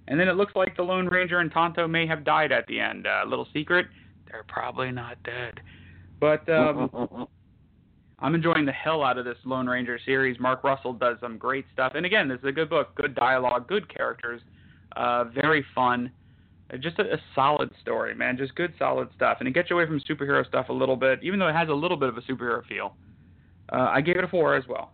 And 0.08 0.18
then 0.18 0.28
it 0.28 0.32
looks 0.32 0.54
like 0.56 0.76
the 0.76 0.82
Lone 0.82 1.06
Ranger 1.06 1.38
and 1.38 1.52
Tonto 1.52 1.86
may 1.86 2.06
have 2.06 2.24
died 2.24 2.52
at 2.52 2.66
the 2.66 2.80
end. 2.80 3.06
Uh, 3.06 3.22
little 3.26 3.46
secret, 3.52 3.86
they're 4.30 4.44
probably 4.48 4.90
not 4.90 5.22
dead. 5.22 5.60
But 6.20 6.48
um, 6.48 7.28
I'm 8.18 8.34
enjoying 8.34 8.64
the 8.64 8.72
hell 8.72 9.02
out 9.02 9.18
of 9.18 9.24
this 9.24 9.36
Lone 9.44 9.66
Ranger 9.66 9.98
series. 10.04 10.38
Mark 10.40 10.64
Russell 10.64 10.92
does 10.92 11.18
some 11.20 11.36
great 11.36 11.66
stuff. 11.72 11.92
And 11.94 12.06
again, 12.06 12.28
this 12.28 12.38
is 12.38 12.46
a 12.46 12.52
good 12.52 12.70
book, 12.70 12.94
good 12.94 13.14
dialogue, 13.14 13.68
good 13.68 13.94
characters, 13.94 14.40
uh, 14.96 15.24
very 15.24 15.64
fun. 15.74 16.10
Uh, 16.72 16.78
Just 16.78 16.98
a, 16.98 17.14
a 17.14 17.18
solid 17.34 17.70
story, 17.80 18.14
man. 18.14 18.36
Just 18.36 18.54
good, 18.54 18.72
solid 18.78 19.08
stuff. 19.14 19.38
And 19.40 19.48
it 19.48 19.52
gets 19.52 19.70
you 19.70 19.76
away 19.76 19.86
from 19.86 20.00
superhero 20.00 20.46
stuff 20.46 20.68
a 20.68 20.72
little 20.72 20.96
bit, 20.96 21.20
even 21.22 21.38
though 21.38 21.48
it 21.48 21.54
has 21.54 21.68
a 21.68 21.74
little 21.74 21.96
bit 21.96 22.08
of 22.08 22.16
a 22.16 22.22
superhero 22.22 22.64
feel. 22.66 22.94
Uh, 23.72 23.88
I 23.90 24.00
gave 24.02 24.16
it 24.16 24.24
a 24.24 24.28
four 24.28 24.54
as 24.54 24.64
well. 24.68 24.92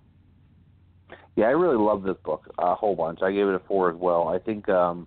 Yeah, 1.37 1.47
I 1.47 1.51
really 1.51 1.77
love 1.77 2.03
this 2.03 2.17
book 2.25 2.53
a 2.59 2.75
whole 2.75 2.97
bunch. 2.97 3.21
I 3.23 3.33
gave 3.33 3.47
it 3.47 3.55
a 3.55 3.61
four 3.61 3.91
as 3.91 3.97
well. 3.97 4.29
I 4.29 4.39
think 4.39 4.69
um, 4.69 5.07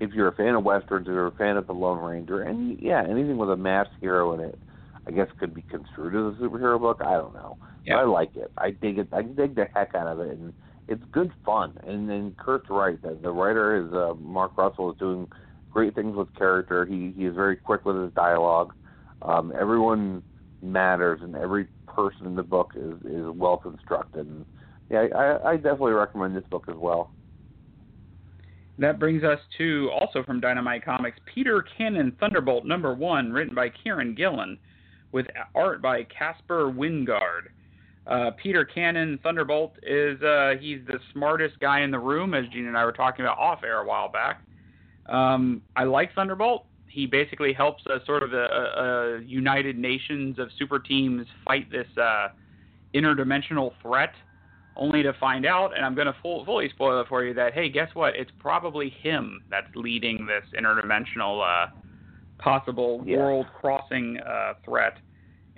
if 0.00 0.12
you're 0.12 0.28
a 0.28 0.34
fan 0.34 0.54
of 0.54 0.64
westerns, 0.64 1.06
if 1.06 1.12
you're 1.12 1.26
a 1.26 1.32
fan 1.32 1.56
of 1.56 1.66
the 1.66 1.72
Lone 1.72 2.02
Ranger, 2.02 2.42
and 2.42 2.78
yeah, 2.80 3.02
anything 3.02 3.36
with 3.36 3.50
a 3.50 3.56
masked 3.56 3.94
hero 4.00 4.32
in 4.34 4.40
it, 4.40 4.58
I 5.06 5.10
guess 5.10 5.28
could 5.38 5.54
be 5.54 5.62
construed 5.62 6.14
as 6.14 6.38
a 6.38 6.42
superhero 6.42 6.78
book. 6.78 7.00
I 7.00 7.12
don't 7.12 7.34
know. 7.34 7.56
Yeah. 7.84 7.94
But 7.94 8.00
I 8.00 8.04
like 8.04 8.36
it. 8.36 8.52
I 8.58 8.70
dig 8.70 8.98
it. 8.98 9.08
I 9.12 9.22
dig 9.22 9.54
the 9.54 9.66
heck 9.74 9.94
out 9.94 10.06
of 10.06 10.20
it, 10.20 10.36
and 10.36 10.52
it's 10.86 11.02
good 11.12 11.32
fun. 11.44 11.78
And 11.86 12.08
then 12.08 12.34
Curt's 12.38 12.68
right. 12.68 13.00
The, 13.00 13.18
the 13.20 13.30
writer 13.30 13.86
is 13.86 13.92
uh, 13.92 14.14
Mark 14.20 14.56
Russell 14.56 14.92
is 14.92 14.98
doing 14.98 15.28
great 15.70 15.94
things 15.94 16.14
with 16.14 16.34
character. 16.34 16.84
He 16.84 17.12
he 17.16 17.24
is 17.24 17.34
very 17.34 17.56
quick 17.56 17.84
with 17.84 17.96
his 17.96 18.12
dialogue. 18.12 18.74
Um, 19.22 19.52
everyone 19.58 20.22
matters, 20.62 21.20
and 21.22 21.36
every 21.36 21.68
person 21.98 22.26
in 22.26 22.36
the 22.36 22.42
book 22.42 22.72
is 22.76 22.94
is 23.04 23.26
well 23.34 23.56
constructed. 23.56 24.26
And 24.26 24.46
yeah, 24.88 25.06
I, 25.14 25.50
I 25.50 25.56
definitely 25.56 25.92
recommend 25.92 26.36
this 26.36 26.44
book 26.48 26.66
as 26.68 26.76
well. 26.76 27.10
That 28.78 29.00
brings 29.00 29.24
us 29.24 29.40
to 29.58 29.90
also 29.90 30.22
from 30.22 30.40
Dynamite 30.40 30.84
Comics, 30.84 31.18
Peter 31.34 31.64
Cannon 31.76 32.16
Thunderbolt 32.20 32.64
number 32.64 32.94
one, 32.94 33.32
written 33.32 33.52
by 33.52 33.70
Kieron 33.70 34.16
Gillen, 34.16 34.56
with 35.10 35.26
art 35.56 35.82
by 35.82 36.04
Caspar 36.04 36.72
Wijngaard. 36.72 37.48
Uh, 38.06 38.30
Peter 38.40 38.64
Cannon 38.64 39.18
Thunderbolt 39.24 39.74
is 39.82 40.22
uh, 40.22 40.52
he's 40.60 40.78
the 40.86 41.00
smartest 41.12 41.58
guy 41.58 41.80
in 41.80 41.90
the 41.90 41.98
room, 41.98 42.32
as 42.32 42.46
Gene 42.52 42.68
and 42.68 42.78
I 42.78 42.84
were 42.84 42.92
talking 42.92 43.24
about 43.24 43.38
off 43.38 43.64
air 43.64 43.80
a 43.80 43.86
while 43.86 44.08
back. 44.08 44.42
Um, 45.06 45.62
I 45.74 45.82
like 45.82 46.14
Thunderbolt. 46.14 46.64
He 46.98 47.06
basically 47.06 47.52
helps 47.52 47.86
a 47.86 48.04
sort 48.04 48.24
of 48.24 48.32
a, 48.32 48.44
a, 48.44 49.20
United 49.22 49.78
Nations 49.78 50.36
of 50.40 50.48
super 50.58 50.80
teams 50.80 51.28
fight 51.44 51.70
this 51.70 51.86
uh, 51.96 52.30
interdimensional 52.92 53.70
threat 53.80 54.14
only 54.74 55.04
to 55.04 55.12
find 55.12 55.46
out, 55.46 55.76
and 55.76 55.86
I'm 55.86 55.94
going 55.94 56.08
to 56.08 56.16
full, 56.20 56.44
fully 56.44 56.68
spoil 56.70 57.00
it 57.00 57.06
for 57.06 57.22
you, 57.22 57.34
that, 57.34 57.54
hey, 57.54 57.68
guess 57.68 57.88
what? 57.94 58.16
It's 58.16 58.32
probably 58.40 58.90
him 59.00 59.44
that's 59.48 59.68
leading 59.76 60.26
this 60.26 60.42
interdimensional 60.60 61.40
uh, 61.40 61.70
possible 62.38 63.04
Yeah. 63.06 63.18
world 63.18 63.46
crossing 63.60 64.18
uh, 64.18 64.54
threat. 64.64 64.98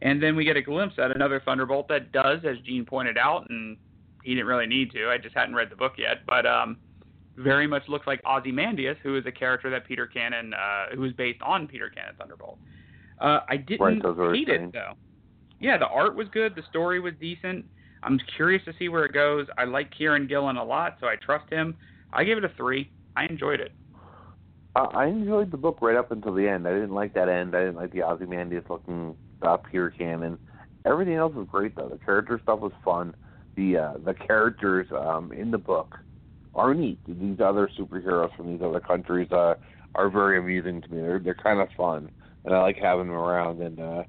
And 0.01 0.23
then 0.23 0.37
we 0.37 0.45
get 0.45 0.59
a 0.59 0.63
glimpse 0.63 0.97
at 0.99 1.11
another 1.11 1.41
Thunderbolt 1.43 1.89
that 1.89 2.13
does, 2.13 2.41
as 2.45 2.59
Gene 2.67 2.85
pointed 2.85 3.17
out, 3.17 3.49
and 3.49 3.79
he 4.25 4.35
didn't 4.35 4.47
really 4.47 4.67
need 4.67 4.91
to. 4.93 5.09
I 5.09 5.17
just 5.17 5.35
hadn't 5.35 5.55
read 5.55 5.71
the 5.71 5.77
book 5.77 5.95
yet, 5.97 6.19
but 6.27 6.45
um, 6.45 6.77
very 7.43 7.67
much 7.67 7.83
looks 7.89 8.07
like 8.07 8.21
Ozymandias, 8.25 8.97
who 9.03 9.17
is 9.17 9.25
a 9.27 9.33
character 9.33 9.71
that 9.71 9.87
Peter 9.87 10.07
Cannon, 10.07 10.55
uh, 10.55 10.95
who 10.95 11.05
is 11.05 11.13
based 11.13 11.41
on 11.43 11.67
Peter 11.67 11.89
Cannon 11.89 12.15
Thunderbolt. 12.19 12.59
Uh, 13.21 13.41
I 13.49 13.57
didn't 13.57 14.03
Right, 14.03 14.35
hate 14.35 14.49
it 14.49 14.73
though. 14.73 14.93
Yeah, 15.59 15.77
the 15.77 15.87
art 15.87 16.17
was 16.17 16.29
good, 16.33 16.55
the 16.55 16.63
story 16.71 17.01
was 17.01 17.13
decent. 17.21 17.67
I'm 18.03 18.19
curious 18.37 18.65
to 18.65 18.73
see 18.79 18.89
where 18.89 19.05
it 19.05 19.13
goes. 19.13 19.47
I 19.59 19.65
like 19.65 19.93
Kieron 19.95 20.27
Gillen 20.27 20.57
a 20.57 20.65
lot, 20.65 20.97
so 21.01 21.07
I 21.07 21.17
trust 21.17 21.53
him. 21.53 21.77
I 22.13 22.25
gave 22.25 22.39
it 22.39 22.45
a 22.45 22.49
three. 22.57 22.91
I 23.17 23.27
enjoyed 23.27 23.61
it. 23.61 23.73
Uh, 24.75 24.87
I 24.95 25.07
enjoyed 25.07 25.51
the 25.51 25.57
book 25.57 25.79
right 25.83 25.97
up 25.97 26.13
until 26.13 26.33
the 26.33 26.49
end. 26.49 26.67
I 26.67 26.73
didn't 26.73 26.95
like 26.95 27.13
that 27.15 27.29
end. 27.29 27.55
I 27.55 27.61
didn't 27.61 27.77
like 27.77 27.93
the 27.93 28.03
Ozymandias 28.03 28.65
looking 28.71 29.15
uh, 29.43 29.57
Peter 29.59 29.91
Cannon. 29.91 30.39
Everything 30.87 31.15
else 31.15 31.35
was 31.35 31.47
great 31.51 31.77
though. 31.77 31.89
The 31.89 31.99
character 31.99 32.41
stuff 32.43 32.61
was 32.61 32.73
fun. 32.85 33.15
The 33.57 33.77
uh, 33.77 33.93
the 34.05 34.15
characters 34.15 34.87
um, 34.97 35.33
in 35.33 35.51
the 35.51 35.59
book 35.59 35.99
are 36.55 36.75
neat. 36.75 36.99
These 37.07 37.41
other 37.41 37.69
superheroes 37.79 38.35
from 38.37 38.53
these 38.53 38.63
other 38.63 38.81
countries 38.81 39.31
uh, 39.33 39.55
are 39.95 40.11
very 40.11 40.39
amusing 40.39 40.83
to 40.83 40.89
me. 40.89 41.01
They're 41.01 41.19
they're 41.19 41.35
kind 41.35 41.61
of 41.61 41.69
fun, 41.77 42.11
and 42.45 42.55
I 42.55 42.61
like 42.61 42.77
having 42.77 43.07
them 43.07 43.17
around. 43.17 43.61
And 43.61 43.79
uh, 43.81 44.05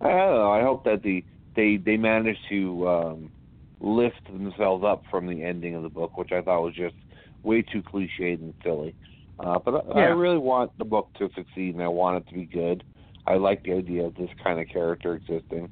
I 0.00 0.08
don't 0.08 0.36
know. 0.36 0.52
I 0.52 0.62
hope 0.62 0.84
that 0.84 1.02
the 1.02 1.24
they 1.54 1.76
they 1.76 1.96
manage 1.96 2.38
to 2.50 2.88
um, 2.88 3.30
lift 3.80 4.24
themselves 4.26 4.84
up 4.84 5.04
from 5.10 5.26
the 5.26 5.42
ending 5.42 5.74
of 5.74 5.82
the 5.82 5.88
book, 5.88 6.16
which 6.16 6.32
I 6.32 6.42
thought 6.42 6.62
was 6.62 6.74
just 6.74 6.94
way 7.42 7.62
too 7.62 7.82
cliched 7.82 8.40
and 8.40 8.54
silly. 8.62 8.94
Uh, 9.38 9.58
but 9.58 9.86
I, 9.94 10.00
I 10.00 10.04
really 10.06 10.38
want 10.38 10.76
the 10.78 10.84
book 10.84 11.10
to 11.18 11.28
succeed, 11.34 11.74
and 11.74 11.82
I 11.82 11.88
want 11.88 12.18
it 12.24 12.28
to 12.28 12.34
be 12.34 12.46
good. 12.46 12.84
I 13.26 13.34
like 13.34 13.64
the 13.64 13.72
idea 13.72 14.04
of 14.04 14.14
this 14.14 14.30
kind 14.42 14.60
of 14.60 14.68
character 14.68 15.14
existing. 15.14 15.70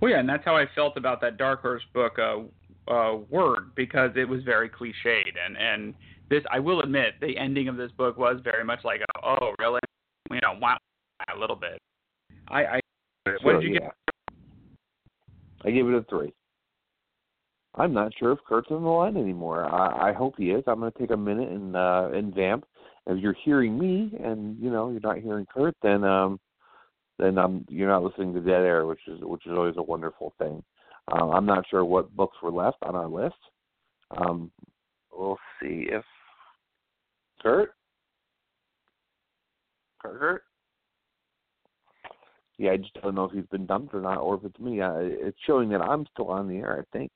Well, 0.00 0.10
yeah, 0.10 0.20
and 0.20 0.28
that's 0.28 0.44
how 0.44 0.56
I 0.56 0.66
felt 0.74 0.96
about 0.96 1.20
that 1.22 1.36
Dark 1.36 1.62
Horse 1.62 1.82
book, 1.92 2.18
uh, 2.18 2.40
uh, 2.88 3.18
Wyrd, 3.32 3.74
because 3.74 4.10
it 4.16 4.28
was 4.28 4.42
very 4.42 4.68
cliched, 4.68 5.34
and 5.44 5.56
and 5.56 5.94
this, 6.30 6.42
I 6.50 6.58
will 6.58 6.80
admit, 6.80 7.14
the 7.20 7.36
ending 7.36 7.68
of 7.68 7.76
this 7.76 7.92
book 7.92 8.16
was 8.16 8.40
very 8.42 8.64
much 8.64 8.80
like, 8.82 9.00
a, 9.00 9.26
oh, 9.26 9.54
really, 9.58 9.80
you 10.30 10.40
know, 10.40 10.58
wow, 10.60 10.78
a 11.34 11.38
little 11.38 11.56
bit. 11.56 11.78
I, 12.48 12.64
I 12.64 12.80
what 13.42 13.60
did 13.60 13.62
you 13.62 13.78
yeah. 13.80 13.90
I 15.64 15.70
give 15.70 15.88
it 15.88 15.94
a 15.94 16.02
three. 16.08 16.32
I'm 17.76 17.92
not 17.92 18.12
sure 18.18 18.32
if 18.32 18.38
Curt's 18.46 18.70
on 18.70 18.82
the 18.82 18.88
line 18.88 19.16
anymore. 19.16 19.64
I, 19.64 20.10
I 20.10 20.12
hope 20.12 20.34
he 20.36 20.50
is. 20.50 20.62
I'm 20.66 20.80
going 20.80 20.92
to 20.92 20.98
take 20.98 21.10
a 21.10 21.16
minute 21.16 21.48
and 21.48 21.74
uh, 21.74 22.10
and 22.12 22.34
vamp 22.34 22.64
If 23.06 23.18
you're 23.18 23.36
hearing 23.44 23.78
me 23.78 24.12
and 24.22 24.58
you 24.62 24.70
know 24.70 24.90
you're 24.90 25.00
not 25.00 25.18
hearing 25.18 25.46
Curt, 25.52 25.74
then 25.82 26.04
um, 26.04 26.38
then 27.18 27.38
um, 27.38 27.64
you're 27.68 27.88
not 27.88 28.02
listening 28.02 28.34
to 28.34 28.40
Dead 28.40 28.62
Air, 28.62 28.86
which 28.86 29.00
is 29.08 29.18
which 29.22 29.46
is 29.46 29.52
always 29.52 29.76
a 29.76 29.82
wonderful 29.82 30.34
thing. 30.38 30.62
Uh, 31.10 31.30
I'm 31.30 31.46
not 31.46 31.64
sure 31.68 31.84
what 31.84 32.14
books 32.16 32.36
were 32.42 32.52
left 32.52 32.78
on 32.82 32.94
our 32.94 33.08
list. 33.08 33.34
Um, 34.16 34.50
we'll 35.12 35.38
see 35.60 35.86
if 35.90 36.04
Curt, 37.42 37.74
Curt, 40.00 40.18
Curt. 40.18 40.42
Yeah, 42.56 42.70
I 42.70 42.76
just 42.76 42.94
don't 43.02 43.14
know 43.14 43.24
if 43.24 43.32
he's 43.32 43.46
been 43.46 43.66
dumped 43.66 43.94
or 43.94 44.00
not, 44.00 44.18
or 44.18 44.36
if 44.36 44.44
it's 44.44 44.58
me. 44.60 44.80
Uh, 44.80 44.94
it's 44.98 45.38
showing 45.46 45.68
that 45.70 45.82
I'm 45.82 46.06
still 46.12 46.28
on 46.28 46.48
the 46.48 46.58
air, 46.58 46.80
I 46.80 46.96
think. 46.96 47.10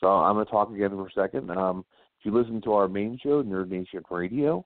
So 0.00 0.06
I'm 0.06 0.36
going 0.36 0.46
to 0.46 0.52
talk 0.52 0.70
again 0.70 0.90
for 0.90 1.08
a 1.08 1.12
second. 1.12 1.50
Um, 1.50 1.84
if 2.18 2.26
you 2.26 2.36
listen 2.36 2.60
to 2.62 2.72
our 2.74 2.88
main 2.88 3.18
show, 3.20 3.42
Nerd 3.42 3.70
Nation 3.70 4.02
Radio, 4.10 4.64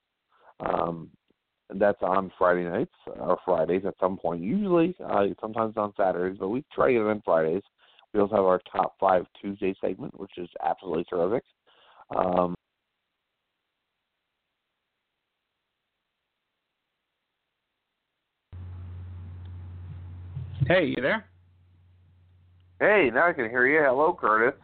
um, 0.61 1.09
that's 1.75 2.03
on 2.03 2.31
Friday 2.39 2.65
nights 2.65 2.93
or 3.07 3.39
Fridays 3.45 3.85
at 3.87 3.95
some 3.99 4.19
point. 4.19 4.43
Usually, 4.43 4.95
uh, 5.05 5.25
sometimes 5.41 5.77
on 5.77 5.95
Saturdays, 5.97 6.39
but 6.39 6.49
we 6.49 6.65
try 6.75 6.91
it 6.91 6.99
on 6.99 7.23
Fridays. 7.25 7.63
We 8.13 8.21
also 8.21 8.37
have 8.37 8.45
our 8.45 8.61
top 8.71 8.95
five 9.01 9.25
Tuesday 9.41 9.75
segment, 9.81 10.19
which 10.21 10.33
is 10.37 10.49
absolutely 10.63 11.05
terrific. 11.05 11.45
Um, 12.15 12.55
Hey, 20.69 20.87
you 20.87 21.03
there? 21.03 21.27
hey, 22.79 23.11
now 23.13 23.29
I 23.29 23.33
can 23.33 23.51
hear 23.51 23.67
you. 23.67 23.81
Hello, 23.83 24.17
Curtis. 24.19 24.59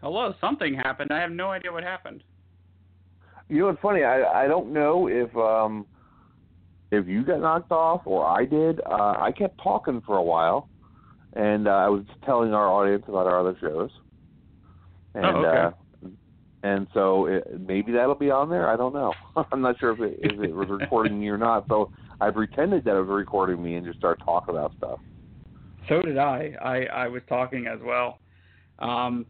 Hello. 0.00 0.34
Something 0.40 0.74
happened. 0.74 1.10
I 1.12 1.20
have 1.20 1.32
no 1.32 1.48
idea 1.50 1.72
what 1.72 1.82
happened. 1.82 2.22
You 3.48 3.58
know 3.58 3.66
what's 3.66 3.80
funny? 3.80 4.04
I 4.04 4.44
I 4.44 4.46
don't 4.48 4.72
know 4.72 5.08
if 5.08 5.34
um 5.36 5.86
if 6.92 7.06
you 7.08 7.24
got 7.24 7.40
knocked 7.40 7.72
off 7.72 8.02
or 8.04 8.24
I 8.26 8.44
did. 8.44 8.80
Uh, 8.80 9.14
I 9.18 9.32
kept 9.36 9.60
talking 9.62 10.00
for 10.06 10.16
a 10.16 10.22
while, 10.22 10.68
and 11.34 11.68
uh, 11.68 11.72
I 11.72 11.88
was 11.88 12.04
telling 12.24 12.52
our 12.52 12.68
audience 12.68 13.04
about 13.08 13.26
our 13.26 13.40
other 13.40 13.56
shows. 13.60 13.90
And 15.14 15.24
Oh, 15.24 15.44
okay. 15.44 15.58
uh, 15.58 15.70
and 16.62 16.86
so 16.92 17.26
it, 17.26 17.60
maybe 17.60 17.92
that'll 17.92 18.14
be 18.14 18.30
on 18.30 18.50
there. 18.50 18.68
I 18.68 18.76
don't 18.76 18.92
know. 18.92 19.12
I'm 19.52 19.62
not 19.62 19.78
sure 19.78 19.92
if 19.92 20.00
it 20.00 20.18
if 20.20 20.40
it 20.40 20.54
was 20.54 20.68
recording 20.68 21.18
me 21.18 21.28
or 21.28 21.38
not. 21.38 21.66
So 21.68 21.90
I 22.20 22.30
pretended 22.30 22.84
that 22.84 22.96
it 22.96 23.00
was 23.00 23.08
recording 23.08 23.62
me 23.62 23.76
and 23.76 23.86
just 23.86 23.98
started 23.98 24.22
talking 24.24 24.54
about 24.54 24.72
stuff. 24.76 24.98
So 25.88 26.02
did 26.02 26.18
I. 26.18 26.52
I, 26.62 27.04
I 27.04 27.08
was 27.08 27.22
talking 27.28 27.66
as 27.66 27.78
well. 27.82 28.18
Um, 28.78 29.24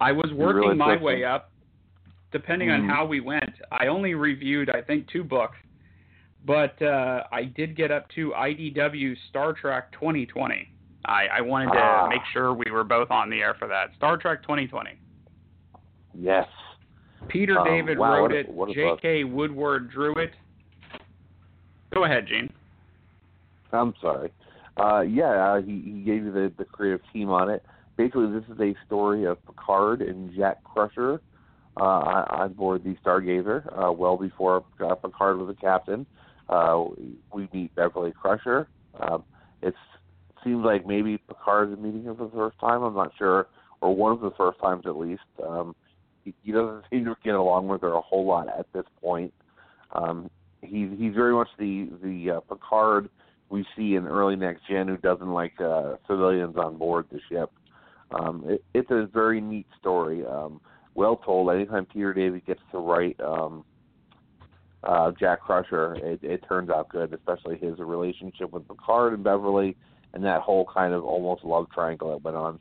I 0.00 0.12
was 0.12 0.32
working 0.34 0.62
really 0.62 0.74
my 0.74 1.00
way 1.00 1.24
up. 1.24 1.50
Depending 2.32 2.70
on 2.70 2.82
Mhm. 2.82 2.88
how 2.88 3.04
we 3.04 3.20
went, 3.20 3.52
I 3.70 3.88
only 3.88 4.14
reviewed 4.14 4.70
I 4.70 4.80
think 4.80 5.06
two 5.08 5.22
books, 5.22 5.58
but 6.46 6.80
uh, 6.80 7.24
I 7.30 7.44
did 7.44 7.76
get 7.76 7.90
up 7.90 8.08
to 8.14 8.30
IDW 8.30 9.14
Star 9.28 9.52
Trek 9.52 9.92
2020. 9.92 10.66
I, 11.04 11.26
I 11.38 11.40
wanted 11.40 11.72
to 11.72 11.78
Ah. 11.78 12.06
make 12.08 12.22
sure 12.32 12.52
we 12.54 12.70
were 12.70 12.84
both 12.84 13.10
on 13.10 13.28
the 13.30 13.40
air 13.40 13.54
for 13.58 13.66
that. 13.68 13.94
Star 13.96 14.16
Trek 14.16 14.42
2020. 14.42 14.90
Yes. 16.14 16.46
Peter 17.28 17.58
Um, 17.58 17.66
David 17.66 17.98
wow, 17.98 18.18
wrote 18.20 18.32
a- 18.32 18.40
it. 18.40 18.74
J.K. 18.74 19.24
Woodward 19.24 19.90
drew 19.90 20.14
it. 20.14 20.32
Go 21.92 22.04
ahead, 22.04 22.26
Gene. 22.26 22.52
I'm 23.72 23.94
sorry. 24.00 24.30
Uh, 24.76 25.00
yeah, 25.00 25.52
uh, 25.54 25.60
he, 25.62 25.80
he 25.80 26.02
gave 26.02 26.24
you 26.24 26.32
the, 26.32 26.52
the 26.56 26.64
creative 26.64 27.00
team 27.12 27.30
on 27.30 27.50
it. 27.50 27.64
Basically, 27.96 28.30
this 28.32 28.44
is 28.48 28.58
a 28.60 28.74
story 28.86 29.24
of 29.24 29.44
Picard 29.46 30.00
and 30.02 30.32
Jack 30.34 30.62
Crusher 30.64 31.20
uh, 31.76 31.80
on 31.82 32.52
board 32.54 32.82
the 32.84 32.94
Stargazer. 33.04 33.66
Uh, 33.78 33.92
well 33.92 34.16
before 34.16 34.64
uh, 34.80 34.94
Picard 34.94 35.38
was 35.38 35.48
a 35.56 35.60
captain, 35.60 36.06
uh, 36.48 36.84
we 37.32 37.48
meet 37.52 37.74
Beverly 37.74 38.12
Crusher. 38.12 38.66
Um, 39.00 39.24
it 39.62 39.74
seems 40.44 40.64
like 40.64 40.86
maybe 40.86 41.18
Picard 41.18 41.72
is 41.72 41.78
meeting 41.78 42.04
her 42.04 42.14
for 42.14 42.24
the 42.24 42.30
first 42.30 42.58
time. 42.58 42.82
I'm 42.82 42.94
not 42.94 43.12
sure, 43.16 43.48
or 43.80 43.94
one 43.94 44.12
of 44.12 44.20
the 44.20 44.32
first 44.36 44.60
times 44.60 44.84
at 44.86 44.96
least. 44.96 45.22
Um, 45.46 45.74
he, 46.24 46.34
he 46.42 46.52
doesn't 46.52 46.84
seem 46.90 47.04
to 47.04 47.16
get 47.24 47.34
along 47.34 47.68
with 47.68 47.82
her 47.82 47.94
a 47.94 48.00
whole 48.00 48.26
lot 48.26 48.48
at 48.48 48.66
this 48.72 48.86
point. 49.00 49.32
Um, 49.92 50.30
he's 50.62 50.88
he's 50.98 51.14
very 51.14 51.34
much 51.34 51.48
the 51.58 51.88
the 52.02 52.36
uh, 52.36 52.40
Picard 52.40 53.08
we 53.50 53.66
see 53.76 53.96
in 53.96 54.06
early 54.06 54.34
next 54.34 54.66
gen 54.66 54.88
who 54.88 54.96
doesn't 54.96 55.30
like 55.30 55.60
uh, 55.60 55.96
civilians 56.08 56.56
on 56.56 56.78
board 56.78 57.06
the 57.12 57.20
ship. 57.28 57.52
Um, 58.10 58.44
it, 58.46 58.64
it's 58.74 58.90
a 58.90 59.08
very 59.12 59.40
neat 59.40 59.66
story, 59.78 60.24
um, 60.26 60.60
well 60.94 61.16
told. 61.16 61.50
Anytime 61.50 61.86
Peter 61.86 62.14
David 62.14 62.46
gets 62.46 62.60
to 62.72 62.78
write 62.78 63.20
um, 63.20 63.64
uh, 64.84 65.12
Jack 65.18 65.40
Crusher, 65.40 65.94
it, 65.96 66.20
it 66.22 66.44
turns 66.48 66.70
out 66.70 66.88
good, 66.88 67.12
especially 67.12 67.58
his 67.58 67.78
relationship 67.78 68.50
with 68.52 68.66
Picard 68.66 69.12
and 69.12 69.22
Beverly, 69.22 69.76
and 70.14 70.24
that 70.24 70.40
whole 70.42 70.66
kind 70.72 70.92
of 70.94 71.04
almost 71.04 71.44
love 71.44 71.66
triangle 71.72 72.10
that 72.10 72.22
went 72.22 72.36
on. 72.36 72.58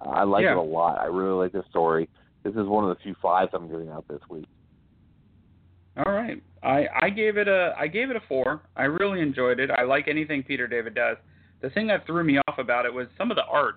Uh, 0.00 0.10
I 0.10 0.22
like 0.24 0.44
Yeah. 0.44 0.52
it 0.52 0.56
a 0.56 0.62
lot. 0.62 0.98
I 1.00 1.06
really 1.06 1.36
like 1.36 1.52
this 1.52 1.66
story. 1.70 2.08
This 2.44 2.54
is 2.54 2.66
one 2.66 2.84
of 2.84 2.96
the 2.96 3.02
few 3.02 3.14
fives 3.20 3.50
I'm 3.52 3.68
giving 3.68 3.88
out 3.90 4.06
this 4.08 4.20
week. 4.28 4.46
All 6.04 6.12
right. 6.12 6.40
I 6.62 6.86
I 7.00 7.10
gave 7.10 7.36
it 7.36 7.48
a 7.48 7.74
I 7.78 7.88
gave 7.88 8.10
it 8.10 8.16
a 8.16 8.20
four. 8.28 8.62
I 8.76 8.84
really 8.84 9.20
enjoyed 9.20 9.58
it. 9.60 9.70
I 9.70 9.82
like 9.82 10.06
anything 10.08 10.42
Peter 10.42 10.66
David 10.66 10.94
does. 10.94 11.16
The 11.60 11.70
thing 11.70 11.88
that 11.88 12.06
threw 12.06 12.22
me 12.22 12.38
off 12.46 12.58
about 12.58 12.86
it 12.86 12.94
was 12.94 13.08
some 13.16 13.30
of 13.30 13.36
the 13.36 13.44
art. 13.44 13.76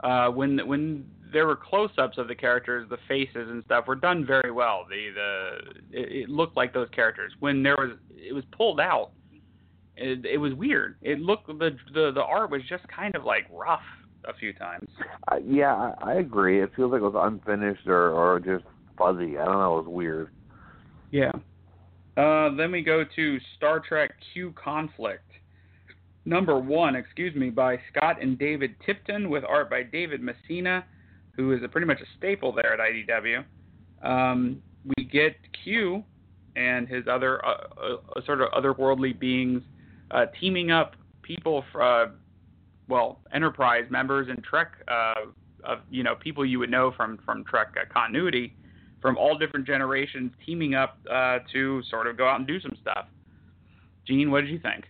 Uh, 0.00 0.28
when 0.30 0.66
when 0.68 1.04
there 1.32 1.46
were 1.46 1.56
close-ups 1.56 2.16
of 2.16 2.28
the 2.28 2.34
characters, 2.34 2.88
the 2.88 2.96
faces 3.08 3.50
and 3.50 3.62
stuff 3.64 3.86
were 3.86 3.96
done 3.96 4.24
very 4.24 4.50
well. 4.52 4.86
The 4.88 5.10
the 5.14 5.98
it, 6.00 6.22
it 6.22 6.28
looked 6.28 6.56
like 6.56 6.72
those 6.72 6.88
characters. 6.90 7.32
When 7.40 7.62
there 7.62 7.76
was 7.76 7.90
it 8.16 8.32
was 8.32 8.44
pulled 8.52 8.78
out, 8.80 9.10
it, 9.98 10.24
it 10.24 10.38
was 10.38 10.54
weird. 10.54 10.96
It 11.02 11.20
looked 11.20 11.46
the 11.46 11.76
the 11.92 12.12
the 12.14 12.22
art 12.22 12.50
was 12.50 12.62
just 12.68 12.84
kind 12.88 13.14
of 13.14 13.24
like 13.24 13.46
rough 13.52 13.82
a 14.24 14.34
few 14.34 14.52
times. 14.52 14.88
Uh, 15.30 15.36
yeah, 15.44 15.74
I, 15.74 16.12
I 16.12 16.14
agree. 16.14 16.62
It 16.62 16.70
feels 16.76 16.92
like 16.92 17.00
it 17.00 17.04
was 17.04 17.14
unfinished 17.16 17.86
or 17.86 18.10
or 18.10 18.40
just 18.40 18.64
fuzzy. 18.96 19.38
I 19.38 19.44
don't 19.44 19.58
know. 19.58 19.78
It 19.78 19.84
was 19.84 19.88
weird. 19.88 20.30
Yeah. 21.10 21.32
Uh, 22.16 22.54
then 22.56 22.72
we 22.72 22.82
go 22.82 23.04
to 23.16 23.38
Star 23.56 23.80
Trek 23.80 24.10
Q 24.32 24.52
Conflict. 24.62 25.22
Number 26.24 26.58
one, 26.58 26.94
excuse 26.94 27.34
me, 27.34 27.48
by 27.48 27.78
Scott 27.90 28.20
and 28.20 28.38
David 28.38 28.74
Tipton 28.84 29.30
with 29.30 29.44
art 29.44 29.70
by 29.70 29.82
David 29.82 30.20
Messina, 30.20 30.84
who 31.32 31.52
is 31.52 31.62
a, 31.62 31.68
pretty 31.68 31.86
much 31.86 32.00
a 32.00 32.18
staple 32.18 32.52
there 32.52 32.74
at 32.74 32.80
IDW. 32.80 33.44
Um, 34.02 34.60
we 34.96 35.04
get 35.04 35.36
Q 35.64 36.04
and 36.56 36.88
his 36.88 37.04
other 37.10 37.44
uh, 37.46 37.54
uh, 37.80 38.20
sort 38.26 38.42
of 38.42 38.50
otherworldly 38.50 39.18
beings 39.18 39.62
uh, 40.10 40.26
teaming 40.40 40.70
up 40.70 40.94
people, 41.22 41.64
uh, 41.80 42.06
well, 42.88 43.20
Enterprise 43.32 43.84
members 43.90 44.28
and 44.28 44.42
Trek, 44.42 44.72
uh, 44.88 45.14
of 45.64 45.80
you 45.90 46.02
know 46.02 46.14
people 46.14 46.44
you 46.46 46.58
would 46.58 46.70
know 46.70 46.92
from 46.96 47.18
from 47.24 47.44
Trek 47.44 47.74
uh, 47.80 47.92
continuity 47.92 48.54
from 49.00 49.16
all 49.16 49.36
different 49.38 49.66
generations 49.66 50.32
teaming 50.44 50.74
up 50.74 50.98
uh, 51.10 51.38
to 51.52 51.82
sort 51.88 52.06
of 52.06 52.16
go 52.16 52.28
out 52.28 52.38
and 52.38 52.46
do 52.46 52.60
some 52.60 52.76
stuff. 52.80 53.06
Gene, 54.06 54.30
what 54.30 54.40
did 54.40 54.50
you 54.50 54.58
think? 54.58 54.84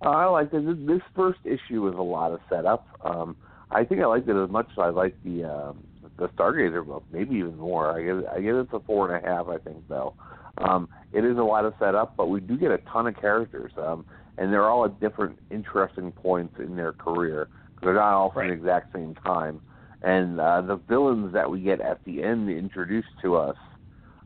I 0.00 0.26
liked 0.26 0.54
it. 0.54 0.64
This, 0.64 0.76
this 0.86 1.02
first 1.14 1.40
issue 1.44 1.82
was 1.82 1.94
a 1.94 2.02
lot 2.02 2.32
of 2.32 2.40
setup. 2.48 2.86
Um, 3.04 3.36
I 3.70 3.84
think 3.84 4.00
I 4.00 4.06
liked 4.06 4.28
it 4.28 4.36
as 4.36 4.50
much 4.50 4.66
as 4.72 4.78
I 4.78 4.88
liked 4.88 5.22
the 5.24 5.44
um, 5.44 5.84
the 6.18 6.28
Stargazer 6.28 6.84
book, 6.84 7.04
maybe 7.12 7.36
even 7.36 7.56
more. 7.56 7.90
I 7.90 8.02
give 8.02 8.18
it, 8.18 8.24
I 8.34 8.40
give 8.40 8.56
it 8.56 8.68
a 8.72 8.80
four 8.80 9.12
and 9.12 9.24
a 9.24 9.28
half. 9.28 9.48
I 9.48 9.58
think 9.58 9.88
though, 9.88 10.14
um, 10.60 10.88
it 11.12 11.24
is 11.24 11.38
a 11.38 11.42
lot 11.42 11.64
of 11.64 11.74
setup, 11.78 12.16
but 12.16 12.26
we 12.26 12.40
do 12.40 12.56
get 12.56 12.70
a 12.70 12.78
ton 12.92 13.06
of 13.06 13.16
characters, 13.16 13.72
um, 13.76 14.04
and 14.36 14.52
they're 14.52 14.68
all 14.68 14.84
at 14.84 15.00
different 15.00 15.38
interesting 15.50 16.12
points 16.12 16.54
in 16.58 16.76
their 16.76 16.92
career. 16.92 17.48
They're 17.82 17.94
not 17.94 18.12
all 18.12 18.30
from 18.30 18.40
Right. 18.42 18.48
the 18.48 18.54
exact 18.54 18.92
same 18.92 19.14
time, 19.14 19.60
and 20.02 20.40
uh, 20.40 20.62
the 20.62 20.76
villains 20.76 21.32
that 21.32 21.50
we 21.50 21.60
get 21.60 21.80
at 21.80 22.04
the 22.04 22.22
end 22.22 22.50
introduced 22.50 23.08
to 23.22 23.36
us, 23.36 23.56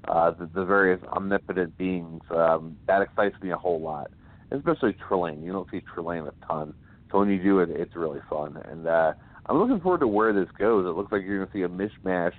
uh, 0.08 0.30
the, 0.32 0.48
the 0.54 0.64
various 0.64 1.02
omnipotent 1.04 1.76
beings, 1.76 2.22
um, 2.30 2.76
that 2.86 3.02
excites 3.02 3.36
me 3.42 3.50
a 3.50 3.56
whole 3.56 3.80
lot 3.80 4.10
especially 4.56 4.94
Trelane. 5.08 5.42
You 5.42 5.52
don't 5.52 5.68
see 5.70 5.82
Trelane 5.94 6.28
a 6.28 6.46
ton, 6.46 6.74
so 7.10 7.18
when 7.18 7.28
you 7.28 7.42
do 7.42 7.60
it, 7.60 7.70
it's 7.70 7.96
really 7.96 8.20
fun. 8.28 8.58
And 8.68 8.86
uh, 8.86 9.12
I'm 9.46 9.58
looking 9.58 9.80
forward 9.80 10.00
to 10.00 10.06
where 10.06 10.32
this 10.32 10.48
goes. 10.58 10.86
It 10.86 10.96
looks 10.96 11.12
like 11.12 11.22
you're 11.22 11.38
going 11.44 11.48
to 11.48 11.52
see 11.52 11.62
a 11.62 11.68
mishmash 11.68 12.32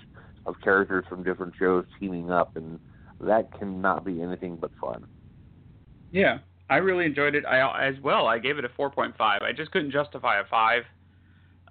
of 0.45 0.55
characters 0.63 1.05
from 1.09 1.23
different 1.23 1.53
shows 1.57 1.85
teaming 1.99 2.31
up, 2.31 2.55
and 2.55 2.79
that 3.23 3.57
cannot 3.57 4.05
be 4.05 4.21
anything 4.21 4.57
but 4.57 4.71
fun. 4.79 5.05
Yeah, 6.11 6.39
I 6.69 6.77
really 6.77 7.05
enjoyed 7.05 7.35
it. 7.35 7.45
I 7.45 7.87
as 7.87 7.95
well. 8.01 8.27
I 8.27 8.39
gave 8.39 8.57
it 8.57 8.65
a 8.65 8.69
4.5. 8.69 9.13
I 9.19 9.51
just 9.55 9.71
couldn't 9.71 9.91
justify 9.91 10.39
a 10.39 10.45
five. 10.45 10.83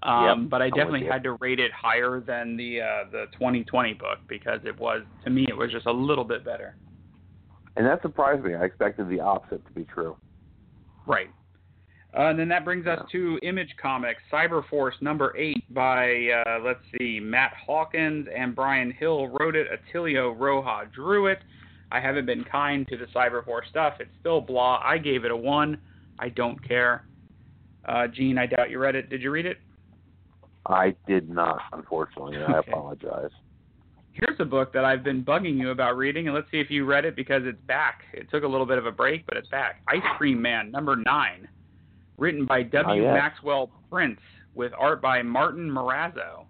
Um, 0.02 0.42
Yep, 0.42 0.50
but 0.50 0.62
I 0.62 0.68
definitely 0.70 1.06
had 1.06 1.22
to 1.22 1.34
rate 1.34 1.60
it 1.60 1.70
higher 1.72 2.20
than 2.20 2.56
the 2.56 2.80
uh, 2.80 3.04
the 3.12 3.26
2020 3.34 3.94
book 3.94 4.18
because 4.28 4.58
it 4.64 4.78
was 4.78 5.02
to 5.24 5.30
me 5.30 5.46
it 5.48 5.56
was 5.56 5.70
just 5.70 5.86
a 5.86 5.92
little 5.92 6.24
bit 6.24 6.44
better. 6.44 6.76
And 7.76 7.86
that 7.86 8.02
surprised 8.02 8.42
me. 8.42 8.54
I 8.54 8.64
expected 8.64 9.08
the 9.08 9.20
opposite 9.20 9.64
to 9.64 9.72
be 9.72 9.84
true. 9.84 10.16
Right. 11.06 11.30
Uh, 12.14 12.24
and 12.24 12.38
then 12.38 12.48
that 12.48 12.64
brings 12.64 12.86
us 12.86 13.00
to 13.10 13.38
Image 13.42 13.74
Comics, 13.80 14.20
Cyberforce 14.30 15.00
number 15.00 15.34
eight 15.36 15.64
by 15.72 16.28
uh, 16.46 16.58
let's 16.62 16.80
see, 16.98 17.18
Matt 17.20 17.52
Hawkins 17.66 18.28
and 18.34 18.54
Bryan 18.54 18.90
Hill 18.90 19.28
wrote 19.28 19.56
it. 19.56 19.66
Atilio 19.70 20.38
Rojo 20.38 20.82
drew 20.94 21.28
it. 21.28 21.38
I 21.90 22.00
haven't 22.00 22.26
been 22.26 22.44
kind 22.44 22.86
to 22.88 22.96
the 22.96 23.06
Cyberforce 23.14 23.68
stuff. 23.70 23.94
It's 24.00 24.10
still 24.20 24.40
blah. 24.40 24.80
I 24.84 24.98
gave 24.98 25.24
it 25.24 25.30
a 25.30 25.36
one. 25.36 25.78
I 26.18 26.28
don't 26.28 26.62
care. 26.66 27.06
Uh, 27.86 28.06
Gene, 28.08 28.38
I 28.38 28.46
doubt 28.46 28.70
you 28.70 28.78
read 28.78 28.94
it. 28.94 29.08
Did 29.08 29.22
you 29.22 29.30
read 29.30 29.46
it? 29.46 29.58
I 30.66 30.94
did 31.06 31.28
not, 31.28 31.60
unfortunately. 31.72 32.36
and 32.36 32.54
I 32.54 32.58
apologize. 32.58 33.30
Here's 34.12 34.38
a 34.38 34.44
book 34.44 34.72
that 34.74 34.84
I've 34.84 35.02
been 35.02 35.24
bugging 35.24 35.56
you 35.56 35.70
about 35.70 35.96
reading, 35.96 36.28
and 36.28 36.34
let's 36.34 36.50
see 36.50 36.60
if 36.60 36.70
you 36.70 36.84
read 36.84 37.04
it 37.04 37.16
because 37.16 37.42
it's 37.44 37.60
back. 37.66 38.02
It 38.12 38.30
took 38.30 38.44
a 38.44 38.46
little 38.46 38.66
bit 38.66 38.78
of 38.78 38.86
a 38.86 38.92
break, 38.92 39.26
but 39.26 39.36
it's 39.36 39.48
back. 39.48 39.82
Ice 39.88 40.02
Cream 40.18 40.40
Man, 40.40 40.70
number 40.70 40.96
nine, 40.96 41.48
written 42.18 42.46
by 42.46 42.62
W. 42.62 43.02
yes. 43.02 43.14
Maxwell 43.14 43.70
Prince, 43.90 44.20
with 44.54 44.72
art 44.78 45.00
by 45.02 45.22
Martin 45.22 45.70
Morazzo. 45.70 46.46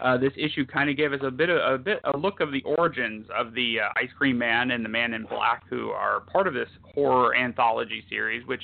Uh, 0.00 0.18
this 0.18 0.32
issue 0.36 0.66
kind 0.66 0.90
of 0.90 0.96
gave 0.96 1.12
us 1.12 1.20
a 1.22 1.30
bit 1.30 1.48
of 1.48 1.58
a 1.72 1.78
bit 1.78 2.00
a 2.12 2.16
look 2.16 2.40
of 2.40 2.50
the 2.50 2.62
origins 2.62 3.26
of 3.34 3.54
the 3.54 3.76
uh, 3.80 3.88
Ice 3.96 4.10
Cream 4.18 4.36
Man 4.36 4.72
and 4.72 4.84
the 4.84 4.88
Man 4.88 5.14
in 5.14 5.24
Black, 5.24 5.62
who 5.70 5.90
are 5.90 6.20
part 6.20 6.48
of 6.48 6.54
this 6.54 6.68
horror 6.94 7.34
anthology 7.36 8.04
series, 8.10 8.44
which 8.46 8.62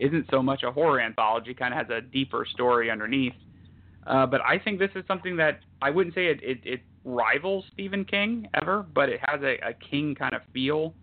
isn't 0.00 0.26
so 0.30 0.42
much 0.42 0.62
a 0.62 0.72
horror 0.72 1.00
anthology, 1.00 1.54
kind 1.54 1.74
of 1.74 1.86
has 1.86 1.90
a 1.90 2.00
deeper 2.00 2.46
story 2.50 2.90
underneath. 2.90 3.34
Uh, 4.06 4.26
but 4.26 4.40
I 4.40 4.58
think 4.58 4.78
this 4.78 4.90
is 4.94 5.04
something 5.06 5.36
that 5.36 5.60
I 5.80 5.90
wouldn't 5.90 6.14
say 6.14 6.26
it, 6.26 6.40
it, 6.42 6.58
it 6.64 6.80
rivals 7.04 7.64
Stephen 7.72 8.04
King 8.04 8.48
ever, 8.54 8.84
but 8.94 9.08
it 9.08 9.20
has 9.24 9.42
a, 9.42 9.58
a 9.64 9.72
King 9.74 10.14
kind 10.14 10.34
of 10.34 10.42
feel 10.52 10.94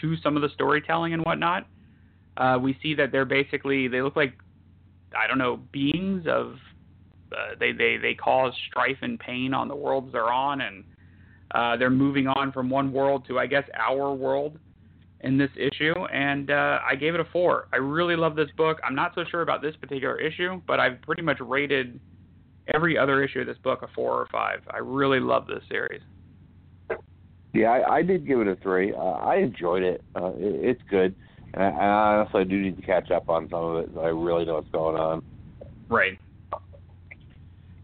to 0.00 0.16
some 0.18 0.36
of 0.36 0.42
the 0.42 0.48
storytelling 0.54 1.12
and 1.12 1.22
whatnot. 1.24 1.66
Uh, 2.40 2.58
we 2.58 2.76
see 2.82 2.94
that 2.94 3.12
they're 3.12 3.26
basically 3.26 3.86
they 3.86 4.00
look 4.00 4.16
like 4.16 4.32
I 5.14 5.26
don't 5.26 5.38
know 5.38 5.60
beings 5.72 6.24
of 6.26 6.54
uh, 7.32 7.54
they 7.60 7.72
they 7.72 7.98
they 7.98 8.14
cause 8.14 8.52
strife 8.68 8.96
and 9.02 9.20
pain 9.20 9.52
on 9.52 9.68
the 9.68 9.76
worlds 9.76 10.10
they're 10.12 10.32
on, 10.32 10.62
and 10.62 10.84
uh, 11.54 11.76
they're 11.76 11.90
moving 11.90 12.26
on 12.26 12.50
from 12.50 12.70
one 12.70 12.92
world 12.92 13.26
to 13.28 13.38
I 13.38 13.46
guess 13.46 13.64
our 13.78 14.14
world 14.14 14.58
in 15.20 15.36
this 15.36 15.50
issue, 15.56 15.94
and 16.12 16.50
uh, 16.50 16.78
I 16.88 16.94
gave 16.94 17.14
it 17.14 17.20
a 17.20 17.26
four. 17.26 17.68
I 17.74 17.76
really 17.76 18.16
love 18.16 18.36
this 18.36 18.48
book. 18.56 18.78
I'm 18.82 18.94
not 18.94 19.12
so 19.14 19.24
sure 19.30 19.42
about 19.42 19.60
this 19.60 19.76
particular 19.76 20.18
issue, 20.18 20.62
but 20.66 20.80
I've 20.80 21.00
pretty 21.02 21.22
much 21.22 21.38
rated 21.40 22.00
every 22.72 22.96
other 22.96 23.22
issue 23.22 23.40
of 23.40 23.46
this 23.46 23.58
book 23.58 23.82
a 23.82 23.88
four 23.94 24.12
or 24.12 24.26
five. 24.32 24.60
I 24.70 24.78
really 24.78 25.20
love 25.20 25.46
this 25.46 25.62
series. 25.68 26.00
Yeah, 27.52 27.68
I, 27.70 27.96
I 27.96 28.02
did 28.02 28.26
give 28.26 28.40
it 28.40 28.48
a 28.48 28.56
three. 28.56 28.94
Uh, 28.94 28.98
I 28.98 29.36
enjoyed 29.36 29.82
it. 29.82 30.02
Uh, 30.16 30.32
it. 30.36 30.70
It's 30.70 30.82
good, 30.88 31.14
and 31.54 31.62
I, 31.62 31.66
and 31.68 31.78
I 31.78 32.16
honestly 32.16 32.44
do 32.44 32.60
need 32.60 32.76
to 32.76 32.82
catch 32.82 33.10
up 33.10 33.28
on 33.28 33.48
some 33.50 33.64
of 33.64 33.84
it. 33.84 33.90
So 33.94 34.00
I 34.00 34.08
really 34.08 34.44
know 34.44 34.54
what's 34.54 34.70
going 34.70 34.96
on. 34.96 35.22
Right. 35.88 36.18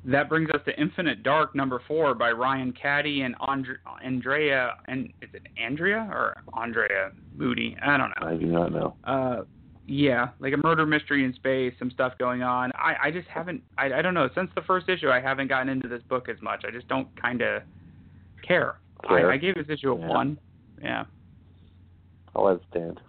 That 0.05 0.29
brings 0.29 0.51
us 0.51 0.61
to 0.67 0.81
Infinite 0.81 1.25
Dark 1.25 1.57
number 1.57 1.83
four 1.89 2.15
by 2.15 2.31
Ryan 2.31 2.73
Cady 2.73 3.23
and 3.23 3.35
Andre, 3.41 3.75
Andrea 4.05 4.75
and 4.87 5.13
is 5.21 5.31
it 5.33 5.43
Andrea 5.61 6.09
or 6.13 6.37
Andrea 6.57 7.11
Mutti? 7.37 7.77
I 7.83 7.97
don't 7.97 8.11
know. 8.11 8.29
I 8.29 8.37
do 8.37 8.47
not 8.47 8.73
know. 8.73 8.97
Uh, 9.03 9.43
yeah, 9.89 10.29
like 10.39 10.53
a 10.53 10.57
murder 10.59 10.87
mystery 10.87 11.25
in 11.25 11.33
space, 11.35 11.73
some 11.79 11.91
stuff 11.91 12.13
going 12.19 12.43
on. 12.43 12.71
I, 12.75 12.95
I 13.05 13.11
just 13.11 13.27
haven't. 13.29 13.63
I, 13.79 13.95
I 13.95 14.03
don't 14.03 14.15
know. 14.15 14.29
Since 14.35 14.51
the 14.55 14.63
first 14.63 14.89
issue, 14.89 15.11
I 15.11 15.21
haven't 15.21 15.49
gotten 15.49 15.69
into 15.69 15.89
this 15.89 16.03
book 16.09 16.29
as 16.29 16.41
much. 16.41 16.65
I 16.67 16.71
just 16.71 16.89
don't 16.89 17.09
kind 17.21 17.43
of 17.43 17.63
care. 18.47 18.77
Care. 19.09 19.31
I, 19.31 19.35
I 19.35 19.37
gave 19.37 19.55
this 19.55 19.67
issue 19.69 19.93
a 19.93 19.99
Yeah. 19.99 20.07
one. 20.09 20.39
Yeah. 20.83 21.05
I'll 22.35 22.45
let 22.45 22.57
it 22.57 22.63
stand. 22.71 23.01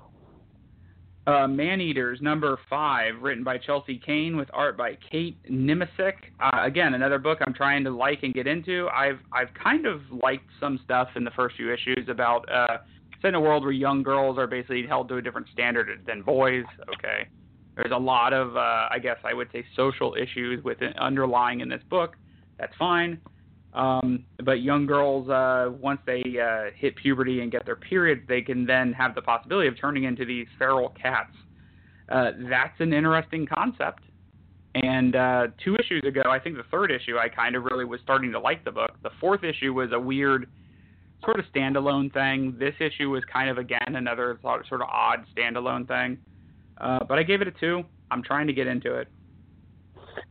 Uh, 1.27 1.45
Man 1.45 1.81
Eaters 1.81 2.21
number 2.21 2.57
five, 2.69 3.21
written 3.21 3.43
by 3.43 3.57
Chelsea 3.57 4.01
Cain 4.03 4.37
with 4.37 4.47
art 4.53 4.77
by 4.77 4.97
Kate 5.11 5.37
Niemczyk. 5.51 6.13
Uh, 6.39 6.61
again, 6.63 6.93
another 6.93 7.19
book 7.19 7.39
I'm 7.45 7.53
trying 7.53 7.83
to 7.83 7.91
like 7.91 8.23
and 8.23 8.33
get 8.33 8.47
into. 8.47 8.87
I've 8.95 9.19
I've 9.33 9.53
kind 9.61 9.85
of 9.85 9.99
liked 10.23 10.47
some 10.57 10.79
stuff 10.85 11.09
in 11.17 11.25
the 11.25 11.31
first 11.31 11.57
few 11.57 11.73
issues 11.73 12.07
about 12.07 12.49
uh, 12.49 12.77
set 13.21 13.27
in 13.29 13.35
a 13.35 13.41
world 13.41 13.63
where 13.63 13.73
young 13.73 14.03
girls 14.03 14.37
are 14.37 14.47
basically 14.47 14.87
held 14.87 15.09
to 15.09 15.17
a 15.17 15.21
different 15.21 15.47
standard 15.51 15.89
than 16.07 16.21
boys. 16.21 16.63
Okay, 16.97 17.27
there's 17.75 17.91
a 17.91 17.99
lot 17.99 18.31
of 18.31 18.55
uh, 18.55 18.87
I 18.89 18.97
guess 19.03 19.17
I 19.25 19.33
would 19.33 19.49
say 19.51 19.65
social 19.75 20.15
issues 20.15 20.63
with 20.63 20.77
underlying 20.97 21.59
in 21.59 21.67
this 21.67 21.83
book. 21.89 22.15
That's 22.57 22.73
fine. 22.79 23.19
Um, 23.73 24.26
but 24.44 24.61
young 24.61 24.85
girls, 24.85 25.30
uh, 25.30 25.72
once 25.80 25.99
they 26.06 26.23
uh, 26.41 26.72
hit 26.76 26.95
puberty 26.95 27.41
and 27.41 27.52
get 27.52 27.65
their 27.65 27.76
periods, 27.76 28.22
they 28.27 28.41
can 28.41 28.65
then 28.65 28.94
have 28.94 29.14
the 29.14 29.22
possibility 29.22 29.68
of 29.68 29.80
turning 29.80 30.06
into 30.06 30.26
these 30.26 30.48
feral 30.57 30.89
cats. 31.02 31.34
Uh, 32.10 32.31
that's 32.49 32.80
an 32.80 32.94
interesting 32.94 33.45
concept. 33.45 34.03
And 34.76 35.15
uh, 35.15 35.48
two 35.64 35.76
issues 35.76 36.03
ago, 36.07 36.22
I 36.27 36.39
think 36.39 36.56
the 36.56 36.64
third 36.72 36.91
issue, 36.91 37.18
I 37.18 37.30
kind 37.30 37.56
of 37.56 37.64
really 37.64 37.85
was 37.85 37.99
starting 38.03 38.31
to 38.31 38.39
like 38.39 38.64
the 38.64 38.72
book. 38.72 38.91
The 39.03 39.10
fourth 39.19 39.44
issue 39.44 39.73
was 39.73 39.91
a 39.91 39.99
weird 39.99 40.48
sort 41.23 41.39
of 41.39 41.45
standalone 41.53 42.14
thing. 42.14 42.56
This 42.60 42.76
issue 42.80 43.10
was 43.10 43.23
kind 43.31 43.49
of, 43.49 43.57
again, 43.57 43.95
another 43.95 44.39
sort 44.41 44.81
of 44.81 44.81
odd 44.81 45.26
standalone 45.35 45.88
thing. 45.88 46.18
Uh, 46.80 46.99
but 47.07 47.18
I 47.18 47.23
gave 47.23 47.41
it 47.41 47.48
a 47.48 47.52
two. 47.52 47.84
I'm 48.11 48.23
trying 48.23 48.48
to 48.48 48.53
get 48.53 48.68
into 48.68 48.95
it. 48.95 49.07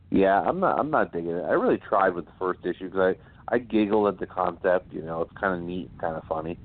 Yeah, 0.09 0.41
I'm 0.41 0.59
not. 0.59 0.79
I'm 0.79 0.89
not 0.89 1.11
digging 1.11 1.31
it. 1.31 1.43
I 1.43 1.51
really 1.51 1.77
tried 1.77 2.13
with 2.13 2.25
the 2.25 2.31
first 2.39 2.59
issue 2.65 2.89
because 2.89 3.15
I 3.49 3.55
I 3.55 3.59
giggled 3.59 4.07
at 4.07 4.19
the 4.19 4.25
concept. 4.25 4.93
You 4.93 5.01
know, 5.01 5.21
it's 5.21 5.31
kind 5.39 5.53
of 5.53 5.67
neat, 5.67 5.89
kind 5.99 6.15
of 6.15 6.23
funny. 6.27 6.59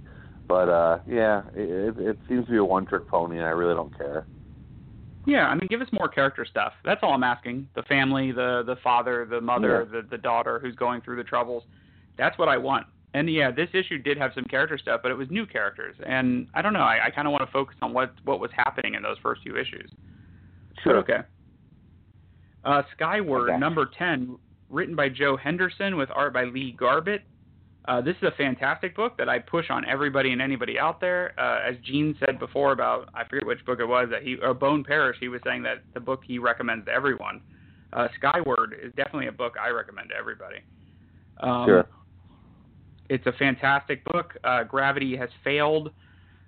But 0.48 0.68
uh 0.68 0.98
yeah, 1.06 1.42
it, 1.54 1.96
it, 1.98 1.98
it 1.98 2.18
seems 2.28 2.46
to 2.46 2.52
be 2.52 2.58
a 2.58 2.64
one-trick 2.64 3.08
pony, 3.08 3.38
and 3.38 3.46
I 3.46 3.50
really 3.50 3.74
don't 3.74 3.96
care. 3.96 4.26
Yeah, 5.24 5.46
I 5.46 5.54
mean, 5.54 5.68
give 5.70 5.80
us 5.80 5.88
more 5.92 6.08
character 6.08 6.44
stuff. 6.44 6.72
That's 6.84 7.00
all 7.02 7.12
I'm 7.12 7.22
asking. 7.22 7.68
The 7.74 7.82
family, 7.84 8.32
the 8.32 8.62
the 8.66 8.76
father, 8.82 9.26
the 9.28 9.40
mother, 9.40 9.88
the 9.90 10.02
the 10.10 10.18
daughter 10.18 10.58
who's 10.58 10.74
going 10.74 11.00
through 11.00 11.16
the 11.16 11.24
troubles. 11.24 11.62
That's 12.18 12.36
what 12.38 12.48
I 12.48 12.58
want. 12.58 12.86
And 13.14 13.32
yeah, 13.32 13.50
this 13.50 13.68
issue 13.74 13.98
did 13.98 14.16
have 14.18 14.32
some 14.34 14.44
character 14.44 14.78
stuff, 14.78 15.00
but 15.02 15.10
it 15.10 15.14
was 15.14 15.28
new 15.30 15.46
characters, 15.46 15.94
and 16.04 16.48
I 16.54 16.62
don't 16.62 16.72
know. 16.72 16.80
I, 16.80 17.06
I 17.06 17.10
kind 17.10 17.28
of 17.28 17.32
want 17.32 17.44
to 17.44 17.52
focus 17.52 17.76
on 17.82 17.92
what 17.92 18.14
what 18.24 18.40
was 18.40 18.50
happening 18.56 18.94
in 18.94 19.02
those 19.02 19.18
first 19.22 19.42
few 19.42 19.56
issues. 19.56 19.90
Sure. 20.82 20.94
But 21.02 21.12
okay. 21.12 21.22
Uh, 22.64 22.82
Skyward 22.92 23.50
Okay. 23.50 23.58
number 23.58 23.86
ten, 23.98 24.38
written 24.70 24.94
by 24.94 25.08
Joe 25.08 25.36
Henderson 25.36 25.96
with 25.96 26.10
art 26.14 26.32
by 26.32 26.44
Lee 26.44 26.72
Garbett. 26.72 27.22
Uh, 27.86 28.00
this 28.00 28.14
is 28.18 28.22
a 28.22 28.30
fantastic 28.36 28.94
book 28.94 29.16
that 29.18 29.28
I 29.28 29.40
push 29.40 29.68
on 29.68 29.84
everybody 29.86 30.30
and 30.32 30.40
anybody 30.40 30.78
out 30.78 31.00
there. 31.00 31.32
Uh, 31.36 31.58
as 31.68 31.76
Gene 31.84 32.16
said 32.24 32.38
before 32.38 32.70
about 32.70 33.08
I 33.12 33.24
forget 33.24 33.44
which 33.44 33.64
book 33.64 33.80
it 33.80 33.84
was 33.86 34.08
that 34.10 34.22
he 34.22 34.36
or 34.40 34.54
Bone 34.54 34.84
Parish, 34.84 35.16
he 35.18 35.26
was 35.28 35.40
saying 35.44 35.64
that 35.64 35.82
the 35.92 35.98
book 36.00 36.22
he 36.24 36.38
recommends 36.38 36.86
to 36.86 36.92
everyone. 36.92 37.40
Uh, 37.92 38.06
Skyward 38.16 38.76
is 38.80 38.92
definitely 38.94 39.26
a 39.26 39.32
book 39.32 39.54
I 39.60 39.70
recommend 39.70 40.10
to 40.10 40.14
everybody. 40.14 40.58
Um, 41.40 41.66
Sure. 41.66 41.88
It's 43.08 43.26
a 43.26 43.32
fantastic 43.32 44.04
book. 44.04 44.36
Uh, 44.44 44.62
gravity 44.64 45.16
has 45.16 45.28
failed. 45.44 45.90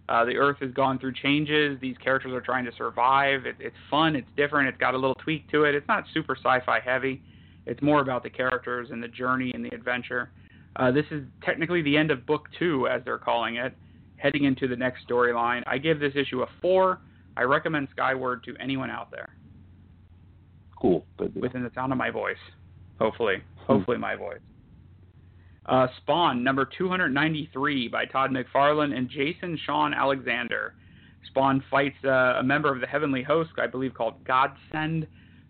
Uh, 0.09 0.24
the 0.24 0.36
Earth 0.36 0.59
has 0.60 0.70
gone 0.72 0.98
through 0.98 1.14
changes. 1.14 1.78
These 1.81 1.97
characters 1.98 2.32
are 2.32 2.40
trying 2.40 2.64
to 2.66 2.72
survive. 2.76 3.47
It, 3.47 3.56
it's 3.59 3.76
fun. 3.90 4.16
It's 4.16 4.28
different. 4.36 4.68
It's 4.68 4.78
got 4.78 4.94
a 4.94 4.98
little 4.98 5.14
tweak 5.14 5.51
to 5.51 5.64
it. 5.64 5.74
It's 5.74 5.89
not 5.89 6.05
super 6.12 6.36
sci-fi 6.36 6.81
heavy. 6.81 7.22
It's 7.66 7.81
more 7.81 8.01
about 8.01 8.22
the 8.22 8.31
characters 8.31 8.89
and 8.90 9.02
the 9.02 9.09
journey 9.09 9.52
and 9.55 9.64
the 9.64 9.74
adventure. 9.74 10.31
Uh, 10.76 10.90
this 10.90 11.06
is 11.10 11.22
technically 11.43 11.81
the 11.82 11.97
end 11.97 12.10
of 12.10 12.26
book 12.26 12.48
two, 12.59 12.86
as 12.89 13.01
they're 13.05 13.18
calling 13.18 13.56
it, 13.56 13.74
heading 14.16 14.44
into 14.44 14.68
the 14.68 14.76
next 14.76 15.09
storyline. 15.09 15.62
I 15.66 15.78
give 15.78 16.01
this 16.01 16.12
issue 16.14 16.43
a 16.43 16.47
four. 16.60 17.01
I 17.36 17.43
recommend 17.43 17.89
Skyward 17.93 18.44
to 18.44 18.55
anyone 18.60 18.90
out 18.90 19.10
there 19.10 19.31
Cool. 20.85 21.06
Within 21.35 21.62
the 21.62 21.70
sound 21.74 21.93
of 21.93 21.98
my 21.98 22.10
voice. 22.10 22.36
Hopefully, 23.01 23.36
hopefully 23.56 23.97
my 23.97 24.16
voice. 24.16 24.40
Uh, 25.66 25.86
Spawn 25.99 26.45
number 26.45 26.69
293 26.77 27.89
by 27.89 28.05
Todd 28.05 28.31
McFarlane 28.31 28.97
and 28.97 29.09
Jason 29.09 29.59
Shawn 29.65 29.95
Alexander. 29.95 30.74
Spawn 31.28 31.65
fights 31.70 31.97
uh, 32.05 32.39
a 32.39 32.43
member 32.43 32.73
of 32.73 32.81
the 32.81 32.86
heavenly 32.86 33.23
host, 33.23 33.51
I 33.59 33.66
believe 33.66 33.95
called 33.95 34.23
Godsend, 34.24 35.07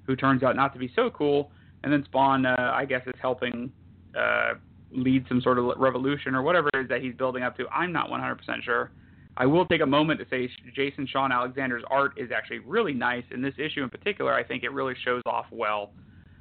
who 0.07 0.15
turns 0.15 0.43
out 0.43 0.55
not 0.55 0.73
to 0.75 0.79
be 0.79 0.91
so 0.95 1.11
cool. 1.11 1.51
And 1.83 1.93
then 1.93 2.05
Spawn, 2.05 2.47
uh, 2.47 2.73
I 2.75 2.85
guess, 2.85 3.03
is 3.07 3.15
helping 3.21 3.73
uh, 4.17 4.55
lead 4.93 5.25
some 5.29 5.41
sort 5.41 5.59
of 5.59 5.67
revolution 5.77 6.35
or 6.35 6.43
whatever 6.43 6.71
it 6.75 6.83
is 6.83 6.89
that 6.89 7.03
he's 7.03 7.15
building 7.15 7.43
up 7.43 7.57
to. 7.57 7.69
I'm 7.69 7.93
not 7.93 8.09
100% 8.09 8.39
sure. 8.63 8.93
I 9.37 9.47
will 9.47 9.67
take 9.67 9.81
a 9.81 9.87
moment 9.87 10.21
to 10.21 10.27
say 10.31 10.49
Jason 10.75 11.09
Shawn 11.09 11.33
Alexander's 11.33 11.83
art 11.91 12.13
is 12.17 12.31
actually 12.31 12.61
really 12.61 12.93
nice. 12.95 13.25
In 13.33 13.43
this 13.43 13.55
issue 13.59 13.83
in 13.83 13.91
particular, 13.91 14.33
I 14.33 14.45
think 14.45 14.63
it 14.63 14.73
really 14.73 14.95
shows 15.05 15.23
off 15.27 15.47
well. 15.51 15.91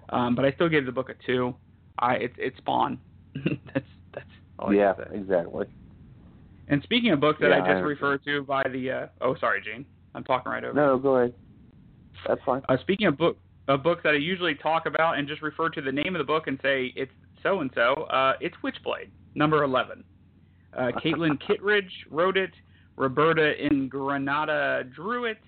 Um, 0.10 0.36
but 0.36 0.46
I 0.46 0.52
still 0.52 0.70
gave 0.70 0.86
the 0.86 0.92
book 0.92 1.10
a 1.10 1.16
two. 1.26 1.56
I 1.98 2.16
it's 2.16 2.36
it's 2.38 2.58
Spawn. 2.58 3.00
that's 3.74 3.86
that's 4.14 4.26
all 4.60 4.70
I 4.70 4.74
yeah, 4.74 4.94
exactly. 5.12 5.66
And 6.68 6.82
speaking 6.84 7.12
of 7.12 7.20
books 7.20 7.40
that 7.42 7.50
Yeah, 7.50 7.56
I 7.56 7.58
I 7.58 7.60
just 7.60 7.70
understand. 7.70 7.88
referred 7.88 8.24
to 8.26 8.44
by 8.44 8.64
the 8.72 8.92
uh, 8.92 9.08
oh 9.22 9.36
sorry 9.40 9.62
Gene, 9.62 9.86
I'm 10.16 10.24
talking 10.24 10.52
right 10.52 10.64
over. 10.64 10.74
No, 10.74 10.98
go 10.98 11.16
ahead. 11.18 11.34
That's 12.28 12.42
fine. 12.46 12.62
Uh, 12.70 12.78
speaking 12.82 13.08
of 13.08 13.18
book 13.18 13.38
of 13.68 13.84
books 13.84 14.02
that 14.04 14.14
I 14.14 14.18
usually 14.18 14.56
talk 14.56 14.86
about 14.86 15.18
and 15.18 15.28
just 15.28 15.42
refer 15.42 15.70
to 15.70 15.82
the 15.82 15.92
name 15.92 16.16
of 16.16 16.20
the 16.20 16.24
book 16.26 16.48
and 16.48 16.60
say 16.62 16.94
it's 16.96 17.12
so 17.42 17.60
and 17.60 17.70
so, 17.76 17.94
uh, 18.04 18.34
it's 18.40 18.56
Witchblade 18.64 19.10
number 19.36 19.64
eleven. 19.64 20.04
Uh, 20.76 20.92
Caitlin 21.04 21.40
Kittredge 21.46 21.92
wrote 22.10 22.38
it. 22.38 22.52
Roberta 22.96 23.54
Ingranata 23.60 24.94
drew 24.94 25.26
it. 25.26 25.40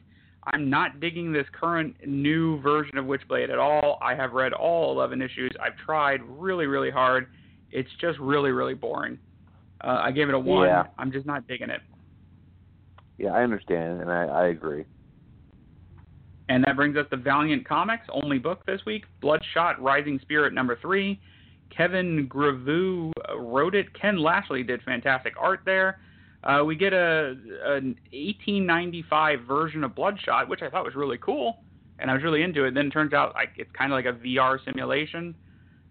I'm 0.53 0.69
not 0.69 0.99
digging 0.99 1.31
this 1.31 1.45
current 1.59 1.95
new 2.05 2.59
version 2.61 2.97
of 2.97 3.05
Witchblade 3.05 3.49
at 3.49 3.57
all. 3.57 3.97
I 4.01 4.13
have 4.15 4.33
read 4.33 4.53
all 4.53 4.91
11 4.91 5.21
issues. 5.21 5.51
I've 5.63 5.75
tried 5.77 6.21
really, 6.23 6.67
really 6.67 6.91
hard. 6.91 7.27
It's 7.75 7.89
just 7.99 8.17
really, 8.19 8.51
really 8.51 8.73
boring. 8.73 9.19
Uh, 9.81 9.99
I 10.01 10.11
gave 10.11 10.29
it 10.29 10.33
a 10.33 10.39
one. 10.39 10.67
Yeah. 10.67 10.85
I'm 10.97 11.11
just 11.11 11.25
not 11.25 11.45
digging 11.45 11.69
it. 11.69 11.81
yeah, 13.17 13.31
I 13.31 13.43
understand, 13.43 14.01
and 14.01 14.09
I, 14.09 14.23
I 14.23 14.47
agree. 14.47 14.85
And 16.47 16.63
that 16.63 16.77
brings 16.77 16.95
us 16.95 17.05
to 17.09 17.17
Valiant 17.17 17.67
Comics, 17.67 18.05
only 18.09 18.37
book 18.37 18.65
this 18.65 18.79
week, 18.85 19.03
Bloodshot 19.19 19.81
Rising 19.81 20.19
Spirit 20.21 20.53
number 20.53 20.77
three. 20.81 21.19
Kevin 21.75 22.29
Grevioux 22.29 23.11
wrote 23.37 23.75
it. 23.75 23.87
Ken 23.99 24.17
Lashley 24.19 24.63
did 24.63 24.81
fantastic 24.83 25.33
art 25.37 25.61
there. 25.65 25.99
Uh, 26.43 26.63
we 26.63 26.75
get 26.75 26.93
a 26.93 27.35
an 27.65 27.97
1895 28.13 29.39
version 29.41 29.83
of 29.83 29.95
Bloodshot, 29.95 30.47
which 30.47 30.61
I 30.61 30.69
thought 30.69 30.85
was 30.85 30.95
really 30.95 31.17
cool, 31.17 31.57
and 31.99 32.09
I 32.09 32.13
was 32.13 32.23
really 32.23 32.43
into 32.43 32.63
it. 32.63 32.73
Then 32.73 32.87
it 32.87 32.91
turns 32.91 33.13
out 33.13 33.33
like 33.33 33.49
it's 33.57 33.71
kind 33.77 33.91
of 33.91 33.97
like 33.97 34.05
a 34.05 34.17
VR 34.17 34.63
simulation. 34.63 35.35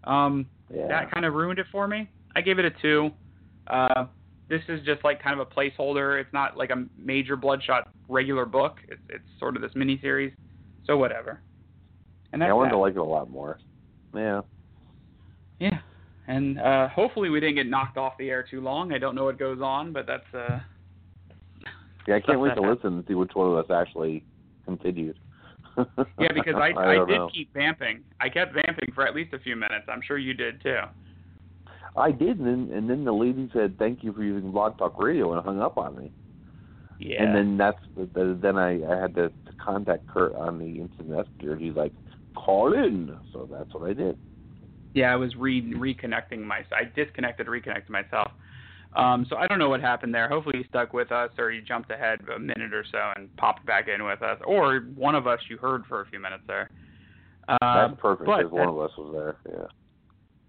Um, 0.05 0.47
Yeah. 0.75 0.89
That 0.89 1.11
kind 1.11 1.25
of 1.25 1.35
ruined 1.35 1.59
it 1.59 1.67
for 1.71 1.87
me. 1.87 2.09
I 2.37 2.41
gave 2.41 2.59
it 2.59 2.65
a 2.65 2.71
two. 2.83 3.11
Uh, 3.67 4.07
this 4.49 4.61
is 4.69 4.85
just 4.85 5.03
like 5.05 5.23
kind 5.23 5.39
of 5.39 5.47
a 5.47 5.51
placeholder. 5.51 6.21
It's 6.21 6.33
not 6.33 6.57
like 6.57 6.71
a 6.71 6.85
major 6.99 7.37
Bloodshot 7.37 7.89
regular 8.09 8.45
book. 8.45 8.79
It's 8.89 9.01
it's 9.09 9.25
sort 9.39 9.57
of 9.57 9.63
this 9.63 9.73
mini 9.75 9.99
series. 10.01 10.33
So 10.87 10.97
whatever. 10.99 11.41
And 12.33 12.43
that's 12.43 12.49
Yeah, 12.49 12.53
I 12.53 12.57
wanted 12.57 12.71
that. 12.71 12.75
to 12.77 12.79
like 12.79 12.93
it 12.95 12.99
a 12.99 13.05
lot 13.05 13.31
more. 13.31 13.59
Yeah. 14.15 14.43
Yeah. 15.61 15.79
And 16.27 16.59
uh, 16.59 16.89
hopefully 16.89 17.31
we 17.31 17.39
didn't 17.41 17.55
get 17.57 17.67
knocked 17.69 17.97
off 17.97 18.15
the 18.19 18.29
air 18.31 18.43
too 18.51 18.61
long. 18.61 18.93
I 18.93 18.99
don't 18.99 19.15
know 19.15 19.25
what 19.25 19.39
goes 19.39 19.61
on, 19.63 19.93
but 19.93 20.07
that's 20.07 20.25
uh 20.35 20.59
Yeah, 22.07 22.17
I 22.17 22.21
can't 22.21 22.41
wait 22.41 22.51
to 22.51 22.63
happens. 22.63 22.77
listen 22.83 22.97
and 22.99 23.05
see 23.07 23.15
which 23.15 23.31
one 23.35 23.49
of 23.51 23.57
us 23.57 23.71
actually 23.71 24.25
continued. 24.65 25.19
Yeah 25.77 26.33
because 26.35 26.55
I 26.57 26.73
I, 26.77 26.95
don't 26.95 27.09
did 27.09 27.17
know. 27.17 27.31
keep 27.33 27.53
vamping. 27.55 28.03
I 28.21 28.29
kept 28.29 28.55
vamping 28.55 28.93
for 28.95 29.07
at 29.07 29.15
least 29.15 29.33
a 29.35 29.39
few 29.39 29.57
minutes. 29.57 29.87
I'm 29.89 30.01
sure 30.07 30.19
you 30.19 30.35
did 30.35 30.63
too. 30.63 30.81
I 31.97 32.11
did, 32.11 32.39
and 32.39 32.47
then 32.47 32.77
and 32.77 32.91
then 32.91 33.05
the 33.05 33.13
lady 33.13 33.49
said 33.53 33.79
thank 33.79 34.03
you 34.03 34.13
for 34.13 34.23
using 34.25 34.51
Blog 34.51 34.79
Talk 34.79 35.01
Radio 35.01 35.33
and 35.33 35.45
hung 35.45 35.61
up 35.61 35.79
on 35.79 35.97
me. 35.97 36.13
Yeah. 36.99 37.23
And 37.23 37.35
then 37.35 37.57
that's 37.57 37.79
the, 37.97 38.39
then 38.41 38.57
I 38.57 38.83
I 38.85 39.01
had 39.01 39.15
to, 39.17 39.29
to 39.29 39.53
contact 39.65 40.07
Curt 40.09 40.35
on 40.35 40.59
the 40.59 40.81
instant 40.81 41.09
messenger. 41.09 41.57
He's 41.57 41.75
like, 41.75 41.93
call 42.35 42.73
in. 42.73 43.17
So 43.33 43.49
that's 43.51 43.73
what 43.75 43.89
I 43.89 43.95
did. 43.95 44.19
Yeah, 44.95 45.13
I 45.13 45.17
was 45.17 45.35
re 45.37 45.61
reconnecting 45.75 46.43
myself. 46.43 46.73
I 46.73 46.85
disconnected, 46.85 47.49
reconnected 47.49 47.91
myself. 47.91 48.31
Um, 48.97 49.27
so 49.29 49.37
I 49.37 49.47
don't 49.49 49.59
know 49.59 49.69
what 49.69 49.81
happened 49.81 50.15
there. 50.15 50.29
Hopefully 50.29 50.59
you 50.59 50.65
stuck 50.69 50.93
with 50.93 51.11
us, 51.11 51.31
or 51.39 51.51
you 51.51 51.63
jumped 51.63 51.91
ahead 51.91 52.21
a 52.35 52.39
minute 52.39 52.73
or 52.73 52.85
so 52.91 53.13
and 53.17 53.35
popped 53.37 53.67
back 53.67 53.89
in 53.89 54.05
with 54.05 54.23
us, 54.23 54.39
or 54.47 54.81
one 54.95 55.15
of 55.15 55.27
us 55.27 55.41
you 55.51 55.57
heard 55.59 55.85
for 55.89 56.01
a 56.03 56.07
few 56.07 56.21
minutes 56.21 56.45
there. 56.47 56.71
Uh, 57.49 57.57
That's 57.89 58.01
perfect 58.01 58.27
because 58.27 58.51
one 58.53 58.69
of 58.69 58.79
us 58.79 58.91
was 58.97 59.13
there. 59.13 59.37
Yeah. 59.53 59.67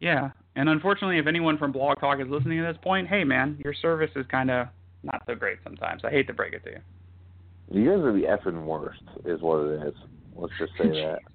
Yeah, 0.02 0.30
and 0.56 0.70
unfortunately, 0.70 1.18
if 1.18 1.26
anyone 1.26 1.58
from 1.58 1.72
Blog 1.72 2.00
Talk 2.00 2.20
is 2.20 2.28
listening 2.30 2.60
at 2.60 2.72
this 2.74 2.82
point, 2.84 3.08
hey 3.08 3.24
man, 3.24 3.60
your 3.64 3.74
service 3.74 4.12
is 4.16 4.26
kind 4.30 4.52
of 4.52 4.68
not 5.04 5.24
so 5.26 5.34
great 5.36 5.58
sometimes. 5.64 6.02
I 6.04 6.12
hate 6.12 6.28
to 6.28 6.34
break 6.34 6.54
it 6.54 6.64
to 6.66 6.72
you. 6.72 6.80
You 7.72 7.90
guys 7.90 8.00
are 8.04 8.14
the 8.14 8.24
effing 8.28 8.66
worst, 8.66 9.02
is 9.26 9.42
what 9.42 9.66
it 9.66 9.88
is. 9.88 9.94
Let's 10.36 10.54
just 10.60 10.74
say 10.78 10.90
that. 10.90 11.20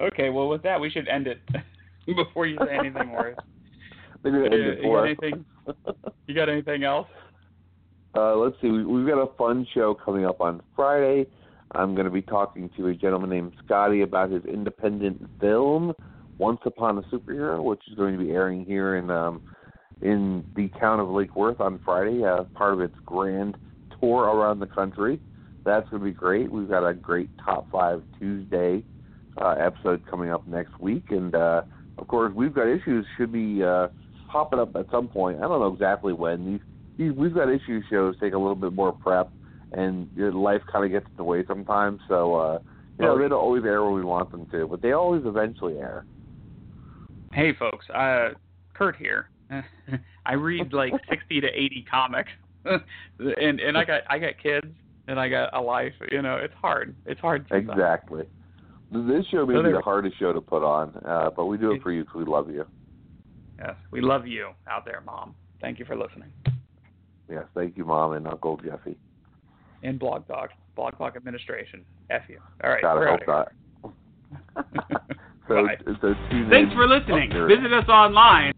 Okay, 0.00 0.30
well 0.30 0.48
with 0.48 0.62
that, 0.62 0.80
we 0.80 0.90
should 0.90 1.06
end 1.06 1.26
it 1.28 1.38
before 2.06 2.46
you 2.46 2.56
say 2.64 2.76
anything 2.76 3.12
worse. 3.12 3.36
They're 4.22 4.46
end 4.46 4.54
Uh, 4.54 4.56
it 4.56 4.82
for 4.82 4.96
got 4.96 5.02
us. 5.10 5.16
anything? 5.20 5.44
You 6.26 6.34
got 6.36 6.48
anything 6.48 6.84
else? 6.84 7.08
Uh, 8.14 8.36
let's 8.36 8.54
see. 8.62 8.68
We, 8.68 8.84
we've 8.84 9.06
got 9.06 9.18
a 9.18 9.34
fun 9.36 9.66
show 9.74 9.92
coming 9.92 10.24
up 10.24 10.40
on 10.40 10.62
Friday. 10.76 11.26
I'm 11.72 11.94
going 11.94 12.04
to 12.04 12.12
be 12.12 12.22
talking 12.22 12.70
to 12.76 12.88
a 12.88 12.94
gentleman 12.94 13.30
named 13.30 13.52
Scotty 13.64 14.02
about 14.02 14.30
his 14.30 14.44
independent 14.44 15.28
film, 15.40 15.92
Once 16.38 16.60
Upon 16.64 16.98
a 16.98 17.02
Superhero, 17.02 17.62
which 17.62 17.80
is 17.90 17.96
going 17.96 18.16
to 18.16 18.24
be 18.24 18.30
airing 18.30 18.64
here 18.64 18.96
in 18.96 19.10
um, 19.10 19.42
in 20.00 20.44
the 20.56 20.68
town 20.80 21.00
of 21.00 21.08
Lake 21.08 21.34
Worth 21.36 21.60
on 21.60 21.80
Friday, 21.84 22.24
uh, 22.24 22.44
part 22.54 22.74
of 22.74 22.80
its 22.80 22.96
grand 23.06 23.56
tour 24.00 24.24
around 24.24 24.58
the 24.58 24.66
country. 24.66 25.20
That's 25.64 25.88
going 25.90 26.02
to 26.02 26.04
be 26.04 26.12
great. 26.12 26.50
We've 26.50 26.68
got 26.68 26.86
a 26.86 26.92
great 26.92 27.30
Top 27.44 27.70
5 27.70 28.02
Tuesday 28.18 28.84
uh, 29.40 29.54
episode 29.58 30.04
coming 30.10 30.30
up 30.30 30.46
next 30.46 30.78
week. 30.80 31.04
And, 31.10 31.34
uh, 31.34 31.62
of 31.98 32.08
course, 32.08 32.32
We've 32.34 32.52
Got 32.52 32.66
Issues 32.66 33.06
should 33.16 33.32
be 33.32 33.62
uh, 33.62 33.88
popping 34.32 34.58
up 34.58 34.74
at 34.74 34.86
some 34.90 35.08
point. 35.08 35.38
I 35.38 35.42
don't 35.42 35.60
know 35.60 35.72
exactly 35.72 36.12
when. 36.12 36.44
These 36.44 36.60
these 36.98 37.12
we've 37.12 37.34
got 37.34 37.48
issue 37.48 37.82
shows 37.90 38.16
take 38.20 38.32
a 38.32 38.38
little 38.38 38.54
bit 38.54 38.72
more 38.72 38.92
prep, 38.92 39.30
and 39.72 40.08
your 40.16 40.32
life 40.32 40.62
kind 40.70 40.84
of 40.84 40.90
gets 40.90 41.06
in 41.10 41.16
the 41.18 41.24
way 41.24 41.44
sometimes. 41.46 42.00
So 42.08 42.34
uh, 42.34 42.58
you 42.98 43.04
know 43.04 43.16
they 43.18 43.28
don't 43.28 43.32
always 43.32 43.64
air 43.64 43.84
when 43.84 43.94
we 43.94 44.02
want 44.02 44.30
them 44.30 44.46
to, 44.52 44.66
but 44.66 44.80
they 44.82 44.92
always 44.92 45.22
eventually 45.24 45.78
air. 45.78 46.06
Hey 47.32 47.52
folks, 47.58 47.88
uh, 47.90 48.30
Curt 48.74 48.96
here. 48.96 49.28
I 50.26 50.32
read 50.34 50.72
like 50.72 50.92
60 51.10 51.40
to 51.42 51.48
80 51.48 51.86
comics, 51.90 52.30
and 52.64 53.60
and 53.60 53.76
I 53.76 53.84
got 53.84 54.02
I 54.08 54.18
got 54.18 54.34
kids 54.42 54.66
and 55.08 55.20
I 55.20 55.28
got 55.28 55.54
a 55.54 55.60
life. 55.60 55.94
You 56.10 56.22
know, 56.22 56.36
it's 56.36 56.54
hard. 56.60 56.94
It's 57.06 57.20
hard. 57.20 57.46
sometimes. 57.48 57.70
Exactly. 57.70 58.24
This 58.92 59.24
show 59.30 59.46
may 59.46 59.54
So 59.54 59.62
be 59.62 59.72
the 59.72 59.80
hardest 59.80 60.18
show 60.18 60.34
to 60.34 60.40
put 60.42 60.62
on, 60.62 60.94
uh, 61.06 61.30
but 61.34 61.46
we 61.46 61.56
do 61.56 61.72
it 61.72 61.82
for 61.82 61.90
you 61.90 62.02
because 62.02 62.16
we 62.16 62.24
love 62.26 62.50
you. 62.50 62.66
Yes, 63.58 63.74
we 63.90 64.00
love 64.00 64.26
you 64.26 64.50
out 64.68 64.84
there, 64.84 65.02
Mom. 65.04 65.34
Thank 65.60 65.78
you 65.78 65.84
for 65.84 65.96
listening. 65.96 66.32
Yes, 67.30 67.44
thank 67.54 67.76
you, 67.76 67.84
Mom 67.84 68.12
and 68.12 68.26
Uncle 68.26 68.56
Jeffy. 68.56 68.96
And 69.82 69.98
Blog 69.98 70.26
Talk, 70.26 70.50
Blog 70.76 70.96
Talk 70.98 71.16
Administration. 71.16 71.84
F 72.10 72.22
you. 72.28 72.38
All 72.62 72.70
right. 72.70 72.82
God, 72.82 72.94
we're 72.96 73.08
I 73.08 73.12
outta 73.14 73.24
hope 73.26 73.46
here. 73.84 73.92
not. 74.54 75.02
so, 75.48 75.66
so 76.00 76.14
tune 76.30 76.48
Thanks 76.50 76.70
in. 76.72 76.76
for 76.76 76.86
listening. 76.86 77.30
Oh, 77.34 77.46
Visit 77.46 77.72
us 77.72 77.88
online. 77.88 78.52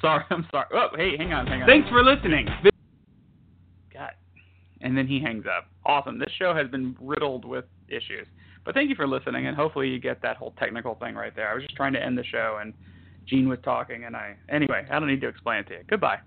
Sorry, 0.00 0.24
I'm 0.30 0.46
sorry. 0.50 0.66
Oh, 0.72 0.88
hey, 0.96 1.16
hang 1.16 1.32
on, 1.32 1.46
hang 1.46 1.62
on. 1.62 1.68
Thanks 1.68 1.88
for 1.88 2.02
listening. 2.02 2.46
Vi- 2.62 2.70
God. 3.92 4.10
And 4.80 4.96
then 4.96 5.06
he 5.06 5.20
hangs 5.20 5.44
up. 5.46 5.66
Awesome. 5.84 6.18
This 6.18 6.30
show 6.38 6.54
has 6.54 6.68
been 6.68 6.96
riddled 7.00 7.44
with 7.44 7.64
issues. 7.88 8.26
But 8.64 8.74
thank 8.74 8.88
you 8.90 8.94
for 8.96 9.06
listening, 9.06 9.46
and 9.46 9.56
hopefully 9.56 9.88
you 9.88 9.98
get 9.98 10.20
that 10.22 10.36
whole 10.36 10.54
technical 10.58 10.94
thing 10.96 11.14
right 11.14 11.34
there. 11.34 11.50
I 11.50 11.54
was 11.54 11.62
just 11.64 11.76
trying 11.76 11.92
to 11.94 12.02
end 12.02 12.16
the 12.16 12.24
show, 12.24 12.58
and 12.60 12.72
Gene 13.30 13.48
was 13.48 13.58
talking, 13.64 14.04
and 14.04 14.16
I. 14.16 14.34
Anyway, 14.48 14.84
I 14.90 14.98
don't 14.98 15.08
need 15.08 15.20
to 15.20 15.28
explain 15.28 15.60
it 15.60 15.68
to 15.68 15.74
you. 15.74 15.80
Goodbye. 15.88 16.18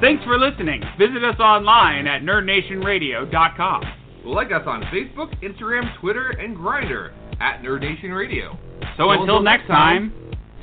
Thanks 0.00 0.24
for 0.24 0.38
listening. 0.38 0.82
Visit 0.98 1.22
us 1.24 1.38
online 1.38 2.06
at 2.06 2.22
nerdnationradio.com. 2.22 3.82
Like 4.24 4.52
us 4.52 4.62
on 4.66 4.82
Facebook, 4.84 5.34
Instagram, 5.42 5.98
Twitter, 6.00 6.30
and 6.30 6.56
Grindr 6.56 7.12
at 7.40 7.60
Nerd 7.62 7.80
Nation 7.80 8.12
Radio. 8.12 8.56
So 8.96 9.10
until 9.10 9.42
next 9.42 9.66
time, 9.66 10.12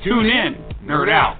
tune 0.02 0.26
in, 0.26 0.64
nerd 0.84 1.10
out. 1.10 1.39